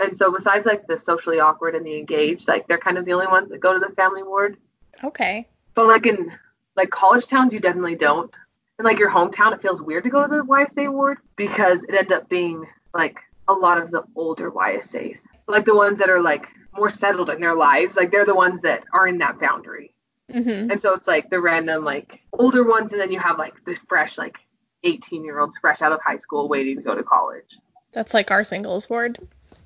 And 0.00 0.16
so 0.16 0.30
besides 0.32 0.66
like 0.66 0.86
the 0.86 0.96
socially 0.96 1.40
awkward 1.40 1.74
and 1.74 1.84
the 1.84 1.96
engaged, 1.98 2.46
like 2.48 2.66
they're 2.68 2.78
kind 2.78 2.98
of 2.98 3.04
the 3.04 3.12
only 3.12 3.26
ones 3.26 3.48
that 3.50 3.60
go 3.60 3.72
to 3.72 3.78
the 3.80 3.94
family 3.94 4.22
ward. 4.22 4.56
Okay. 5.02 5.48
But 5.74 5.86
like 5.86 6.06
in 6.06 6.32
like 6.76 6.90
college 6.90 7.26
towns, 7.26 7.52
you 7.52 7.60
definitely 7.60 7.96
don't. 7.96 8.36
And 8.78 8.84
like 8.86 8.98
your 8.98 9.10
hometown, 9.10 9.52
it 9.52 9.60
feels 9.60 9.82
weird 9.82 10.04
to 10.04 10.10
go 10.10 10.22
to 10.22 10.28
the 10.28 10.44
YSA 10.44 10.88
ward 10.92 11.18
because 11.34 11.82
it 11.84 11.94
ends 11.94 12.12
up 12.12 12.28
being 12.28 12.64
like 12.94 13.18
a 13.48 13.52
lot 13.52 13.78
of 13.78 13.90
the 13.90 14.04
older 14.14 14.50
YSAs, 14.52 15.20
like 15.48 15.64
the 15.64 15.74
ones 15.74 15.98
that 15.98 16.10
are 16.10 16.20
like 16.20 16.46
more 16.76 16.90
settled 16.90 17.30
in 17.30 17.40
their 17.40 17.54
lives. 17.54 17.96
Like 17.96 18.12
they're 18.12 18.26
the 18.26 18.34
ones 18.34 18.62
that 18.62 18.84
are 18.92 19.08
in 19.08 19.18
that 19.18 19.40
boundary. 19.40 19.92
Mhm. 20.30 20.70
And 20.70 20.80
so 20.80 20.92
it's 20.94 21.08
like 21.08 21.28
the 21.30 21.40
random 21.40 21.84
like 21.84 22.20
older 22.34 22.62
ones, 22.68 22.92
and 22.92 23.00
then 23.00 23.10
you 23.10 23.18
have 23.18 23.38
like 23.38 23.54
the 23.64 23.74
fresh 23.88 24.16
like 24.16 24.36
18 24.84 25.24
year 25.24 25.38
olds 25.38 25.58
fresh 25.58 25.82
out 25.82 25.92
of 25.92 26.00
high 26.04 26.18
school 26.18 26.48
waiting 26.48 26.76
to 26.76 26.82
go 26.82 26.94
to 26.94 27.02
college. 27.02 27.58
That's 27.92 28.14
like 28.14 28.30
our 28.30 28.44
singles 28.44 28.88
ward. 28.88 29.18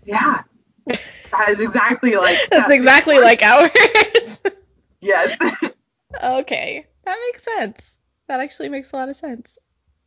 Yeah, 0.05 0.43
that 0.87 1.49
is 1.51 1.61
exactly 1.61 2.17
like 2.17 2.39
That's 2.51 2.69
that. 2.69 2.71
exactly 2.75 3.19
like 3.19 3.43
ours. 3.43 4.41
yes. 5.01 5.37
okay. 6.23 6.87
That 7.05 7.19
makes 7.27 7.43
sense. 7.45 7.99
That 8.29 8.41
actually 8.41 8.69
makes 8.69 8.93
a 8.93 8.97
lot 8.97 9.09
of 9.09 9.17
sense. 9.17 9.59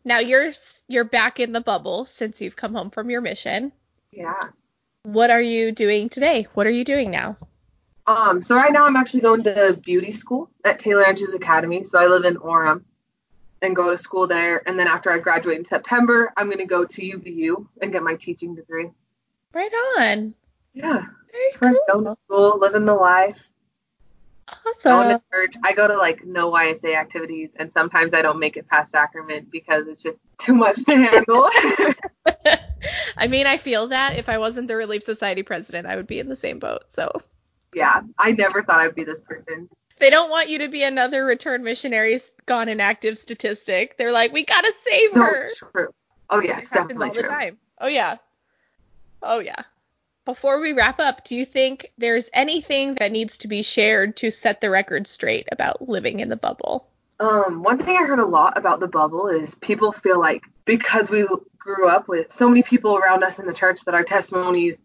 Now 0.04 0.20
you're 0.20 0.52
you're 0.88 1.04
back 1.04 1.40
in 1.40 1.52
the 1.52 1.62
bubble 1.62 2.06
since 2.06 2.42
you've 2.42 2.56
come 2.56 2.74
home 2.74 2.90
from 2.90 3.10
your 3.10 3.22
mission. 3.22 3.72
yeah. 4.12 4.40
What 5.04 5.30
are 5.30 5.42
you 5.42 5.72
doing 5.72 6.10
today? 6.10 6.48
What 6.56 6.66
are 6.66 6.72
you 6.72 6.84
doing 6.84 7.12
now? 7.12 7.38
Um, 8.08 8.42
so 8.42 8.56
right 8.56 8.72
now 8.72 8.86
I'm 8.86 8.96
actually 8.96 9.22
going 9.22 9.44
to 9.44 9.80
beauty 9.84 10.12
school 10.12 10.50
at 10.64 10.80
Taylor 10.80 11.08
Andrews 11.08 11.34
Academy. 11.34 11.84
So 11.84 12.00
I 12.00 12.08
live 12.08 12.24
in 12.26 12.36
Orem 12.38 12.84
and 13.66 13.76
go 13.76 13.92
to 13.92 13.98
school 13.98 14.28
there. 14.28 14.68
And 14.68 14.78
then 14.80 14.88
after 14.88 15.12
I 15.12 15.20
graduate 15.20 15.58
in 15.60 15.66
September, 15.66 16.32
I'm 16.38 16.48
going 16.48 16.60
to 16.60 16.66
go 16.66 16.86
to 16.86 17.02
UVU 17.02 17.68
and 17.82 17.92
get 17.92 18.04
my 18.04 18.16
teaching 18.16 18.56
degree. 18.56 18.90
Right 19.54 19.72
on. 19.98 20.34
Yeah. 20.74 21.06
Very 21.32 21.74
cool. 21.74 21.80
Going 21.92 22.06
to 22.06 22.12
school, 22.12 22.60
living 22.60 22.86
the 22.86 22.94
life, 22.94 23.38
Awesome. 24.48 24.80
going 24.84 25.10
to 25.10 25.22
church. 25.32 25.56
I 25.64 25.74
go 25.74 25.88
to 25.88 25.98
like 25.98 26.26
no 26.26 26.52
YSA 26.52 26.96
activities, 26.96 27.50
and 27.58 27.72
sometimes 27.72 28.14
I 28.14 28.22
don't 28.22 28.40
make 28.40 28.58
it 28.58 28.68
past 28.68 28.92
sacrament 28.92 29.50
because 29.52 29.88
it's 29.88 30.02
just 30.02 30.22
too 30.38 30.54
much 30.54 30.84
to 30.86 30.96
handle. 30.96 31.50
I 33.18 33.28
mean, 33.28 33.48
I 33.48 33.58
feel 33.58 33.88
that 33.88 34.18
if 34.18 34.30
I 34.30 34.38
wasn't 34.38 34.68
the 34.68 34.76
Relief 34.76 35.04
Society 35.04 35.44
president, 35.44 35.88
I 35.88 35.96
would 35.96 36.08
be 36.08 36.20
in 36.20 36.30
the 36.30 36.36
same 36.36 36.60
boat. 36.60 36.84
So 36.90 37.12
yeah, 37.74 38.02
I 38.18 38.32
never 38.32 38.64
thought 38.64 38.80
I'd 38.80 38.96
be 38.96 39.04
this 39.04 39.22
person. 39.22 39.70
They 39.98 40.10
don't 40.10 40.30
want 40.30 40.50
you 40.50 40.60
to 40.60 40.68
be 40.68 40.84
another 40.84 41.26
return 41.26 41.64
missionary 41.64 42.20
gone 42.46 42.70
inactive 42.70 43.18
statistic. 43.18 43.98
They're 43.98 44.12
like, 44.12 44.34
we 44.34 44.46
gotta 44.46 44.74
save 44.84 45.14
No, 45.16 45.22
her. 45.24 45.44
it's 45.44 45.60
true. 45.60 45.94
Oh 46.30 46.42
yeah, 46.42 46.60
it's 46.60 46.70
definitely 46.70 47.10
all 47.10 47.14
the 47.14 47.22
true. 47.24 47.30
time. 47.30 47.58
Oh 47.80 47.88
yeah. 47.88 48.18
Oh 49.22 49.40
yeah. 49.40 49.62
Before 50.26 50.60
we 50.60 50.74
wrap 50.74 51.00
up, 51.00 51.24
do 51.24 51.36
you 51.36 51.46
think 51.46 51.92
there's 51.98 52.30
anything 52.34 52.96
that 52.96 53.12
needs 53.12 53.38
to 53.40 53.48
be 53.48 53.62
shared 53.62 54.18
to 54.18 54.32
set 54.32 54.60
the 54.60 54.72
record 54.72 55.06
straight 55.08 55.48
about 55.52 55.88
living 55.88 56.20
in 56.20 56.30
the 56.30 56.36
bubble? 56.36 56.88
Um, 57.20 57.62
one 57.64 57.78
thing 57.78 57.96
I 57.96 58.06
heard 58.08 58.20
a 58.20 58.26
lot 58.26 58.58
about 58.58 58.80
the 58.80 58.88
bubble 58.88 59.28
is 59.28 59.54
people 59.56 59.92
feel 59.92 60.20
like 60.20 60.44
because 60.66 61.10
we 61.10 61.26
grew 61.60 61.88
up 61.88 62.08
with 62.08 62.34
so 62.34 62.50
many 62.50 62.64
people 62.64 62.98
around 62.98 63.24
us 63.24 63.40
in 63.40 63.46
the 63.46 63.54
church 63.54 63.82
that 63.86 63.94
our 63.94 64.04
testimonies 64.04 64.82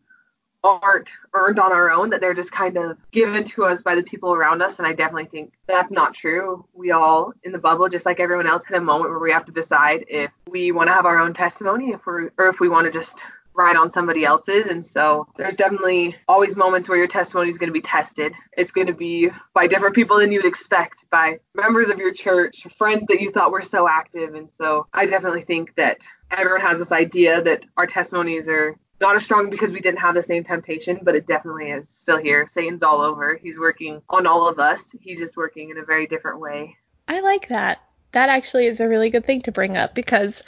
aren't 0.62 1.10
earned 1.32 1.58
on 1.58 1.72
our 1.72 1.90
own, 1.90 2.10
that 2.10 2.20
they're 2.20 2.34
just 2.34 2.52
kind 2.52 2.76
of 2.76 2.98
given 3.12 3.44
to 3.44 3.64
us 3.64 3.82
by 3.82 3.94
the 3.94 4.02
people 4.02 4.32
around 4.32 4.62
us. 4.62 4.78
And 4.78 4.86
I 4.86 4.92
definitely 4.92 5.26
think 5.26 5.52
that's 5.66 5.92
not 5.92 6.14
true. 6.14 6.66
We 6.74 6.90
all 6.90 7.32
in 7.44 7.52
the 7.52 7.58
bubble, 7.58 7.88
just 7.88 8.06
like 8.06 8.20
everyone 8.20 8.46
else, 8.46 8.64
hit 8.64 8.76
a 8.76 8.80
moment 8.80 9.10
where 9.10 9.18
we 9.18 9.32
have 9.32 9.46
to 9.46 9.52
decide 9.52 10.04
if 10.08 10.30
we 10.48 10.72
want 10.72 10.88
to 10.88 10.92
have 10.92 11.06
our 11.06 11.18
own 11.18 11.32
testimony, 11.32 11.92
if 11.92 12.04
we're 12.06 12.30
or 12.38 12.48
if 12.48 12.60
we 12.60 12.68
want 12.68 12.86
to 12.86 12.92
just 12.92 13.22
ride 13.54 13.76
on 13.76 13.90
somebody 13.90 14.24
else's. 14.24 14.66
And 14.66 14.84
so 14.84 15.26
there's 15.36 15.56
definitely 15.56 16.14
always 16.28 16.56
moments 16.56 16.88
where 16.88 16.98
your 16.98 17.08
testimony 17.08 17.50
is 17.50 17.58
going 17.58 17.68
to 17.68 17.74
be 17.74 17.80
tested. 17.80 18.32
It's 18.56 18.70
going 18.70 18.86
to 18.86 18.94
be 18.94 19.28
by 19.54 19.66
different 19.66 19.94
people 19.94 20.18
than 20.18 20.32
you'd 20.32 20.46
expect, 20.46 21.06
by 21.10 21.38
members 21.54 21.88
of 21.88 21.98
your 21.98 22.12
church, 22.12 22.66
friends 22.78 23.04
that 23.08 23.20
you 23.20 23.30
thought 23.32 23.50
were 23.50 23.62
so 23.62 23.88
active. 23.88 24.34
And 24.34 24.48
so 24.52 24.86
I 24.92 25.06
definitely 25.06 25.42
think 25.42 25.74
that 25.76 26.06
everyone 26.30 26.60
has 26.60 26.78
this 26.78 26.92
idea 26.92 27.42
that 27.42 27.66
our 27.76 27.86
testimonies 27.86 28.48
are 28.48 28.76
not 29.00 29.16
as 29.16 29.24
strong 29.24 29.50
because 29.50 29.72
we 29.72 29.80
didn't 29.80 30.00
have 30.00 30.14
the 30.14 30.22
same 30.22 30.44
temptation, 30.44 31.00
but 31.02 31.14
it 31.14 31.26
definitely 31.26 31.70
is 31.70 31.88
still 31.88 32.18
here. 32.18 32.46
Satan's 32.46 32.82
all 32.82 33.00
over. 33.00 33.34
He's 33.34 33.58
working 33.58 34.02
on 34.08 34.26
all 34.26 34.48
of 34.48 34.58
us. 34.58 34.82
He's 35.00 35.18
just 35.18 35.36
working 35.36 35.70
in 35.70 35.78
a 35.78 35.84
very 35.84 36.06
different 36.06 36.40
way. 36.40 36.76
I 37.08 37.20
like 37.20 37.48
that. 37.48 37.80
That 38.12 38.28
actually 38.28 38.66
is 38.66 38.80
a 38.80 38.88
really 38.88 39.10
good 39.10 39.24
thing 39.24 39.42
to 39.42 39.52
bring 39.52 39.76
up 39.76 39.94
because 39.94 40.42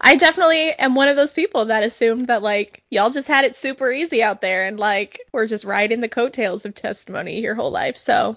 I 0.00 0.16
definitely 0.16 0.70
am 0.72 0.94
one 0.94 1.08
of 1.08 1.16
those 1.16 1.34
people 1.34 1.66
that 1.66 1.82
assumed 1.82 2.28
that 2.28 2.42
like 2.42 2.82
y'all 2.90 3.10
just 3.10 3.28
had 3.28 3.44
it 3.44 3.56
super 3.56 3.90
easy 3.90 4.22
out 4.22 4.40
there 4.40 4.66
and 4.66 4.78
like 4.78 5.20
we're 5.32 5.48
just 5.48 5.64
riding 5.64 6.00
the 6.00 6.08
coattails 6.08 6.64
of 6.64 6.74
testimony 6.74 7.40
your 7.40 7.56
whole 7.56 7.72
life. 7.72 7.96
So 7.96 8.36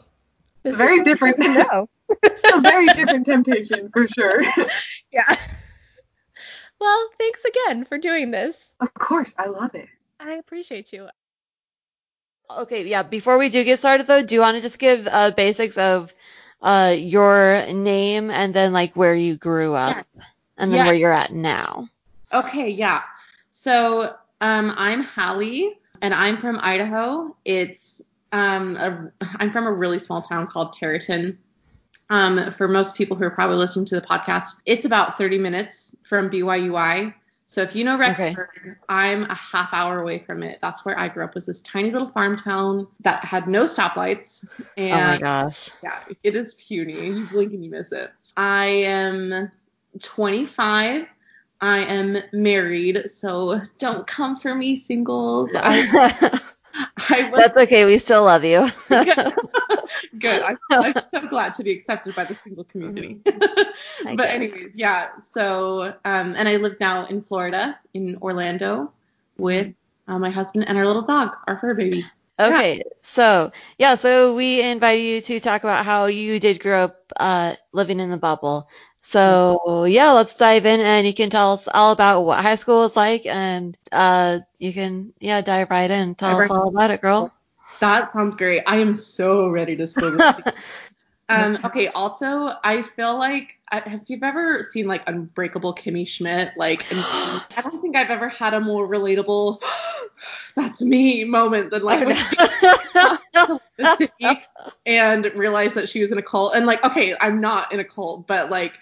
this 0.64 0.76
Very 0.76 0.98
is 0.98 1.04
different. 1.04 1.40
No. 1.40 1.90
a 2.54 2.62
very 2.62 2.88
different 2.88 3.26
temptation 3.26 3.90
for 3.94 4.08
sure. 4.08 4.44
yeah. 5.12 5.40
Well, 6.82 7.10
thanks 7.20 7.46
again 7.46 7.86
for 7.86 8.00
doing 8.00 8.32
this. 8.32 8.58
Of 8.80 8.92
course, 8.96 9.36
I 9.38 9.46
love 9.46 9.76
it. 9.76 9.88
I 10.20 10.34
appreciate 10.34 10.92
you. 10.92 11.08
Okay, 12.50 12.88
yeah. 12.88 13.04
Before 13.04 13.38
we 13.38 13.50
do 13.50 13.64
get 13.64 13.78
started, 13.78 14.08
though, 14.08 14.24
do 14.24 14.34
you 14.34 14.42
want 14.42 14.58
to 14.58 14.62
just 14.62 14.80
give 14.80 15.08
uh, 15.08 15.30
basics 15.30 15.78
of 15.78 16.12
uh, 16.60 16.96
your 16.98 17.66
name 17.72 18.32
and 18.32 18.52
then 18.52 18.74
like 18.74 18.96
where 18.96 19.14
you 19.14 19.38
grew 19.38 19.76
up 19.76 20.08
and 20.58 20.72
then 20.72 20.80
Yeah. 20.80 20.86
where 20.86 20.96
you're 20.96 21.14
at 21.14 21.32
now? 21.32 21.88
Okay, 22.34 22.70
yeah. 22.70 23.04
So 23.52 24.16
um, 24.42 24.74
I'm 24.76 25.04
Hallie, 25.04 25.78
and 26.02 26.16
I'm 26.16 26.38
from 26.38 26.60
Idaho. 26.64 27.36
It's 27.46 28.02
um, 28.32 28.76
a, 28.78 29.12
I'm 29.38 29.52
from 29.52 29.68
a 29.68 29.72
really 29.72 30.00
small 30.00 30.24
town 30.24 30.48
called 30.48 30.74
Terreton. 30.74 31.38
Um, 32.12 32.52
for 32.52 32.68
most 32.68 32.94
people 32.94 33.16
who 33.16 33.24
are 33.24 33.32
probably 33.32 33.56
listening 33.56 33.86
to 33.86 33.96
the 33.96 34.06
podcast, 34.06 34.56
it's 34.66 34.84
about 34.84 35.18
30 35.18 35.38
minutes 35.38 35.96
from 36.04 36.30
BYUI. 36.30 37.14
So 37.46 37.62
if 37.62 37.74
you 37.74 37.86
know 37.86 37.98
Rexburg, 37.98 38.76
I'm 38.90 39.24
a 39.24 39.34
half 39.34 39.74
hour 39.74 40.02
away 40.02 40.20
from 40.20 40.44
it. 40.44 40.60
That's 40.62 40.84
where 40.84 41.00
I 41.00 41.08
grew 41.08 41.24
up. 41.24 41.36
Was 41.36 41.46
this 41.46 41.62
tiny 41.62 41.90
little 41.90 42.10
farm 42.10 42.36
town 42.36 42.86
that 43.00 43.24
had 43.24 43.48
no 43.48 43.64
stoplights, 43.64 44.46
and 44.76 44.94
oh 44.94 45.08
my 45.08 45.18
gosh. 45.20 45.70
yeah, 45.82 46.00
it 46.22 46.36
is 46.36 46.54
puny. 46.56 47.08
You 47.08 47.26
blink 47.28 47.54
and 47.54 47.64
you 47.64 47.72
miss 47.72 47.94
it. 47.94 48.12
I 48.36 48.66
am 48.68 49.50
25. 50.02 51.08
I 51.62 51.78
am 51.78 52.18
married, 52.34 53.10
so 53.10 53.62
don't 53.78 54.06
come 54.06 54.36
for 54.36 54.54
me, 54.54 54.76
singles. 54.76 55.52
I, 55.56 56.40
I 57.10 57.30
was 57.30 57.40
That's 57.40 57.58
okay. 57.58 57.86
We 57.86 57.98
still 57.98 58.24
love 58.24 58.44
you. 58.44 58.70
good. 60.20 60.42
I'm, 60.42 60.58
I'm 60.82 60.94
so 61.14 61.28
glad 61.28 61.54
to 61.56 61.64
be 61.64 61.72
accepted 61.72 62.16
by 62.16 62.26
the 62.26 62.36
single 62.36 62.64
community. 62.64 63.20
I 64.06 64.16
but 64.16 64.30
anyways, 64.30 64.72
yeah. 64.76 65.10
So, 65.22 65.94
um, 66.06 66.34
and 66.36 66.48
I 66.48 66.58
live 66.58 66.80
now 66.80 67.06
in 67.06 67.22
Florida, 67.22 67.80
in 67.94 68.18
Orlando, 68.22 68.92
with 69.38 69.68
uh, 70.08 70.20
my 70.20 70.30
husband 70.30 70.68
and 70.68 70.78
our 70.78 70.86
little 70.86 71.04
dog, 71.04 71.36
our 71.48 71.58
fur 71.58 71.74
baby. 71.74 72.06
Okay, 72.40 72.82
so 73.04 73.52
yeah, 73.78 73.96
so 73.96 74.36
we 74.36 74.62
invite 74.62 75.00
you 75.02 75.22
to 75.22 75.40
talk 75.40 75.64
about 75.64 75.86
how 75.86 76.06
you 76.06 76.40
did 76.40 76.60
grow 76.60 76.86
up 76.86 76.98
uh, 77.18 77.56
living 77.72 78.00
in 78.00 78.10
the 78.10 78.18
bubble. 78.18 78.68
So 79.02 79.86
yeah, 79.86 80.12
let's 80.12 80.36
dive 80.38 80.66
in, 80.66 80.80
and 80.80 81.06
you 81.06 81.14
can 81.14 81.30
tell 81.30 81.54
us 81.54 81.68
all 81.72 81.92
about 81.92 82.22
what 82.22 82.40
high 82.42 82.56
school 82.56 82.84
is 82.86 82.96
like, 82.96 83.26
and 83.26 83.78
uh, 83.92 84.40
you 84.60 84.74
can 84.74 85.14
yeah 85.20 85.42
dive 85.42 85.70
right 85.70 85.90
in. 85.90 86.16
Tell 86.16 86.36
Dive 86.36 86.38
us 86.38 86.50
right 86.50 86.52
all 86.52 86.68
about 86.70 86.92
it, 86.92 87.02
girl. 87.02 87.32
That 87.82 88.12
sounds 88.12 88.36
great. 88.36 88.64
I 88.66 88.78
am 88.78 88.96
so 88.96 89.50
ready 89.50 89.76
to 89.76 89.86
spill 89.88 90.18
this. 90.18 90.36
Um, 91.30 91.60
okay, 91.64 91.88
also, 91.88 92.56
I 92.62 92.82
feel 92.82 93.18
like, 93.18 93.58
I, 93.72 93.80
have 93.88 94.02
you 94.08 94.20
ever 94.22 94.64
seen 94.70 94.86
like 94.86 95.08
Unbreakable 95.08 95.74
Kimmy 95.74 96.06
Schmidt? 96.06 96.50
Like, 96.58 96.86
I 96.92 97.62
don't 97.62 97.82
think 97.82 97.96
I've 97.96 98.10
ever 98.10 98.28
had 98.28 98.54
a 98.54 98.60
more 98.60 98.86
relatable, 98.86 99.62
that's 100.58 100.82
me 100.82 101.24
moment 101.24 101.72
than 101.72 101.84
like 101.84 102.06
to 102.94 103.62
the 103.78 103.96
city 103.96 104.42
and 104.86 105.26
realized 105.34 105.76
that 105.76 105.88
she 105.88 106.02
was 106.02 106.12
in 106.12 106.18
a 106.18 106.22
cult. 106.22 106.54
And 106.54 106.66
like, 106.66 106.84
okay, 106.84 107.16
I'm 107.22 107.40
not 107.40 107.72
in 107.72 107.80
a 107.80 107.86
cult, 107.86 108.28
but 108.28 108.52
like, 108.52 108.74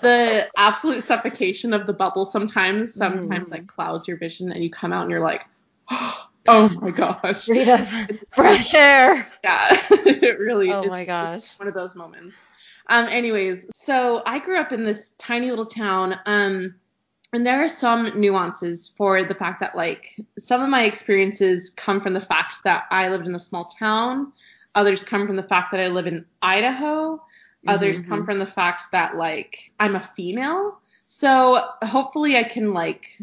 the 0.00 0.46
absolute 0.56 1.02
suffocation 1.02 1.72
of 1.72 1.86
the 1.86 1.92
bubble 1.92 2.26
sometimes, 2.26 2.94
sometimes 2.94 3.48
Mhm. 3.48 3.50
like 3.50 3.66
clouds 3.66 4.06
your 4.06 4.18
vision 4.18 4.52
and 4.52 4.62
you 4.62 4.70
come 4.70 4.92
out 4.92 5.02
and 5.02 5.10
you're 5.10 5.18
like, 5.18 5.42
oh 5.90 6.27
my 6.56 6.90
gosh. 6.90 7.44
Freedom, 7.44 7.86
fresh 8.30 8.74
air. 8.74 9.30
Yeah, 9.44 9.66
it 9.90 10.38
really 10.38 10.70
Oh 10.70 10.84
is 10.84 10.90
my 10.90 11.04
gosh. 11.04 11.58
one 11.58 11.68
of 11.68 11.74
those 11.74 11.94
moments. 11.94 12.36
Um, 12.88 13.06
anyways, 13.08 13.66
so 13.74 14.22
I 14.26 14.38
grew 14.38 14.58
up 14.58 14.72
in 14.72 14.84
this 14.84 15.10
tiny 15.18 15.50
little 15.50 15.66
town. 15.66 16.14
Um, 16.26 16.74
and 17.32 17.46
there 17.46 17.62
are 17.62 17.68
some 17.68 18.18
nuances 18.18 18.88
for 18.96 19.22
the 19.22 19.34
fact 19.34 19.60
that 19.60 19.76
like 19.76 20.18
some 20.38 20.62
of 20.62 20.68
my 20.68 20.84
experiences 20.84 21.70
come 21.70 22.00
from 22.00 22.14
the 22.14 22.20
fact 22.20 22.58
that 22.64 22.86
I 22.90 23.08
lived 23.08 23.26
in 23.26 23.34
a 23.34 23.40
small 23.40 23.66
town. 23.66 24.32
Others 24.74 25.02
come 25.02 25.26
from 25.26 25.36
the 25.36 25.42
fact 25.42 25.72
that 25.72 25.80
I 25.80 25.88
live 25.88 26.06
in 26.06 26.24
Idaho. 26.42 27.22
Others 27.66 28.00
Mhm. 28.00 28.08
come 28.08 28.24
from 28.24 28.38
the 28.38 28.46
fact 28.46 28.84
that 28.92 29.16
like 29.16 29.72
I'm 29.78 29.94
a 29.96 30.00
female. 30.00 30.78
So 31.08 31.62
hopefully 31.82 32.36
I 32.36 32.44
can 32.44 32.72
like 32.72 33.20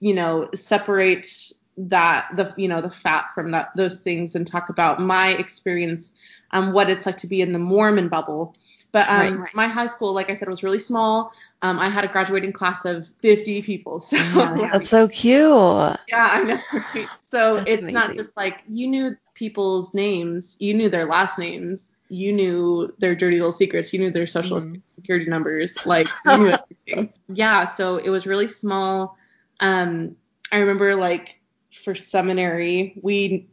you 0.00 0.14
know 0.14 0.48
separate 0.54 1.52
that 1.76 2.28
the 2.36 2.52
you 2.56 2.68
know 2.68 2.80
the 2.80 2.90
fat 2.90 3.32
from 3.34 3.50
that 3.52 3.70
those 3.76 4.00
things 4.00 4.34
and 4.34 4.46
talk 4.46 4.68
about 4.68 5.00
my 5.00 5.28
experience 5.30 6.12
um 6.50 6.72
what 6.72 6.90
it's 6.90 7.06
like 7.06 7.16
to 7.18 7.26
be 7.26 7.40
in 7.40 7.52
the 7.52 7.58
Mormon 7.58 8.08
bubble. 8.08 8.54
But 8.92 9.08
um 9.08 9.38
Right, 9.38 9.38
right. 9.38 9.54
my 9.54 9.68
high 9.68 9.86
school 9.86 10.12
like 10.12 10.30
I 10.30 10.34
said 10.34 10.48
was 10.48 10.62
really 10.62 10.78
small. 10.78 11.32
Um 11.62 11.78
I 11.78 11.88
had 11.88 12.04
a 12.04 12.08
graduating 12.08 12.52
class 12.52 12.84
of 12.84 13.08
50 13.20 13.62
people. 13.62 14.00
So 14.10 14.72
That's 14.72 14.88
so 14.90 15.08
cute. 15.08 15.96
yeah, 16.08 16.28
I 16.32 16.42
know. 16.44 16.62
Right? 16.94 17.10
So 17.18 17.56
That's 17.56 17.66
it's 17.66 17.90
not 17.90 18.16
just 18.16 18.36
like 18.36 18.62
you 18.68 18.88
knew 18.88 19.16
people's 19.34 19.94
names, 19.94 20.56
you 20.60 20.74
knew 20.74 20.88
their 20.88 21.06
last 21.06 21.38
names, 21.38 21.92
you 22.08 22.32
knew 22.32 22.92
their 22.98 23.14
dirty 23.14 23.36
little 23.36 23.52
secrets, 23.52 23.92
you 23.92 23.98
knew 23.98 24.10
their 24.10 24.26
social 24.26 24.60
Mhm. 24.60 24.82
security 24.86 25.26
numbers, 25.30 25.80
like 25.84 26.18
you 26.24 26.36
knew 26.36 26.48
everything. 26.86 27.12
Yeah, 27.28 27.66
so 27.66 27.96
it 27.96 28.10
was 28.10 28.26
really 28.26 28.48
small. 28.48 29.16
Um, 29.60 30.16
I 30.50 30.58
remember 30.58 30.94
like 30.96 31.40
for 31.82 31.94
seminary, 31.94 32.98
we 33.02 33.48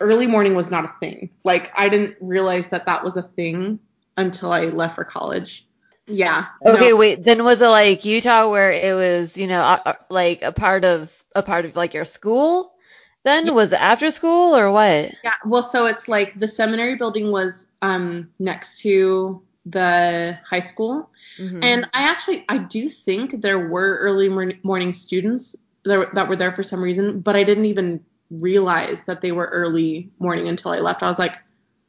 early 0.00 0.26
morning 0.26 0.54
was 0.54 0.70
not 0.70 0.84
a 0.84 0.94
thing. 1.00 1.30
Like 1.44 1.72
I 1.76 1.88
didn't 1.88 2.16
realize 2.20 2.68
that 2.68 2.86
that 2.86 3.04
was 3.04 3.16
a 3.16 3.22
thing 3.22 3.80
until 4.16 4.52
I 4.52 4.66
left 4.66 4.94
for 4.96 5.04
college. 5.04 5.66
Yeah. 6.06 6.46
Okay, 6.64 6.90
no. 6.90 6.96
wait. 6.96 7.24
Then 7.24 7.44
was 7.44 7.62
it 7.62 7.68
like 7.68 8.04
Utah 8.04 8.48
where 8.50 8.70
it 8.70 8.94
was, 8.94 9.36
you 9.36 9.46
know, 9.46 9.60
uh, 9.60 9.80
uh, 9.86 9.92
like 10.10 10.42
a 10.42 10.52
part 10.52 10.84
of 10.84 11.12
a 11.34 11.42
part 11.42 11.64
of 11.64 11.76
like 11.76 11.94
your 11.94 12.04
school? 12.04 12.72
Then 13.24 13.46
Yeah. 13.46 13.52
was 13.52 13.72
it 13.72 13.80
after 13.80 14.10
school 14.10 14.54
or 14.56 14.70
what? 14.70 15.12
Yeah, 15.24 15.32
well, 15.46 15.62
so 15.62 15.86
it's 15.86 16.08
like 16.08 16.38
the 16.38 16.48
seminary 16.48 16.96
building 16.96 17.32
was 17.32 17.66
um 17.82 18.30
next 18.38 18.80
to 18.80 19.42
the 19.66 20.38
high 20.48 20.60
school, 20.60 21.10
Mhm. 21.40 21.60
and 21.62 21.84
I 21.94 22.02
actually 22.02 22.44
I 22.48 22.58
do 22.58 22.88
think 22.90 23.40
there 23.40 23.68
were 23.68 23.96
early 23.98 24.28
morning 24.28 24.92
students 24.92 25.56
that, 25.84 26.14
that 26.14 26.28
were 26.28 26.36
there 26.36 26.52
for 26.52 26.62
some 26.62 26.82
reason, 26.82 27.20
but 27.20 27.36
I 27.36 27.44
didn't 27.44 27.66
even 27.66 28.00
realize 28.30 29.04
that 29.04 29.20
they 29.20 29.32
were 29.32 29.46
early 29.46 30.10
morning 30.18 30.48
until 30.48 30.70
I 30.72 30.78
left. 30.80 31.02
I 31.02 31.08
was 31.08 31.18
like, 31.18 31.38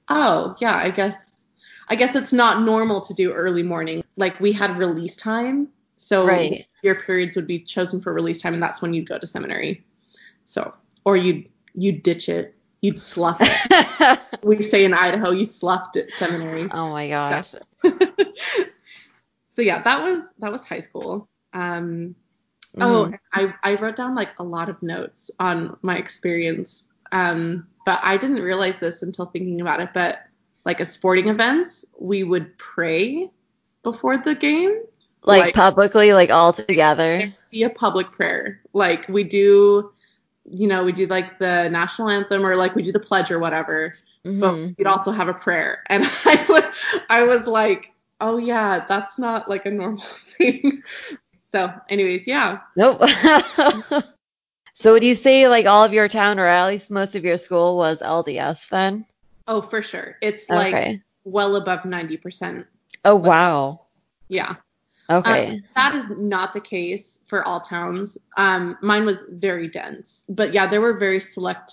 oh 0.09 0.55
yeah, 0.59 0.75
I 0.75 0.91
guess 0.91 1.43
I 1.87 1.95
guess 1.95 2.15
it's 2.15 2.33
not 2.33 2.61
normal 2.63 3.01
to 3.01 3.13
do 3.13 3.31
early 3.31 3.63
morning. 3.63 4.03
Like 4.17 4.39
we 4.39 4.51
had 4.51 4.77
release 4.77 5.15
time, 5.15 5.69
so 5.97 6.25
Right. 6.27 6.65
your 6.83 6.95
periods 6.95 7.35
would 7.35 7.47
be 7.47 7.59
chosen 7.59 8.01
for 8.01 8.13
release 8.13 8.39
time, 8.41 8.53
and 8.53 8.61
that's 8.63 8.81
when 8.81 8.93
you'd 8.93 9.07
go 9.07 9.17
to 9.17 9.27
seminary. 9.27 9.85
So 10.45 10.73
or 11.05 11.15
you'd 11.17 11.47
you'd 11.73 12.03
ditch 12.03 12.29
it, 12.29 12.55
you'd 12.81 12.99
slough 12.99 13.37
it. 13.39 14.19
we 14.43 14.61
say 14.61 14.85
in 14.85 14.93
Idaho, 14.93 15.31
you 15.31 15.45
sloughed 15.45 15.95
it 15.95 16.11
seminary. 16.11 16.67
oh 16.71 16.89
my 16.89 17.07
gosh. 17.09 17.53
so 19.53 19.61
yeah, 19.61 19.81
that 19.83 20.03
was 20.03 20.25
that 20.39 20.51
was 20.51 20.65
high 20.65 20.79
school. 20.79 21.27
Um, 21.53 22.15
Mhm. 22.75 22.81
Oh, 22.81 23.13
I, 23.33 23.53
I 23.63 23.75
wrote 23.75 23.95
down 23.95 24.15
like 24.15 24.37
a 24.39 24.43
lot 24.43 24.69
of 24.69 24.81
notes 24.83 25.31
on 25.39 25.77
my 25.81 25.97
experience. 25.97 26.83
Um, 27.11 27.67
but 27.85 27.99
I 28.03 28.17
didn't 28.17 28.41
realize 28.41 28.77
this 28.79 29.01
until 29.03 29.27
thinking 29.27 29.61
about 29.61 29.79
it. 29.79 29.89
But 29.93 30.19
like 30.65 30.81
at 30.81 30.91
sporting 30.91 31.27
events, 31.29 31.85
we 31.99 32.23
would 32.23 32.57
pray 32.57 33.29
before 33.83 34.17
the 34.17 34.35
game. 34.35 34.81
like, 35.23 35.45
like- 35.45 35.55
publicly, 35.55 36.13
like 36.13 36.29
all 36.31 36.53
together. 36.53 37.33
Be 37.51 37.63
a 37.63 37.69
public 37.69 38.11
prayer. 38.11 38.61
Like 38.73 39.07
we 39.07 39.23
do, 39.23 39.91
you 40.43 40.67
know, 40.67 40.83
we 40.83 40.91
do 40.91 41.07
like 41.07 41.39
the 41.39 41.69
national 41.69 42.09
anthem 42.09 42.45
or 42.45 42.55
like 42.55 42.75
we 42.75 42.83
do 42.83 42.91
the 42.91 42.99
pledge 42.99 43.31
or 43.31 43.39
whatever. 43.39 43.93
Mhm. 44.25 44.39
But 44.39 44.77
we'd 44.77 44.87
also 44.87 45.11
have 45.11 45.27
a 45.29 45.33
prayer. 45.33 45.83
And 45.89 46.03
I 46.25 46.45
would, 46.49 46.65
I 47.09 47.23
was 47.23 47.47
like, 47.47 47.91
oh 48.21 48.37
yeah, 48.37 48.85
that's 48.89 49.17
not 49.17 49.49
like 49.49 49.65
a 49.65 49.71
normal 49.71 50.03
thing. 50.37 50.81
So, 51.55 51.71
anyways, 51.87 52.27
yeah. 52.27 52.59
Nope. 52.75 53.01
so 54.73 54.91
would 54.91 55.05
you 55.05 55.15
say 55.15 55.47
like 55.47 55.65
all 55.65 55.85
of 55.85 55.93
your 55.93 56.09
town 56.09 56.37
or 56.37 56.45
at 56.47 56.67
least 56.67 56.91
most 56.91 57.15
of 57.15 57.23
your 57.23 57.37
school 57.37 57.77
was 57.77 58.01
LDS 58.01 58.67
then? 58.67 59.05
Oh, 59.47 59.61
for 59.61 59.81
sure. 59.81 60.17
It's 60.21 60.49
like 60.49 60.73
okay. 60.73 61.01
well 61.23 61.55
above 61.55 61.83
90%. 61.83 62.65
Oh 63.05 63.15
wow. 63.15 63.85
Yeah. 64.27 64.55
Okay. 65.09 65.47
Um, 65.47 65.63
that 65.77 65.95
is 65.95 66.09
not 66.09 66.51
the 66.51 66.59
case 66.59 67.19
for 67.27 67.47
all 67.47 67.61
towns. 67.61 68.17
Um, 68.35 68.77
mine 68.81 69.05
was 69.05 69.19
very 69.29 69.69
dense. 69.69 70.23
But 70.27 70.53
yeah, 70.53 70.67
there 70.67 70.81
were 70.81 70.97
very 70.97 71.21
select 71.21 71.71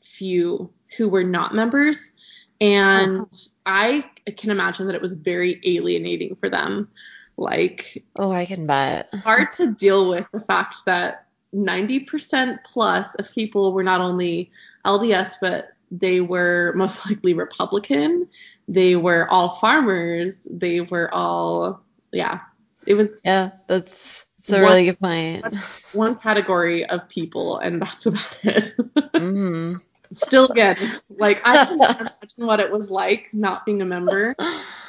few 0.00 0.70
who 0.96 1.08
were 1.08 1.24
not 1.24 1.56
members. 1.56 2.12
And 2.60 3.26
I 3.66 4.04
can 4.36 4.50
imagine 4.50 4.86
that 4.86 4.94
it 4.94 5.02
was 5.02 5.14
very 5.16 5.60
alienating 5.64 6.36
for 6.36 6.48
them. 6.48 6.88
Like, 7.36 8.04
oh, 8.16 8.30
I 8.32 8.46
can 8.46 8.66
bet. 8.66 9.12
hard 9.14 9.52
to 9.52 9.72
deal 9.72 10.08
with 10.10 10.26
the 10.32 10.40
fact 10.40 10.84
that 10.86 11.26
90% 11.54 12.58
plus 12.64 13.14
of 13.16 13.30
people 13.32 13.72
were 13.72 13.82
not 13.84 14.00
only 14.00 14.50
LDS, 14.84 15.34
but 15.40 15.68
they 15.90 16.20
were 16.20 16.72
most 16.76 17.04
likely 17.06 17.34
Republican. 17.34 18.28
They 18.68 18.96
were 18.96 19.28
all 19.30 19.58
farmers. 19.58 20.46
They 20.50 20.80
were 20.80 21.12
all, 21.12 21.82
yeah, 22.12 22.40
it 22.86 22.94
was 22.94 23.10
Yeah, 23.24 23.50
that's 23.66 24.24
that's 24.38 24.52
a 24.52 24.62
What- 24.62 24.68
really 24.68 24.84
good 24.86 25.00
point. 25.00 25.44
one 25.92 26.16
category 26.16 26.84
of 26.86 27.08
people, 27.08 27.58
and 27.58 27.80
that's 27.82 28.06
about 28.06 28.24
it. 28.42 28.74
hmm 29.16 29.76
Still, 30.12 30.46
again, 30.46 30.76
like 31.18 31.40
I 31.44 31.64
can 31.66 31.74
imagine 31.80 32.46
what 32.46 32.60
it 32.60 32.70
was 32.70 32.88
like 32.90 33.30
not 33.32 33.64
being 33.66 33.82
a 33.82 33.84
member. 33.84 34.36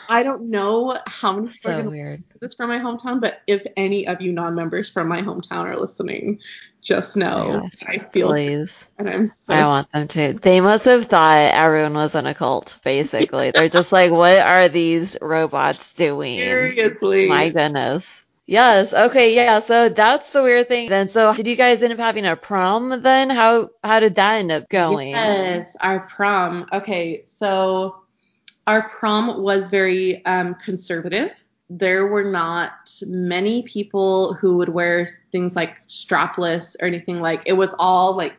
I 0.09 0.23
don't 0.23 0.49
know 0.49 0.97
how 1.07 1.33
many 1.33 1.47
people 1.47 1.71
So 1.71 1.89
weird. 1.89 2.23
this 2.39 2.53
from 2.53 2.69
my 2.69 2.77
hometown, 2.79 3.19
but 3.19 3.41
if 3.47 3.65
any 3.77 4.07
of 4.07 4.21
you 4.21 4.31
non-members 4.33 4.89
from 4.89 5.07
my 5.07 5.21
hometown 5.21 5.65
are 5.65 5.77
listening, 5.79 6.39
just 6.81 7.17
Oh 7.17 7.19
know 7.19 7.59
gosh, 7.61 7.83
I 7.87 7.97
feel 7.99 8.29
Please. 8.29 8.89
and 8.99 9.09
I'm 9.09 9.27
so 9.27 9.53
I 9.53 9.63
want 9.65 9.91
them 9.91 10.07
to. 10.09 10.33
They 10.33 10.61
must 10.61 10.85
have 10.85 11.05
thought 11.07 11.51
everyone 11.53 11.95
was 11.95 12.13
in 12.15 12.25
a 12.27 12.33
cult, 12.35 12.79
basically. 12.83 13.51
They're 13.51 13.69
just 13.69 13.91
like, 13.91 14.11
what 14.11 14.37
are 14.37 14.69
these 14.69 15.17
robots 15.21 15.93
doing? 15.93 16.37
seriously. 16.37 17.27
My 17.27 17.49
goodness. 17.49 18.25
Yes. 18.47 18.93
Okay. 18.93 19.33
Yeah. 19.33 19.59
So 19.59 19.89
that's 19.89 20.31
the 20.31 20.43
weird 20.43 20.67
thing. 20.67 20.87
Then, 20.87 21.09
so 21.09 21.33
did 21.33 21.47
you 21.47 21.55
guys 21.55 21.81
end 21.81 21.93
up 21.93 21.97
having 21.99 22.25
a 22.27 22.35
prom 22.35 23.01
then? 23.01 23.31
How 23.31 23.69
how 23.83 23.99
did 23.99 24.13
that 24.15 24.35
end 24.35 24.51
up 24.51 24.69
going? 24.69 25.09
Yes, 25.09 25.75
our 25.81 26.01
prom. 26.07 26.67
Okay, 26.71 27.23
so 27.25 28.04
our 28.67 28.89
prom 28.89 29.41
was 29.41 29.69
very 29.69 30.25
um, 30.25 30.55
conservative. 30.55 31.43
There 31.69 32.07
were 32.07 32.23
not 32.23 32.71
many 33.07 33.63
people 33.63 34.33
who 34.35 34.57
would 34.57 34.69
wear 34.69 35.07
things 35.31 35.55
like 35.55 35.85
strapless 35.87 36.75
or 36.81 36.85
anything 36.85 37.21
like. 37.21 37.41
It 37.45 37.53
was 37.53 37.75
all 37.79 38.15
like 38.15 38.33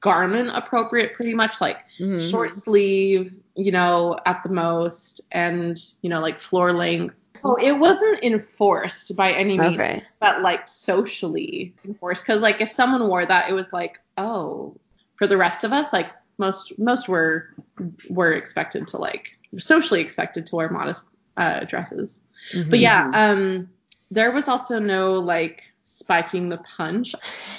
garment 0.00 0.50
appropriate, 0.52 1.14
pretty 1.14 1.34
much 1.34 1.60
like 1.60 1.78
Mhm. 2.00 2.30
short 2.30 2.54
sleeve, 2.54 3.34
you 3.56 3.72
know, 3.72 4.18
at 4.26 4.42
the 4.42 4.48
most, 4.48 5.20
and 5.32 5.80
you 6.02 6.10
know, 6.10 6.20
like 6.20 6.40
floor 6.40 6.72
length. 6.72 7.16
Oh, 7.44 7.54
it 7.56 7.72
wasn't 7.78 8.22
enforced 8.24 9.14
by 9.16 9.30
any 9.32 9.56
means 9.56 9.74
Okay. 9.74 10.02
but 10.18 10.42
like 10.42 10.66
socially 10.66 11.72
enforced 11.84 12.24
because 12.24 12.42
like 12.42 12.60
if 12.60 12.70
someone 12.72 13.06
wore 13.06 13.24
that 13.26 13.48
it 13.48 13.52
was 13.52 13.72
like 13.72 14.00
oh 14.16 14.76
for 15.14 15.28
the 15.28 15.36
rest 15.36 15.62
of 15.62 15.72
us 15.72 15.92
like 15.92 16.08
most 16.38 16.76
most 16.80 17.08
were 17.08 17.54
were 18.10 18.32
expected 18.32 18.88
to 18.88 18.98
like 18.98 19.37
socially 19.56 20.00
expected 20.00 20.46
to 20.46 20.56
wear 20.56 20.68
modest 20.68 21.04
uh, 21.36 21.60
dresses 21.64 22.20
Mhm. 22.54 22.70
but 22.70 22.78
yeah 22.78 23.10
um 23.14 23.68
there 24.10 24.30
was 24.32 24.46
also 24.48 24.78
no 24.78 25.14
like 25.18 25.64
spiking 25.84 26.48
the 26.48 26.58
punch 26.58 27.14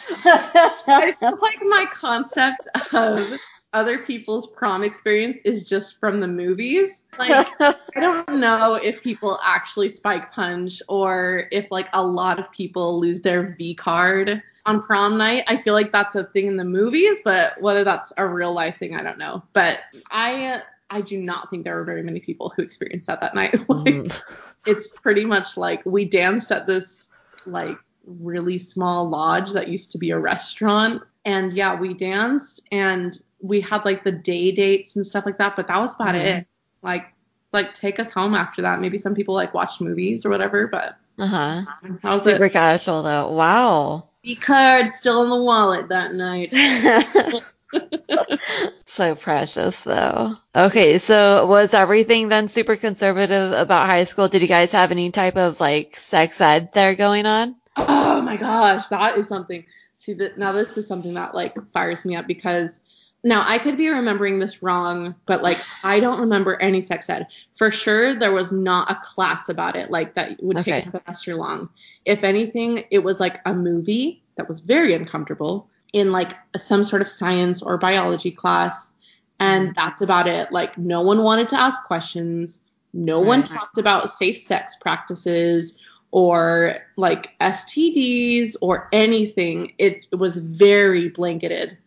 Mm-hmm. 0.10 0.90
i 0.91 1.14
feel 1.20 1.38
like 1.41 1.60
my 1.68 1.86
concept 1.91 2.68
of 2.94 3.28
other 3.74 3.99
people's 3.99 4.48
prom 4.48 4.84
experience 4.84 5.41
is 5.45 5.64
just 5.64 5.99
from 5.99 6.20
the 6.20 6.28
movies 6.28 7.03
like 7.18 7.48
I 7.60 7.99
don't 7.99 8.40
know 8.40 8.76
if 8.76 9.02
people 9.03 9.40
actually 9.44 9.90
spike 9.90 10.32
punch 10.32 10.82
or 10.88 11.44
if 11.52 11.68
like 11.72 11.88
a 11.94 12.03
lot 12.06 12.40
of 12.40 12.52
people 12.52 12.99
lose 12.99 13.20
their 13.22 13.56
V 13.57 13.76
card 13.76 14.41
on 14.66 14.82
prom 14.82 15.18
night. 15.18 15.44
I 15.48 15.57
feel 15.57 15.74
like 15.74 15.91
that's 15.91 16.16
a 16.16 16.24
thing 16.26 16.48
in 16.48 16.56
the 16.57 16.64
movies, 16.64 17.20
but 17.24 17.60
whether 17.61 17.84
that's 17.84 18.14
a 18.18 18.26
real 18.26 18.53
life 18.53 18.78
thing, 18.80 18.95
I 18.95 19.03
don't 19.03 19.18
know. 19.18 19.44
But 19.53 19.80
I 20.11 20.61
I 20.90 21.02
do 21.02 21.18
not 21.18 21.49
think 21.49 21.64
there 21.64 21.76
were 21.76 21.84
very 21.84 22.02
many 22.03 22.20
people 22.20 22.52
who 22.56 22.61
experienced 22.61 23.07
that 23.07 23.22
that 23.22 23.36
night. 23.36 23.53
like 23.70 23.86
Mhm. 23.95 24.22
it's 24.66 24.91
pretty 24.91 25.26
much 25.26 25.56
like 25.57 25.86
we 25.86 26.06
danced 26.06 26.52
at 26.52 26.66
this 26.68 27.10
like 27.45 27.78
really 28.06 28.57
small 28.60 29.07
lodge 29.10 29.52
that 29.53 29.68
used 29.68 29.91
to 29.91 29.98
be 29.98 30.10
a 30.11 30.18
restaurant 30.20 31.03
and 31.26 31.53
yeah 31.53 31.76
we 31.80 31.94
danced 31.94 32.61
and 32.72 33.20
we 33.41 33.61
had 33.61 33.86
like 33.86 34.03
the 34.03 34.11
day 34.11 34.52
dates 34.52 34.95
and 34.95 35.06
stuff 35.06 35.26
like 35.26 35.38
that 35.38 35.56
but 35.56 35.68
that 35.68 35.78
was 35.80 35.94
about 35.95 36.16
Mhm. 36.16 36.26
it 36.26 36.48
like 36.82 37.14
like 37.53 37.74
take 37.74 37.99
us 37.99 38.10
home 38.11 38.34
after 38.34 38.61
that 38.64 38.80
maybe 38.82 38.98
some 38.98 39.14
people 39.14 39.36
like 39.36 39.53
watched 39.53 39.80
movies 39.80 40.26
or 40.26 40.30
whatever 40.30 40.68
but 40.68 40.95
uh-huh. 41.20 41.61
that 41.84 42.03
was 42.03 42.24
Super 42.24 42.45
it 42.45 42.52
casual 42.52 43.03
though. 43.03 43.32
Wow. 43.32 44.06
the 44.24 44.36
card 44.36 44.91
still 44.91 45.24
in 45.24 45.30
the 45.30 45.38
wallet 45.41 45.90
that 45.90 46.14
night 46.14 46.52
so 48.86 49.16
precious 49.16 49.82
though. 49.82 50.36
Okay, 50.56 50.98
so 50.98 51.46
was 51.46 51.74
everything 51.74 52.30
then 52.30 52.48
super 52.48 52.76
conservative 52.76 53.52
about 53.54 53.88
high 53.88 54.04
school? 54.04 54.28
Did 54.28 54.41
you 54.41 54.48
guys 54.48 54.72
have 54.72 54.91
any 54.91 55.12
type 55.12 55.38
of 55.38 55.60
like 55.60 55.96
sex 55.98 56.41
ed 56.41 56.72
there 56.74 56.96
going 56.96 57.26
on? 57.26 57.56
Oh 57.78 58.22
my 58.22 58.38
gosh, 58.38 58.88
that 58.88 59.18
is 59.18 59.28
something. 59.28 59.66
See 59.98 60.14
that 60.14 60.38
now 60.38 60.52
this 60.52 60.78
is 60.78 60.88
something 60.88 61.14
that 61.14 61.34
like 61.36 61.56
fires 61.74 62.06
me 62.06 62.16
up 62.16 62.28
because 62.28 62.80
now 63.24 63.44
I 63.46 63.58
could 63.58 63.78
be 63.78 63.90
remembering 63.90 64.40
this 64.40 64.62
wrong, 64.62 65.16
but 65.26 65.41
like 65.44 65.60
I 65.84 66.00
don't 66.00 66.20
remember 66.22 66.56
any 66.62 66.82
sex 66.82 67.10
ed. 67.10 67.28
For 67.58 67.72
sure 67.72 68.18
there 68.18 68.32
was 68.32 68.52
not 68.52 68.91
a 68.91 69.00
class 69.04 69.50
about 69.50 69.76
it 69.76 69.91
like 69.91 70.16
that 70.16 70.41
would 70.41 70.60
take 70.60 70.78
Okay. 70.78 70.80
a 70.80 70.84
semester 70.84 71.36
long. 71.36 71.70
If 72.06 72.24
anything, 72.24 72.86
it 72.91 73.00
was 73.00 73.20
like 73.20 73.40
a 73.46 73.54
movie 73.54 74.24
that 74.36 74.48
was 74.48 74.60
very 74.62 74.94
uncomfortable 74.94 75.70
in 75.94 76.11
like 76.11 76.34
some 76.57 76.84
sort 76.84 77.02
of 77.02 77.10
science 77.10 77.61
or 77.61 77.78
biology 77.78 78.32
class 78.32 78.91
and 79.40 79.74
that's 79.76 80.02
about 80.02 80.28
it. 80.28 80.52
Like 80.52 80.78
no 80.78 81.02
one 81.02 81.24
wanted 81.24 81.49
to 81.49 81.60
ask 81.60 81.84
questions. 81.86 82.60
No 82.94 83.20
one 83.22 83.44
talked 83.44 83.78
about 83.78 84.10
safe 84.11 84.38
sex 84.38 84.76
practices 84.80 85.78
or 86.11 86.76
like 86.98 87.32
STDs 87.40 88.56
or 88.61 88.88
anything. 88.91 89.74
It 89.78 90.06
was 90.11 90.38
very 90.38 91.10
blanketed. 91.10 91.78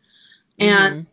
And 0.61 0.95
Mhm. 0.95 1.07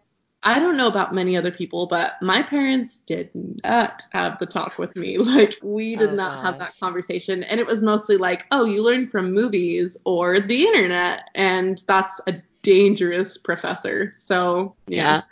I 0.44 0.60
don't 0.60 0.78
know 0.78 0.88
about 0.88 1.14
many 1.14 1.36
other 1.36 1.52
people, 1.52 1.88
but 1.88 2.14
my 2.22 2.41
parents 2.41 2.98
did 2.98 3.30
not 3.64 4.03
have 4.11 4.40
the 4.40 4.45
talk 4.45 4.78
with 4.78 4.95
me. 4.95 5.18
Like 5.20 5.56
we 5.61 5.95
did 5.95 6.11
Oh, 6.11 6.14
not 6.14 6.40
have 6.41 6.57
that 6.60 6.78
conversation. 6.80 7.44
And 7.44 7.60
it 7.60 7.66
was 7.68 7.82
mostly 7.82 8.18
like, 8.18 8.45
oh, 8.52 8.66
you 8.66 8.84
learn 8.84 9.07
from 9.07 9.34
movies 9.34 9.98
or 10.06 10.40
the 10.40 10.64
internet. 10.64 11.30
And 11.36 11.82
that's 11.88 12.20
a 12.28 12.41
dangerous 12.70 13.36
professor. 13.38 14.14
So 14.18 14.76
yeah. 14.88 15.24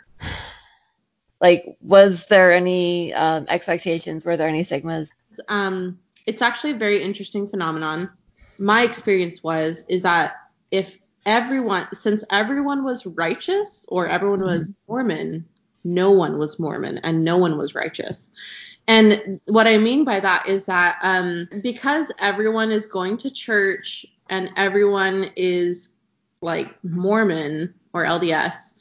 Like, 1.40 1.76
was 1.80 2.26
there 2.26 2.52
any 2.52 3.14
um, 3.14 3.46
expectations? 3.48 4.24
Were 4.24 4.36
there 4.36 4.48
any 4.48 4.64
stigmas? 4.64 5.12
um, 5.48 6.00
it's 6.26 6.42
actually 6.42 6.72
a 6.72 6.76
very 6.76 7.00
interesting 7.00 7.46
phenomenon. 7.46 8.10
My 8.58 8.82
experience 8.82 9.40
was 9.44 9.84
is 9.88 10.02
that 10.02 10.34
if 10.72 10.98
everyone, 11.26 11.86
since 11.92 12.24
everyone 12.30 12.82
was 12.84 13.06
righteous 13.06 13.86
or 13.86 14.08
everyone 14.08 14.42
was 14.42 14.72
Mormon, 14.88 15.46
no 15.84 16.10
one 16.10 16.38
was 16.38 16.58
Mormon 16.58 16.98
and 17.04 17.24
no 17.24 17.38
one 17.38 17.56
was 17.56 17.76
righteous. 17.76 18.30
And 18.88 19.40
what 19.44 19.68
I 19.68 19.78
mean 19.78 20.02
by 20.02 20.18
that 20.18 20.48
is 20.48 20.64
that 20.64 20.98
um, 21.02 21.48
because 21.62 22.10
everyone 22.18 22.72
is 22.72 22.84
going 22.84 23.16
to 23.18 23.30
church 23.30 24.04
and 24.28 24.50
everyone 24.56 25.30
is 25.36 25.90
like 26.40 26.72
Mormon 26.84 27.74
or 27.92 28.04
LDS, 28.04 28.74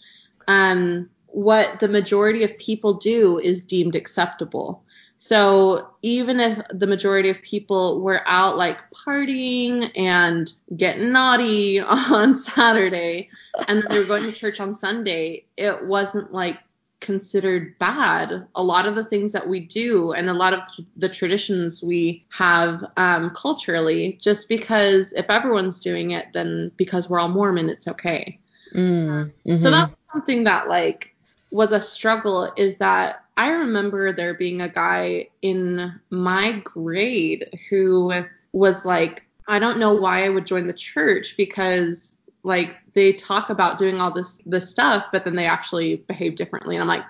um, 0.48 1.10
what 1.28 1.80
the 1.80 1.88
majority 1.88 2.44
of 2.44 2.58
people 2.58 2.96
do 2.96 3.40
is 3.40 3.62
deemed 3.62 3.96
acceptable. 3.96 4.84
So 5.18 5.90
even 6.04 6.40
if 6.40 6.62
the 6.70 6.88
majority 6.88 7.30
of 7.30 7.42
people 7.42 8.02
were 8.02 8.22
out 8.28 8.58
like 8.58 8.78
partying 8.92 9.92
and 9.96 10.52
getting 10.76 11.12
naughty 11.12 11.80
on 11.82 12.36
Saturday 12.36 13.30
and 13.68 13.84
they 13.90 13.98
were 13.98 14.06
going 14.06 14.24
to 14.24 14.32
church 14.32 14.60
on 14.60 14.74
Sunday, 14.74 15.46
it 15.58 15.86
wasn't 15.86 16.32
like 16.32 16.60
considered 16.99 17.78
bad. 17.80 18.48
A 18.56 18.64
lot 18.64 18.88
of 18.88 18.95
the 18.95 19.06
things 19.06 19.32
that 19.32 19.48
we 19.48 19.60
do 19.60 20.11
and 20.14 20.30
a 20.30 20.34
lot 20.34 20.53
of 20.53 20.61
the 20.95 21.10
traditions 21.10 21.84
we 21.84 22.26
have 22.30 22.84
um, 22.98 23.32
culturally, 23.32 24.19
just 24.22 24.49
because 24.49 25.14
if 25.14 25.30
everyone's 25.30 25.80
doing 25.80 26.11
it, 26.11 26.28
then 26.34 26.72
because 26.78 27.10
we're 27.10 27.19
all 27.19 27.30
Mormon, 27.30 27.69
it's 27.69 27.88
okay. 27.88 28.40
Mm, 28.74 29.32
mhm. 29.45 29.61
So 29.61 29.72
that's 29.72 29.94
something 30.11 30.44
that 30.45 30.68
like 30.68 31.14
was 31.52 31.72
a 31.72 31.82
struggle 31.82 32.52
is 32.57 32.78
that 32.78 33.24
I 33.38 33.49
remember 33.49 34.11
there 34.11 34.34
being 34.34 34.61
a 34.61 34.69
guy 34.69 35.30
in 35.41 35.94
my 36.10 36.60
grade 36.64 37.48
who 37.69 38.11
was 38.52 38.84
like, 38.84 39.24
I 39.48 39.60
don't 39.60 39.80
know 39.80 39.94
why 39.94 40.26
I 40.26 40.30
would 40.30 40.45
join 40.45 40.68
the 40.68 40.74
church 40.74 41.36
because 41.38 42.16
like 42.43 42.76
they 42.93 43.14
talk 43.14 43.49
about 43.49 43.77
doing 43.77 43.99
all 43.99 44.11
this 44.11 44.39
this 44.45 44.69
stuff, 44.69 45.05
but 45.11 45.23
then 45.23 45.35
they 45.35 45.45
actually 45.45 45.97
behave 45.97 46.35
differently. 46.35 46.76
And 46.76 46.81
I'm 46.81 46.88
like, 46.88 47.03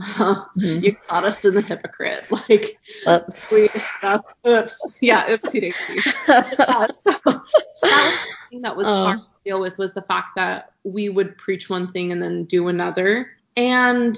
Mhm. 0.00 0.82
you 0.82 0.94
caught 1.08 1.24
us 1.24 1.44
in 1.44 1.54
the 1.54 1.62
hypocrite. 1.62 2.26
Like 2.48 2.78
Oops. 3.08 3.52
we 3.52 3.68
oops. 4.46 4.86
Yeah, 5.00 5.26
oopsie 5.28 5.60
daisy. 5.60 6.00
Yeah, 6.28 6.86
so, 7.06 7.40
so 7.74 7.86
that 7.88 8.04
was 8.04 8.20
the 8.20 8.34
thing 8.50 8.62
that 8.62 8.76
was 8.76 8.86
Oh. 8.86 9.04
hard 9.04 9.18
to 9.18 9.24
deal 9.44 9.60
with 9.60 9.78
was 9.78 9.92
the 9.94 10.02
fact 10.02 10.36
that 10.36 10.72
we 10.84 11.08
would 11.08 11.36
preach 11.38 11.68
one 11.70 11.90
thing 11.92 12.12
and 12.12 12.22
then 12.22 12.44
do 12.44 12.68
another. 12.68 13.30
And 13.56 14.16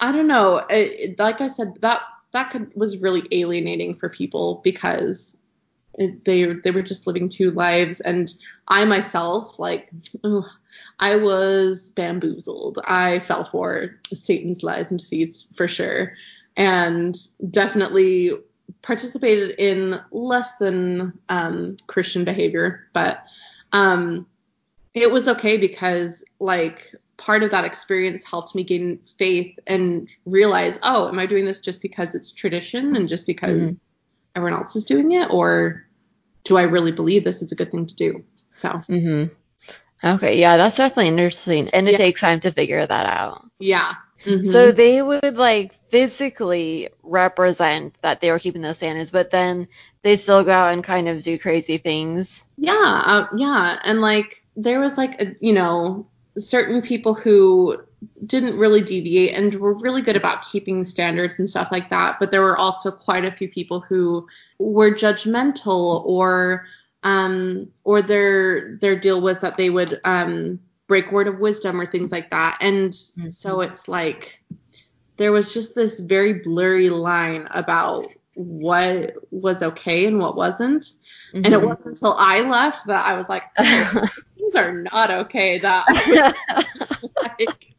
I 0.00 0.12
don't 0.12 0.28
know, 0.28 0.64
it, 0.68 1.18
like 1.18 1.40
I 1.40 1.48
said, 1.48 1.74
that 1.80 2.02
that 2.32 2.50
could 2.50 2.70
was 2.74 2.96
really 2.98 3.26
alienating 3.30 3.94
for 3.96 4.08
people 4.08 4.60
because 4.64 5.36
they 5.98 6.44
they 6.52 6.70
were 6.70 6.82
just 6.82 7.06
living 7.06 7.28
two 7.28 7.50
lives, 7.50 8.00
and 8.00 8.32
I 8.68 8.84
myself 8.84 9.58
like. 9.58 9.90
ugh, 10.24 10.44
I 11.00 11.16
was 11.16 11.90
bamboozled. 11.90 12.78
I 12.84 13.18
fell 13.20 13.44
for 13.44 13.98
Satan's 14.12 14.62
lies 14.62 14.90
and 14.90 14.98
deceits 14.98 15.46
for 15.56 15.68
sure, 15.68 16.14
and 16.56 17.16
definitely 17.50 18.32
participated 18.82 19.50
in 19.58 20.00
less 20.10 20.56
than 20.56 21.18
um, 21.28 21.76
Christian 21.86 22.24
behavior, 22.24 22.88
but 22.92 23.24
um, 23.72 24.26
it 24.94 25.10
was 25.10 25.28
okay 25.28 25.56
because 25.56 26.24
like 26.40 26.94
part 27.16 27.42
of 27.42 27.50
that 27.50 27.64
experience 27.64 28.24
helped 28.24 28.54
me 28.54 28.64
gain 28.64 28.98
faith 29.18 29.56
and 29.66 30.08
realize, 30.26 30.78
oh, 30.82 31.08
am 31.08 31.18
I 31.18 31.26
doing 31.26 31.44
this 31.44 31.60
just 31.60 31.80
because 31.82 32.14
it's 32.14 32.32
tradition 32.32 32.96
and 32.96 33.08
just 33.08 33.26
because 33.26 33.72
Mhm. 33.72 33.78
Everyone 34.36 34.60
else 34.60 34.76
is 34.76 34.84
doing 34.84 35.12
it, 35.12 35.28
or 35.30 35.86
do 36.44 36.56
I 36.56 36.62
really 36.62 36.92
believe 36.92 37.24
this 37.24 37.42
is 37.42 37.52
a 37.52 37.56
good 37.56 37.70
thing 37.70 37.86
to 37.86 37.94
do? 37.94 38.24
So 38.56 38.82
hmm 38.88 39.24
Okay, 40.04 40.38
yeah, 40.40 40.56
that's 40.56 40.76
definitely 40.76 41.08
interesting, 41.08 41.68
and 41.70 41.88
it 41.88 41.92
Yeah. 41.92 41.98
takes 41.98 42.20
time 42.20 42.40
to 42.40 42.52
figure 42.52 42.84
that 42.86 43.06
out. 43.06 43.44
yeah. 43.60 43.94
Mhm. 44.24 44.46
So 44.46 44.72
they 44.72 45.00
would 45.02 45.36
like 45.36 45.74
physically 45.90 46.88
represent 47.02 47.96
that 48.02 48.20
they 48.20 48.30
were 48.30 48.38
keeping 48.40 48.62
those 48.62 48.76
standards, 48.76 49.10
but 49.10 49.30
then 49.30 49.68
they 50.02 50.16
still 50.16 50.42
go 50.44 50.52
out 50.52 50.72
and 50.72 50.82
kind 50.84 51.08
of 51.08 51.22
do 51.22 51.38
crazy 51.38 51.78
things. 51.78 52.44
Yeah, 52.56 53.02
uh, 53.06 53.26
yeah, 53.36 53.78
and 53.84 54.00
like 54.00 54.44
there 54.56 54.80
was 54.80 54.96
like 54.98 55.20
a, 55.20 55.34
you 55.40 55.52
know 55.52 56.08
certain 56.38 56.82
people 56.82 57.14
who 57.14 57.78
didn't 58.26 58.58
really 58.58 58.82
deviate 58.82 59.34
and 59.34 59.54
were 59.54 59.74
really 59.74 60.02
good 60.02 60.16
about 60.16 60.48
keeping 60.50 60.84
standards 60.84 61.38
and 61.38 61.48
stuff 61.48 61.70
like 61.72 61.88
that, 61.90 62.18
but 62.18 62.30
there 62.30 62.42
were 62.42 62.56
also 62.56 62.90
quite 62.90 63.24
a 63.24 63.32
few 63.32 63.48
people 63.48 63.80
who 63.80 64.26
were 64.58 64.90
judgmental 64.92 66.04
or 66.04 66.66
um 67.04 67.68
or 67.84 68.00
their 68.02 68.76
their 68.76 68.96
deal 68.98 69.20
was 69.20 69.40
that 69.40 69.56
they 69.56 69.70
would 69.70 70.00
um 70.04 70.58
break 70.86 71.10
word 71.12 71.28
of 71.28 71.38
wisdom 71.38 71.80
or 71.80 71.86
things 71.86 72.12
like 72.12 72.30
that. 72.30 72.56
And 72.60 72.94
so 73.28 73.60
it's 73.60 73.88
like 73.88 74.42
there 75.16 75.32
was 75.32 75.52
just 75.52 75.74
this 75.74 76.00
very 76.00 76.34
blurry 76.34 76.90
line 76.90 77.46
about 77.50 78.06
what 78.34 79.14
was 79.30 79.62
okay 79.62 80.06
and 80.06 80.18
what 80.18 80.36
wasn't. 80.36 80.86
And 81.44 81.54
it 81.54 81.60
Mhm. 81.60 81.62
wasn't 81.62 81.88
until 81.88 82.14
I 82.18 82.40
left 82.40 82.86
that 82.86 83.06
I 83.06 83.14
was 83.16 83.28
like, 83.28 83.44
oh, 83.58 84.06
things 84.38 84.54
are 84.54 84.72
not 84.72 85.10
okay. 85.10 85.58
That 85.58 85.86
like, 87.38 87.71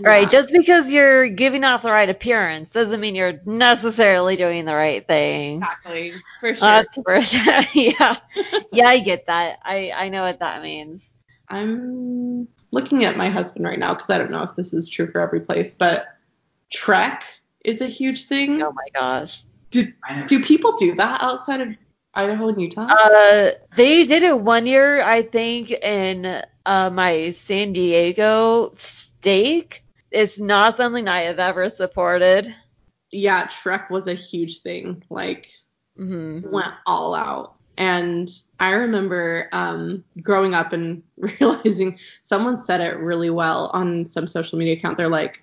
right, 0.00 0.30
just 0.30 0.52
because 0.52 0.92
you're 0.92 1.28
giving 1.28 1.64
off 1.64 1.82
the 1.82 1.90
right 1.90 2.08
appearance 2.08 2.70
doesn't 2.70 3.00
mean 3.00 3.14
you're 3.14 3.40
necessarily 3.44 4.36
doing 4.36 4.64
the 4.64 4.74
right 4.74 5.06
thing. 5.06 5.56
exactly 5.58 6.12
for 6.40 6.54
sure. 6.54 6.60
That's 6.60 6.98
for 7.04 7.22
sure. 7.22 7.60
yeah, 7.74 8.16
yeah, 8.72 8.86
I 8.86 9.00
get 9.00 9.26
that. 9.26 9.58
I 9.62 9.92
I 9.94 10.08
know 10.08 10.22
what 10.22 10.40
that 10.40 10.62
means. 10.62 11.08
I'm 11.48 12.48
looking 12.70 13.04
at 13.04 13.16
my 13.16 13.30
husband 13.30 13.64
right 13.64 13.78
now 13.78 13.94
because 13.94 14.10
I 14.10 14.18
don't 14.18 14.30
know 14.30 14.42
if 14.42 14.56
this 14.56 14.72
is 14.72 14.88
true 14.88 15.10
for 15.10 15.20
every 15.20 15.40
place, 15.40 15.74
but 15.74 16.06
Trek 16.70 17.24
is 17.64 17.80
a 17.80 17.86
huge 17.86 18.26
thing. 18.26 18.62
Oh 18.62 18.72
my 18.72 18.86
gosh. 18.92 19.44
Do, 19.70 19.86
do 20.28 20.42
people 20.42 20.76
do 20.76 20.94
that 20.96 21.22
outside 21.22 21.60
of 21.60 21.68
Idaho 22.14 22.48
and 22.48 22.60
Utah? 22.60 22.86
Uh, 22.88 23.50
they 23.76 24.06
did 24.06 24.22
it 24.22 24.40
one 24.40 24.66
year, 24.66 25.02
I 25.02 25.22
think, 25.22 25.70
in 25.70 26.42
uh, 26.66 26.90
my 26.90 27.32
San 27.32 27.72
Diego 27.72 28.72
stake. 28.76 29.83
It's 30.14 30.38
not 30.38 30.76
something 30.76 31.08
I 31.08 31.22
have 31.24 31.40
ever 31.40 31.68
supported. 31.68 32.54
yeah, 33.10 33.48
Trek 33.48 33.90
was 33.90 34.06
a 34.08 34.14
huge 34.14 34.60
thing. 34.62 35.02
Like 35.10 35.50
hmm 35.96 36.40
went 36.42 36.74
all 36.86 37.14
out. 37.14 37.56
And 37.76 38.30
I 38.60 38.70
remember 38.70 39.48
um, 39.52 40.04
growing 40.22 40.54
up 40.54 40.72
and 40.72 41.02
realizing 41.16 41.98
someone 42.22 42.58
said 42.58 42.80
it 42.80 42.98
really 42.98 43.30
well 43.30 43.70
on 43.74 44.06
some 44.06 44.28
social 44.28 44.58
media 44.58 44.74
account. 44.74 44.96
They're 44.96 45.08
like, 45.08 45.42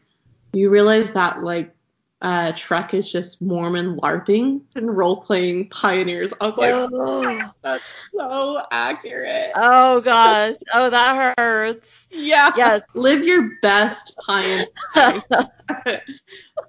you 0.53 0.69
realize 0.69 1.14
that 1.14 1.43
like 1.43 1.76
uh, 2.22 2.52
Trek 2.56 2.93
is 2.93 3.11
just 3.11 3.41
Mormon 3.41 3.98
LARPing 3.98 4.61
and 4.76 4.95
role 4.95 5.22
playing 5.22 5.69
pioneers. 5.69 6.31
I 6.39 6.45
was 6.48 6.57
like, 6.57 6.72
Oh, 6.73 7.52
that's 7.64 7.84
so 8.15 8.64
accurate. 8.72 9.52
oh 9.56 10.02
gosh. 10.02 10.56
Oh, 10.73 10.89
that 10.89 11.35
hurts. 11.38 12.06
yeah. 12.11 12.52
Yes. 12.56 12.81
Live 12.93 13.23
your 13.23 13.52
best 13.61 14.15
pioneer. 14.26 14.68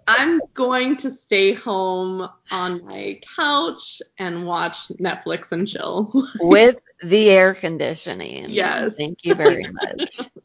I'm 0.09 0.41
going 0.55 0.97
to 0.99 1.11
stay 1.11 1.53
home 1.53 2.29
on 2.51 2.85
my 2.85 3.21
couch 3.37 4.01
and 4.19 4.47
watch 4.47 4.89
Netflix 4.89 5.53
and 5.53 5.69
chill. 5.69 6.11
With 6.41 6.77
the 7.03 7.31
air 7.31 7.55
conditioning. 7.55 8.47
Yes. 8.51 8.97
Thank 8.97 9.25
you 9.25 9.35
very 9.35 9.67
much. 9.71 10.21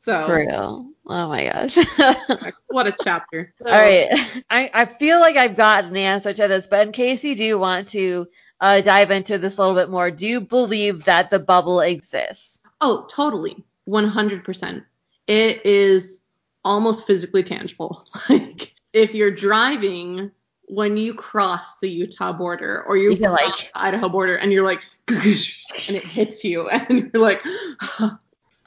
so 0.00 0.26
For 0.26 0.38
real. 0.38 0.90
Oh 1.06 1.28
my 1.28 1.44
gosh. 1.44 1.76
what 2.68 2.86
a 2.86 2.94
chapter. 3.02 3.52
So, 3.58 3.66
All 3.70 3.72
right. 3.78 4.08
I, 4.50 4.70
I 4.72 4.84
feel 4.86 5.20
like 5.20 5.36
I've 5.36 5.56
gotten 5.56 5.92
the 5.92 6.00
answer 6.00 6.32
to 6.32 6.48
this, 6.48 6.66
but 6.66 6.86
in 6.86 6.92
case 6.92 7.22
you 7.24 7.34
do 7.34 7.58
want 7.58 7.88
to 7.88 8.26
uh, 8.60 8.80
dive 8.80 9.10
into 9.10 9.36
this 9.38 9.58
a 9.58 9.60
little 9.60 9.76
bit 9.76 9.90
more, 9.90 10.10
do 10.10 10.26
you 10.26 10.40
believe 10.40 11.04
that 11.04 11.28
the 11.30 11.38
bubble 11.38 11.80
exists? 11.80 12.60
Oh, 12.80 13.06
totally. 13.10 13.62
100%. 13.88 14.84
It 15.26 15.64
is 15.66 16.20
almost 16.64 17.06
physically 17.06 17.42
tangible. 17.42 18.06
Like 18.28 18.72
if 18.94 19.12
you're 19.14 19.30
driving 19.30 20.30
when 20.68 20.96
you 20.96 21.12
cross 21.14 21.78
the 21.80 21.90
Utah 21.90 22.32
border 22.32 22.82
or 22.86 22.96
you 22.96 23.10
You 23.12 23.28
like- 23.28 23.54
the 23.56 23.68
Idaho 23.74 24.08
border 24.08 24.36
and 24.36 24.50
you're 24.52 24.64
like 24.64 24.80
and 25.08 25.18
it 25.96 26.04
hits 26.04 26.42
you 26.44 26.68
and 26.70 27.10
you're 27.12 27.22
like 27.22 27.42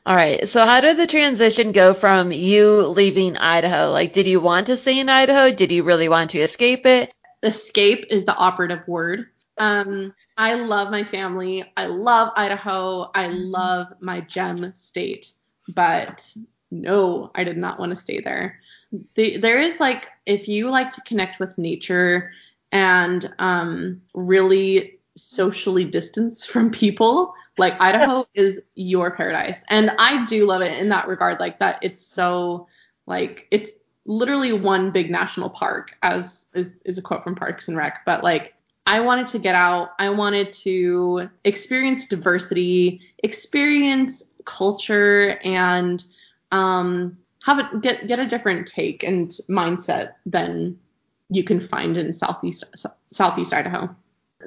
All 0.07 0.15
right. 0.15 0.47
So 0.47 0.65
how 0.65 0.79
did 0.79 0.95
the 0.95 1.05
transition 1.05 1.73
go 1.73 1.93
from 1.93 2.31
you 2.31 2.87
leaving 2.87 3.35
Idaho? 3.35 3.91
Like, 3.91 4.13
did 4.13 4.25
you 4.25 4.39
want 4.39 4.67
to 4.67 4.77
stay 4.77 4.99
in 4.99 5.09
Idaho? 5.09 5.51
Did 5.53 5.69
you 5.69 5.83
really 5.83 6.07
want 6.07 6.31
to 6.31 6.39
escape 6.39 6.85
it? 6.85 7.11
escape 7.43 8.05
is 8.09 8.25
the 8.25 8.35
operative 8.35 8.87
word. 8.87 9.27
Um, 9.57 10.13
I 10.37 10.53
love 10.53 10.91
my 10.91 11.03
family. 11.03 11.63
I 11.75 11.87
love 11.87 12.31
Idaho. 12.35 13.11
I 13.13 13.27
love 13.27 13.87
my 13.99 14.21
gem 14.21 14.71
state, 14.73 15.31
but 15.75 16.25
no, 16.71 17.31
I 17.35 17.43
did 17.43 17.57
not 17.57 17.79
want 17.79 17.89
to 17.89 17.95
stay 17.95 18.21
there. 18.21 18.59
The, 19.15 19.37
there 19.37 19.59
is 19.59 19.79
like 19.79 20.07
if 20.25 20.47
you 20.47 20.69
like 20.69 20.93
to 20.93 21.01
connect 21.01 21.39
with 21.39 21.57
nature 21.57 22.31
and 22.71 23.33
um, 23.39 24.01
really 24.13 24.99
socially 25.15 25.85
distance 25.85 26.45
from 26.45 26.69
people, 26.69 27.33
Like 27.57 27.79
Idaho 27.81 28.27
is 28.33 28.61
your 28.75 29.15
paradise. 29.15 29.63
And 29.69 29.91
I 29.97 30.25
do 30.25 30.45
love 30.45 30.61
it 30.61 30.77
in 30.79 30.89
that 30.89 31.07
regard, 31.07 31.39
like 31.39 31.59
that 31.59 31.79
it's 31.81 32.05
so 32.05 32.67
like 33.05 33.47
it's 33.51 33.71
literally 34.05 34.53
one 34.53 34.91
big 34.91 35.09
national 35.09 35.49
park, 35.49 35.95
as 36.03 36.45
is, 36.53 36.75
is 36.85 36.97
a 36.97 37.01
quote 37.01 37.23
from 37.23 37.35
Parks 37.35 37.67
and 37.67 37.75
Rec. 37.75 38.05
But 38.05 38.23
like 38.23 38.53
I 38.87 39.01
wanted 39.01 39.27
to 39.29 39.39
get 39.39 39.53
out. 39.53 39.91
I 39.99 40.09
wanted 40.09 40.53
to 40.53 41.29
experience 41.43 42.07
diversity, 42.07 43.01
experience 43.23 44.23
culture, 44.45 45.37
and 45.43 46.03
um, 46.51 47.17
have 47.43 47.59
it 47.59 47.81
get 47.81 48.07
get 48.07 48.19
a 48.19 48.25
different 48.25 48.65
take 48.65 49.03
and 49.03 49.29
mindset 49.49 50.13
than 50.25 50.79
you 51.29 51.43
can 51.43 51.59
find 51.59 51.97
in 51.97 52.13
southeast 52.13 52.63
southeast 53.11 53.53
Idaho. 53.53 53.93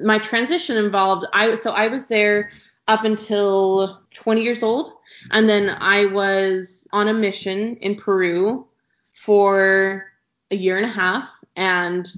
My 0.01 0.17
transition 0.17 0.75
involved 0.77 1.27
I 1.33 1.53
so 1.55 1.71
I 1.71 1.87
was 1.87 2.07
there 2.07 2.51
up 2.87 3.03
until 3.03 4.01
20 4.13 4.43
years 4.43 4.63
old, 4.63 4.93
and 5.31 5.47
then 5.47 5.75
I 5.79 6.05
was 6.05 6.87
on 6.91 7.07
a 7.07 7.13
mission 7.13 7.75
in 7.77 7.95
Peru 7.95 8.67
for 9.13 10.11
a 10.49 10.55
year 10.55 10.77
and 10.77 10.85
a 10.85 10.93
half, 10.93 11.29
and 11.55 12.11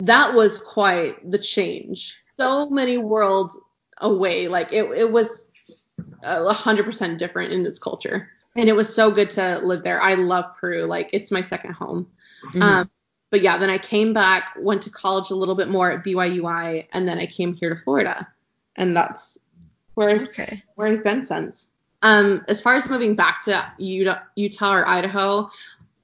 that 0.00 0.34
was 0.34 0.58
quite 0.58 1.30
the 1.30 1.38
change. 1.38 2.16
So 2.36 2.68
many 2.68 2.98
worlds 2.98 3.56
away, 3.98 4.48
like 4.48 4.72
it, 4.72 4.84
it 4.90 5.10
was 5.10 5.48
hundred 6.22 6.84
percent 6.84 7.18
different 7.18 7.52
in 7.52 7.64
its 7.66 7.78
culture, 7.78 8.28
and 8.56 8.68
it 8.68 8.76
was 8.76 8.92
so 8.92 9.10
good 9.10 9.30
to 9.30 9.60
live 9.62 9.82
there. 9.82 10.00
I 10.00 10.14
love 10.14 10.44
Peru, 10.60 10.84
like 10.84 11.10
it's 11.12 11.30
my 11.30 11.40
second 11.40 11.74
home. 11.74 12.08
Mm-hmm. 12.48 12.62
Um, 12.62 12.90
but 13.30 13.40
yeah, 13.40 13.56
then 13.56 13.70
I 13.70 13.78
came 13.78 14.12
back, 14.12 14.54
went 14.58 14.82
to 14.82 14.90
college 14.90 15.30
a 15.30 15.34
little 15.34 15.54
bit 15.54 15.68
more 15.68 15.90
at 15.90 16.04
BYUI, 16.04 16.86
and 16.92 17.08
then 17.08 17.18
I 17.18 17.26
came 17.26 17.54
here 17.54 17.70
to 17.70 17.76
Florida, 17.76 18.28
and 18.76 18.96
that's 18.96 19.31
where 19.94 20.22
okay. 20.22 20.62
where 20.74 20.88
I've 20.88 21.04
been 21.04 21.24
since. 21.24 21.68
Um, 22.02 22.44
as 22.48 22.60
far 22.60 22.74
as 22.74 22.88
moving 22.88 23.14
back 23.14 23.44
to 23.44 23.72
Utah, 23.78 24.18
Utah 24.34 24.74
or 24.74 24.88
Idaho, 24.88 25.50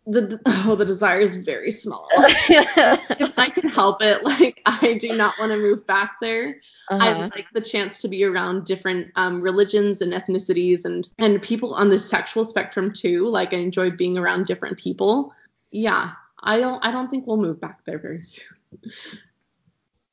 the 0.08 0.40
oh 0.46 0.74
the 0.74 0.84
desire 0.84 1.20
is 1.20 1.36
very 1.36 1.70
small. 1.70 2.08
if 2.16 3.38
I 3.38 3.50
can 3.50 3.68
help 3.68 4.02
it, 4.02 4.24
like 4.24 4.62
I 4.64 4.94
do 4.94 5.14
not 5.14 5.34
want 5.38 5.52
to 5.52 5.58
move 5.58 5.86
back 5.86 6.16
there. 6.20 6.60
Uh-huh. 6.88 7.04
I 7.04 7.12
like 7.18 7.46
the 7.52 7.60
chance 7.60 8.00
to 8.00 8.08
be 8.08 8.24
around 8.24 8.64
different 8.64 9.10
um, 9.16 9.42
religions 9.42 10.00
and 10.00 10.12
ethnicities 10.12 10.84
and 10.84 11.08
and 11.18 11.42
people 11.42 11.74
on 11.74 11.90
the 11.90 11.98
sexual 11.98 12.44
spectrum 12.44 12.92
too. 12.92 13.28
Like 13.28 13.52
I 13.52 13.58
enjoy 13.58 13.90
being 13.90 14.16
around 14.16 14.46
different 14.46 14.78
people. 14.78 15.34
Yeah, 15.70 16.12
I 16.42 16.58
don't 16.58 16.84
I 16.84 16.90
don't 16.90 17.10
think 17.10 17.26
we'll 17.26 17.36
move 17.36 17.60
back 17.60 17.84
there 17.84 17.98
very 17.98 18.22
soon. 18.22 18.46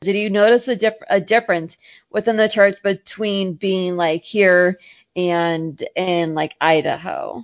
Did 0.01 0.15
you 0.15 0.29
notice 0.29 0.67
a, 0.67 0.75
diff- 0.75 0.93
a 1.09 1.19
difference 1.19 1.77
within 2.09 2.37
the 2.37 2.49
church 2.49 2.81
between 2.83 3.53
being 3.53 3.95
like 3.95 4.23
here 4.23 4.79
and 5.15 5.81
in 5.95 6.35
like 6.35 6.55
Idaho? 6.61 7.43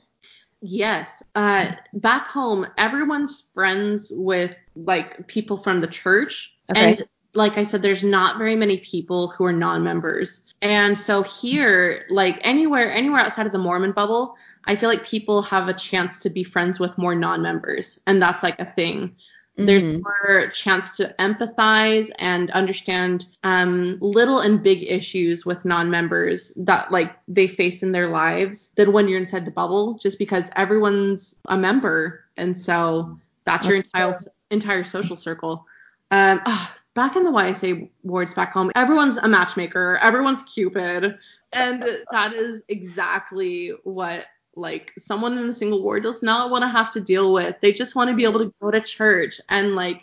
Yes. 0.62 1.24
Uh, 1.34 1.72
back 1.94 2.28
home, 2.28 2.68
everyone's 2.78 3.46
friends 3.54 4.12
with 4.16 4.56
like 4.76 5.28
people 5.28 5.58
from 5.58 5.82
the 5.82 5.88
church. 5.88 6.56
Okay. 6.70 6.98
And 6.98 7.06
like 7.34 7.58
I 7.58 7.64
said, 7.64 7.82
there's 7.82 8.04
not 8.04 8.38
very 8.38 8.56
many 8.56 8.78
people 8.78 9.30
who 9.30 9.46
are 9.46 9.54
non-members. 9.54 10.42
And 10.62 10.98
so 10.98 11.24
here, 11.24 12.06
like 12.10 12.40
anywhere, 12.42 12.92
anywhere 12.92 13.22
outside 13.22 13.48
of 13.48 13.52
the 13.52 13.58
Mormon 13.58 13.94
bubble, 13.94 14.36
I 14.66 14.76
feel 14.76 14.90
like 14.90 15.06
people 15.06 15.42
have 15.44 15.68
a 15.68 15.74
chance 15.74 16.20
to 16.20 16.30
be 16.30 16.44
friends 16.44 16.80
with 16.80 16.98
more 16.98 17.16
non-members, 17.16 18.00
and 18.06 18.22
that's 18.22 18.44
like 18.44 18.60
a 18.60 18.66
thing. 18.66 19.16
Mm-hmm. 19.62 19.66
There's 19.66 20.02
more 20.02 20.50
chance 20.52 20.96
to 20.98 21.14
empathize 21.20 22.10
and 22.20 22.52
understand 22.52 23.28
um, 23.44 23.98
little 24.02 24.40
and 24.40 24.62
big 24.62 24.84
issues 24.84 25.46
with 25.46 25.66
non-members 25.66 26.52
that 26.58 26.92
like 26.92 27.16
they 27.28 27.48
face 27.48 27.84
in 27.84 27.92
their 27.92 28.10
lives 28.10 28.70
than 28.76 28.92
when 28.92 29.08
you're 29.08 29.20
inside 29.20 29.46
the 29.46 29.52
bubble, 29.52 29.96
just 29.96 30.18
because 30.18 30.50
everyone's 30.56 31.36
a 31.48 31.58
member, 31.58 32.26
and 32.38 32.58
so 32.58 33.18
that's, 33.46 33.64
that's 33.64 33.68
your 33.68 33.78
entire 33.78 34.14
true. 34.14 34.32
entire 34.50 34.84
social 34.84 35.18
circle. 35.18 35.66
Um, 36.12 36.42
oh, 36.46 36.76
back 36.94 37.16
in 37.16 37.24
the 37.24 37.32
YSA 37.32 37.90
wards 38.04 38.34
back 38.34 38.54
home, 38.54 38.72
everyone's 38.76 39.18
a 39.18 39.28
matchmaker, 39.28 39.98
everyone's 40.02 40.44
Cupid, 40.44 41.18
and 41.54 41.84
that 42.12 42.34
is 42.34 42.64
exactly 42.68 43.74
what 43.84 44.26
like 44.56 44.94
someone 44.98 45.38
in 45.38 45.50
a 45.50 45.54
single 45.54 45.82
ward 45.82 46.04
does 46.04 46.22
not 46.22 46.50
want 46.50 46.64
to 46.64 46.70
have 46.70 46.90
to 46.92 47.02
deal 47.02 47.34
with. 47.34 47.56
They 47.62 47.74
just 47.74 47.96
want 47.96 48.10
to 48.10 48.16
be 48.16 48.24
able 48.24 48.40
to 48.40 48.54
go 48.62 48.72
to 48.72 48.82
church 48.82 49.40
and 49.50 49.76
like 49.76 50.02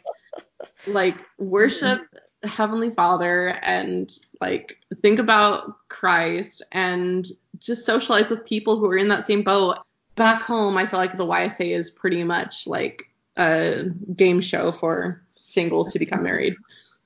like 0.86 1.16
worship 1.38 2.02
Heavenly 2.44 2.90
Father 2.90 3.58
and 3.62 4.12
like 4.40 4.78
think 5.02 5.18
about 5.18 5.88
Christ 5.88 6.62
and 6.72 7.26
just 7.58 7.84
socialize 7.84 8.30
with 8.30 8.44
people 8.44 8.78
who 8.78 8.86
are 8.86 8.96
in 8.96 9.08
that 9.08 9.26
same 9.26 9.42
boat. 9.42 9.78
Back 10.14 10.42
home, 10.42 10.76
I 10.76 10.86
feel 10.86 10.98
like 10.98 11.16
the 11.16 11.26
YSA 11.26 11.72
is 11.74 11.90
pretty 11.90 12.24
much 12.24 12.66
like 12.66 13.04
a 13.36 13.84
game 14.16 14.40
show 14.40 14.72
for 14.72 15.22
singles 15.42 15.92
to 15.92 15.98
become 15.98 16.22
married. 16.22 16.56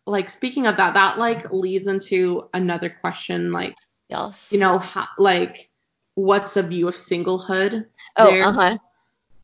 Like 0.06 0.31
speaking 0.31 0.66
of 0.66 0.77
that, 0.78 0.94
that 0.94 1.19
like 1.19 1.52
leads 1.52 1.89
into 1.89 2.48
another 2.55 2.89
question 2.89 3.52
like 3.52 3.77
yes. 4.09 4.48
you 4.51 4.59
know, 4.59 4.78
how, 4.78 5.09
like 5.19 5.69
what's 6.14 6.56
a 6.56 6.62
view 6.62 6.89
of 6.89 6.94
singlehood. 6.94 7.86
Oh, 8.16 8.40
uh 8.40 8.52
huh. 8.52 8.78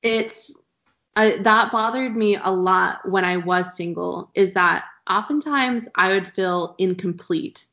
It's 0.03 0.55
I, 1.16 1.39
that 1.39 1.73
bothered 1.73 2.16
me 2.16 2.36
a 2.36 2.51
lot 2.51 3.09
when 3.09 3.24
I 3.24 3.39
was 3.39 3.74
single. 3.74 4.31
Is 4.35 4.53
that 4.53 4.85
oftentimes 5.09 5.89
I 5.95 6.15
would 6.15 6.28
feel 6.28 6.74
incomplete, 6.78 7.66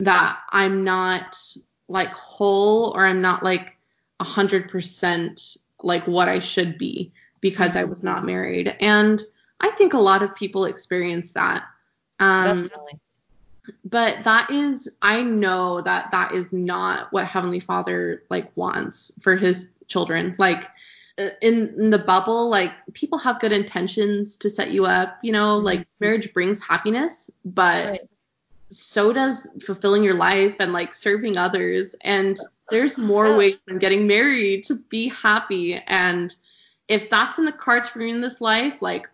that 0.00 0.38
I'm 0.50 0.84
not 0.84 1.36
like 1.88 2.12
whole 2.12 2.92
or 2.94 3.04
I'm 3.06 3.20
not 3.20 3.42
like 3.42 3.76
a 4.20 4.24
hundred 4.24 4.70
percent 4.70 5.56
like 5.82 6.06
what 6.06 6.28
I 6.28 6.38
should 6.38 6.78
be 6.78 7.12
because 7.40 7.74
I 7.74 7.84
was 7.84 8.04
not 8.04 8.24
married. 8.24 8.76
And 8.80 9.20
I 9.60 9.70
think 9.70 9.94
a 9.94 9.98
lot 9.98 10.22
of 10.22 10.34
people 10.34 10.66
experience 10.66 11.32
that. 11.32 11.64
Um, 12.20 12.68
Definitely 12.68 13.00
but 13.84 14.22
that 14.24 14.50
is 14.50 14.88
i 15.02 15.22
know 15.22 15.80
that 15.80 16.10
that 16.10 16.32
is 16.32 16.52
not 16.52 17.12
what 17.12 17.24
heavenly 17.24 17.60
father 17.60 18.22
like 18.30 18.50
wants 18.56 19.12
for 19.20 19.36
his 19.36 19.68
children 19.86 20.34
like 20.38 20.68
uh, 21.18 21.28
in, 21.42 21.74
in 21.78 21.90
the 21.90 21.98
bubble 21.98 22.48
like 22.48 22.72
people 22.94 23.18
have 23.18 23.40
good 23.40 23.52
intentions 23.52 24.36
to 24.36 24.48
set 24.48 24.70
you 24.70 24.84
up 24.84 25.18
you 25.22 25.32
know 25.32 25.56
mm-hmm. 25.56 25.66
like 25.66 25.86
marriage 26.00 26.32
brings 26.32 26.62
happiness 26.62 27.30
but 27.44 27.86
right. 27.86 28.00
so 28.70 29.12
does 29.12 29.46
fulfilling 29.64 30.02
your 30.02 30.14
life 30.14 30.56
and 30.58 30.72
like 30.72 30.94
serving 30.94 31.36
others 31.36 31.94
and 32.00 32.38
there's 32.70 32.96
more 32.96 33.28
yeah. 33.28 33.36
ways 33.36 33.56
than 33.66 33.78
getting 33.78 34.06
married 34.06 34.64
to 34.64 34.76
be 34.88 35.08
happy 35.08 35.74
and 35.86 36.34
if 36.88 37.08
that's 37.10 37.38
in 37.38 37.44
the 37.44 37.52
cards 37.52 37.88
for 37.88 38.00
you 38.00 38.14
in 38.14 38.20
this 38.20 38.40
life 38.40 38.80
like 38.80 39.06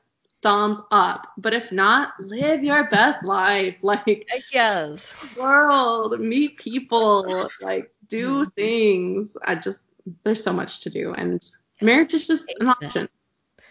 thumbs 0.43 0.81
up. 0.91 1.29
But 1.37 1.55
if 1.55 1.73
not, 1.73 2.13
live 2.21 2.63
your 2.65 2.89
best 2.89 3.25
life. 3.25 3.77
Like 3.83 4.25
yes. 4.53 5.37
World, 5.37 6.21
meet 6.21 6.59
people, 6.59 7.51
like 7.61 7.91
do 8.09 8.43
mm-hmm. 8.43 8.51
things. 8.51 9.37
I 9.45 9.55
just 9.55 9.85
there's 10.23 10.43
so 10.43 10.53
much 10.53 10.81
to 10.81 10.91
do 10.91 11.13
and 11.13 11.43
marriage 11.81 12.15
is 12.15 12.27
just 12.27 12.53
an 12.61 12.69
option. 12.69 13.09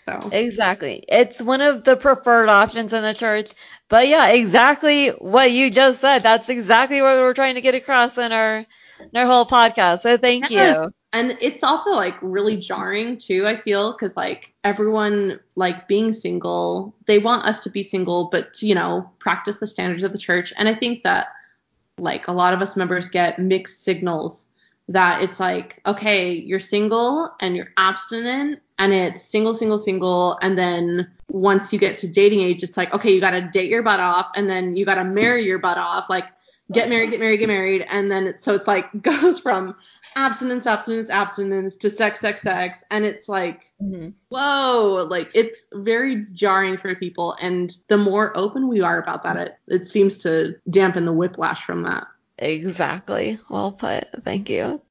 So. 0.05 0.29
Exactly. 0.31 1.03
It's 1.09 1.41
one 1.41 1.59
of 1.59 1.83
the 1.83 1.97
preferred 1.97 2.47
options 2.47 2.93
in 2.93 3.03
the 3.03 3.13
church. 3.13 3.51
But 3.89 4.07
yeah, 4.07 4.27
exactly 4.29 5.09
what 5.09 5.51
you 5.51 5.69
just 5.69 5.99
said. 5.99 6.23
That's 6.23 6.47
exactly 6.47 7.01
what 7.01 7.17
we're 7.17 7.33
trying 7.33 7.55
to 7.55 7.61
get 7.61 7.75
across 7.75 8.17
in 8.17 8.31
our 8.31 8.65
in 8.99 9.09
our 9.15 9.25
whole 9.25 9.45
podcast. 9.45 10.01
So 10.01 10.17
thank 10.17 10.49
yeah. 10.49 10.83
you 10.83 10.93
and 11.13 11.37
it's 11.39 11.63
also 11.63 11.91
like 11.91 12.15
really 12.21 12.57
jarring 12.57 13.17
too 13.17 13.47
i 13.47 13.55
feel 13.61 13.93
because 13.93 14.15
like 14.17 14.53
everyone 14.63 15.39
like 15.55 15.87
being 15.87 16.11
single 16.11 16.93
they 17.05 17.17
want 17.17 17.45
us 17.45 17.61
to 17.61 17.69
be 17.69 17.83
single 17.83 18.29
but 18.31 18.61
you 18.61 18.75
know 18.75 19.09
practice 19.19 19.57
the 19.57 19.67
standards 19.67 20.03
of 20.03 20.11
the 20.11 20.17
church. 20.17 20.53
And 20.57 20.67
i 20.67 20.75
think 20.75 21.03
that 21.03 21.27
like 21.97 22.27
a 22.27 22.31
lot 22.31 22.53
of 22.53 22.61
us 22.61 22.75
members 22.75 23.09
get 23.09 23.39
mixed 23.39 23.83
signals 23.83 24.45
that 24.89 25.21
it's 25.21 25.39
like 25.39 25.81
okay 25.85 26.31
you're 26.31 26.59
single 26.59 27.31
and 27.39 27.55
you're 27.55 27.73
abstinent 27.77 28.61
and 28.79 28.93
it's 28.93 29.23
single 29.23 29.55
single 29.55 29.79
single. 29.79 30.37
And 30.41 30.57
then 30.57 31.09
once 31.29 31.73
you 31.73 31.79
get 31.79 31.97
to 31.97 32.07
dating 32.07 32.41
age 32.41 32.63
it's 32.63 32.77
like 32.77 32.93
okay 32.93 33.11
you 33.11 33.19
got 33.19 33.31
to 33.31 33.41
date 33.41 33.69
your 33.69 33.83
butt 33.83 33.99
off 33.99 34.27
and 34.35 34.49
then 34.49 34.75
you 34.75 34.85
got 34.85 34.95
to 34.95 35.03
marry 35.03 35.45
your 35.45 35.59
butt 35.59 35.77
off. 35.77 36.09
Like 36.09 36.25
get 36.71 36.89
married, 36.89 37.11
get 37.11 37.19
married, 37.19 37.37
get 37.37 37.47
married, 37.47 37.85
and 37.89 38.11
then 38.11 38.27
it's, 38.27 38.43
so 38.43 38.53
it's 38.53 38.67
like 38.67 38.85
goes 39.01 39.39
from 39.39 39.75
abstinence, 40.15 40.65
abstinence, 40.65 41.09
abstinence 41.09 41.75
to 41.77 41.89
sex, 41.89 42.19
sex, 42.19 42.41
sex, 42.41 42.79
and 42.91 43.05
it's 43.05 43.29
like 43.29 43.71
mm-hmm. 43.81 44.09
whoa, 44.29 45.07
like 45.09 45.29
it's 45.33 45.65
very 45.73 46.25
jarring 46.33 46.77
for 46.77 46.93
people, 46.95 47.35
and 47.41 47.77
the 47.87 47.97
more 47.97 48.35
open 48.37 48.67
we 48.67 48.81
are 48.81 49.01
about 49.01 49.23
that, 49.23 49.37
it 49.37 49.57
it 49.67 49.87
seems 49.87 50.17
to 50.19 50.55
dampen 50.69 51.05
the 51.05 51.13
whiplash 51.13 51.63
from 51.63 51.83
that. 51.83 52.07
Exactly. 52.39 53.39
Well 53.49 53.71
put. 53.71 54.07
Thank 54.23 54.49
you. 54.49 54.81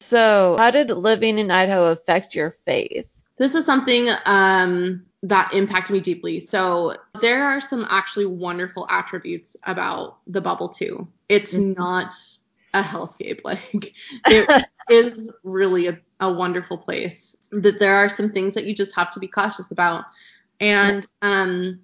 So, 0.00 0.56
how 0.58 0.70
did 0.70 0.90
living 0.90 1.38
in 1.38 1.50
Idaho 1.50 1.86
affect 1.90 2.34
your 2.34 2.52
faith? 2.64 3.09
This 3.40 3.54
is 3.54 3.64
something 3.64 4.10
um, 4.26 5.06
that 5.22 5.54
impacted 5.54 5.94
me 5.94 6.00
deeply. 6.00 6.40
So 6.40 6.94
there 7.22 7.42
are 7.42 7.58
some 7.58 7.86
actually 7.88 8.26
wonderful 8.26 8.86
attributes 8.90 9.56
about 9.64 10.18
the 10.26 10.42
bubble 10.42 10.68
too. 10.68 11.08
It's 11.30 11.54
mm-hmm. 11.54 11.72
not 11.72 12.12
a 12.74 12.82
hellscape. 12.82 13.40
Like 13.44 13.94
it 14.26 14.66
is 14.90 15.30
really 15.42 15.86
a, 15.86 15.98
a 16.20 16.30
wonderful 16.30 16.76
place. 16.76 17.34
That 17.50 17.78
there 17.78 17.94
are 17.94 18.10
some 18.10 18.30
things 18.30 18.52
that 18.52 18.66
you 18.66 18.74
just 18.74 18.94
have 18.94 19.10
to 19.12 19.18
be 19.18 19.26
cautious 19.26 19.70
about. 19.70 20.04
And 20.60 21.08
um, 21.22 21.80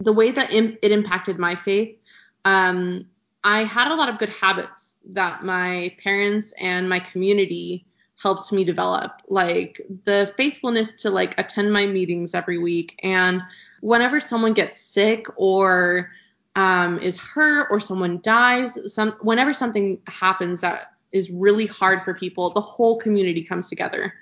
the 0.00 0.12
way 0.12 0.30
that 0.30 0.52
Im- 0.52 0.76
it 0.82 0.92
impacted 0.92 1.38
my 1.38 1.54
faith, 1.54 1.96
um, 2.44 3.06
I 3.44 3.64
had 3.64 3.90
a 3.90 3.94
lot 3.94 4.10
of 4.10 4.18
good 4.18 4.28
habits 4.28 4.96
that 5.06 5.42
my 5.42 5.96
parents 6.04 6.52
and 6.58 6.86
my 6.86 6.98
community 6.98 7.86
helped 8.20 8.50
me 8.52 8.64
develop 8.64 9.12
like 9.28 9.80
the 10.04 10.32
faithfulness 10.36 10.92
to 10.92 11.10
like 11.10 11.38
attend 11.38 11.72
my 11.72 11.86
meetings 11.86 12.34
every 12.34 12.58
week. 12.58 12.98
And 13.02 13.42
whenever 13.80 14.20
someone 14.20 14.54
gets 14.54 14.80
sick 14.80 15.26
or 15.36 16.10
um, 16.54 16.98
is 17.00 17.18
hurt 17.18 17.68
or 17.70 17.80
someone 17.80 18.20
dies 18.22 18.78
some 18.92 19.12
whenever 19.20 19.52
something 19.52 20.00
happens 20.06 20.62
that 20.62 20.92
is 21.12 21.30
really 21.30 21.66
hard 21.66 22.02
for 22.02 22.14
people 22.14 22.48
the 22.50 22.60
whole 22.60 22.98
community 22.98 23.42
comes 23.42 23.68
together. 23.68 24.14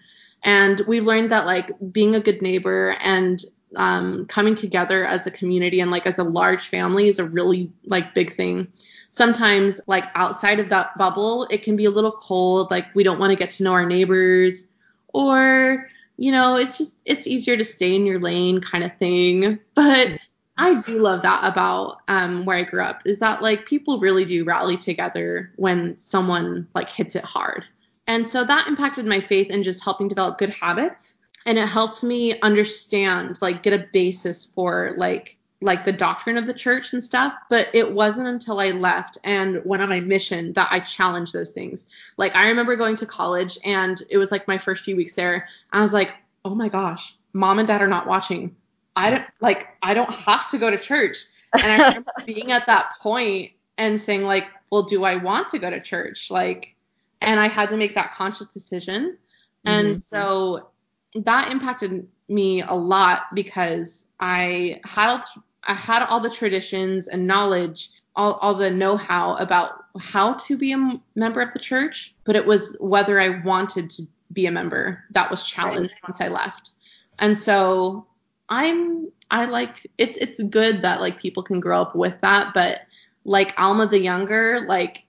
And 0.42 0.82
we've 0.86 1.04
learned 1.04 1.30
that 1.30 1.46
like 1.46 1.70
being 1.92 2.14
a 2.16 2.20
good 2.20 2.42
neighbor 2.42 2.96
and 3.00 3.42
um, 3.76 4.26
coming 4.26 4.54
together 4.54 5.06
as 5.06 5.26
a 5.26 5.30
community 5.30 5.80
and 5.80 5.90
like 5.90 6.06
as 6.06 6.18
a 6.18 6.24
large 6.24 6.68
family 6.68 7.08
is 7.08 7.18
a 7.18 7.24
really 7.24 7.72
like 7.86 8.14
big 8.14 8.36
thing 8.36 8.68
sometimes 9.14 9.80
like 9.86 10.06
outside 10.16 10.58
of 10.58 10.68
that 10.68 10.98
bubble 10.98 11.46
it 11.48 11.62
can 11.62 11.76
be 11.76 11.84
a 11.84 11.90
little 11.90 12.10
cold 12.10 12.68
like 12.72 12.92
we 12.96 13.04
don't 13.04 13.20
want 13.20 13.30
to 13.30 13.36
get 13.36 13.48
to 13.48 13.62
know 13.62 13.72
our 13.72 13.86
neighbors 13.86 14.64
or 15.12 15.88
you 16.16 16.32
know 16.32 16.56
it's 16.56 16.76
just 16.76 16.96
it's 17.04 17.28
easier 17.28 17.56
to 17.56 17.64
stay 17.64 17.94
in 17.94 18.06
your 18.06 18.18
lane 18.18 18.60
kind 18.60 18.82
of 18.82 18.96
thing. 18.98 19.58
But 19.74 20.18
i 20.56 20.74
do 20.82 20.98
love 20.98 21.22
that 21.22 21.44
about 21.44 21.98
um, 22.08 22.44
where 22.44 22.56
i 22.56 22.62
grew 22.62 22.82
up 22.82 23.02
is 23.04 23.20
that 23.20 23.40
like 23.40 23.66
people 23.66 24.00
really 24.00 24.24
do 24.24 24.44
rally 24.44 24.76
together 24.76 25.52
when 25.56 25.96
someone 25.96 26.66
like 26.74 26.90
hits 26.90 27.14
it 27.14 27.24
hard. 27.24 27.64
And 28.08 28.28
so 28.28 28.44
that 28.44 28.66
impacted 28.66 29.06
my 29.06 29.20
faith 29.20 29.48
in 29.48 29.62
just 29.62 29.82
helping 29.84 30.08
develop 30.08 30.38
good 30.38 30.50
habits 30.50 31.14
and 31.46 31.56
it 31.56 31.68
helped 31.68 32.02
me 32.02 32.40
understand 32.40 33.38
like 33.40 33.62
get 33.62 33.72
a 33.72 33.86
basis 33.92 34.44
for 34.44 34.94
like 34.96 35.36
like 35.60 35.84
the 35.84 35.92
doctrine 35.92 36.36
of 36.36 36.46
the 36.46 36.54
church 36.54 36.92
and 36.92 37.02
stuff, 37.02 37.32
but 37.48 37.68
it 37.72 37.92
wasn't 37.92 38.28
until 38.28 38.60
I 38.60 38.70
left 38.70 39.18
and 39.24 39.62
went 39.64 39.82
on 39.82 39.88
my 39.88 40.00
mission 40.00 40.52
that 40.54 40.68
I 40.70 40.80
challenged 40.80 41.32
those 41.32 41.50
things. 41.50 41.86
Like 42.16 42.36
I 42.36 42.48
remember 42.48 42.76
going 42.76 42.96
to 42.96 43.06
college 43.06 43.58
and 43.64 44.02
it 44.10 44.18
was 44.18 44.30
like 44.30 44.46
my 44.46 44.58
first 44.58 44.84
few 44.84 44.96
weeks 44.96 45.14
there. 45.14 45.48
I 45.72 45.80
was 45.80 45.92
like, 45.92 46.16
"Oh 46.44 46.54
my 46.54 46.68
gosh, 46.68 47.16
mom 47.32 47.58
and 47.58 47.68
dad 47.68 47.80
are 47.80 47.88
not 47.88 48.06
watching. 48.06 48.54
I 48.96 49.10
don't 49.10 49.24
like 49.40 49.68
I 49.82 49.94
don't 49.94 50.12
have 50.12 50.50
to 50.50 50.58
go 50.58 50.70
to 50.70 50.78
church." 50.78 51.18
And 51.54 51.82
I 51.82 51.88
remember 51.88 52.12
being 52.26 52.52
at 52.52 52.66
that 52.66 52.92
point 53.00 53.52
and 53.78 54.00
saying 54.00 54.24
like, 54.24 54.46
"Well, 54.70 54.82
do 54.82 55.04
I 55.04 55.16
want 55.16 55.48
to 55.50 55.58
go 55.58 55.70
to 55.70 55.80
church?" 55.80 56.30
Like 56.30 56.74
and 57.20 57.40
I 57.40 57.48
had 57.48 57.70
to 57.70 57.76
make 57.76 57.94
that 57.94 58.12
conscious 58.12 58.52
decision. 58.52 59.16
And 59.64 59.96
mm-hmm. 59.96 59.98
so 60.00 60.68
that 61.14 61.50
impacted 61.50 62.06
me 62.28 62.62
a 62.62 62.74
lot 62.74 63.34
because 63.34 64.06
I 64.24 64.80
had 64.84 65.22
I 65.64 65.74
had 65.74 66.02
all 66.06 66.18
the 66.18 66.30
traditions 66.30 67.08
and 67.08 67.26
knowledge, 67.26 67.90
all, 68.16 68.34
all 68.34 68.54
the 68.54 68.70
know-how 68.70 69.36
about 69.36 69.84
how 70.00 70.34
to 70.34 70.56
be 70.56 70.72
a 70.72 71.00
member 71.14 71.42
of 71.42 71.52
the 71.52 71.58
church, 71.58 72.14
but 72.24 72.34
it 72.34 72.46
was 72.46 72.74
whether 72.80 73.20
I 73.20 73.42
wanted 73.42 73.90
to 73.90 74.04
be 74.32 74.46
a 74.46 74.50
member 74.50 75.04
that 75.10 75.30
was 75.30 75.44
challenged 75.44 75.92
right. 75.92 76.08
once 76.08 76.20
I 76.22 76.28
left. 76.28 76.70
And 77.18 77.38
so 77.38 78.06
I'm 78.48 79.12
I 79.30 79.44
like 79.44 79.90
it, 79.98 80.16
it's 80.16 80.42
good 80.42 80.80
that 80.82 81.02
like 81.02 81.20
people 81.20 81.42
can 81.42 81.60
grow 81.60 81.82
up 81.82 81.94
with 81.94 82.18
that, 82.22 82.54
but 82.54 82.80
like 83.26 83.52
Alma 83.60 83.86
the 83.86 84.00
younger, 84.00 84.64
like 84.66 85.03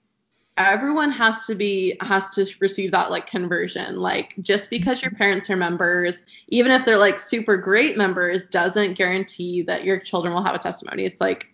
everyone 0.58 1.12
has 1.12 1.46
to 1.46 1.56
be 1.56 1.98
has 2.02 2.30
to 2.30 2.48
receive 2.60 2.92
that 2.92 3.12
like 3.12 3.28
conversion. 3.28 3.98
Like 3.98 4.36
just 4.42 4.70
because 4.70 5.02
your 5.02 5.12
mm-hmm. 5.12 5.18
parents 5.18 5.50
are 5.50 5.56
members 5.56 6.26
even 6.48 6.72
if 6.72 6.86
they're 6.86 6.98
like 6.98 7.20
super 7.20 7.58
great 7.58 7.98
members 7.98 8.46
doesn't 8.46 8.94
guarantee 8.94 9.62
that 9.64 9.84
your 9.84 10.00
children 10.00 10.34
will 10.34 10.44
have 10.44 10.56
a 10.56 10.60
testimony. 10.60 11.06
It's 11.06 11.22
like 11.22 11.48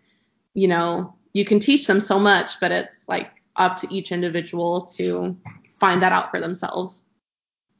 you 0.53 0.68
know 0.68 1.15
you 1.34 1.45
can 1.45 1.60
teach 1.60 1.88
them 1.88 2.02
so 2.02 2.19
much 2.19 2.60
but 2.60 2.72
it's 2.72 3.07
like 3.07 3.30
up 3.56 3.78
to 3.78 3.94
each 3.94 4.11
individual 4.11 4.86
to 4.86 5.38
find 5.73 6.02
that 6.02 6.11
out 6.11 6.32
for 6.32 6.40
themselves. 6.40 7.03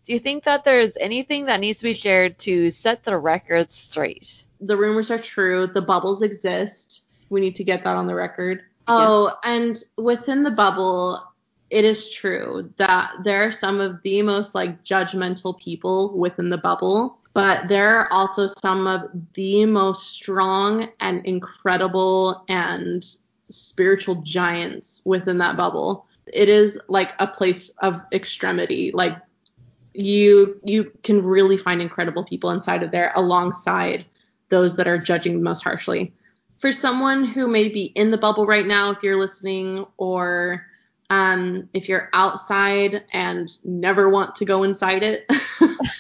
Do 0.06 0.14
you 0.14 0.20
think 0.20 0.46
that 0.46 0.64
there's 0.64 0.98
anything 1.00 1.46
that 1.46 1.60
needs 1.60 1.78
to 1.80 1.84
be 1.84 1.94
shared 1.94 2.40
to 2.40 2.72
set 2.72 3.04
the 3.04 3.18
record 3.18 3.70
straight? 3.70 4.46
The 4.60 4.76
rumors 4.76 5.12
are 5.12 5.20
true. 5.20 5.68
The 5.68 5.82
bubbles 5.82 6.24
exist. 6.24 7.04
We 7.30 7.40
need 7.40 7.56
to 7.58 7.64
get 7.64 7.84
that 7.84 7.96
on 7.96 8.08
the 8.08 8.16
record 8.16 8.64
Oh, 8.88 9.34
and 9.44 9.82
within 9.98 10.44
the 10.44 10.52
bubble, 10.52 11.24
it 11.70 11.86
is 11.86 12.12
true 12.12 12.72
that 12.78 13.14
there 13.24 13.48
are 13.48 13.52
some 13.52 13.80
of 13.80 14.02
the 14.04 14.22
most 14.22 14.54
like 14.54 14.84
judgmental 14.84 15.58
people 15.60 16.18
within 16.18 16.50
the 16.50 16.58
bubble, 16.58 17.18
but 17.34 17.68
there 17.70 17.98
are 17.98 18.12
also 18.12 18.48
some 18.62 18.88
of 18.88 19.10
the 19.36 19.66
most 19.66 20.12
strong 20.12 20.90
and 21.00 21.26
incredible 21.26 22.44
and 22.50 23.16
spiritual 23.50 24.16
giants 24.16 25.02
within 25.06 25.38
that 25.38 25.56
bubble. 25.56 26.06
It 26.28 26.50
is 26.50 26.80
like 26.88 27.14
a 27.20 27.28
place 27.28 27.70
of 27.80 28.02
extremity. 28.12 28.92
Like 28.94 29.18
you 29.94 30.60
you 30.64 30.92
can 31.04 31.24
really 31.24 31.58
find 31.58 31.82
incredible 31.82 32.24
people 32.24 32.50
inside 32.52 32.84
of 32.84 32.92
there 32.92 33.12
alongside 33.16 34.06
those 34.50 34.76
that 34.76 34.88
are 34.88 34.98
judging 34.98 35.42
most 35.42 35.64
harshly 35.64 36.14
for 36.62 36.72
someone 36.72 37.26
who 37.26 37.48
may 37.48 37.68
be 37.68 37.86
in 37.86 38.12
the 38.12 38.18
bubble 38.18 38.46
right 38.46 38.66
now, 38.66 38.92
if 38.92 39.02
you're 39.02 39.20
listening, 39.20 39.86
or 39.98 40.66
um, 41.10 41.68
if 41.74 41.90
you're 41.90 42.10
outside 42.14 43.04
and 43.12 43.50
never 43.66 44.10
want 44.10 44.36
to 44.38 44.46
go 44.46 44.64
inside 44.64 45.04
it, 45.04 45.30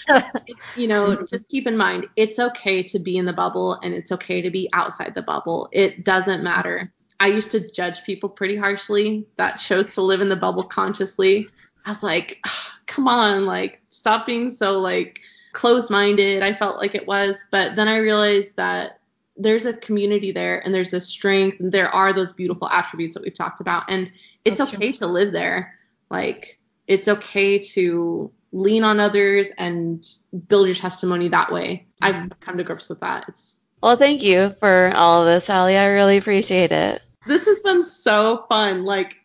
you 0.77 0.87
know, 0.87 1.17
just 1.25 1.49
keep 1.49 1.67
in 1.67 1.75
mind 1.75 2.07
it's 2.15 2.39
okay 2.39 2.83
to 2.83 2.99
be 2.99 3.17
in 3.17 3.25
the 3.25 3.33
bubble 3.33 3.73
and 3.83 3.93
it's 3.93 4.11
okay 4.11 4.41
to 4.41 4.49
be 4.49 4.69
outside 4.71 5.13
the 5.15 5.21
bubble. 5.21 5.67
It 5.71 6.05
doesn't 6.05 6.43
matter. 6.43 6.93
I 7.19 7.27
used 7.27 7.51
to 7.51 7.71
judge 7.71 8.03
people 8.03 8.29
pretty 8.29 8.55
harshly 8.55 9.25
that 9.35 9.57
chose 9.59 9.93
to 9.95 10.01
live 10.01 10.21
in 10.21 10.29
the 10.29 10.35
bubble 10.35 10.63
consciously. 10.63 11.49
I 11.85 11.89
was 11.89 12.03
like, 12.03 12.39
oh, 12.47 12.67
come 12.85 13.07
on, 13.07 13.45
like, 13.45 13.81
stop 13.89 14.25
being 14.25 14.49
so 14.49 14.79
like 14.79 15.19
closed 15.51 15.91
minded. 15.91 16.41
I 16.41 16.53
felt 16.53 16.77
like 16.77 16.95
it 16.95 17.05
was. 17.05 17.43
But 17.51 17.75
then 17.75 17.87
I 17.87 17.97
realized 17.97 18.55
that 18.55 19.00
there's 19.41 19.65
a 19.65 19.73
community 19.73 20.31
there 20.31 20.59
and 20.63 20.73
there's 20.73 20.93
a 20.93 21.01
strength 21.01 21.59
and 21.59 21.71
there 21.71 21.89
are 21.89 22.13
those 22.13 22.31
beautiful 22.33 22.69
attributes 22.69 23.15
that 23.15 23.23
we've 23.23 23.33
talked 23.33 23.61
about. 23.61 23.83
And 23.89 24.11
it's 24.45 24.59
That's 24.59 24.73
okay 24.73 24.91
true. 24.91 24.99
to 24.99 25.07
live 25.07 25.31
there. 25.31 25.77
Like 26.09 26.59
it's 26.87 27.07
okay 27.07 27.59
to 27.59 28.31
lean 28.51 28.83
on 28.83 28.99
others 28.99 29.47
and 29.57 30.07
build 30.47 30.67
your 30.67 30.75
testimony 30.75 31.29
that 31.29 31.51
way. 31.51 31.87
I've 32.01 32.29
come 32.41 32.57
to 32.57 32.63
grips 32.63 32.89
with 32.89 32.99
that. 32.99 33.25
It's 33.27 33.55
well 33.81 33.97
thank 33.97 34.21
you 34.21 34.53
for 34.59 34.91
all 34.95 35.21
of 35.21 35.27
this 35.27 35.49
Allie. 35.49 35.77
i 35.77 35.85
really 35.87 36.17
appreciate 36.17 36.71
it. 36.71 37.01
This 37.25 37.45
has 37.45 37.61
been 37.61 37.83
so 37.83 38.45
fun. 38.49 38.83
Like 38.83 39.15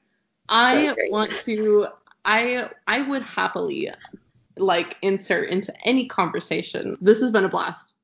i 0.49 0.87
so 0.87 0.97
want 1.11 1.33
to 1.33 1.89
i 2.25 2.71
i 2.87 3.03
would 3.03 3.23
happily 3.23 3.91
like 4.57 4.97
insert 5.03 5.51
into 5.51 5.75
any 5.85 6.07
conversation. 6.07 6.97
This 7.01 7.21
has 7.21 7.31
been 7.31 7.45
a 7.45 7.49
blast 7.49 7.96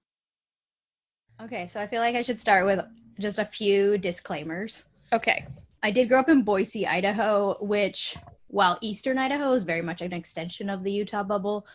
Okay, 1.42 1.66
so 1.66 1.80
I 1.80 1.88
feel 1.88 2.00
like 2.00 2.14
I 2.14 2.22
should 2.22 2.38
start 2.38 2.64
with 2.66 2.84
just 3.18 3.38
a 3.40 3.44
few 3.44 3.98
disclaimers. 3.98 4.86
Okay. 5.12 5.44
I 5.82 5.90
did 5.90 6.08
grow 6.08 6.20
up 6.20 6.28
in 6.28 6.42
Boise, 6.42 6.86
Idaho, 6.86 7.56
which, 7.60 8.16
while 8.46 8.78
Eastern 8.80 9.18
Idaho 9.18 9.52
is 9.52 9.64
very 9.64 9.82
much 9.82 10.02
an 10.02 10.12
extension 10.12 10.70
of 10.70 10.84
the 10.84 10.92
Utah 10.92 11.24
bubble, 11.24 11.66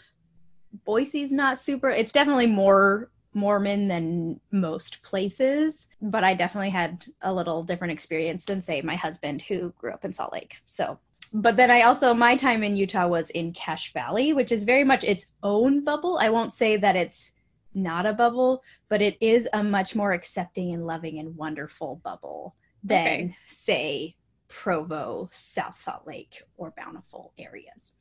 Boise's 0.85 1.33
not 1.33 1.59
super. 1.59 1.89
It's 1.89 2.13
definitely 2.13 2.47
more 2.47 3.11
Mormon 3.33 3.89
than 3.89 4.39
most 4.51 5.01
places, 5.03 5.87
but 6.01 6.23
I 6.23 6.33
definitely 6.33 6.69
had 6.69 7.05
a 7.21 7.33
little 7.33 7.61
different 7.61 7.91
experience 7.91 8.45
than, 8.45 8.61
say, 8.61 8.81
my 8.81 8.95
husband 8.95 9.41
who 9.41 9.73
grew 9.77 9.91
up 9.91 10.05
in 10.05 10.13
Salt 10.13 10.31
Lake. 10.31 10.61
So, 10.67 10.97
but 11.33 11.57
then 11.57 11.69
I 11.69 11.81
also, 11.81 12.13
my 12.13 12.37
time 12.37 12.63
in 12.63 12.77
Utah 12.77 13.07
was 13.07 13.31
in 13.31 13.51
Cache 13.51 13.91
Valley, 13.91 14.31
which 14.31 14.53
is 14.53 14.63
very 14.63 14.85
much 14.85 15.03
its 15.03 15.25
own 15.43 15.83
bubble. 15.83 16.17
I 16.19 16.29
won't 16.29 16.53
say 16.53 16.77
that 16.77 16.95
it's 16.95 17.31
not 17.77 18.05
a 18.05 18.13
bubble, 18.13 18.63
but 18.89 19.01
it 19.01 19.17
is 19.21 19.47
a 19.53 19.63
much 19.63 19.95
more 19.95 20.11
accepting 20.11 20.73
and 20.73 20.85
loving 20.85 21.19
and 21.19 21.35
wonderful 21.35 22.01
bubble 22.03 22.55
than, 22.83 23.07
okay. 23.07 23.37
say, 23.47 24.15
Provo, 24.47 25.29
South 25.31 25.75
Salt 25.75 26.07
Lake, 26.07 26.41
or 26.57 26.73
Bountiful 26.75 27.33
areas. 27.37 27.93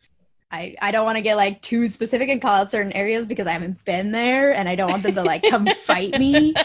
I, 0.51 0.77
I 0.81 0.91
don't 0.93 1.05
want 1.05 1.17
to 1.17 1.23
get 1.23 1.37
like 1.37 1.61
too 1.61 1.89
specific 1.89 2.29
and 2.29 2.41
call 2.41 2.55
out 2.55 2.71
certain 2.71 2.93
areas 2.93 3.27
because 3.27 3.47
I 3.47 3.53
haven't 3.53 3.85
been 3.85 4.13
there 4.13 4.55
and 4.55 4.69
I 4.69 4.77
don't 4.77 4.91
want 4.91 5.03
them 5.03 5.17
to 5.17 5.23
like 5.23 5.43
come 5.43 5.67
fight 5.67 6.19
me. 6.19 6.55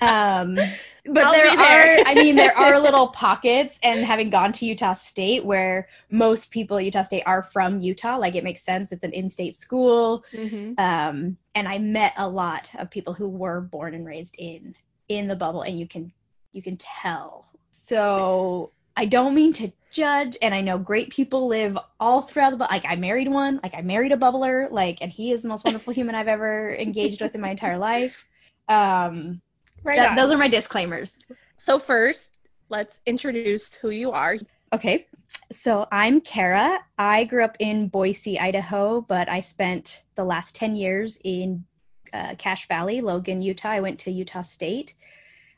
Um, 0.00 0.58
but 1.06 1.24
I'll 1.24 1.32
there, 1.32 1.56
there, 1.56 2.00
are, 2.00 2.04
I 2.06 2.14
mean, 2.14 2.36
there 2.36 2.56
are 2.56 2.78
little 2.80 3.08
pockets, 3.08 3.78
and 3.82 4.04
having 4.04 4.30
gone 4.30 4.52
to 4.52 4.66
Utah 4.66 4.94
State, 4.94 5.44
where 5.44 5.88
most 6.10 6.50
people 6.50 6.78
at 6.78 6.84
Utah 6.84 7.02
State 7.02 7.22
are 7.26 7.42
from 7.42 7.80
Utah, 7.80 8.16
like 8.16 8.34
it 8.34 8.44
makes 8.44 8.62
sense. 8.62 8.92
It's 8.92 9.04
an 9.04 9.12
in-state 9.12 9.54
school, 9.54 10.24
mm-hmm. 10.32 10.72
um, 10.78 11.36
and 11.54 11.68
I 11.68 11.78
met 11.78 12.14
a 12.16 12.28
lot 12.28 12.70
of 12.76 12.90
people 12.90 13.12
who 13.12 13.28
were 13.28 13.60
born 13.60 13.94
and 13.94 14.06
raised 14.06 14.34
in 14.38 14.74
in 15.08 15.28
the 15.28 15.36
bubble, 15.36 15.62
and 15.62 15.78
you 15.78 15.86
can 15.86 16.12
you 16.52 16.62
can 16.62 16.76
tell. 16.78 17.48
So 17.70 18.70
I 18.96 19.06
don't 19.06 19.34
mean 19.34 19.52
to 19.54 19.72
judge 19.90 20.36
and 20.42 20.54
I 20.54 20.60
know 20.60 20.76
great 20.76 21.10
people 21.10 21.46
live 21.46 21.78
all 22.00 22.22
throughout 22.22 22.50
the 22.50 22.56
bu- 22.56 22.64
like 22.64 22.84
I 22.86 22.96
married 22.96 23.28
one, 23.28 23.60
like 23.62 23.74
I 23.74 23.82
married 23.82 24.12
a 24.12 24.16
bubbler, 24.16 24.70
like 24.70 24.98
and 25.00 25.10
he 25.10 25.32
is 25.32 25.42
the 25.42 25.48
most 25.48 25.64
wonderful 25.64 25.92
human 25.94 26.14
I've 26.14 26.28
ever 26.28 26.74
engaged 26.74 27.20
with 27.20 27.34
in 27.34 27.40
my 27.40 27.50
entire 27.50 27.78
life. 27.78 28.26
Um 28.68 29.40
Right 29.84 29.98
that- 29.98 30.16
those 30.16 30.32
are 30.32 30.38
my 30.38 30.48
disclaimers. 30.48 31.18
so 31.56 31.78
first, 31.78 32.38
let's 32.68 33.00
introduce 33.06 33.74
who 33.74 33.90
you 33.90 34.10
are. 34.10 34.36
Okay. 34.72 35.06
So 35.52 35.86
I'm 35.92 36.20
Kara. 36.20 36.78
I 36.98 37.24
grew 37.24 37.44
up 37.44 37.56
in 37.60 37.88
Boise, 37.88 38.38
Idaho, 38.40 39.00
but 39.00 39.28
I 39.28 39.40
spent 39.40 40.02
the 40.16 40.24
last 40.24 40.54
10 40.54 40.74
years 40.74 41.18
in 41.22 41.64
uh, 42.12 42.34
Cache 42.36 42.66
Valley, 42.68 43.00
Logan, 43.00 43.42
Utah. 43.42 43.70
I 43.70 43.80
went 43.80 44.00
to 44.00 44.10
Utah 44.10 44.42
State. 44.42 44.94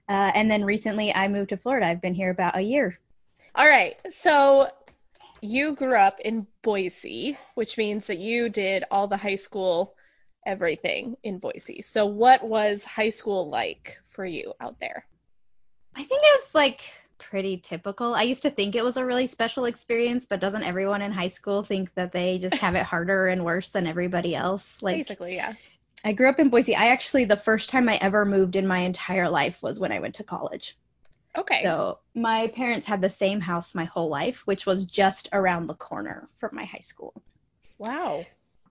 Uh, 0.08 0.32
and 0.34 0.50
then 0.50 0.64
recently 0.64 1.14
I 1.14 1.28
moved 1.28 1.50
to 1.50 1.56
Florida. 1.56 1.86
I've 1.86 2.00
been 2.00 2.14
here 2.14 2.30
about 2.30 2.56
a 2.56 2.60
year. 2.60 2.98
All 3.54 3.68
right. 3.68 3.96
So 4.10 4.68
you 5.40 5.74
grew 5.74 5.96
up 5.96 6.20
in 6.20 6.46
Boise, 6.62 7.38
which 7.54 7.76
means 7.76 8.06
that 8.06 8.18
you 8.18 8.48
did 8.48 8.84
all 8.90 9.08
the 9.08 9.16
high 9.16 9.36
school 9.36 9.95
everything 10.46 11.16
in 11.22 11.38
Boise. 11.38 11.82
So 11.82 12.06
what 12.06 12.42
was 12.42 12.84
high 12.84 13.10
school 13.10 13.50
like 13.50 13.98
for 14.08 14.24
you 14.24 14.54
out 14.60 14.80
there? 14.80 15.04
I 15.94 16.04
think 16.04 16.22
it 16.22 16.40
was 16.40 16.54
like 16.54 16.82
pretty 17.18 17.58
typical. 17.58 18.14
I 18.14 18.22
used 18.22 18.42
to 18.42 18.50
think 18.50 18.74
it 18.74 18.84
was 18.84 18.96
a 18.96 19.04
really 19.04 19.26
special 19.26 19.64
experience, 19.64 20.26
but 20.26 20.40
doesn't 20.40 20.62
everyone 20.62 21.02
in 21.02 21.12
high 21.12 21.28
school 21.28 21.62
think 21.62 21.92
that 21.94 22.12
they 22.12 22.38
just 22.38 22.56
have 22.56 22.74
it 22.74 22.82
harder 22.94 23.28
and 23.28 23.44
worse 23.44 23.68
than 23.68 23.86
everybody 23.86 24.34
else? 24.34 24.82
Like 24.82 24.96
Basically, 24.96 25.36
yeah. 25.36 25.54
I 26.04 26.12
grew 26.12 26.28
up 26.28 26.38
in 26.38 26.50
Boise. 26.50 26.76
I 26.76 26.88
actually 26.88 27.24
the 27.24 27.36
first 27.36 27.70
time 27.70 27.88
I 27.88 27.96
ever 27.96 28.24
moved 28.24 28.56
in 28.56 28.66
my 28.66 28.80
entire 28.80 29.28
life 29.28 29.62
was 29.62 29.80
when 29.80 29.92
I 29.92 29.98
went 30.00 30.16
to 30.16 30.24
college. 30.24 30.76
Okay. 31.36 31.62
So 31.64 31.98
my 32.14 32.48
parents 32.48 32.86
had 32.86 33.02
the 33.02 33.10
same 33.10 33.40
house 33.40 33.74
my 33.74 33.84
whole 33.84 34.08
life, 34.08 34.46
which 34.46 34.64
was 34.64 34.84
just 34.84 35.28
around 35.32 35.66
the 35.66 35.74
corner 35.74 36.26
from 36.38 36.50
my 36.54 36.64
high 36.64 36.78
school. 36.78 37.22
wow. 37.78 38.24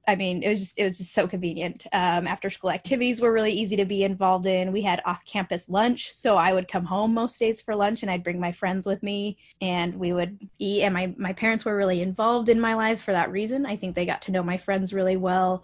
I 0.07 0.15
mean, 0.15 0.44
it 0.44 0.49
was 0.49 0.60
just 0.60 0.77
it 0.77 0.84
was 0.84 0.98
just 0.98 1.14
so 1.14 1.27
convenient. 1.27 1.88
Um, 1.91 2.27
after 2.27 2.49
school 2.49 2.72
activities 2.72 3.22
were 3.22 3.34
really 3.34 3.52
easy 3.52 3.76
to 3.77 3.86
be 3.86 4.03
involved 4.03 4.45
in. 4.45 4.72
We 4.72 4.82
had 4.82 5.02
off-campus 5.06 5.68
lunch, 5.69 6.14
so 6.14 6.38
I 6.38 6.53
would 6.53 6.68
come 6.68 6.86
home 6.86 7.14
most 7.14 7.40
days 7.40 7.61
for 7.61 7.76
lunch, 7.76 8.03
and 8.03 8.11
I'd 8.11 8.23
bring 8.23 8.40
my 8.40 8.52
friends 8.52 8.86
with 8.86 9.02
me, 9.02 9.38
and 9.61 9.95
we 9.95 10.14
would 10.14 10.38
eat. 10.60 10.84
And 10.84 10.94
my 10.94 11.14
my 11.18 11.34
parents 11.34 11.65
were 11.65 11.76
really 11.76 12.02
involved 12.02 12.49
in 12.49 12.60
my 12.60 12.76
life 12.76 13.02
for 13.02 13.14
that 13.14 13.32
reason. 13.32 13.65
I 13.65 13.77
think 13.77 13.95
they 13.95 14.06
got 14.06 14.22
to 14.23 14.32
know 14.32 14.44
my 14.44 14.57
friends 14.57 14.94
really 14.94 15.18
well. 15.18 15.64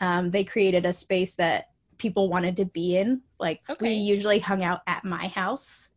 Um, 0.00 0.30
they 0.30 0.44
created 0.44 0.86
a 0.86 0.92
space 0.92 1.34
that 1.34 1.70
people 1.98 2.28
wanted 2.28 2.56
to 2.56 2.64
be 2.64 2.96
in. 2.96 3.22
Like 3.38 3.60
we 3.80 3.90
usually 3.90 4.38
hung 4.38 4.62
out 4.62 4.80
at 4.86 5.04
my 5.04 5.28
house. 5.28 5.88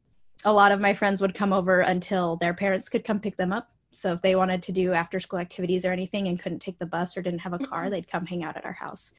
A 0.44 0.54
lot 0.54 0.72
of 0.72 0.80
my 0.80 0.94
friends 0.94 1.22
would 1.22 1.34
come 1.34 1.54
over 1.54 1.82
until 1.82 2.38
their 2.38 2.54
parents 2.54 2.90
could 2.90 3.04
come 3.04 3.20
pick 3.20 3.36
them 3.36 3.52
up. 3.52 3.70
So 3.98 4.14
if 4.14 4.22
they 4.22 4.36
wanted 4.36 4.64
to 4.64 4.72
do 4.72 4.94
after 4.94 5.20
school 5.20 5.40
activities 5.40 5.86
or 5.86 5.92
anything 5.92 6.28
and 6.28 6.40
couldn't 6.40 6.60
take 6.60 6.80
the 6.80 6.86
bus 6.86 7.16
or 7.18 7.22
didn't 7.22 7.40
have 7.40 7.54
a 7.54 7.60
car, 7.60 7.86
Mhm. 7.86 7.90
they'd 7.92 8.08
come 8.08 8.26
hang 8.26 8.44
out 8.44 8.58
at 8.58 8.66
our 8.66 8.74
house. 8.74 9.12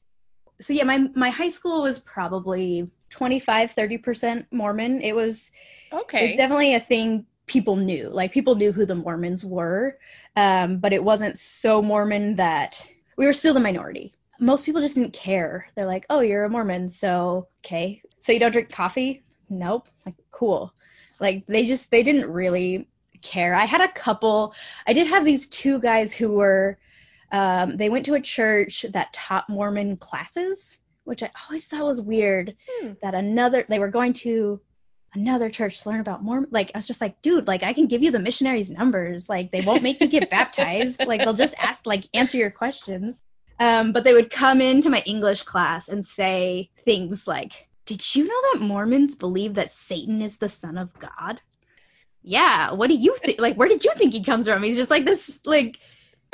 So 0.60 0.72
yeah, 0.72 0.84
my 0.84 0.98
my 1.14 1.30
high 1.30 1.48
school 1.50 1.82
was 1.82 1.98
probably 2.00 2.90
25 3.10 3.74
30% 3.74 4.46
Mormon. 4.50 5.00
It 5.02 5.14
was 5.14 5.50
Okay. 5.92 6.26
it's 6.26 6.36
definitely 6.36 6.74
a 6.74 6.80
thing 6.80 7.26
people 7.46 7.76
knew. 7.76 8.08
Like 8.08 8.32
people 8.32 8.54
knew 8.54 8.72
who 8.72 8.86
the 8.86 8.94
Mormons 8.94 9.44
were, 9.44 9.98
um, 10.34 10.78
but 10.78 10.92
it 10.92 11.02
wasn't 11.02 11.38
so 11.38 11.82
Mormon 11.82 12.36
that 12.36 12.80
we 13.16 13.26
were 13.26 13.32
still 13.32 13.54
the 13.54 13.60
minority. 13.60 14.14
Most 14.40 14.64
people 14.64 14.80
just 14.80 14.94
didn't 14.94 15.12
care. 15.12 15.68
They're 15.74 15.86
like, 15.86 16.06
"Oh, 16.10 16.20
you're 16.20 16.44
a 16.44 16.50
Mormon, 16.50 16.90
so 16.90 17.48
okay. 17.64 18.02
So 18.20 18.32
you 18.32 18.38
don't 18.40 18.52
drink 18.52 18.70
coffee? 18.70 19.22
Nope. 19.48 19.88
Like 20.04 20.16
cool." 20.30 20.72
Like 21.20 21.46
they 21.46 21.66
just 21.66 21.90
they 21.90 22.02
didn't 22.02 22.30
really 22.30 22.88
care. 23.26 23.54
I 23.54 23.64
had 23.64 23.80
a 23.80 23.92
couple. 23.92 24.54
I 24.86 24.92
did 24.92 25.06
have 25.08 25.24
these 25.24 25.48
two 25.48 25.78
guys 25.80 26.12
who 26.12 26.30
were. 26.30 26.78
Um, 27.32 27.76
they 27.76 27.88
went 27.88 28.06
to 28.06 28.14
a 28.14 28.20
church 28.20 28.86
that 28.90 29.12
taught 29.12 29.48
Mormon 29.48 29.96
classes, 29.96 30.78
which 31.04 31.24
I 31.24 31.30
always 31.48 31.66
thought 31.66 31.84
was 31.84 32.00
weird. 32.00 32.56
Hmm. 32.68 32.92
That 33.02 33.14
another 33.14 33.66
they 33.68 33.80
were 33.80 33.90
going 33.90 34.12
to 34.24 34.60
another 35.16 35.50
church 35.50 35.82
to 35.82 35.88
learn 35.88 36.00
about 36.00 36.22
Mormon. 36.22 36.48
Like 36.52 36.70
I 36.74 36.78
was 36.78 36.86
just 36.86 37.00
like, 37.00 37.20
dude, 37.22 37.48
like 37.48 37.62
I 37.62 37.72
can 37.72 37.86
give 37.86 38.02
you 38.02 38.10
the 38.10 38.18
missionaries' 38.20 38.70
numbers. 38.70 39.28
Like 39.28 39.50
they 39.50 39.62
won't 39.62 39.82
make 39.82 40.00
you 40.00 40.06
get 40.06 40.30
baptized. 40.30 41.04
Like 41.04 41.20
they'll 41.20 41.32
just 41.32 41.54
ask, 41.58 41.84
like 41.86 42.04
answer 42.14 42.36
your 42.38 42.50
questions. 42.50 43.20
Um, 43.58 43.92
but 43.92 44.04
they 44.04 44.12
would 44.12 44.30
come 44.30 44.60
into 44.60 44.90
my 44.90 45.02
English 45.06 45.42
class 45.42 45.88
and 45.88 46.04
say 46.04 46.70
things 46.84 47.26
like, 47.26 47.66
"Did 47.86 48.14
you 48.14 48.24
know 48.24 48.40
that 48.52 48.60
Mormons 48.60 49.14
believe 49.14 49.54
that 49.54 49.70
Satan 49.70 50.20
is 50.20 50.36
the 50.36 50.48
son 50.48 50.76
of 50.76 50.92
God?" 50.98 51.40
Yeah. 52.26 52.72
What 52.72 52.88
do 52.88 52.94
you 52.94 53.16
think? 53.16 53.40
Like, 53.40 53.54
where 53.56 53.68
did 53.68 53.84
you 53.84 53.92
think 53.96 54.12
he 54.12 54.22
comes 54.24 54.48
from? 54.48 54.62
He's 54.62 54.76
just 54.76 54.90
like 54.90 55.04
this, 55.04 55.40
like 55.46 55.78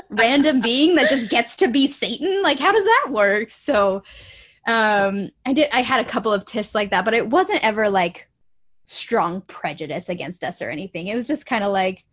random 0.09 0.60
being 0.62 0.97
that 0.97 1.10
just 1.10 1.28
gets 1.28 1.56
to 1.56 1.69
be 1.69 1.86
Satan. 1.86 2.43
Like, 2.43 2.59
how 2.59 2.73
does 2.73 2.85
that 2.85 3.09
work? 3.10 3.51
So, 3.51 4.02
um, 4.66 5.31
I 5.44 5.52
did. 5.52 5.69
I 5.73 5.82
had 5.82 6.01
a 6.01 6.09
couple 6.09 6.32
of 6.32 6.44
tiffs 6.47 6.74
like 6.74 6.90
that, 6.90 7.05
but 7.05 7.14
it 7.14 7.28
wasn't 7.28 7.62
ever 7.62 7.90
like 7.90 8.28
strong 8.86 9.43
prejudice 9.43 10.09
against 10.09 10.43
us 10.44 10.62
or 10.62 10.70
anything. 10.70 11.09
It 11.09 11.14
was 11.14 11.27
just 11.27 11.47
kind 11.47 11.62
of 11.62 11.73
like, 11.73 12.05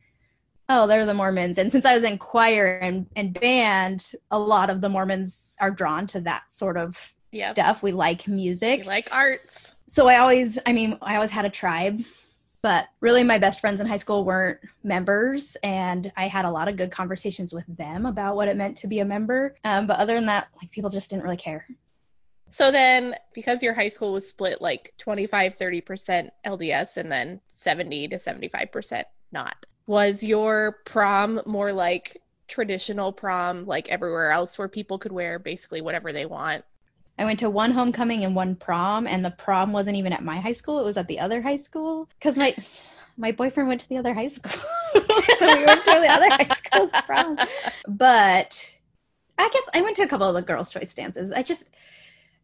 oh, 0.67 0.85
they're 0.87 1.05
the 1.05 1.13
Mormons. 1.13 1.57
And 1.57 1.71
since 1.71 1.85
I 1.85 1.93
was 1.93 2.03
in 2.03 2.17
choir 2.17 2.77
and, 2.77 3.07
and 3.15 3.33
band, 3.33 4.11
a 4.29 4.37
lot 4.37 4.69
of 4.69 4.81
the 4.81 4.89
Mormons 4.89 5.55
are 5.59 5.71
drawn 5.71 6.05
to 6.07 6.21
that 6.21 6.51
sort 6.51 6.77
of 6.77 6.97
Yep. 7.31 7.51
stuff. 7.51 7.83
We 7.83 7.91
like 7.91 8.27
music. 8.27 8.79
You 8.79 8.85
like 8.85 9.09
arts. 9.11 9.71
so 9.87 10.07
I 10.07 10.17
always, 10.17 10.57
I 10.65 10.73
mean, 10.73 10.97
I 11.01 11.15
always 11.15 11.29
had 11.31 11.45
a 11.45 11.49
tribe, 11.49 11.99
but 12.61 12.87
really 12.99 13.23
my 13.23 13.39
best 13.39 13.61
friends 13.61 13.79
in 13.79 13.87
high 13.87 13.97
school 13.97 14.23
weren't 14.23 14.59
members, 14.83 15.55
and 15.63 16.11
I 16.17 16.27
had 16.27 16.45
a 16.45 16.51
lot 16.51 16.67
of 16.67 16.75
good 16.75 16.91
conversations 16.91 17.53
with 17.53 17.65
them 17.67 18.05
about 18.05 18.35
what 18.35 18.47
it 18.47 18.57
meant 18.57 18.77
to 18.77 18.87
be 18.87 18.99
a 18.99 19.05
member. 19.05 19.55
Um, 19.63 19.87
but 19.87 19.99
other 19.99 20.15
than 20.15 20.25
that, 20.25 20.49
like 20.61 20.71
people 20.71 20.89
just 20.89 21.09
didn't 21.09 21.23
really 21.23 21.37
care. 21.37 21.65
So 22.49 22.71
then, 22.71 23.15
because 23.33 23.61
your 23.61 23.73
high 23.73 23.89
school 23.89 24.11
was 24.11 24.27
split 24.27 24.61
like 24.61 24.93
25, 24.97 25.57
30% 25.57 26.29
LDS 26.45 26.97
and 26.97 27.11
then 27.11 27.39
70 27.49 28.07
to 28.09 28.15
75% 28.15 29.03
not, 29.31 29.65
was 29.85 30.23
your 30.23 30.79
prom 30.85 31.41
more 31.45 31.71
like 31.71 32.21
traditional 32.47 33.13
prom, 33.13 33.65
like 33.65 33.87
everywhere 33.89 34.31
else, 34.31 34.57
where 34.57 34.67
people 34.67 34.97
could 34.97 35.11
wear 35.11 35.37
basically 35.37 35.81
whatever 35.81 36.11
they 36.11 36.25
want? 36.25 36.65
I 37.19 37.25
went 37.25 37.39
to 37.39 37.49
one 37.49 37.71
homecoming 37.71 38.23
and 38.23 38.33
one 38.33 38.55
prom, 38.55 39.05
and 39.05 39.23
the 39.23 39.31
prom 39.31 39.73
wasn't 39.73 39.97
even 39.97 40.13
at 40.13 40.23
my 40.23 40.39
high 40.39 40.53
school; 40.53 40.79
it 40.79 40.85
was 40.85 40.95
at 40.95 41.07
the 41.07 41.19
other 41.19 41.41
high 41.41 41.57
school 41.57 42.07
because 42.17 42.37
my 42.37 42.55
my 43.17 43.33
boyfriend 43.33 43.67
went 43.67 43.81
to 43.81 43.89
the 43.89 43.97
other 43.97 44.13
high 44.13 44.29
school, 44.29 44.51
so 45.37 45.57
we 45.57 45.65
went 45.65 45.83
to 45.83 45.91
the 45.91 46.07
other 46.07 46.29
high 46.29 46.47
school's 46.47 46.91
prom. 47.05 47.37
But 47.89 48.71
I 49.37 49.49
guess 49.49 49.69
I 49.73 49.81
went 49.81 49.97
to 49.97 50.03
a 50.03 50.07
couple 50.07 50.27
of 50.27 50.33
the 50.33 50.41
girls' 50.41 50.69
choice 50.69 50.93
dances. 50.93 51.33
I 51.33 51.43
just 51.43 51.65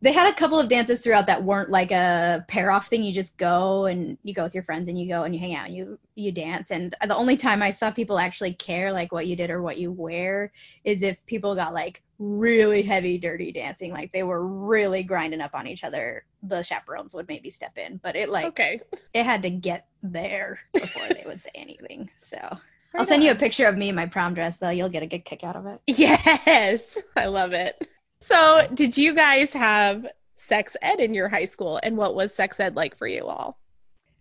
they 0.05 0.11
had 0.11 0.31
a 0.31 0.35
couple 0.35 0.59
of 0.59 0.69
dances 0.69 1.01
throughout 1.01 1.25
that 1.25 1.43
weren't 1.43 1.71
like 1.71 1.89
a 1.89 2.45
pair 2.47 2.69
off 2.69 2.87
thing. 2.87 3.01
You 3.01 3.11
just 3.11 3.35
go 3.37 3.85
and 3.85 4.19
you 4.21 4.35
go 4.35 4.43
with 4.43 4.53
your 4.53 4.61
friends 4.61 4.87
and 4.87 4.99
you 4.99 5.07
go 5.07 5.23
and 5.23 5.33
you 5.33 5.41
hang 5.41 5.55
out 5.55 5.65
and 5.65 5.75
you 5.75 5.97
you 6.13 6.31
dance. 6.31 6.69
And 6.69 6.95
the 7.07 7.15
only 7.15 7.37
time 7.37 7.63
I 7.63 7.71
saw 7.71 7.89
people 7.89 8.19
actually 8.19 8.53
care 8.53 8.91
like 8.91 9.11
what 9.11 9.25
you 9.25 9.35
did 9.35 9.49
or 9.49 9.63
what 9.63 9.79
you 9.79 9.91
wear 9.91 10.51
is 10.83 11.01
if 11.01 11.25
people 11.25 11.55
got 11.55 11.73
like 11.73 12.03
really 12.19 12.83
heavy 12.83 13.17
dirty 13.17 13.51
dancing 13.51 13.91
like 13.91 14.11
they 14.13 14.23
were 14.23 14.45
really 14.45 15.03
grinding 15.03 15.41
up 15.41 15.53
on 15.53 15.67
each 15.67 15.83
other 15.83 16.23
the 16.43 16.61
chaperones 16.61 17.13
would 17.13 17.27
maybe 17.27 17.49
step 17.49 17.77
in 17.77 17.99
but 18.01 18.15
it 18.15 18.29
like 18.29 18.45
okay. 18.45 18.79
it 19.13 19.25
had 19.25 19.41
to 19.41 19.49
get 19.49 19.85
there 20.01 20.57
before 20.73 21.09
they 21.09 21.23
would 21.25 21.41
say 21.41 21.49
anything 21.53 22.09
so 22.17 22.37
i'll 22.95 23.03
send 23.03 23.21
you 23.21 23.31
a 23.31 23.35
picture 23.35 23.67
of 23.67 23.75
me 23.75 23.89
in 23.89 23.95
my 23.95 24.05
prom 24.05 24.33
dress 24.33 24.55
though 24.59 24.69
you'll 24.69 24.87
get 24.87 25.03
a 25.03 25.07
good 25.07 25.25
kick 25.25 25.43
out 25.43 25.57
of 25.57 25.65
it 25.65 25.81
Yes, 25.87 26.97
I 27.17 27.25
love 27.25 27.51
it. 27.51 27.85
So, 28.25 28.67
did 28.73 28.97
you 28.97 29.13
guys 29.13 29.53
have 29.53 30.07
sex 30.35 30.75
ed 30.81 30.99
in 30.99 31.13
your 31.13 31.29
high 31.29 31.45
school, 31.45 31.79
and 31.81 31.95
what 31.97 32.15
was 32.15 32.33
sex 32.33 32.59
ed 32.59 32.75
like 32.75 32.97
for 32.97 33.07
you 33.07 33.25
all? 33.25 33.57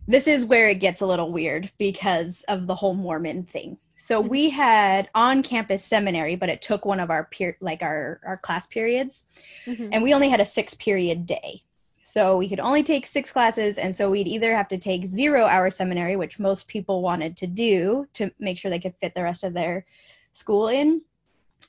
this 0.07 0.27
is 0.27 0.45
where 0.45 0.69
it 0.69 0.75
gets 0.75 1.01
a 1.01 1.07
little 1.07 1.31
weird 1.31 1.71
because 1.77 2.43
of 2.47 2.67
the 2.67 2.75
whole 2.75 2.93
Mormon 2.93 3.43
thing. 3.43 3.77
So 3.95 4.19
mm-hmm. 4.19 4.29
we 4.29 4.49
had 4.49 5.09
on-campus 5.15 5.83
seminary, 5.83 6.35
but 6.35 6.49
it 6.49 6.61
took 6.61 6.85
one 6.85 6.99
of 6.99 7.09
our 7.09 7.25
peer 7.25 7.57
like 7.59 7.81
our 7.81 8.19
our 8.25 8.37
class 8.37 8.67
periods, 8.67 9.23
mm-hmm. 9.65 9.89
and 9.91 10.03
we 10.03 10.13
only 10.13 10.29
had 10.29 10.41
a 10.41 10.45
six-period 10.45 11.25
day. 11.25 11.63
So 12.03 12.37
we 12.37 12.47
could 12.47 12.59
only 12.59 12.83
take 12.83 13.07
six 13.07 13.31
classes, 13.31 13.77
and 13.77 13.95
so 13.95 14.11
we'd 14.11 14.27
either 14.27 14.55
have 14.55 14.67
to 14.69 14.77
take 14.77 15.07
zero-hour 15.07 15.71
seminary, 15.71 16.15
which 16.15 16.39
most 16.39 16.67
people 16.67 17.01
wanted 17.01 17.37
to 17.37 17.47
do 17.47 18.07
to 18.13 18.31
make 18.39 18.59
sure 18.59 18.69
they 18.69 18.79
could 18.79 18.95
fit 19.01 19.15
the 19.15 19.23
rest 19.23 19.43
of 19.43 19.53
their 19.53 19.85
school 20.33 20.67
in, 20.67 21.01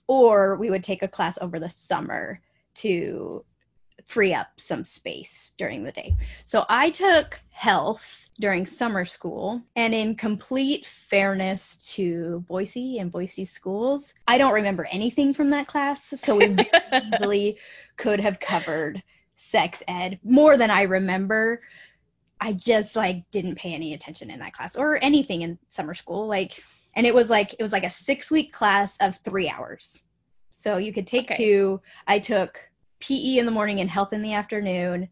or 0.06 0.56
we 0.56 0.70
would 0.70 0.84
take 0.84 1.02
a 1.02 1.08
class 1.08 1.38
over 1.40 1.58
the 1.58 1.68
summer 1.68 2.40
to 2.74 3.44
free 4.04 4.34
up 4.34 4.48
some 4.56 4.84
space 4.84 5.50
during 5.56 5.82
the 5.82 5.92
day. 5.92 6.14
So 6.44 6.64
I 6.68 6.90
took 6.90 7.40
health 7.50 8.28
during 8.38 8.66
summer 8.66 9.04
school, 9.04 9.62
and 9.74 9.94
in 9.94 10.14
complete 10.14 10.84
fairness 10.86 11.76
to 11.94 12.44
Boise 12.46 12.98
and 12.98 13.10
Boise 13.10 13.46
schools, 13.46 14.14
I 14.28 14.38
don't 14.38 14.54
remember 14.54 14.86
anything 14.90 15.32
from 15.34 15.50
that 15.50 15.66
class, 15.66 16.04
so 16.04 16.36
we 16.36 16.56
easily 17.14 17.56
could 17.96 18.20
have 18.20 18.38
covered 18.38 19.02
sex 19.34 19.82
ed 19.88 20.18
more 20.22 20.56
than 20.56 20.70
I 20.70 20.82
remember. 20.82 21.60
I 22.40 22.52
just 22.52 22.94
like 22.96 23.24
didn't 23.30 23.56
pay 23.56 23.72
any 23.72 23.94
attention 23.94 24.30
in 24.30 24.40
that 24.40 24.52
class 24.52 24.76
or 24.76 25.02
anything 25.02 25.42
in 25.42 25.58
summer 25.70 25.94
school. 25.94 26.26
Like 26.26 26.62
and 26.96 27.06
it 27.06 27.14
was 27.14 27.30
like 27.30 27.52
it 27.52 27.62
was 27.62 27.72
like 27.72 27.84
a 27.84 27.90
six 27.90 28.30
week 28.30 28.52
class 28.52 28.96
of 28.98 29.16
three 29.18 29.48
hours. 29.48 30.02
So 30.50 30.78
you 30.78 30.92
could 30.92 31.06
take 31.06 31.30
Okay. 31.30 31.36
two. 31.36 31.80
I 32.06 32.18
took 32.18 32.58
PE 33.00 33.38
in 33.38 33.44
the 33.44 33.52
morning 33.52 33.80
and 33.80 33.90
health 33.90 34.12
in 34.14 34.22
the 34.22 34.32
afternoon, 34.32 35.08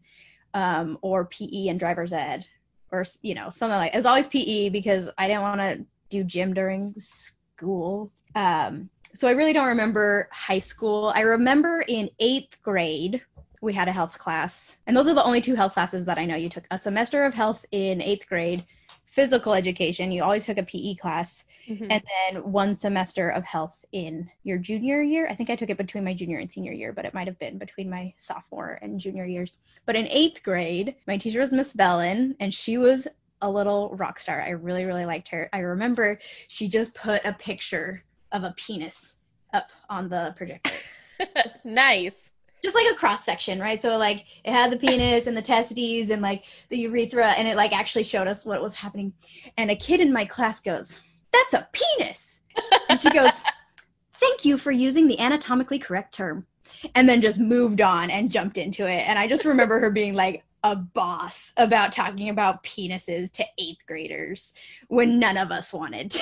um, 0.53 0.97
or 1.01 1.25
PE 1.25 1.67
and 1.67 1.79
driver's 1.79 2.11
ed, 2.11 2.45
or 2.91 3.05
you 3.21 3.35
know 3.35 3.49
something 3.51 3.77
like. 3.77 3.93
It 3.93 3.97
was 3.97 4.07
always 4.07 4.27
PE 4.27 4.69
because 4.69 5.09
I 5.17 5.27
didn't 5.27 5.43
want 5.43 5.61
to 5.61 5.85
do 6.09 6.23
gym 6.23 6.53
during 6.53 6.95
school. 6.97 8.11
Um, 8.33 8.89
so 9.13 9.27
I 9.27 9.31
really 9.31 9.53
don't 9.53 9.67
remember 9.67 10.27
high 10.31 10.59
school. 10.59 11.13
I 11.15 11.21
remember 11.21 11.83
in 11.87 12.09
eighth 12.19 12.61
grade 12.61 13.21
we 13.61 13.73
had 13.73 13.87
a 13.87 13.93
health 13.93 14.17
class, 14.19 14.77
and 14.87 14.97
those 14.97 15.07
are 15.07 15.13
the 15.13 15.23
only 15.23 15.41
two 15.41 15.55
health 15.55 15.73
classes 15.73 16.05
that 16.05 16.17
I 16.17 16.25
know. 16.25 16.35
You 16.35 16.49
took 16.49 16.65
a 16.71 16.77
semester 16.77 17.23
of 17.23 17.33
health 17.33 17.63
in 17.71 18.01
eighth 18.01 18.27
grade, 18.27 18.65
physical 19.05 19.53
education. 19.53 20.11
You 20.11 20.23
always 20.23 20.45
took 20.45 20.57
a 20.57 20.63
PE 20.63 20.95
class, 20.95 21.44
Mhm. 21.67 21.87
and 21.89 22.03
then 22.33 22.51
one 22.51 22.75
semester 22.75 23.29
of 23.29 23.43
health 23.43 23.75
in 23.91 24.29
your 24.43 24.57
junior 24.57 25.01
year. 25.01 25.27
I 25.27 25.35
think 25.35 25.49
I 25.49 25.55
took 25.55 25.69
it 25.69 25.77
between 25.77 26.03
my 26.03 26.13
junior 26.13 26.39
and 26.39 26.51
senior 26.51 26.73
year, 26.73 26.93
but 26.93 27.05
it 27.05 27.13
might 27.13 27.27
have 27.27 27.39
been 27.39 27.57
between 27.57 27.89
my 27.89 28.13
sophomore 28.17 28.77
and 28.81 28.99
junior 28.99 29.25
years. 29.25 29.57
But 29.85 29.95
in 29.95 30.07
eighth 30.07 30.43
grade, 30.43 30.95
my 31.07 31.17
teacher 31.17 31.39
was 31.39 31.51
Miss 31.51 31.73
Bellin, 31.73 32.35
and 32.39 32.53
she 32.53 32.77
was 32.77 33.07
a 33.41 33.49
little 33.49 33.89
rock 33.95 34.19
star. 34.19 34.41
I 34.41 34.49
really, 34.49 34.85
really 34.85 35.05
liked 35.05 35.29
her. 35.29 35.49
I 35.53 35.59
remember 35.59 36.19
she 36.47 36.67
just 36.67 36.93
put 36.93 37.25
a 37.25 37.33
picture 37.33 38.03
of 38.31 38.43
a 38.43 38.53
penis 38.57 39.15
up 39.53 39.69
on 39.89 40.09
the 40.09 40.33
projector. 40.35 40.71
nice. 41.65 42.29
Just 42.63 42.75
like 42.75 42.91
a 42.91 42.95
cross 42.95 43.23
section, 43.23 43.59
right? 43.59 43.79
So 43.79 43.97
like 43.97 44.25
it 44.43 44.51
had 44.51 44.71
the 44.71 44.77
penis 44.77 45.27
and 45.27 45.37
the 45.37 45.41
testes 45.41 46.09
and 46.09 46.21
like 46.21 46.45
the 46.69 46.77
urethra 46.79 47.27
and 47.27 47.47
it 47.47 47.55
like 47.55 47.77
actually 47.77 48.03
showed 48.03 48.27
us 48.27 48.45
what 48.45 48.61
was 48.61 48.73
happening. 48.73 49.13
And 49.57 49.69
a 49.69 49.75
kid 49.75 50.01
in 50.01 50.11
my 50.11 50.25
class 50.25 50.59
goes, 50.61 50.99
"That's 51.35 51.53
a 51.53 51.67
penis." 51.71 52.41
And 52.89 52.99
she 52.99 53.09
goes, 53.09 53.31
"Thank 54.15 54.45
you 54.45 54.57
for 54.57 54.71
using 54.71 55.07
the 55.07 55.19
anatomically 55.19 55.79
correct 55.79 56.13
term." 56.13 56.45
And 56.93 57.07
then 57.07 57.21
just 57.21 57.39
moved 57.39 57.81
on 57.81 58.09
and 58.09 58.31
jumped 58.31 58.57
into 58.57 58.87
it. 58.87 59.07
And 59.07 59.19
I 59.19 59.27
just 59.27 59.45
remember 59.45 59.79
her 59.79 59.89
being 59.89 60.13
like 60.13 60.43
a 60.63 60.75
boss 60.75 61.53
about 61.57 61.91
talking 61.91 62.29
about 62.29 62.63
penises 62.63 63.31
to 63.33 63.45
eighth 63.59 63.85
graders 63.85 64.51
when 64.87 65.19
none 65.19 65.37
of 65.37 65.51
us 65.51 65.71
wanted 65.71 66.11
to. 66.11 66.19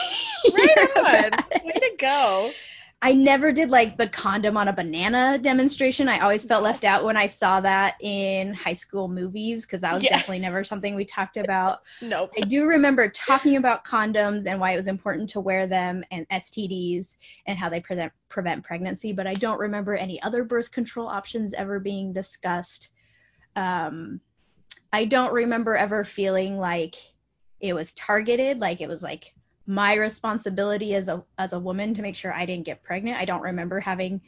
Right 0.53 0.77
on. 0.97 1.63
Way 1.63 1.71
to 1.71 1.91
go. 1.97 2.51
I 3.05 3.11
never 3.11 3.51
did 3.51 3.69
like 3.69 3.97
the 3.97 4.07
condom 4.07 4.55
on 4.55 4.69
a 4.69 4.73
banana 4.73 5.37
demonstration. 5.37 6.07
I 6.07 6.19
always 6.19 6.45
felt 6.45 6.63
left 6.63 6.85
out 6.85 7.03
when 7.03 7.17
I 7.17 7.25
saw 7.25 7.59
that 7.59 7.95
in 7.99 8.53
high 8.53 8.71
school 8.71 9.09
movies 9.09 9.65
because 9.65 9.81
that 9.81 9.93
was 9.93 10.03
Yeah. 10.03 10.11
definitely 10.11 10.39
never 10.39 10.63
something 10.63 10.95
we 10.95 11.03
talked 11.03 11.35
about. 11.45 11.81
Nope. 12.01 12.31
I 12.37 12.45
do 12.45 12.65
remember 12.65 13.09
talking 13.09 13.57
about 13.57 13.83
condoms 13.83 14.45
and 14.45 14.57
why 14.57 14.71
it 14.71 14.77
was 14.77 14.87
important 14.87 15.27
to 15.31 15.41
wear 15.41 15.67
them 15.67 16.05
and 16.11 16.25
STDs 16.29 17.17
and 17.45 17.59
how 17.59 17.67
they 17.67 17.81
prevent 17.81 18.13
prevent 18.29 18.63
pregnancy, 18.63 19.11
but 19.11 19.27
I 19.27 19.33
don't 19.33 19.59
remember 19.59 19.97
any 19.97 20.21
other 20.21 20.45
birth 20.45 20.71
control 20.71 21.09
options 21.09 21.53
ever 21.53 21.81
being 21.81 22.13
discussed. 22.13 22.87
Um, 23.57 24.21
I 24.93 25.03
don't 25.03 25.33
remember 25.33 25.75
ever 25.75 26.05
feeling 26.05 26.57
like 26.57 26.95
it 27.59 27.73
was 27.73 27.91
targeted, 27.93 28.59
like 28.59 28.79
it 28.79 28.87
was 28.87 29.03
like 29.03 29.33
my 29.65 29.93
responsibility 29.93 30.95
as 30.95 31.07
a 31.07 31.23
as 31.37 31.53
a 31.53 31.59
woman 31.59 31.93
to 31.93 32.01
make 32.01 32.15
sure 32.15 32.33
I 32.33 32.45
didn't 32.45 32.65
get 32.65 32.83
pregnant. 32.83 33.17
I 33.17 33.25
don't 33.25 33.41
remember 33.41 33.79
having 33.79 34.21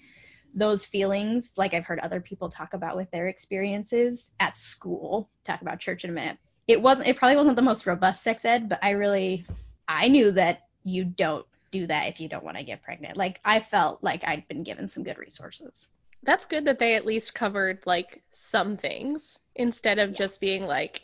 those 0.53 0.85
feelings 0.85 1.51
like 1.57 1.73
I've 1.73 1.83
heard 1.85 1.99
other 1.99 2.21
people 2.21 2.47
talk 2.49 2.73
about 2.73 2.95
with 2.95 3.11
their 3.11 3.27
experiences 3.27 4.31
at 4.39 4.55
school. 4.55 5.29
Talk 5.43 5.61
about 5.61 5.79
church 5.79 6.05
in 6.05 6.09
a 6.09 6.13
minute. 6.13 6.37
It 6.67 6.81
wasn't 6.81 7.09
it 7.09 7.17
probably 7.17 7.35
wasn't 7.35 7.57
the 7.57 7.61
most 7.61 7.85
robust 7.85 8.23
sex 8.23 8.45
ed, 8.45 8.69
but 8.69 8.79
I 8.81 8.91
really 8.91 9.45
I 9.87 10.07
knew 10.07 10.31
that 10.31 10.63
you 10.83 11.03
don't 11.03 11.45
do 11.71 11.87
that 11.87 12.07
if 12.07 12.21
you 12.21 12.29
don't 12.29 12.43
want 12.43 12.57
to 12.57 12.63
get 12.63 12.83
pregnant. 12.83 13.17
Like 13.17 13.41
I 13.43 13.59
felt 13.59 14.01
like 14.01 14.23
I'd 14.25 14.47
been 14.47 14.63
given 14.63 14.87
some 14.87 15.03
good 15.03 15.17
resources. 15.17 15.87
That's 16.23 16.45
good 16.45 16.65
that 16.65 16.79
they 16.79 16.95
at 16.95 17.05
least 17.05 17.35
covered 17.35 17.79
like 17.85 18.23
some 18.31 18.77
things 18.77 19.37
instead 19.55 19.99
of 19.99 20.13
just 20.13 20.39
being 20.39 20.63
like 20.65 21.01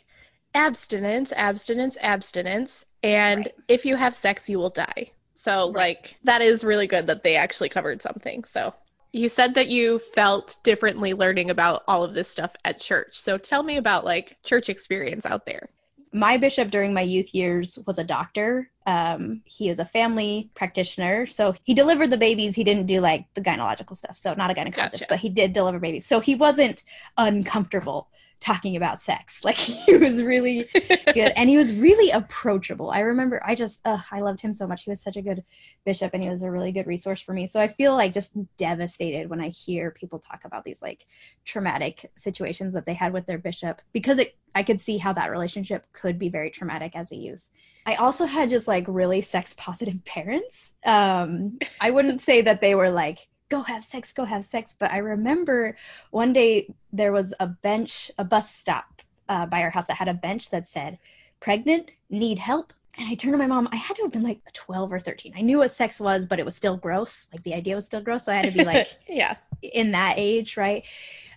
abstinence, 0.54 1.32
abstinence, 1.32 1.96
abstinence, 2.00 2.84
and 3.02 3.46
Right. 3.46 3.54
if 3.68 3.84
you 3.86 3.96
have 3.96 4.14
sex, 4.14 4.48
you 4.48 4.58
will 4.58 4.70
die. 4.70 5.12
So 5.34 5.72
Right. 5.72 5.96
like 5.96 6.18
that 6.24 6.42
is 6.42 6.64
really 6.64 6.86
good 6.86 7.06
that 7.08 7.22
they 7.22 7.36
actually 7.36 7.68
covered 7.70 8.02
something. 8.02 8.44
So 8.44 8.74
you 9.12 9.28
said 9.28 9.54
that 9.54 9.68
you 9.68 9.98
felt 9.98 10.56
differently 10.62 11.14
learning 11.14 11.50
about 11.50 11.82
all 11.88 12.04
of 12.04 12.14
this 12.14 12.28
stuff 12.28 12.54
at 12.64 12.80
church. 12.80 13.18
So 13.20 13.38
tell 13.38 13.62
me 13.62 13.76
about 13.76 14.04
like 14.04 14.36
church 14.44 14.68
experience 14.68 15.26
out 15.26 15.46
there. 15.46 15.68
my 16.14 16.36
bishop 16.36 16.70
during 16.70 16.92
my 16.92 17.00
youth 17.00 17.34
years 17.34 17.78
was 17.86 17.98
a 17.98 18.04
doctor. 18.04 18.70
Um, 18.86 19.40
he 19.46 19.70
is 19.70 19.78
a 19.78 19.84
family 19.86 20.50
practitioner, 20.54 21.24
so 21.26 21.54
he 21.64 21.72
delivered 21.74 22.10
the 22.10 22.18
babies. 22.18 22.54
He 22.54 22.64
didn't 22.64 22.84
do 22.86 23.00
like 23.00 23.26
the 23.34 23.40
gynecological 23.40 23.96
stuff, 23.96 24.18
so 24.18 24.34
not 24.34 24.50
a 24.50 24.54
gynecologist, 24.54 24.74
Gotcha. 24.74 25.06
but 25.08 25.18
he 25.20 25.30
did 25.30 25.52
deliver 25.54 25.78
babies. 25.78 26.04
So 26.06 26.20
he 26.20 26.34
wasn't 26.34 26.82
uncomfortable 27.16 28.08
talking 28.42 28.76
about 28.76 29.00
sex. 29.00 29.40
Like 29.52 29.56
he 29.56 29.96
was 29.96 30.22
really 30.22 30.68
good, 30.72 31.32
and 31.36 31.48
he 31.48 31.56
was 31.56 31.72
really 31.72 32.10
approachable. 32.10 32.90
I 32.90 33.00
remember, 33.00 33.42
I 33.44 33.54
just, 33.54 33.80
ugh, 33.84 34.00
I 34.10 34.20
loved 34.20 34.40
him 34.40 34.54
so 34.54 34.66
much. 34.66 34.84
He 34.84 34.90
was 34.90 35.00
such 35.00 35.16
a 35.16 35.22
good 35.22 35.44
bishop, 35.84 36.12
and 36.14 36.22
he 36.22 36.30
was 36.30 36.42
a 36.42 36.50
really 36.50 36.72
good 36.72 36.86
resource 36.86 37.20
for 37.20 37.32
me. 37.32 37.46
So 37.46 37.60
I 37.60 37.68
feel 37.68 37.94
like 37.94 38.14
just 38.14 38.32
devastated 38.56 39.28
when 39.28 39.40
I 39.40 39.48
hear 39.48 39.90
people 39.90 40.20
talk 40.20 40.44
about 40.44 40.64
these 40.64 40.80
like 40.80 41.06
traumatic 41.44 42.10
situations 42.16 42.74
that 42.74 42.86
they 42.86 42.94
had 42.94 43.12
with 43.12 43.26
their 43.26 43.38
bishop 43.38 43.82
because 43.92 44.18
it 44.18 44.36
I 44.54 44.62
could 44.62 44.80
see 44.80 44.98
how 44.98 45.12
that 45.14 45.30
relationship 45.30 45.86
could 45.92 46.18
be 46.18 46.28
very 46.28 46.50
traumatic 46.50 46.94
as 46.94 47.12
a 47.12 47.16
youth. 47.16 47.48
I 47.84 47.96
also 47.96 48.26
had 48.26 48.50
just 48.50 48.68
like 48.68 48.84
really 48.88 49.22
sex 49.22 49.54
positive 49.56 50.04
parents. 50.04 50.72
Um, 50.84 51.58
I 51.80 51.90
wouldn't 51.90 52.20
say 52.20 52.42
that 52.42 52.60
they 52.60 52.74
were 52.74 52.90
like, 52.90 53.26
go 53.52 53.62
have 53.62 53.84
sex, 53.84 54.12
go 54.14 54.24
have 54.24 54.44
sex, 54.46 54.74
but 54.78 54.90
I 54.90 54.98
remember 54.98 55.76
one 56.10 56.32
day 56.32 56.74
there 56.92 57.12
was 57.12 57.34
a 57.38 57.46
bench, 57.46 58.10
a 58.16 58.24
bus 58.24 58.52
stop 58.52 59.02
uh, 59.28 59.44
by 59.44 59.62
our 59.62 59.70
house 59.70 59.86
that 59.86 59.98
had 59.98 60.08
a 60.08 60.14
bench 60.14 60.48
that 60.50 60.66
said, 60.66 60.98
pregnant, 61.38 61.90
need 62.08 62.38
help. 62.38 62.72
And 62.96 63.08
I 63.08 63.14
turned 63.14 63.34
to 63.34 63.38
my 63.38 63.46
mom. 63.46 63.68
I 63.70 63.76
had 63.76 63.96
to 63.96 64.02
have 64.02 64.12
been 64.12 64.22
like 64.22 64.40
12 64.54 64.92
or 64.92 65.00
13. 65.00 65.34
I 65.36 65.42
knew 65.42 65.58
what 65.58 65.70
sex 65.70 66.00
was, 66.00 66.24
but 66.24 66.38
it 66.38 66.46
was 66.46 66.56
still 66.56 66.78
gross. 66.78 67.26
Like 67.30 67.42
the 67.42 67.52
idea 67.52 67.74
was 67.74 67.84
still 67.84 68.00
gross. 68.00 68.24
So 68.24 68.32
I 68.32 68.36
had 68.36 68.46
to 68.46 68.52
be 68.52 68.64
like, 68.64 68.88
yeah. 69.08 69.36
in 69.62 69.92
that 69.92 70.14
age, 70.16 70.56
right? 70.56 70.84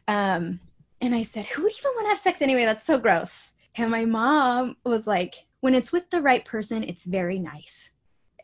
Um, 0.07 0.61
and 1.01 1.13
I 1.13 1.23
said, 1.23 1.45
who 1.45 1.63
would 1.63 1.77
even 1.77 1.91
want 1.95 2.05
to 2.05 2.09
have 2.09 2.19
sex 2.19 2.41
anyway? 2.41 2.63
That's 2.63 2.85
so 2.85 2.97
gross. 2.97 3.51
And 3.75 3.91
my 3.91 4.05
mom 4.05 4.77
was 4.85 5.05
like, 5.05 5.35
when 5.59 5.75
it's 5.75 5.91
with 5.91 6.09
the 6.09 6.21
right 6.21 6.45
person, 6.45 6.83
it's 6.83 7.03
very 7.03 7.39
nice. 7.39 7.89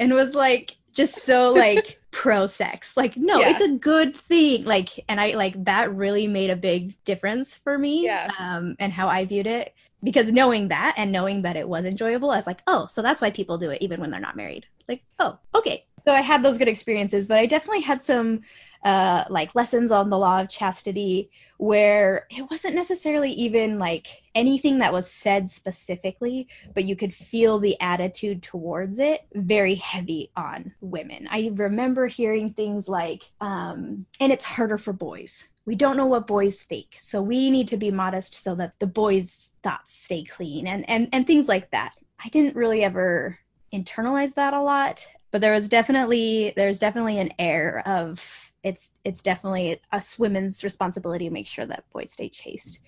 And 0.02 0.14
was 0.14 0.36
like, 0.36 0.76
just 0.94 1.15
so 1.23 1.52
like 1.53 1.99
pro 2.11 2.48
sex. 2.48 2.98
Like, 2.98 3.15
no, 3.15 3.40
Yeah. 3.40 3.52
it's 3.52 3.61
a 3.61 3.69
good 3.69 4.15
thing. 4.15 4.65
Like, 4.65 4.90
and 5.07 5.19
I 5.19 5.36
like 5.36 5.64
that 5.64 5.95
really 5.95 6.28
made 6.28 6.49
a 6.49 6.56
big 6.56 7.02
difference 7.06 7.56
for 7.56 7.78
me. 7.78 8.03
Yeah. 8.03 8.30
Um, 8.38 8.76
and 8.80 8.91
how 8.91 9.07
I 9.07 9.26
viewed 9.26 9.48
it. 9.48 9.73
Because 10.03 10.32
knowing 10.32 10.69
that 10.69 10.95
and 10.98 11.11
knowing 11.11 11.44
that 11.44 11.56
it 11.56 11.68
was 11.69 11.86
enjoyable, 11.86 12.32
I 12.32 12.36
was 12.36 12.48
like, 12.48 12.61
oh, 12.65 12.88
so 12.88 13.03
that's 13.03 13.22
why 13.22 13.30
people 13.30 13.60
do 13.60 13.69
it 13.69 13.84
even 13.84 14.02
when 14.02 14.10
they're 14.10 14.19
not 14.19 14.36
married. 14.36 14.65
Like, 14.90 15.03
oh, 15.19 15.38
okay. 15.53 15.86
So 16.06 16.11
I 16.11 16.22
had 16.22 16.41
those 16.44 16.57
good 16.57 16.68
experiences, 16.68 17.28
but 17.28 17.38
I 17.38 17.45
definitely 17.45 17.82
had 17.82 18.02
some 18.02 18.41
uh, 18.83 19.25
like 19.29 19.55
lessons 19.55 19.91
on 19.91 20.09
the 20.09 20.17
law 20.17 20.41
of 20.41 20.49
chastity 20.49 21.29
where 21.57 22.25
it 22.31 22.49
wasn't 22.49 22.73
necessarily 22.73 23.31
even 23.33 23.77
like 23.77 24.07
anything 24.33 24.79
that 24.79 24.91
was 24.91 25.11
said 25.11 25.47
specifically, 25.47 26.47
but 26.73 26.85
you 26.85 26.95
could 26.95 27.13
feel 27.13 27.59
the 27.59 27.79
attitude 27.79 28.41
towards 28.41 28.97
it 28.97 29.21
very 29.35 29.75
heavy 29.75 30.31
on 30.35 30.73
women. 30.81 31.27
I 31.29 31.51
remember 31.53 32.07
hearing 32.07 32.53
things 32.53 32.87
like, 32.87 33.29
um, 33.39 34.07
and 34.19 34.31
it's 34.31 34.43
harder 34.43 34.79
for 34.79 34.93
boys. 34.93 35.47
We 35.65 35.75
don't 35.75 35.97
know 35.97 36.07
what 36.07 36.25
boys 36.25 36.63
think, 36.63 36.97
so 36.97 37.21
we 37.21 37.51
need 37.51 37.67
to 37.67 37.77
be 37.77 37.91
modest 37.91 38.33
so 38.33 38.55
that 38.55 38.73
the 38.79 38.87
boys' 38.87 39.51
thoughts 39.61 39.93
stay 39.93 40.23
clean, 40.23 40.65
and 40.65 40.89
and 40.89 41.09
and 41.13 41.27
things 41.27 41.47
like 41.47 41.69
that. 41.69 41.93
I 42.23 42.29
didn't 42.29 42.55
really 42.55 42.83
ever 42.83 43.37
internalize 43.71 44.33
that 44.33 44.55
a 44.55 44.61
lot, 44.61 45.07
but 45.29 45.41
there 45.41 45.53
was 45.53 45.69
definitely 45.69 46.53
there's 46.55 46.79
definitely 46.79 47.19
an 47.19 47.33
air 47.37 47.83
of 47.85 48.51
it's 48.63 48.91
it's 49.03 49.21
definitely 49.21 49.81
us 49.91 50.17
women's 50.19 50.63
responsibility 50.63 51.27
to 51.27 51.33
make 51.33 51.47
sure 51.47 51.65
that 51.65 51.83
boys 51.93 52.11
stay 52.11 52.29
chaste. 52.29 52.79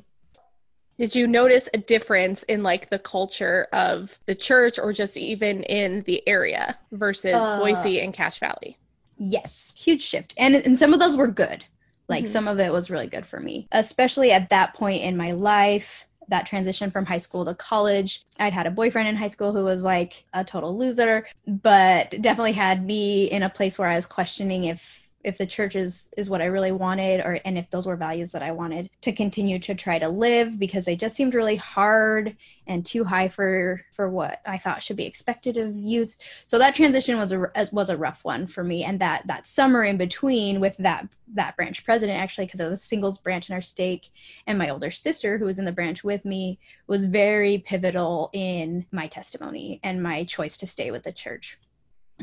Did 0.97 1.13
you 1.15 1.27
notice 1.27 1.69
a 1.73 1.77
difference 1.77 2.43
in 2.43 2.63
like 2.63 2.89
the 2.89 2.97
culture 2.99 3.67
of 3.73 4.17
the 4.25 4.35
church 4.35 4.79
or 4.79 4.91
just 4.93 5.17
even 5.17 5.63
in 5.63 6.01
the 6.03 6.27
area 6.27 6.77
versus 6.91 7.49
Uh, 7.49 7.57
Boise 7.57 7.99
and 8.01 8.13
Cache 8.13 8.39
Valley? 8.39 8.79
Yes, 9.17 9.71
huge 9.75 10.01
shift. 10.01 10.33
And 10.37 10.55
and 10.55 10.77
some 10.77 10.93
of 10.93 10.99
those 10.99 11.15
were 11.15 11.27
good. 11.31 11.63
Like 12.09 12.25
Mhm. 12.25 12.27
some 12.27 12.47
of 12.47 12.59
it 12.59 12.71
was 12.71 12.89
really 12.89 13.07
good 13.07 13.25
for 13.25 13.39
me, 13.39 13.67
especially 13.71 14.31
at 14.31 14.49
that 14.49 14.73
point 14.75 15.03
in 15.03 15.17
my 15.17 15.31
life. 15.31 16.05
That 16.29 16.45
transition 16.45 16.89
from 16.89 17.05
high 17.05 17.17
school 17.17 17.45
to 17.45 17.53
college. 17.55 18.21
I'd 18.39 18.53
had 18.53 18.65
a 18.67 18.71
boyfriend 18.71 19.09
in 19.09 19.15
high 19.15 19.27
school 19.27 19.51
who 19.53 19.63
was 19.65 19.83
like 19.83 20.25
a 20.33 20.43
total 20.43 20.77
loser, 20.77 21.25
but 21.45 22.11
definitely 22.21 22.53
had 22.53 22.83
me 22.85 23.25
in 23.25 23.43
a 23.43 23.49
place 23.49 23.77
where 23.77 23.89
I 23.89 23.95
was 23.95 24.05
questioning 24.05 24.63
if 24.65 25.02
if 25.23 25.37
the 25.37 25.45
church 25.45 25.75
is 25.75 26.09
is 26.17 26.29
what 26.29 26.41
I 26.41 26.45
really 26.45 26.71
wanted 26.71 27.21
or 27.21 27.39
and 27.45 27.57
if 27.57 27.69
those 27.69 27.87
were 27.87 27.95
values 27.95 28.31
that 28.33 28.43
I 28.43 28.51
wanted 28.51 28.89
to 29.01 29.11
continue 29.11 29.59
to 29.59 29.75
try 29.75 29.99
to 29.99 30.09
live 30.09 30.59
because 30.59 30.85
they 30.85 30.95
just 30.95 31.15
seemed 31.15 31.33
really 31.33 31.55
hard 31.55 32.35
and 32.67 32.85
too 32.85 33.03
high 33.03 33.29
for 33.29 33.81
for 33.95 34.09
what 34.09 34.41
I 34.45 34.57
thought 34.57 34.83
should 34.83 34.97
be 34.97 35.05
expected 35.05 35.57
of 35.57 35.75
youth. 35.75 36.17
So 36.45 36.59
that 36.59 36.75
transition 36.75 37.17
was 37.17 37.31
a 37.31 37.51
was 37.71 37.89
a 37.89 37.97
rough 37.97 38.23
one 38.23 38.47
for 38.47 38.63
me 38.63 38.83
and 38.83 38.99
that 38.99 39.25
that 39.27 39.45
summer 39.45 39.83
in 39.83 39.97
between 39.97 40.59
with 40.59 40.75
that 40.77 41.07
that 41.35 41.55
branch 41.55 41.83
president 41.85 42.19
actually 42.19 42.45
because 42.45 42.59
it 42.59 42.69
was 42.69 42.81
a 42.81 42.85
singles 42.85 43.17
branch 43.17 43.49
in 43.49 43.55
our 43.55 43.61
stake 43.61 44.09
and 44.45 44.57
my 44.57 44.69
older 44.69 44.91
sister 44.91 45.37
who 45.37 45.45
was 45.45 45.59
in 45.59 45.65
the 45.65 45.71
branch 45.71 46.03
with 46.03 46.25
me 46.25 46.59
was 46.87 47.05
very 47.05 47.57
pivotal 47.57 48.29
in 48.33 48.85
my 48.91 49.07
testimony 49.07 49.79
and 49.83 50.03
my 50.03 50.23
choice 50.25 50.57
to 50.57 50.67
stay 50.67 50.91
with 50.91 51.03
the 51.03 51.11
church. 51.11 51.57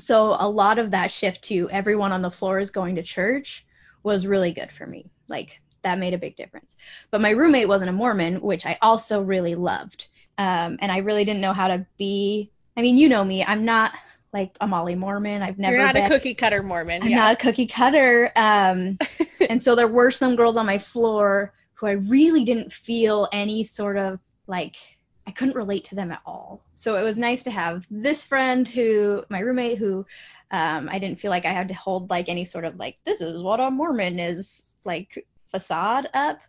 So 0.00 0.36
a 0.38 0.48
lot 0.48 0.78
of 0.78 0.90
that 0.92 1.12
shift 1.12 1.42
to 1.44 1.68
everyone 1.70 2.12
on 2.12 2.22
the 2.22 2.30
floor 2.30 2.58
is 2.58 2.70
going 2.70 2.96
to 2.96 3.02
church 3.02 3.66
was 4.02 4.26
really 4.26 4.52
good 4.52 4.72
for 4.72 4.86
me. 4.86 5.10
Like 5.28 5.60
that 5.82 5.98
made 5.98 6.14
a 6.14 6.18
big 6.18 6.36
difference. 6.36 6.76
But 7.10 7.20
my 7.20 7.30
roommate 7.30 7.68
wasn't 7.68 7.90
a 7.90 7.92
Mormon, 7.92 8.40
which 8.40 8.66
I 8.66 8.78
also 8.82 9.22
really 9.22 9.54
loved. 9.54 10.08
Um, 10.38 10.78
and 10.80 10.90
I 10.90 10.98
really 10.98 11.24
didn't 11.24 11.40
know 11.40 11.52
how 11.52 11.68
to 11.68 11.86
be. 11.98 12.50
I 12.76 12.82
mean, 12.82 12.96
you 12.96 13.08
know 13.08 13.24
me. 13.24 13.44
I'm 13.44 13.64
not 13.64 13.92
like 14.32 14.56
a 14.60 14.66
Molly 14.66 14.94
Mormon. 14.94 15.42
I've 15.42 15.58
never. 15.58 15.76
You're 15.76 15.84
not 15.84 15.94
been, 15.94 16.04
a 16.04 16.08
cookie 16.08 16.34
cutter 16.34 16.62
Mormon. 16.62 17.02
I'm 17.02 17.10
yeah. 17.10 17.18
not 17.18 17.32
a 17.34 17.36
cookie 17.36 17.66
cutter. 17.66 18.30
Um, 18.36 18.98
and 19.48 19.60
so 19.60 19.74
there 19.74 19.88
were 19.88 20.10
some 20.10 20.36
girls 20.36 20.56
on 20.56 20.66
my 20.66 20.78
floor 20.78 21.52
who 21.74 21.86
I 21.86 21.92
really 21.92 22.44
didn't 22.44 22.72
feel 22.72 23.28
any 23.32 23.62
sort 23.64 23.96
of 23.96 24.20
like 24.46 24.76
I 25.30 25.32
couldn't 25.32 25.54
relate 25.54 25.84
to 25.84 25.94
them 25.94 26.10
at 26.10 26.22
all. 26.26 26.60
So 26.74 26.96
it 26.96 27.04
was 27.04 27.16
nice 27.16 27.44
to 27.44 27.52
have 27.52 27.86
this 27.88 28.24
friend 28.24 28.66
who, 28.66 29.22
my 29.28 29.38
roommate, 29.38 29.78
who 29.78 30.04
um, 30.50 30.88
I 30.90 30.98
didn't 30.98 31.20
feel 31.20 31.30
like 31.30 31.44
I 31.44 31.52
had 31.52 31.68
to 31.68 31.74
hold 31.74 32.10
like 32.10 32.28
any 32.28 32.44
sort 32.44 32.64
of 32.64 32.80
like, 32.80 32.96
this 33.04 33.20
is 33.20 33.40
what 33.40 33.60
a 33.60 33.70
Mormon 33.70 34.18
is 34.18 34.74
like 34.84 35.24
facade 35.52 36.08
up. 36.14 36.40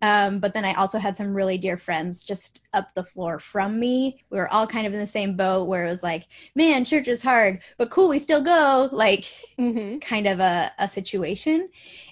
Um, 0.00 0.38
but 0.38 0.54
then 0.54 0.64
I 0.64 0.72
also 0.72 0.98
had 0.98 1.18
some 1.18 1.34
really 1.34 1.58
dear 1.58 1.76
friends 1.76 2.22
just 2.22 2.64
up 2.72 2.94
the 2.94 3.04
floor 3.04 3.38
from 3.38 3.78
me. 3.78 4.24
We 4.30 4.38
were 4.38 4.50
all 4.50 4.66
kind 4.66 4.86
of 4.86 4.94
in 4.94 5.00
the 5.00 5.06
same 5.06 5.36
boat 5.36 5.68
where 5.68 5.84
it 5.84 5.90
was 5.90 6.02
like, 6.02 6.26
man, 6.54 6.86
church 6.86 7.08
is 7.08 7.20
hard, 7.20 7.60
but 7.76 7.90
cool, 7.90 8.08
we 8.08 8.18
still 8.18 8.40
go. 8.42 8.88
Like, 9.00 9.24
mm-hmm. 9.58 9.98
kind 9.98 10.26
of 10.26 10.40
a, 10.40 10.72
a 10.78 10.88
situation. 10.88 11.68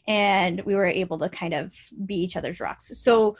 And 0.06 0.60
we 0.66 0.74
were 0.74 0.84
able 0.84 1.16
to 1.20 1.30
kind 1.30 1.54
of 1.54 1.74
be 2.04 2.16
each 2.16 2.36
other's 2.36 2.60
rocks. 2.60 2.92
So 2.98 3.38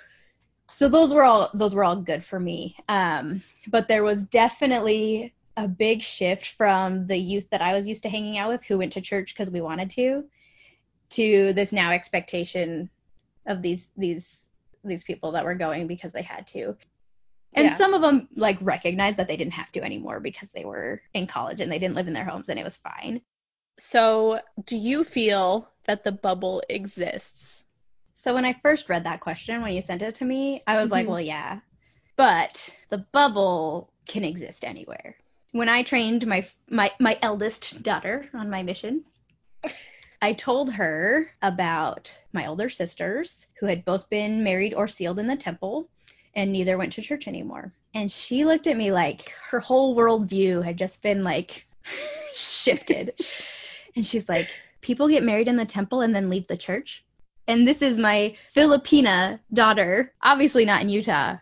so 0.70 0.88
those 0.88 1.12
were 1.14 1.22
all 1.24 1.50
those 1.54 1.74
were 1.74 1.84
all 1.84 1.96
good 1.96 2.24
for 2.24 2.38
me. 2.38 2.76
Um, 2.88 3.42
but 3.68 3.88
there 3.88 4.04
was 4.04 4.24
definitely 4.24 5.34
a 5.56 5.66
big 5.66 6.02
shift 6.02 6.50
from 6.50 7.06
the 7.06 7.16
youth 7.16 7.48
that 7.50 7.62
I 7.62 7.72
was 7.72 7.88
used 7.88 8.04
to 8.04 8.08
hanging 8.08 8.38
out 8.38 8.50
with 8.50 8.64
who 8.64 8.78
went 8.78 8.92
to 8.92 9.00
church 9.00 9.34
because 9.34 9.50
we 9.50 9.60
wanted 9.60 9.90
to 9.90 10.24
to 11.10 11.52
this 11.54 11.72
now 11.72 11.90
expectation 11.92 12.90
of 13.46 13.62
these 13.62 13.90
these 13.96 14.46
these 14.84 15.04
people 15.04 15.32
that 15.32 15.44
were 15.44 15.54
going 15.54 15.86
because 15.86 16.12
they 16.12 16.22
had 16.22 16.46
to. 16.48 16.76
And 17.54 17.68
Yeah. 17.68 17.74
some 17.74 17.94
of 17.94 18.02
them 18.02 18.28
like 18.36 18.58
recognized 18.60 19.16
that 19.16 19.26
they 19.26 19.36
didn't 19.36 19.54
have 19.54 19.72
to 19.72 19.82
anymore 19.82 20.20
because 20.20 20.52
they 20.52 20.64
were 20.64 21.02
in 21.14 21.26
college 21.26 21.60
and 21.60 21.72
they 21.72 21.78
didn't 21.78 21.96
live 21.96 22.06
in 22.06 22.12
their 22.12 22.24
homes 22.24 22.50
and 22.50 22.58
it 22.58 22.64
was 22.64 22.76
fine. 22.76 23.22
So, 23.78 24.40
do 24.64 24.76
you 24.76 25.02
feel 25.04 25.70
that 25.86 26.04
the 26.04 26.12
bubble 26.12 26.62
exists? 26.68 27.57
So 28.20 28.34
when 28.34 28.44
I 28.44 28.52
first 28.62 28.88
read 28.88 29.04
that 29.04 29.20
question 29.20 29.62
when 29.62 29.72
you 29.72 29.80
sent 29.80 30.02
it 30.02 30.16
to 30.16 30.24
me, 30.24 30.60
I 30.66 30.80
was 30.80 30.90
like, 30.90 31.06
Mhm. 31.06 31.10
well, 31.10 31.20
yeah. 31.20 31.60
But 32.16 32.68
the 32.88 32.98
bubble 33.12 33.92
can 34.08 34.24
exist 34.24 34.64
anywhere. 34.64 35.16
When 35.52 35.68
I 35.68 35.84
trained 35.84 36.26
my 36.26 36.44
my 36.68 36.90
my 36.98 37.16
eldest 37.22 37.84
daughter 37.84 38.28
on 38.34 38.50
my 38.50 38.64
mission, 38.64 39.04
I 40.20 40.32
told 40.32 40.72
her 40.72 41.30
about 41.42 42.12
my 42.32 42.46
older 42.46 42.68
sisters 42.68 43.46
who 43.60 43.66
had 43.66 43.84
both 43.84 44.10
been 44.10 44.42
married 44.42 44.74
or 44.74 44.88
sealed 44.88 45.20
in 45.20 45.28
the 45.28 45.36
temple 45.36 45.88
and 46.34 46.50
neither 46.50 46.76
went 46.76 46.94
to 46.94 47.02
church 47.02 47.28
anymore. 47.28 47.72
And 47.94 48.10
she 48.10 48.44
looked 48.44 48.66
at 48.66 48.76
me 48.76 48.90
like 48.90 49.32
her 49.50 49.60
whole 49.60 49.94
worldview 49.94 50.64
had 50.64 50.76
just 50.76 51.02
been 51.02 51.22
like 51.22 51.68
shifted. 52.34 53.14
and 53.94 54.04
she's 54.04 54.28
like, 54.28 54.48
people 54.80 55.06
get 55.06 55.22
married 55.22 55.46
in 55.46 55.56
the 55.56 55.64
temple 55.64 56.00
and 56.00 56.12
then 56.12 56.28
leave 56.28 56.48
the 56.48 56.56
church? 56.56 57.04
And 57.48 57.66
this 57.66 57.80
is 57.80 57.98
my 57.98 58.36
Filipina 58.54 59.40
daughter, 59.52 60.12
obviously 60.22 60.66
not 60.66 60.82
in 60.82 60.90
Utah. 60.90 61.38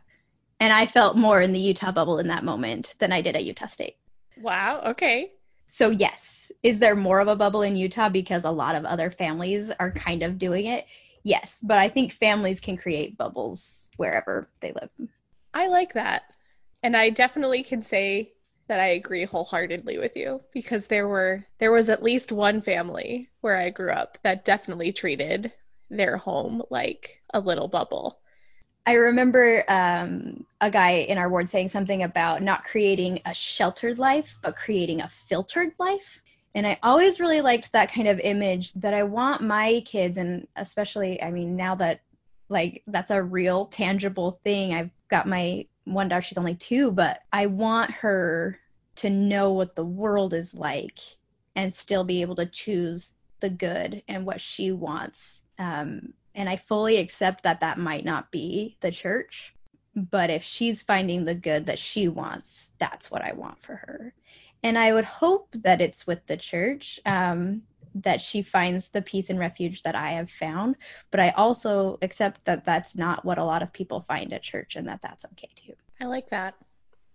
And 0.61 0.73
I 0.73 0.87
felt 0.87 1.17
more 1.17 1.43
in 1.43 1.53
the 1.53 1.59
Utah 1.59 1.93
bubble 1.93 2.21
in 2.21 2.29
that 2.29 2.45
moment 2.45 2.95
than 2.99 3.13
I 3.13 3.21
did 3.21 3.37
at 3.37 3.45
Utah 3.45 3.67
State. 3.67 3.97
Wow. 4.41 4.83
Okay. 4.87 5.33
So, 5.67 5.91
yes, 5.91 6.51
is 6.63 6.79
there 6.79 6.95
more 6.95 7.21
of 7.21 7.29
a 7.29 7.37
bubble 7.37 7.63
in 7.63 7.77
Utah 7.77 8.09
because 8.09 8.45
a 8.45 8.51
lot 8.51 8.77
of 8.77 8.85
other 8.85 9.11
families 9.11 9.73
are 9.79 9.91
kind 9.91 10.23
of 10.23 10.39
doing 10.39 10.67
it? 10.67 10.87
Yes, 11.25 11.61
but 11.63 11.77
I 11.77 11.89
think 11.89 12.13
families 12.13 12.61
can 12.61 12.77
create 12.77 13.19
bubbles 13.19 13.91
wherever 13.97 14.49
they 14.61 14.73
live. 14.73 14.91
I 15.53 15.67
like 15.67 15.95
that. 15.95 16.23
And 16.83 16.97
I 16.97 17.11
definitely 17.11 17.65
can 17.65 17.83
say 17.83 18.33
that 18.69 18.79
I 18.79 18.89
agree 18.89 19.25
wholeheartedly 19.25 19.99
with 19.99 20.17
you 20.17 20.41
because 20.53 20.87
there 20.87 21.09
were 21.09 21.45
there 21.59 21.73
was 21.73 21.89
at 21.89 22.03
least 22.03 22.31
one 22.31 22.63
family 22.63 23.29
where 23.41 23.57
I 23.57 23.71
grew 23.71 23.91
up 23.91 24.19
that 24.23 24.45
definitely 24.45 24.93
treated 24.93 25.53
their 25.91 26.17
home 26.17 26.63
like 26.71 27.23
a 27.33 27.41
little 27.41 27.69
bubble. 27.69 28.21
I 28.85 28.95
remember 28.95 29.65
um, 29.69 30.47
a 30.61 30.71
guy 30.71 30.91
in 31.09 31.19
our 31.19 31.29
ward 31.29 31.49
saying 31.49 31.69
something 31.69 32.05
about 32.05 32.43
not 32.43 32.65
creating 32.65 33.21
a 33.27 33.35
sheltered 33.35 33.99
life, 33.99 34.39
but 34.43 34.57
creating 34.57 35.01
a 35.01 35.09
filtered 35.09 35.73
life. 35.79 36.21
And 36.55 36.67
I 36.67 36.79
always 36.83 37.21
really 37.21 37.41
liked 37.41 37.73
that 37.73 37.93
kind 37.93 38.09
of 38.09 38.21
image 38.21 38.73
that 38.75 38.95
I 38.95 39.03
want 39.03 39.43
my 39.43 39.83
kids, 39.85 40.17
and 40.17 40.47
especially, 40.57 41.21
I 41.21 41.31
mean, 41.31 41.57
now 41.57 41.75
that 41.75 42.01
like 42.49 42.83
that's 42.87 43.11
a 43.11 43.23
real 43.23 43.67
tangible 43.67 44.41
thing. 44.45 44.73
I've 44.73 44.91
got 45.09 45.29
my 45.29 45.67
one 45.85 46.09
daughter, 46.09 46.23
she's 46.23 46.39
only 46.39 46.55
two, 46.55 46.91
but 46.91 47.21
I 47.33 47.47
want 47.47 47.91
her 47.91 48.59
to 48.97 49.11
know 49.11 49.53
what 49.53 49.75
the 49.75 49.85
world 49.85 50.33
is 50.35 50.55
like 50.55 50.99
and 51.55 51.73
still 51.73 52.05
be 52.05 52.23
able 52.23 52.37
to 52.37 52.47
choose 52.47 53.13
the 53.41 53.51
good 53.51 54.03
and 54.09 54.25
what 54.25 54.41
she 54.41 54.73
wants. 54.73 55.43
Um, 55.59 56.13
and 56.35 56.49
I 56.49 56.57
fully 56.57 56.99
accept 56.99 57.45
that 57.45 57.61
that 57.61 57.79
might 57.79 58.05
not 58.05 58.31
be 58.31 58.77
the 58.81 58.91
church, 58.91 59.55
but 59.95 60.29
if 60.29 60.45
she's 60.45 60.83
finding 60.83 61.25
the 61.25 61.35
good 61.35 61.67
that 61.67 61.79
she 61.79 62.09
wants, 62.09 62.71
that's 62.79 63.11
what 63.11 63.23
I 63.23 63.33
want 63.33 63.59
for 63.63 63.75
her. 63.75 64.15
And 64.63 64.79
I 64.79 64.93
would 64.93 65.05
hope 65.05 65.49
that 65.63 65.81
it's 65.81 66.07
with 66.07 66.27
the 66.27 66.37
church, 66.37 67.01
um, 67.07 67.63
that 67.95 68.21
she 68.21 68.43
finds 68.43 68.89
the 68.89 69.01
peace 69.01 69.31
and 69.31 69.39
refuge 69.39 69.83
that 69.83 69.95
I 69.95 70.13
have 70.13 70.31
found. 70.31 70.77
But 71.11 71.21
I 71.21 71.31
also 71.31 71.99
accept 72.03 72.45
that 72.45 72.65
that's 72.67 72.95
not 72.97 73.25
what 73.25 73.39
a 73.39 73.45
lot 73.45 73.63
of 73.63 73.73
people 73.73 74.01
find 74.03 74.33
at 74.33 74.43
church 74.43 74.77
and 74.77 74.87
that 74.89 75.01
that's 75.01 75.25
okay 75.25 75.49
too. 75.57 75.75
I 76.01 76.05
like 76.05 76.29
that. 76.31 76.55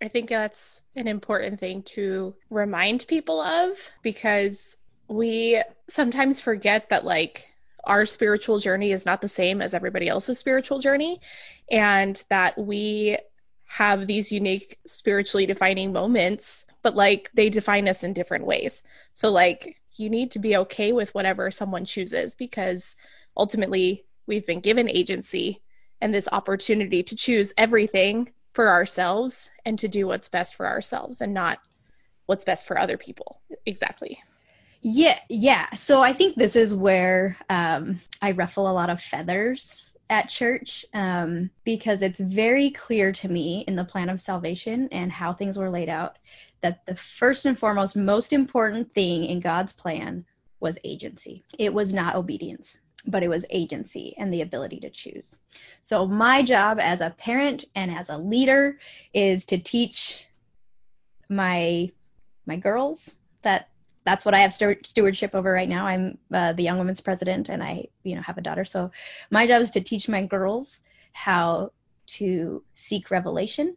I 0.00 0.08
think 0.08 0.28
that's 0.28 0.80
an 0.96 1.06
important 1.06 1.60
thing 1.60 1.84
to 1.94 2.34
remind 2.50 3.06
people 3.06 3.40
of 3.40 3.76
because 4.02 4.76
we 5.06 5.62
sometimes 5.88 6.40
forget 6.40 6.88
that 6.88 7.04
like 7.04 7.48
our 7.84 8.06
spiritual 8.06 8.58
journey 8.58 8.92
is 8.92 9.06
not 9.06 9.20
the 9.20 9.28
same 9.28 9.60
as 9.60 9.74
everybody 9.74 10.08
else's 10.08 10.38
spiritual 10.38 10.78
journey 10.78 11.20
and 11.70 12.22
that 12.30 12.56
we 12.58 13.18
have 13.64 14.06
these 14.06 14.30
unique 14.30 14.78
spiritually 14.86 15.46
defining 15.46 15.92
moments 15.92 16.64
but 16.82 16.96
like 16.96 17.30
they 17.32 17.48
define 17.48 17.88
us 17.88 18.04
in 18.04 18.12
different 18.12 18.44
ways. 18.44 18.82
So 19.14 19.30
like 19.30 19.80
you 19.96 20.10
need 20.10 20.32
to 20.32 20.38
be 20.38 20.56
okay 20.58 20.92
with 20.92 21.14
whatever 21.14 21.50
someone 21.50 21.84
chooses 21.84 22.34
because 22.34 22.96
ultimately 23.36 24.04
we've 24.26 24.46
been 24.46 24.60
given 24.60 24.88
agency 24.88 25.62
and 26.00 26.12
this 26.12 26.28
opportunity 26.30 27.02
to 27.04 27.16
choose 27.16 27.54
everything 27.56 28.32
for 28.52 28.68
ourselves 28.68 29.50
and 29.64 29.78
to 29.78 29.88
do 29.88 30.06
what's 30.06 30.28
best 30.28 30.56
for 30.56 30.66
ourselves 30.66 31.20
and 31.20 31.32
not 31.32 31.58
what's 32.26 32.44
best 32.44 32.66
for 32.66 32.78
other 32.78 32.98
people. 32.98 33.40
Exactly. 33.64 34.18
Yeah, 34.82 35.18
yeah. 35.28 35.72
So 35.74 36.00
I 36.00 36.12
think 36.12 36.34
this 36.34 36.56
is 36.56 36.74
where 36.74 37.36
um, 37.48 38.00
I 38.20 38.32
ruffle 38.32 38.68
a 38.68 38.72
lot 38.72 38.90
of 38.90 39.00
feathers 39.00 39.94
at 40.10 40.28
church 40.28 40.84
um, 40.92 41.50
because 41.64 42.02
it's 42.02 42.18
very 42.18 42.72
clear 42.72 43.12
to 43.12 43.28
me 43.28 43.64
in 43.68 43.76
the 43.76 43.84
plan 43.84 44.10
of 44.10 44.20
salvation 44.20 44.88
and 44.90 45.10
how 45.10 45.32
things 45.32 45.56
were 45.56 45.70
laid 45.70 45.88
out 45.88 46.18
that 46.62 46.84
the 46.86 46.96
first 46.96 47.46
and 47.46 47.56
foremost, 47.56 47.96
most 47.96 48.32
important 48.32 48.90
thing 48.90 49.24
in 49.24 49.38
God's 49.38 49.72
plan 49.72 50.24
was 50.58 50.78
agency. 50.84 51.44
It 51.58 51.72
was 51.72 51.92
not 51.92 52.16
obedience, 52.16 52.78
but 53.06 53.22
it 53.22 53.28
was 53.28 53.44
agency 53.50 54.14
and 54.18 54.32
the 54.32 54.42
ability 54.42 54.80
to 54.80 54.90
choose. 54.90 55.38
So 55.80 56.06
my 56.06 56.42
job 56.42 56.78
as 56.80 57.00
a 57.00 57.10
parent 57.10 57.64
and 57.76 57.90
as 57.90 58.10
a 58.10 58.18
leader 58.18 58.78
is 59.14 59.44
to 59.46 59.58
teach 59.58 60.26
my 61.28 61.90
my 62.46 62.56
girls 62.56 63.16
that 63.42 63.68
that's 64.04 64.24
what 64.24 64.34
I 64.34 64.40
have 64.40 64.52
stu- 64.52 64.76
stewardship 64.84 65.34
over 65.34 65.50
right 65.50 65.68
now. 65.68 65.86
I'm 65.86 66.18
uh, 66.32 66.52
the 66.52 66.62
young 66.62 66.78
women's 66.78 67.00
president, 67.00 67.48
and 67.48 67.62
I, 67.62 67.86
you 68.02 68.16
know, 68.16 68.22
have 68.22 68.38
a 68.38 68.42
daughter. 68.42 68.64
So 68.64 68.90
my 69.30 69.46
job 69.46 69.62
is 69.62 69.70
to 69.72 69.80
teach 69.80 70.08
my 70.08 70.24
girls 70.24 70.80
how 71.12 71.72
to 72.06 72.62
seek 72.74 73.10
revelation 73.10 73.76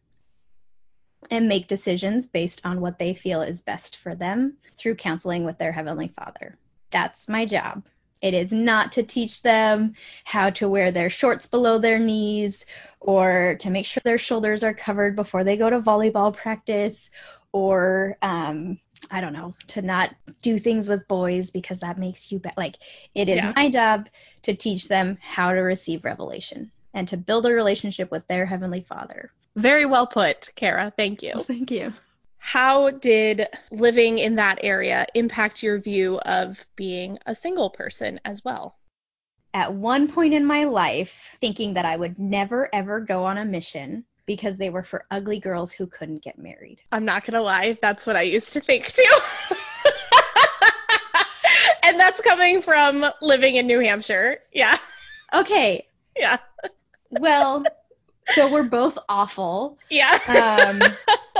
and 1.31 1.47
make 1.47 1.67
decisions 1.67 2.27
based 2.27 2.61
on 2.65 2.81
what 2.81 2.99
they 2.99 3.13
feel 3.13 3.41
is 3.41 3.61
best 3.61 3.97
for 3.97 4.15
them 4.15 4.57
through 4.77 4.95
counseling 4.95 5.43
with 5.43 5.57
their 5.57 5.71
heavenly 5.71 6.13
Father. 6.19 6.57
That's 6.91 7.27
my 7.27 7.45
job. 7.45 7.85
It 8.21 8.33
is 8.33 8.51
not 8.51 8.93
to 8.93 9.03
teach 9.03 9.41
them 9.41 9.93
how 10.23 10.49
to 10.51 10.69
wear 10.69 10.91
their 10.91 11.09
shorts 11.09 11.45
below 11.45 11.77
their 11.77 11.99
knees 11.99 12.65
or 12.99 13.55
to 13.59 13.69
make 13.69 13.85
sure 13.85 14.01
their 14.03 14.17
shoulders 14.17 14.63
are 14.63 14.73
covered 14.73 15.15
before 15.15 15.43
they 15.43 15.57
go 15.57 15.69
to 15.69 15.81
volleyball 15.81 16.35
practice 16.35 17.09
or 17.51 18.17
um, 18.21 18.79
I 19.11 19.21
don't 19.21 19.33
know, 19.33 19.53
to 19.67 19.81
not 19.81 20.13
do 20.41 20.57
things 20.57 20.87
with 20.89 21.07
boys 21.07 21.51
because 21.51 21.79
that 21.79 21.97
makes 21.97 22.31
you 22.31 22.39
bad. 22.39 22.55
like 22.57 22.77
it 23.13 23.29
is 23.29 23.37
Yeah. 23.37 23.53
my 23.55 23.69
job 23.69 24.07
to 24.43 24.55
teach 24.55 24.87
them 24.87 25.17
how 25.21 25.51
to 25.51 25.59
receive 25.59 26.03
revelation 26.05 26.71
and 26.93 27.07
to 27.09 27.17
build 27.17 27.45
a 27.45 27.51
relationship 27.51 28.11
with 28.11 28.25
their 28.27 28.45
heavenly 28.45 28.81
Father. 28.81 29.31
Very 29.55 29.85
well 29.85 30.07
put, 30.07 30.51
Kara. 30.55 30.91
Thank 30.95 31.23
you. 31.23 31.33
Thank 31.39 31.71
you. 31.71 31.93
How 32.37 32.91
did 32.91 33.47
living 33.71 34.19
in 34.19 34.35
that 34.35 34.59
area 34.61 35.07
impact 35.15 35.63
your 35.63 35.79
view 35.79 36.19
of 36.19 36.63
being 36.75 37.17
a 37.25 37.33
single 37.33 37.69
person 37.71 38.19
as 38.23 38.43
well? 38.45 38.75
At 39.53 39.73
one 39.73 40.09
point 40.11 40.33
in 40.33 40.45
my 40.45 40.65
life, 40.65 41.29
thinking 41.41 41.73
that 41.73 41.85
I 41.85 41.95
would 41.95 42.19
never 42.19 42.69
ever 42.73 42.99
go 42.99 43.23
on 43.23 43.37
a 43.37 43.45
mission 43.45 44.05
because 44.25 44.57
they 44.57 44.69
were 44.69 44.83
for 44.83 45.05
ugly 45.11 45.39
girls 45.39 45.71
who 45.71 45.87
couldn't 45.87 46.23
get 46.23 46.37
married. 46.39 46.79
I'm 46.91 47.05
not 47.05 47.25
gonna 47.25 47.41
lie, 47.41 47.77
that's 47.81 48.05
what 48.07 48.15
I 48.15 48.23
used 48.23 48.53
to 48.53 48.59
think 48.61 48.85
too. 48.91 49.03
and 51.83 51.99
that's 51.99 52.21
coming 52.21 52.61
from 52.61 53.05
living 53.21 53.55
in 53.55 53.67
New 53.67 53.79
Hampshire. 53.79 54.39
Yeah. 54.53 54.77
Okay, 55.33 55.87
Yeah. 56.17 56.37
well, 57.09 57.63
so 58.33 58.51
we're 58.51 58.63
both 58.63 58.97
awful. 59.09 59.77
Yeah. 59.89 60.19
Um, 60.27 60.81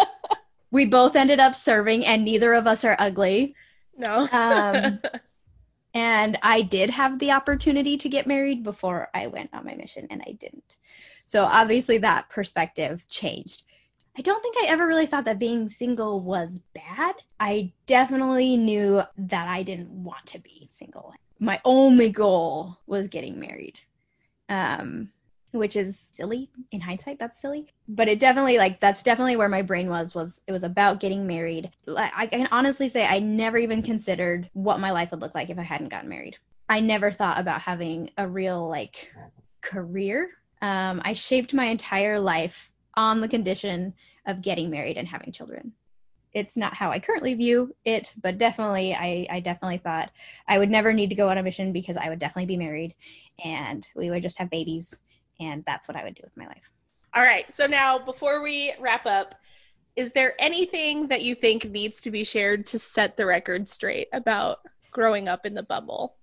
we 0.71 0.85
both 0.85 1.15
ended 1.15 1.39
up 1.39 1.55
serving, 1.55 2.05
and 2.05 2.25
neither 2.25 2.53
of 2.53 2.67
us 2.67 2.83
are 2.83 2.95
ugly. 2.99 3.55
no. 3.97 4.27
Um, 4.31 4.99
and 5.93 6.37
I 6.43 6.61
did 6.61 6.89
have 6.89 7.19
the 7.19 7.31
opportunity 7.31 7.97
to 7.97 8.09
get 8.09 8.27
married 8.27 8.63
before 8.63 9.07
I 9.13 9.27
went 9.27 9.51
on 9.53 9.65
my 9.65 9.75
mission, 9.75 10.07
and 10.09 10.21
I 10.21 10.33
didn't. 10.33 10.75
So 11.25 11.43
obviously 11.43 11.97
that 11.99 12.29
perspective 12.29 13.05
changed. 13.09 13.63
I 14.17 14.21
don't 14.21 14.41
think 14.41 14.55
I 14.57 14.67
ever 14.67 14.87
really 14.87 15.07
thought 15.07 15.25
that 15.25 15.39
being 15.39 15.67
single 15.67 16.21
was 16.21 16.61
bad. 16.73 17.15
I 17.39 17.73
definitely 17.85 18.55
knew 18.55 19.01
that 19.17 19.47
I 19.47 19.63
didn't 19.63 19.89
want 19.89 20.25
to 20.27 20.39
be 20.39 20.69
single. 20.71 21.13
My 21.39 21.59
only 21.65 22.09
goal 22.09 22.77
was 22.87 23.09
getting 23.09 23.39
married. 23.39 23.77
Um, 24.47 25.09
which 25.55 25.75
is 25.75 25.97
silly 25.97 26.49
in 26.71 26.81
hindsight 26.81 27.17
that's 27.17 27.39
silly 27.39 27.67
but 27.87 28.07
it 28.07 28.19
definitely 28.19 28.57
like 28.57 28.79
that's 28.79 29.01
definitely 29.01 29.35
where 29.35 29.49
my 29.49 29.61
brain 29.61 29.89
was 29.89 30.13
was 30.13 30.41
it 30.47 30.51
was 30.51 30.63
about 30.63 30.99
getting 30.99 31.25
married 31.25 31.71
like 31.85 32.11
i 32.15 32.27
can 32.27 32.47
honestly 32.51 32.89
say 32.89 33.05
i 33.05 33.19
never 33.19 33.57
even 33.57 33.81
considered 33.81 34.49
what 34.53 34.79
my 34.79 34.91
life 34.91 35.11
would 35.11 35.21
look 35.21 35.33
like 35.33 35.49
if 35.49 35.57
i 35.57 35.63
hadn't 35.63 35.89
gotten 35.89 36.09
married 36.09 36.37
i 36.69 36.79
never 36.79 37.11
thought 37.11 37.39
about 37.39 37.61
having 37.61 38.09
a 38.17 38.27
real 38.27 38.67
like 38.67 39.11
career 39.61 40.29
um, 40.61 41.01
i 41.03 41.13
shaped 41.13 41.53
my 41.53 41.65
entire 41.65 42.19
life 42.19 42.71
on 42.95 43.21
the 43.21 43.27
condition 43.27 43.93
of 44.27 44.41
getting 44.41 44.69
married 44.69 44.97
and 44.97 45.07
having 45.07 45.31
children 45.31 45.71
it's 46.33 46.57
not 46.57 46.73
how 46.73 46.91
i 46.91 46.99
currently 46.99 47.33
view 47.33 47.73
it 47.85 48.13
but 48.21 48.37
definitely 48.37 48.93
i, 48.93 49.27
I 49.29 49.39
definitely 49.39 49.77
thought 49.77 50.11
i 50.47 50.57
would 50.57 50.71
never 50.71 50.93
need 50.93 51.09
to 51.09 51.15
go 51.15 51.29
on 51.29 51.37
a 51.37 51.43
mission 51.43 51.71
because 51.71 51.97
i 51.97 52.09
would 52.09 52.19
definitely 52.19 52.47
be 52.47 52.57
married 52.57 52.95
and 53.43 53.87
we 53.95 54.09
would 54.09 54.23
just 54.23 54.37
have 54.37 54.49
babies 54.49 54.99
and 55.39 55.63
that's 55.65 55.87
what 55.87 55.97
I 55.97 56.03
would 56.03 56.15
do 56.15 56.21
with 56.23 56.35
my 56.37 56.47
life. 56.47 56.69
All 57.13 57.23
right. 57.23 57.51
So 57.53 57.65
now, 57.65 57.97
before 57.97 58.41
we 58.41 58.73
wrap 58.79 59.05
up, 59.05 59.35
is 59.95 60.11
there 60.11 60.33
anything 60.39 61.07
that 61.07 61.21
you 61.21 61.35
think 61.35 61.65
needs 61.65 62.01
to 62.01 62.11
be 62.11 62.23
shared 62.23 62.67
to 62.67 62.79
set 62.79 63.15
the 63.15 63.25
record 63.25 63.67
straight 63.69 64.07
about 64.11 64.59
growing 64.91 65.27
up 65.27 65.45
in 65.45 65.53
the 65.53 65.63
bubble? 65.63 66.15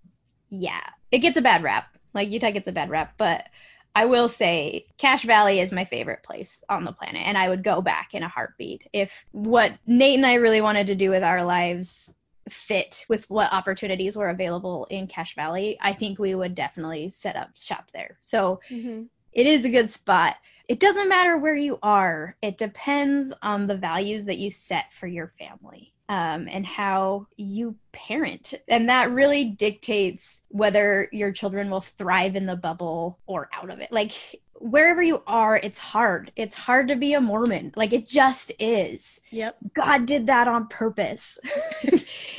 Yeah, 0.50 0.82
it 1.10 1.20
gets 1.20 1.38
a 1.38 1.42
bad 1.42 1.62
rap. 1.62 1.86
Like 2.12 2.28
Utah 2.28 2.50
gets 2.50 2.68
a 2.68 2.72
bad 2.72 2.90
rap, 2.90 3.14
but 3.16 3.46
I 3.94 4.06
will 4.06 4.28
say 4.28 4.86
Cache 4.98 5.24
Valley 5.24 5.60
is 5.60 5.73
my 5.73 5.85
favorite 5.85 6.23
place 6.23 6.64
on 6.69 6.85
the 6.85 6.93
planet, 6.93 7.23
and 7.27 7.36
I 7.36 7.48
would 7.48 7.62
go 7.62 7.82
back 7.82 8.14
in 8.14 8.23
a 8.23 8.28
heartbeat 8.28 8.89
if 8.93 9.27
what 9.32 9.73
Nate 9.86 10.16
and 10.16 10.27
I 10.27 10.35
really 10.35 10.60
wanted 10.62 10.86
to 10.89 10.94
do 10.94 11.10
with 11.10 11.23
our 11.23 11.44
lives 11.44 12.12
fit 12.48 13.05
with 13.09 13.28
what 13.31 13.52
opportunities 13.52 14.16
were 14.16 14.28
available 14.31 14.86
in 14.90 15.06
Cache 15.06 15.35
Valley. 15.36 15.78
I 15.81 15.93
think 15.93 16.19
we 16.19 16.35
would 16.35 16.55
definitely 16.55 17.10
set 17.10 17.36
up 17.36 17.51
shop 17.56 17.90
there. 17.93 18.19
So 18.20 18.60
Mm-hmm. 18.70 19.02
it 19.32 19.47
is 19.47 19.64
a 19.64 19.70
good 19.70 19.90
spot. 19.90 20.36
It 20.69 20.81
doesn't 20.81 21.09
matter 21.09 21.36
where 21.39 21.55
you 21.56 21.78
are. 21.82 22.36
It 22.43 22.59
depends 22.59 23.32
on 23.43 23.66
the 23.66 23.77
values 23.77 24.27
that 24.27 24.39
you 24.39 24.51
set 24.51 24.93
for 24.93 25.06
your 25.06 25.32
family 25.39 25.94
um, 26.12 26.47
and 26.51 26.66
how 26.66 27.26
you 27.39 27.74
parent. 27.93 28.52
And 28.68 28.90
that 28.90 29.10
really 29.12 29.44
dictates 29.47 30.40
whether 30.48 31.09
your 31.10 31.32
children 31.32 31.70
will 31.70 31.80
thrive 31.80 32.36
in 32.36 32.44
the 32.44 32.55
bubble 32.55 33.18
or 33.26 33.48
out 33.55 33.70
of 33.70 33.80
it. 33.80 33.90
Like 33.90 34.12
wherever 34.56 35.02
you 35.02 35.22
are, 35.26 35.56
it's 35.56 35.78
hard. 35.78 36.30
It's 36.36 36.55
hard 36.55 36.89
to 36.89 36.97
be 36.97 37.14
a 37.14 37.20
Mormon. 37.22 37.72
Like 37.76 37.94
it 37.94 38.06
just 38.06 38.52
is. 38.59 39.20
Yep. 39.30 39.56
God 39.72 40.05
did 40.05 40.26
that 40.26 40.48
on 40.48 40.68
purpose. 40.68 41.39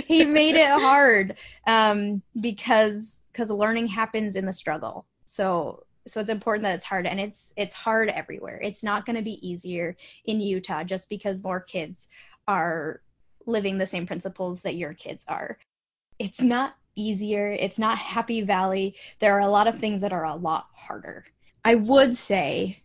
he 0.05 0.23
made 0.23 0.53
it 0.53 0.69
hard 0.69 1.35
um, 1.65 2.21
because 2.39 3.21
because 3.31 3.49
learning 3.49 3.87
happens 3.87 4.35
in 4.35 4.45
the 4.45 4.53
struggle. 4.53 5.07
So 5.25 5.83
so 6.05 6.21
it's 6.21 6.29
important 6.29 6.61
that 6.65 6.75
it's 6.75 6.85
hard 6.85 7.07
and 7.07 7.19
it's 7.19 7.51
it's 7.55 7.73
hard 7.73 8.09
everywhere. 8.09 8.59
It's 8.61 8.83
not 8.83 9.07
going 9.07 9.15
to 9.15 9.23
be 9.23 9.39
easier 9.41 9.97
in 10.25 10.39
Utah 10.41 10.83
just 10.83 11.09
because 11.09 11.41
more 11.41 11.59
kids 11.59 12.07
are 12.47 13.01
living 13.45 13.77
the 13.77 13.87
same 13.87 14.05
principles 14.05 14.61
that 14.61 14.75
your 14.75 14.93
kids 14.93 15.23
are. 15.27 15.57
It's 16.19 16.41
not 16.41 16.75
easier. 16.95 17.51
It's 17.51 17.79
not 17.79 17.97
Happy 17.97 18.41
Valley. 18.41 18.95
There 19.19 19.33
are 19.33 19.41
a 19.41 19.49
lot 19.49 19.67
of 19.67 19.79
things 19.79 20.01
that 20.01 20.13
are 20.13 20.25
a 20.25 20.35
lot 20.35 20.67
harder. 20.73 21.25
I 21.65 21.75
would 21.75 22.15
say 22.15 22.79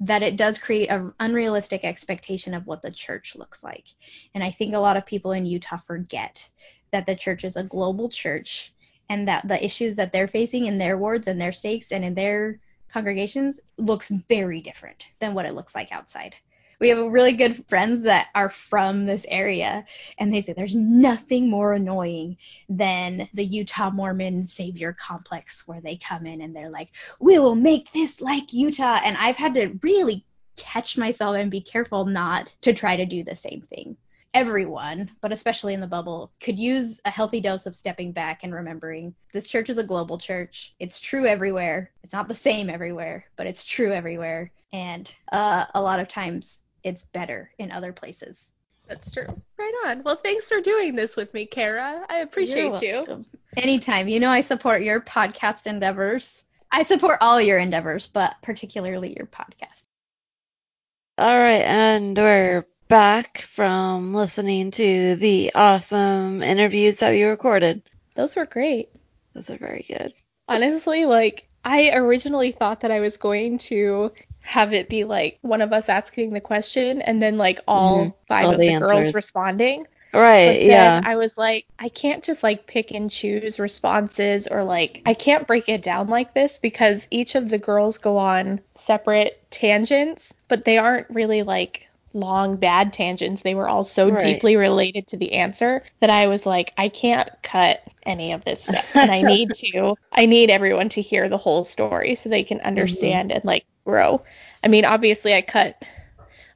that 0.00 0.22
it 0.22 0.36
does 0.36 0.58
create 0.58 0.88
an 0.88 1.12
unrealistic 1.18 1.84
expectation 1.84 2.54
of 2.54 2.66
what 2.66 2.82
the 2.82 2.90
church 2.90 3.34
looks 3.34 3.64
like. 3.64 3.86
And 4.34 4.44
I 4.44 4.50
think 4.50 4.74
a 4.74 4.78
lot 4.78 4.96
of 4.96 5.06
people 5.06 5.32
in 5.32 5.44
Utah 5.44 5.78
forget 5.78 6.48
that 6.92 7.06
the 7.06 7.16
church 7.16 7.44
is 7.44 7.56
a 7.56 7.64
global 7.64 8.08
church 8.08 8.72
and 9.08 9.26
that 9.26 9.48
the 9.48 9.62
issues 9.64 9.96
that 9.96 10.12
they're 10.12 10.28
facing 10.28 10.66
in 10.66 10.78
their 10.78 10.98
wards 10.98 11.26
and 11.26 11.40
their 11.40 11.52
stakes 11.52 11.90
and 11.90 12.04
in 12.04 12.14
their 12.14 12.60
congregations 12.88 13.58
looks 13.76 14.10
very 14.28 14.60
different 14.60 15.06
than 15.18 15.34
what 15.34 15.46
it 15.46 15.54
looks 15.54 15.74
like 15.74 15.90
outside. 15.92 16.34
We 16.80 16.90
have 16.90 17.12
really 17.12 17.32
good 17.32 17.66
friends 17.66 18.02
that 18.02 18.28
are 18.36 18.48
from 18.48 19.04
this 19.04 19.26
area, 19.28 19.84
and 20.16 20.32
they 20.32 20.40
say 20.40 20.52
there's 20.52 20.76
nothing 20.76 21.50
more 21.50 21.72
annoying 21.72 22.36
than 22.68 23.28
the 23.34 23.44
Utah 23.44 23.90
Mormon 23.90 24.46
Savior 24.46 24.92
complex 24.92 25.66
where 25.66 25.80
they 25.80 25.96
come 25.96 26.24
in 26.24 26.40
and 26.40 26.54
they're 26.54 26.70
like, 26.70 26.90
we 27.18 27.40
will 27.40 27.56
make 27.56 27.92
this 27.92 28.20
like 28.20 28.52
Utah. 28.52 29.00
And 29.02 29.16
I've 29.16 29.36
had 29.36 29.54
to 29.54 29.76
really 29.82 30.24
catch 30.56 30.96
myself 30.96 31.34
and 31.36 31.50
be 31.50 31.60
careful 31.60 32.04
not 32.04 32.54
to 32.62 32.72
try 32.72 32.94
to 32.96 33.06
do 33.06 33.24
the 33.24 33.34
same 33.34 33.60
thing. 33.60 33.96
Everyone, 34.34 35.10
but 35.20 35.32
especially 35.32 35.74
in 35.74 35.80
the 35.80 35.86
bubble, 35.86 36.30
could 36.38 36.58
use 36.58 37.00
a 37.04 37.10
healthy 37.10 37.40
dose 37.40 37.66
of 37.66 37.74
stepping 37.74 38.12
back 38.12 38.44
and 38.44 38.54
remembering 38.54 39.14
this 39.32 39.48
church 39.48 39.68
is 39.68 39.78
a 39.78 39.82
global 39.82 40.18
church. 40.18 40.74
It's 40.78 41.00
true 41.00 41.26
everywhere. 41.26 41.90
It's 42.04 42.12
not 42.12 42.28
the 42.28 42.34
same 42.34 42.70
everywhere, 42.70 43.24
but 43.36 43.48
it's 43.48 43.64
true 43.64 43.92
everywhere. 43.92 44.52
And 44.72 45.12
uh, 45.32 45.64
a 45.74 45.80
lot 45.80 45.98
of 45.98 46.08
times 46.08 46.60
it's 46.88 47.04
better 47.04 47.50
in 47.58 47.70
other 47.70 47.92
places. 47.92 48.52
That's 48.88 49.10
true. 49.10 49.26
Right 49.58 49.74
on. 49.86 50.02
Well, 50.02 50.16
thanks 50.16 50.48
for 50.48 50.62
doing 50.62 50.96
this 50.96 51.14
with 51.14 51.32
me, 51.34 51.44
Kara. 51.44 52.06
I 52.08 52.18
appreciate 52.18 52.82
You're 52.82 53.06
you. 53.08 53.24
Anytime. 53.56 54.08
You 54.08 54.18
know 54.18 54.30
I 54.30 54.40
support 54.40 54.82
your 54.82 55.00
podcast 55.00 55.66
endeavors. 55.66 56.42
I 56.72 56.82
support 56.84 57.18
all 57.20 57.40
your 57.40 57.58
endeavors, 57.58 58.06
but 58.06 58.36
particularly 58.42 59.14
your 59.14 59.26
podcast. 59.26 59.82
All 61.18 61.38
right, 61.38 61.64
and 61.64 62.16
we're 62.16 62.66
back 62.88 63.42
from 63.42 64.14
listening 64.14 64.70
to 64.72 65.16
the 65.16 65.52
awesome 65.54 66.42
interviews 66.42 66.98
that 66.98 67.10
we 67.10 67.24
recorded. 67.24 67.82
Those 68.14 68.36
were 68.36 68.46
great. 68.46 68.88
Those 69.34 69.50
are 69.50 69.58
very 69.58 69.84
good. 69.86 70.14
Honestly, 70.48 71.04
like 71.04 71.48
I 71.68 71.90
originally 71.94 72.52
thought 72.52 72.80
that 72.80 72.90
I 72.90 73.00
was 73.00 73.16
going 73.16 73.58
to 73.58 74.12
have 74.40 74.72
it 74.72 74.88
be 74.88 75.04
like 75.04 75.38
one 75.42 75.60
of 75.60 75.72
us 75.72 75.88
asking 75.88 76.30
the 76.32 76.40
question 76.40 77.02
and 77.02 77.22
then 77.22 77.36
like 77.36 77.60
all 77.68 78.06
Mhm. 78.06 78.14
five 78.28 78.44
All 78.46 78.52
of 78.52 78.60
the 78.60 78.68
the 78.68 78.78
girls 78.78 79.14
responding. 79.14 79.86
Right, 80.12 80.62
yeah. 80.62 81.00
I 81.04 81.16
was 81.16 81.36
like, 81.36 81.66
I 81.78 81.90
can't 81.90 82.24
just 82.24 82.42
like 82.42 82.66
pick 82.66 82.92
and 82.92 83.10
choose 83.10 83.60
responses 83.60 84.46
or 84.48 84.64
like 84.64 85.02
I 85.06 85.14
can't 85.14 85.46
break 85.46 85.68
it 85.68 85.82
down 85.82 86.08
like 86.08 86.32
this 86.34 86.58
because 86.58 87.06
each 87.10 87.34
of 87.34 87.50
the 87.50 87.58
girls 87.58 87.98
go 87.98 88.16
on 88.16 88.62
separate 88.74 89.42
tangents, 89.50 90.34
but 90.48 90.64
they 90.64 90.78
aren't 90.78 91.10
really 91.10 91.42
like 91.42 91.87
long 92.14 92.56
bad 92.56 92.92
tangents. 92.92 93.42
They 93.42 93.54
were 93.54 93.68
all 93.68 93.84
so 93.84 94.10
Right. 94.10 94.10
deeply 94.10 94.56
related 94.56 95.06
to 95.08 95.16
the 95.16 95.32
answer 95.34 95.82
that 96.00 96.10
I 96.10 96.28
was 96.28 96.46
like, 96.46 96.72
I 96.78 96.88
can't 96.88 97.30
cut 97.42 97.82
any 98.04 98.32
of 98.32 98.44
this 98.44 98.62
stuff. 98.64 98.94
And 99.00 99.10
I 99.10 99.22
need 99.22 99.54
to 99.54 99.96
I 100.12 100.26
need 100.26 100.50
everyone 100.50 100.88
to 100.90 101.02
hear 101.02 101.28
the 101.28 101.36
whole 101.38 101.64
story 101.64 102.14
so 102.14 102.28
they 102.28 102.44
can 102.44 102.60
understand 102.60 103.32
and 103.32 103.44
like 103.44 103.64
grow. 103.86 104.22
I 104.64 104.68
mean, 104.68 104.84
obviously 104.84 105.34
I 105.34 105.42
cut 105.42 105.82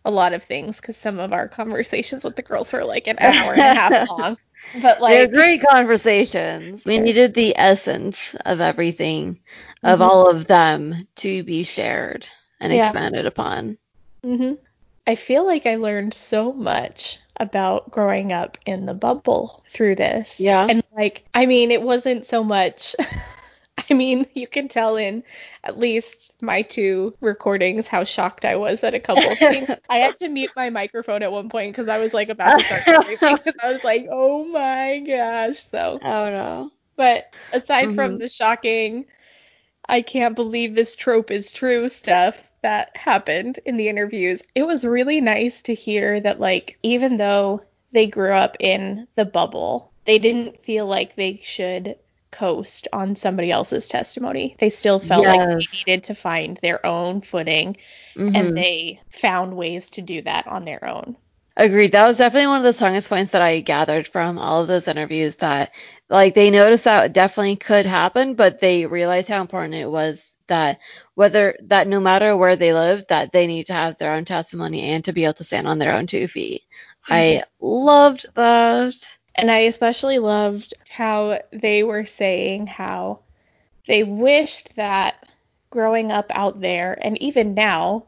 a 0.05 0.11
lot 0.11 0.33
of 0.33 0.43
things 0.45 0.81
because 0.81 0.97
some 0.97 1.19
of 1.21 1.33
our 1.33 1.49
conversations 1.49 2.25
with 2.25 2.37
the 2.37 2.43
girls 2.43 2.73
were 2.73 2.85
like 2.85 3.07
an 3.09 3.19
hour 3.21 3.55
and 3.55 3.67
a 3.67 3.71
half 3.71 3.97
long. 4.11 4.37
But 4.75 5.01
like, 5.01 5.29
They're 5.29 5.29
like, 5.37 5.47
great 5.47 5.63
conversations. 5.63 6.85
We 6.85 6.99
needed 6.99 7.35
the 7.35 7.57
essence 7.57 8.35
of 8.45 8.61
everything, 8.61 9.41
of 9.85 10.01
Mhm. 10.01 10.03
all 10.03 10.29
of 10.29 10.47
them, 10.47 11.07
to 11.17 11.43
be 11.45 11.63
shared 11.63 12.29
and 12.61 12.73
Yeah. 12.73 12.73
expanded 12.73 13.27
upon. 13.27 13.79
hmm 14.25 14.55
I 15.07 15.17
feel 15.17 15.45
like 15.45 15.67
I 15.67 15.77
learned 15.77 16.15
so 16.15 16.53
much 16.53 17.19
about 17.39 17.91
growing 17.91 18.33
up 18.33 18.59
in 18.67 18.87
the 18.87 18.95
bubble 18.95 19.65
through 19.69 19.97
this. 19.97 20.39
Yeah. 20.39 20.67
And 20.69 20.83
like, 20.97 21.25
I 21.35 21.47
mean, 21.47 21.71
it 21.73 21.83
wasn't 21.83 22.25
so 22.27 22.45
much. 22.45 22.95
I 23.91 23.95
mean, 23.95 24.27
you 24.35 24.47
can 24.47 24.69
tell 24.69 24.97
in 24.97 25.25
at 25.65 25.79
least 25.79 26.35
my 26.41 26.63
two 26.63 27.17
recordings 27.21 27.89
how 27.89 28.05
shocked 28.05 28.45
I 28.45 28.57
was 28.57 28.85
at 28.85 28.95
a 28.95 29.01
couple 29.01 29.29
of 29.31 29.39
things. 29.39 29.69
I 29.91 29.99
had 29.99 30.19
to 30.19 30.29
mute 30.29 30.53
my 30.55 30.71
microphone 30.71 31.23
at 31.23 31.33
one 31.33 31.49
point 31.49 31.73
because 31.73 31.89
I 31.89 31.99
was 31.99 32.15
like 32.15 32.29
about 32.29 32.59
to 32.59 32.65
start 32.65 32.83
because 33.09 33.41
I 33.61 33.73
was 33.73 33.83
like, 33.83 34.07
oh 34.11 34.45
my 34.45 35.01
gosh. 35.01 35.59
So, 35.59 35.99
Oh 36.03 36.31
no. 36.31 36.71
but 36.97 37.33
aside 37.53 37.95
from 37.95 38.17
Mhm. 38.17 38.19
the 38.21 38.29
shocking, 38.29 39.07
I 39.89 40.03
can't 40.03 40.37
believe 40.37 40.75
this 40.77 40.95
trope 40.95 41.31
is 41.33 41.51
true 41.53 41.89
stuff 41.89 42.51
that 42.63 42.97
happened 42.97 43.61
in 43.67 43.77
the 43.77 43.89
interviews, 43.89 44.43
it 44.55 44.65
was 44.67 44.85
really 44.85 45.21
nice 45.21 45.63
to 45.63 45.75
hear 45.75 46.21
that, 46.21 46.41
like, 46.41 46.79
even 46.83 47.17
though 47.17 47.63
they 47.93 48.07
grew 48.07 48.33
up 48.33 48.57
in 48.61 49.07
the 49.17 49.25
bubble, 49.25 49.93
they 50.05 50.19
didn't 50.19 50.65
feel 50.65 50.87
like 50.87 51.15
they 51.15 51.37
should 51.43 51.97
coast 52.31 52.89
on 52.93 53.15
somebody 53.15 53.51
else's 53.51 53.89
testimony. 53.89 54.57
They 54.59 54.71
still 54.71 54.99
felt 54.99 55.27
like 55.27 55.39
they 55.41 55.67
needed 55.87 56.05
to 56.05 56.15
find 56.15 56.57
their 56.63 56.85
own 56.87 57.21
footing, 57.21 57.77
Mhm. 58.17 58.37
and 58.37 58.57
they 58.57 59.01
found 59.11 59.57
ways 59.57 59.91
to 59.91 60.03
do 60.03 60.23
that 60.23 60.47
on 60.47 60.65
their 60.65 60.85
own. 60.85 61.17
Agreed. 61.57 61.93
That 61.93 62.07
was 62.07 62.17
definitely 62.17 62.47
one 62.47 62.59
of 62.59 62.65
the 62.65 62.73
strongest 62.73 63.11
points 63.11 63.33
that 63.33 63.43
I 63.43 63.61
gathered 63.61 64.09
from 64.09 64.39
all 64.39 64.63
of 64.63 64.69
those 64.69 64.89
interviews 64.89 65.37
that 65.37 65.73
like 66.09 66.35
they 66.35 66.51
noticed 66.51 66.85
that 66.85 67.05
it 67.07 67.13
definitely 67.13 67.57
could 67.57 67.85
happen, 67.85 68.35
but 68.35 68.61
they 68.61 68.87
realized 68.87 69.29
how 69.29 69.43
important 69.43 69.75
it 69.75 69.91
was 69.91 70.32
that 70.53 70.79
whether 71.15 71.57
that 71.63 71.89
no 71.89 71.99
matter 71.99 72.37
where 72.37 72.57
they 72.57 72.75
lived, 72.75 73.09
that 73.09 73.33
they 73.33 73.47
need 73.47 73.67
to 73.67 73.73
have 73.73 73.97
their 73.97 74.13
own 74.13 74.27
testimony 74.27 74.83
and 74.83 75.05
to 75.05 75.13
be 75.13 75.25
able 75.25 75.33
to 75.35 75.45
stand 75.45 75.67
on 75.67 75.79
their 75.79 75.95
own 75.95 76.07
two 76.07 76.29
feet. 76.29 76.63
I 77.09 77.43
mm-hmm. 77.43 77.67
loved 77.67 78.27
that. 78.35 79.19
And 79.35 79.51
I 79.51 79.61
especially 79.61 80.19
loved 80.19 80.75
how 80.91 81.41
they 81.53 81.83
were 81.83 82.05
saying 82.05 82.67
how 82.67 83.21
they 83.89 84.05
wished 84.05 84.77
that 84.77 85.27
growing 85.71 86.13
up 86.13 86.27
out 86.31 86.61
there, 86.61 86.99
and 87.01 87.21
even 87.23 87.55
now, 87.55 88.05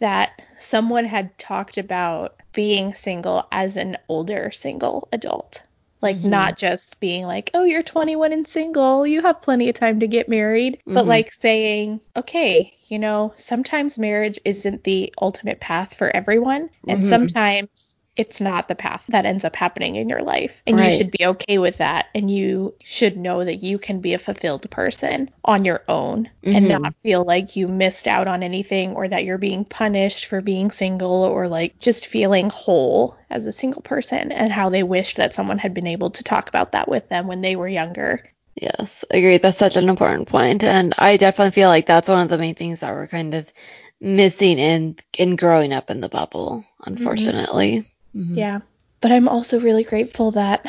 that 0.00 0.40
someone 0.58 1.04
had 1.04 1.36
talked 1.38 1.76
about 1.76 2.40
being 2.54 2.94
single 2.94 3.46
as 3.52 3.76
an 3.76 3.98
older 4.08 4.50
single 4.50 5.06
adult. 5.12 5.62
Like, 6.04 6.18
Mhm. 6.18 6.30
not 6.30 6.56
just 6.58 7.00
being 7.00 7.24
like, 7.26 7.50
oh, 7.54 7.64
you're 7.64 7.82
21 7.82 8.32
and 8.32 8.46
single, 8.46 9.06
you 9.06 9.22
have 9.22 9.42
plenty 9.42 9.68
of 9.70 9.74
time 9.74 10.00
to 10.00 10.06
get 10.06 10.28
married, 10.28 10.80
but 10.86 11.06
Mhm. 11.06 11.08
like 11.08 11.32
saying, 11.32 12.00
okay, 12.14 12.74
you 12.88 12.98
know, 12.98 13.32
sometimes 13.36 13.98
marriage 13.98 14.38
isn't 14.44 14.84
the 14.84 15.12
ultimate 15.20 15.60
path 15.60 15.94
for 15.94 16.14
everyone, 16.14 16.70
and 16.86 17.02
Mhm. 17.02 17.06
sometimes 17.06 17.93
it's 18.16 18.40
not 18.40 18.68
the 18.68 18.74
path 18.74 19.04
that 19.08 19.24
ends 19.26 19.44
up 19.44 19.56
happening 19.56 19.96
in 19.96 20.08
your 20.08 20.22
life. 20.22 20.62
And 20.66 20.78
you 20.78 20.90
should 20.90 21.10
be 21.10 21.26
okay 21.26 21.58
with 21.58 21.78
that. 21.78 22.06
And 22.14 22.30
you 22.30 22.74
should 22.82 23.16
know 23.16 23.44
that 23.44 23.56
you 23.56 23.78
can 23.78 24.00
be 24.00 24.14
a 24.14 24.18
fulfilled 24.18 24.70
person 24.70 25.30
on 25.44 25.64
your 25.64 25.82
own 25.88 26.30
and 26.44 26.66
Mhm. 26.66 26.80
not 26.82 26.94
feel 27.02 27.24
like 27.24 27.56
you 27.56 27.66
missed 27.68 28.06
out 28.06 28.28
on 28.28 28.42
anything 28.42 28.94
or 28.94 29.08
that 29.08 29.24
you're 29.24 29.38
being 29.38 29.64
punished 29.64 30.26
for 30.26 30.40
being 30.40 30.70
single 30.70 31.24
or 31.24 31.48
like 31.48 31.78
just 31.78 32.06
feeling 32.06 32.50
whole 32.50 33.16
as 33.30 33.46
a 33.46 33.52
single 33.52 33.82
person 33.82 34.30
and 34.32 34.52
how 34.52 34.68
they 34.70 34.82
wished 34.82 35.16
that 35.16 35.34
someone 35.34 35.58
had 35.58 35.74
been 35.74 35.86
able 35.86 36.10
to 36.10 36.24
talk 36.24 36.48
about 36.48 36.72
that 36.72 36.88
with 36.88 37.08
them 37.08 37.26
when 37.26 37.40
they 37.40 37.56
were 37.56 37.68
younger. 37.68 38.22
Yes, 38.56 39.04
agreed. 39.10 39.42
That's 39.42 39.58
such 39.58 39.76
an 39.76 39.88
important 39.88 40.28
point, 40.28 40.62
and 40.64 40.94
I 40.96 41.16
definitely 41.16 41.50
feel 41.52 41.68
like 41.68 41.86
that's 41.86 42.08
one 42.08 42.20
of 42.20 42.28
the 42.28 42.38
main 42.38 42.54
things 42.54 42.80
that 42.80 42.92
we're 42.94 43.08
kind 43.08 43.34
of 43.34 43.52
missing 44.00 44.58
in 44.58 44.96
in 45.18 45.36
growing 45.36 45.72
up 45.72 45.90
in 45.90 46.00
the 46.00 46.08
bubble, 46.08 46.64
unfortunately. 46.84 47.84
Mhm. 48.14 48.38
Yeah. 48.38 48.60
But 49.00 49.12
I'm 49.12 49.28
also 49.28 49.60
really 49.60 49.84
grateful 49.84 50.32
that 50.32 50.66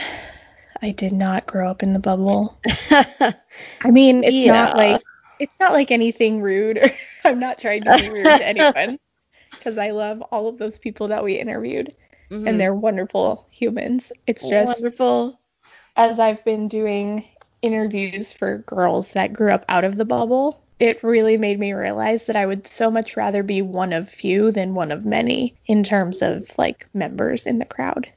I 0.81 0.91
did 0.91 1.13
not 1.13 1.47
grow 1.47 1.69
up 1.69 1.84
in 1.84 1.93
the 1.93 1.99
bubble. 1.99 2.59
I 2.91 3.91
mean, 3.91 4.23
it's 4.23 4.45
not 4.45 4.76
like 4.76 5.05
it's 5.39 5.59
not 5.59 5.73
like 5.73 5.91
anything 5.91 6.41
rude 6.41 6.77
or 6.77 6.89
I'm 7.26 7.39
not 7.39 7.59
trying 7.59 7.85
to 7.85 7.91
be 7.91 8.09
rude 8.09 8.35
to 8.38 8.47
anyone 8.47 8.99
because 9.59 9.77
I 9.77 9.91
love 9.91 10.22
all 10.23 10.47
of 10.47 10.57
those 10.57 10.77
people 10.80 11.09
that 11.09 11.23
we 11.23 11.35
interviewed 11.39 11.95
Mhm. 12.30 12.45
and 12.45 12.59
they're 12.59 12.76
wonderful 12.76 13.47
humans. 13.51 14.11
It's 14.27 14.47
just 14.47 14.85
wonderful. 14.85 15.39
as 15.95 16.19
I've 16.19 16.43
been 16.45 16.67
doing 16.69 17.26
interviews 17.61 18.34
for 18.34 18.59
girls 18.59 19.13
that 19.13 19.34
grew 19.34 19.51
up 19.51 19.65
out 19.69 19.84
of 19.85 19.95
the 19.97 20.05
bubble, 20.05 20.64
it 20.80 21.03
really 21.03 21.38
made 21.38 21.60
me 21.60 21.73
realize 21.73 22.26
that 22.27 22.35
I 22.35 22.45
would 22.45 22.68
so 22.68 22.91
much 22.91 23.15
rather 23.18 23.43
be 23.43 23.61
one 23.61 23.93
of 23.93 24.10
few 24.10 24.52
than 24.52 24.76
one 24.76 24.91
of 24.91 25.06
many 25.06 25.56
in 25.65 25.84
terms 25.84 26.22
of 26.22 26.52
like 26.57 26.88
members 26.93 27.45
in 27.45 27.60
the 27.60 27.65
crowd 27.65 28.10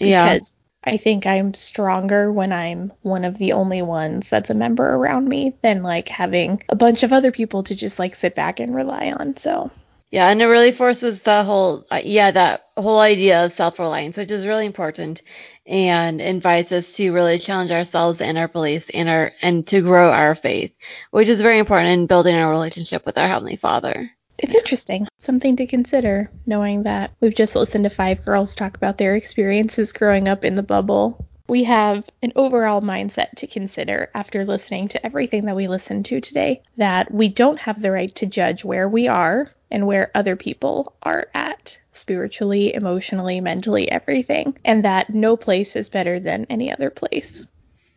Yeah. 0.00 0.34
because 0.34 0.54
I 0.84 0.98
think 0.98 1.26
I'm 1.26 1.54
stronger 1.54 2.30
when 2.30 2.52
I'm 2.52 2.92
one 3.02 3.24
of 3.24 3.38
the 3.38 3.52
only 3.52 3.80
ones 3.80 4.28
that's 4.28 4.50
a 4.50 4.54
member 4.54 4.84
around 4.94 5.26
me 5.28 5.54
than 5.62 5.82
like 5.82 6.08
having 6.08 6.62
a 6.68 6.76
bunch 6.76 7.02
of 7.02 7.12
other 7.12 7.32
people 7.32 7.62
to 7.64 7.74
just 7.74 7.98
like 7.98 8.14
sit 8.14 8.34
back 8.34 8.60
and 8.60 8.74
rely 8.74 9.12
on. 9.12 9.36
So, 9.38 9.70
Yeah, 10.14 10.28
and 10.28 10.40
it 10.40 10.46
really 10.46 10.70
forces 10.70 11.22
the 11.22 11.42
whole, 11.42 11.84
uh, 11.90 12.00
yeah, 12.04 12.30
that 12.30 12.68
whole 12.76 13.00
idea 13.00 13.44
of 13.44 13.50
self-reliance, 13.50 14.16
which 14.16 14.30
is 14.30 14.46
really 14.46 14.64
important, 14.64 15.22
and 15.66 16.20
invites 16.20 16.70
us 16.70 16.94
to 16.94 17.10
really 17.10 17.36
challenge 17.36 17.72
ourselves 17.72 18.20
and 18.20 18.38
our 18.38 18.46
beliefs 18.46 18.92
and 18.94 19.08
our 19.08 19.32
and 19.42 19.66
to 19.66 19.80
grow 19.80 20.12
our 20.12 20.36
faith, 20.36 20.72
which 21.10 21.28
is 21.28 21.40
very 21.40 21.58
important 21.58 21.90
in 21.90 22.06
building 22.06 22.36
our 22.36 22.48
relationship 22.48 23.04
with 23.04 23.18
our 23.18 23.26
Heavenly 23.26 23.56
Father. 23.56 24.08
it's 24.38 24.54
interesting, 24.54 25.08
something 25.18 25.56
to 25.56 25.66
consider, 25.66 26.30
knowing 26.46 26.84
that 26.84 27.10
we've 27.20 27.34
just 27.34 27.56
listened 27.56 27.82
to 27.82 27.90
five 27.90 28.24
girls 28.24 28.54
talk 28.54 28.76
about 28.76 28.98
their 28.98 29.16
experiences 29.16 29.92
growing 29.92 30.28
up 30.28 30.44
in 30.44 30.54
the 30.54 30.62
bubble. 30.62 31.26
We 31.46 31.64
have 31.64 32.08
an 32.22 32.32
overall 32.36 32.80
mindset 32.80 33.32
to 33.36 33.46
consider 33.46 34.10
after 34.14 34.46
listening 34.46 34.88
to 34.88 35.04
everything 35.04 35.44
that 35.44 35.56
we 35.56 35.68
listened 35.68 36.06
to 36.06 36.20
today 36.20 36.62
that 36.78 37.12
we 37.12 37.28
don't 37.28 37.58
have 37.58 37.82
the 37.82 37.92
right 37.92 38.14
to 38.16 38.26
judge 38.26 38.64
where 38.64 38.88
we 38.88 39.08
are 39.08 39.50
and 39.70 39.86
where 39.86 40.10
other 40.14 40.36
people 40.36 40.94
are 41.02 41.26
at 41.34 41.78
spiritually, 41.92 42.72
emotionally, 42.72 43.42
mentally, 43.42 43.90
everything, 43.90 44.56
and 44.64 44.84
that 44.84 45.10
no 45.10 45.36
place 45.36 45.76
is 45.76 45.90
better 45.90 46.18
than 46.18 46.46
any 46.48 46.72
other 46.72 46.88
place. 46.88 47.44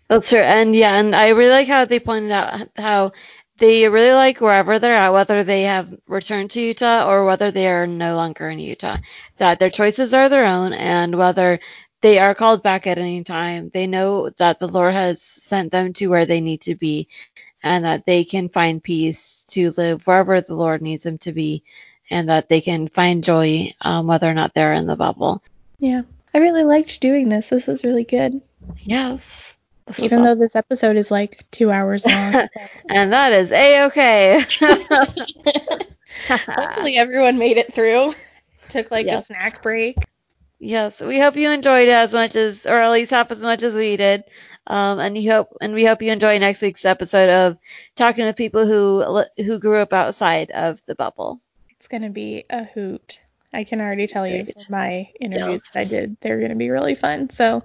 That's 0.09 0.29
true. 0.29 0.39
And 0.39 0.75
yeah, 0.75 0.95
and 0.95 1.15
I 1.15 1.29
really 1.29 1.51
like 1.51 1.67
how 1.67 1.85
they 1.85 1.99
pointed 1.99 2.31
out 2.31 2.69
how 2.75 3.13
they 3.59 3.87
really 3.89 4.13
like 4.13 4.39
wherever 4.39 4.77
they're 4.77 4.93
at, 4.93 5.13
whether 5.13 5.43
they 5.43 5.63
have 5.63 5.93
returned 6.07 6.51
to 6.51 6.61
Utah 6.61 7.09
or 7.09 7.25
whether 7.25 7.51
they 7.51 7.67
are 7.67 7.87
no 7.87 8.15
longer 8.15 8.49
in 8.49 8.59
Utah, 8.59 8.97
that 9.37 9.59
their 9.59 9.69
choices 9.69 10.13
are 10.13 10.29
their 10.29 10.45
own 10.45 10.73
and 10.73 11.17
whether 11.17 11.59
they 12.01 12.19
are 12.19 12.35
called 12.35 12.63
back 12.63 12.87
at 12.87 12.97
any 12.97 13.23
time, 13.23 13.69
they 13.73 13.87
know 13.87 14.29
that 14.37 14.59
the 14.59 14.67
Lord 14.67 14.93
has 14.93 15.21
sent 15.21 15.71
them 15.71 15.93
to 15.93 16.07
where 16.07 16.25
they 16.25 16.41
need 16.41 16.61
to 16.61 16.75
be 16.75 17.07
and 17.63 17.85
that 17.85 18.05
they 18.05 18.23
can 18.23 18.49
find 18.49 18.83
peace 18.83 19.43
to 19.49 19.71
live 19.77 20.05
wherever 20.05 20.39
the 20.41 20.55
Lord 20.55 20.81
needs 20.81 21.03
them 21.03 21.17
to 21.19 21.31
be 21.31 21.63
and 22.09 22.29
that 22.29 22.49
they 22.49 22.61
can 22.61 22.87
find 22.87 23.23
joy 23.23 23.73
um, 23.81 24.07
whether 24.07 24.29
or 24.29 24.33
not 24.33 24.53
they're 24.53 24.73
in 24.73 24.87
the 24.87 24.95
bubble. 24.95 25.43
Yeah. 25.79 26.03
I 26.33 26.39
really 26.39 26.63
liked 26.63 26.99
doing 27.01 27.29
this. 27.29 27.49
This 27.49 27.67
was 27.67 27.83
really 27.83 28.03
good. 28.03 28.41
Yes. 28.79 29.55
This 29.87 29.99
Even 29.99 30.21
though 30.23 30.35
this 30.35 30.55
episode 30.55 30.97
is 30.97 31.09
like 31.09 31.45
two 31.51 31.71
hours 31.71 32.05
long. 32.05 32.47
and 32.89 33.11
that 33.13 33.31
is 33.33 33.51
a-okay. 33.51 34.45
Hopefully 36.27 36.97
everyone 36.97 37.37
made 37.37 37.57
it 37.57 37.73
through. 37.73 38.13
Took 38.69 38.91
like 38.91 39.05
Yes. 39.05 39.23
a 39.23 39.25
snack 39.27 39.63
break. 39.63 39.97
Yes, 40.59 40.99
we 41.01 41.19
hope 41.19 41.35
you 41.35 41.49
enjoyed 41.51 41.87
it 41.87 41.91
as 41.91 42.13
much 42.13 42.35
as, 42.35 42.65
or 42.65 42.79
at 42.81 42.91
least 42.91 43.11
half 43.11 43.31
as 43.31 43.41
much 43.41 43.63
as 43.63 43.75
we 43.75 43.97
did. 43.97 44.23
Um, 44.65 44.99
and 44.99 45.17
you 45.17 45.31
hope, 45.31 45.55
and 45.61 45.73
we 45.73 45.85
hope 45.85 46.01
you 46.01 46.11
enjoy 46.11 46.39
next 46.39 46.61
week's 46.61 46.83
episode 46.85 47.29
of 47.29 47.57
talking 47.95 48.25
with 48.25 48.35
people 48.35 48.65
who 48.65 49.23
who 49.41 49.59
grew 49.59 49.77
up 49.77 49.93
outside 49.93 50.51
of 50.51 50.81
the 50.85 50.95
bubble. 50.95 51.39
It's 51.69 51.87
gonna 51.87 52.09
be 52.09 52.43
a 52.49 52.65
hoot. 52.65 53.21
I 53.53 53.63
can 53.63 53.79
already 53.79 54.07
tell 54.07 54.27
you 54.27 54.45
my 54.69 55.09
interviews 55.21 55.61
Yes. 55.63 55.71
that 55.73 55.79
I 55.79 55.83
did, 55.85 56.17
they're 56.19 56.41
gonna 56.41 56.55
be 56.55 56.69
really 56.69 56.95
fun. 56.95 57.29
So 57.29 57.63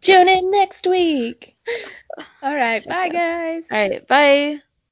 tune 0.00 0.28
in 0.28 0.50
next 0.52 0.86
week. 0.86 1.56
All 2.42 2.54
right, 2.54 2.86
bye 2.86 3.08
guys. 3.08 3.66
All 3.70 3.78
right, 3.78 4.06
bye. 4.06 4.60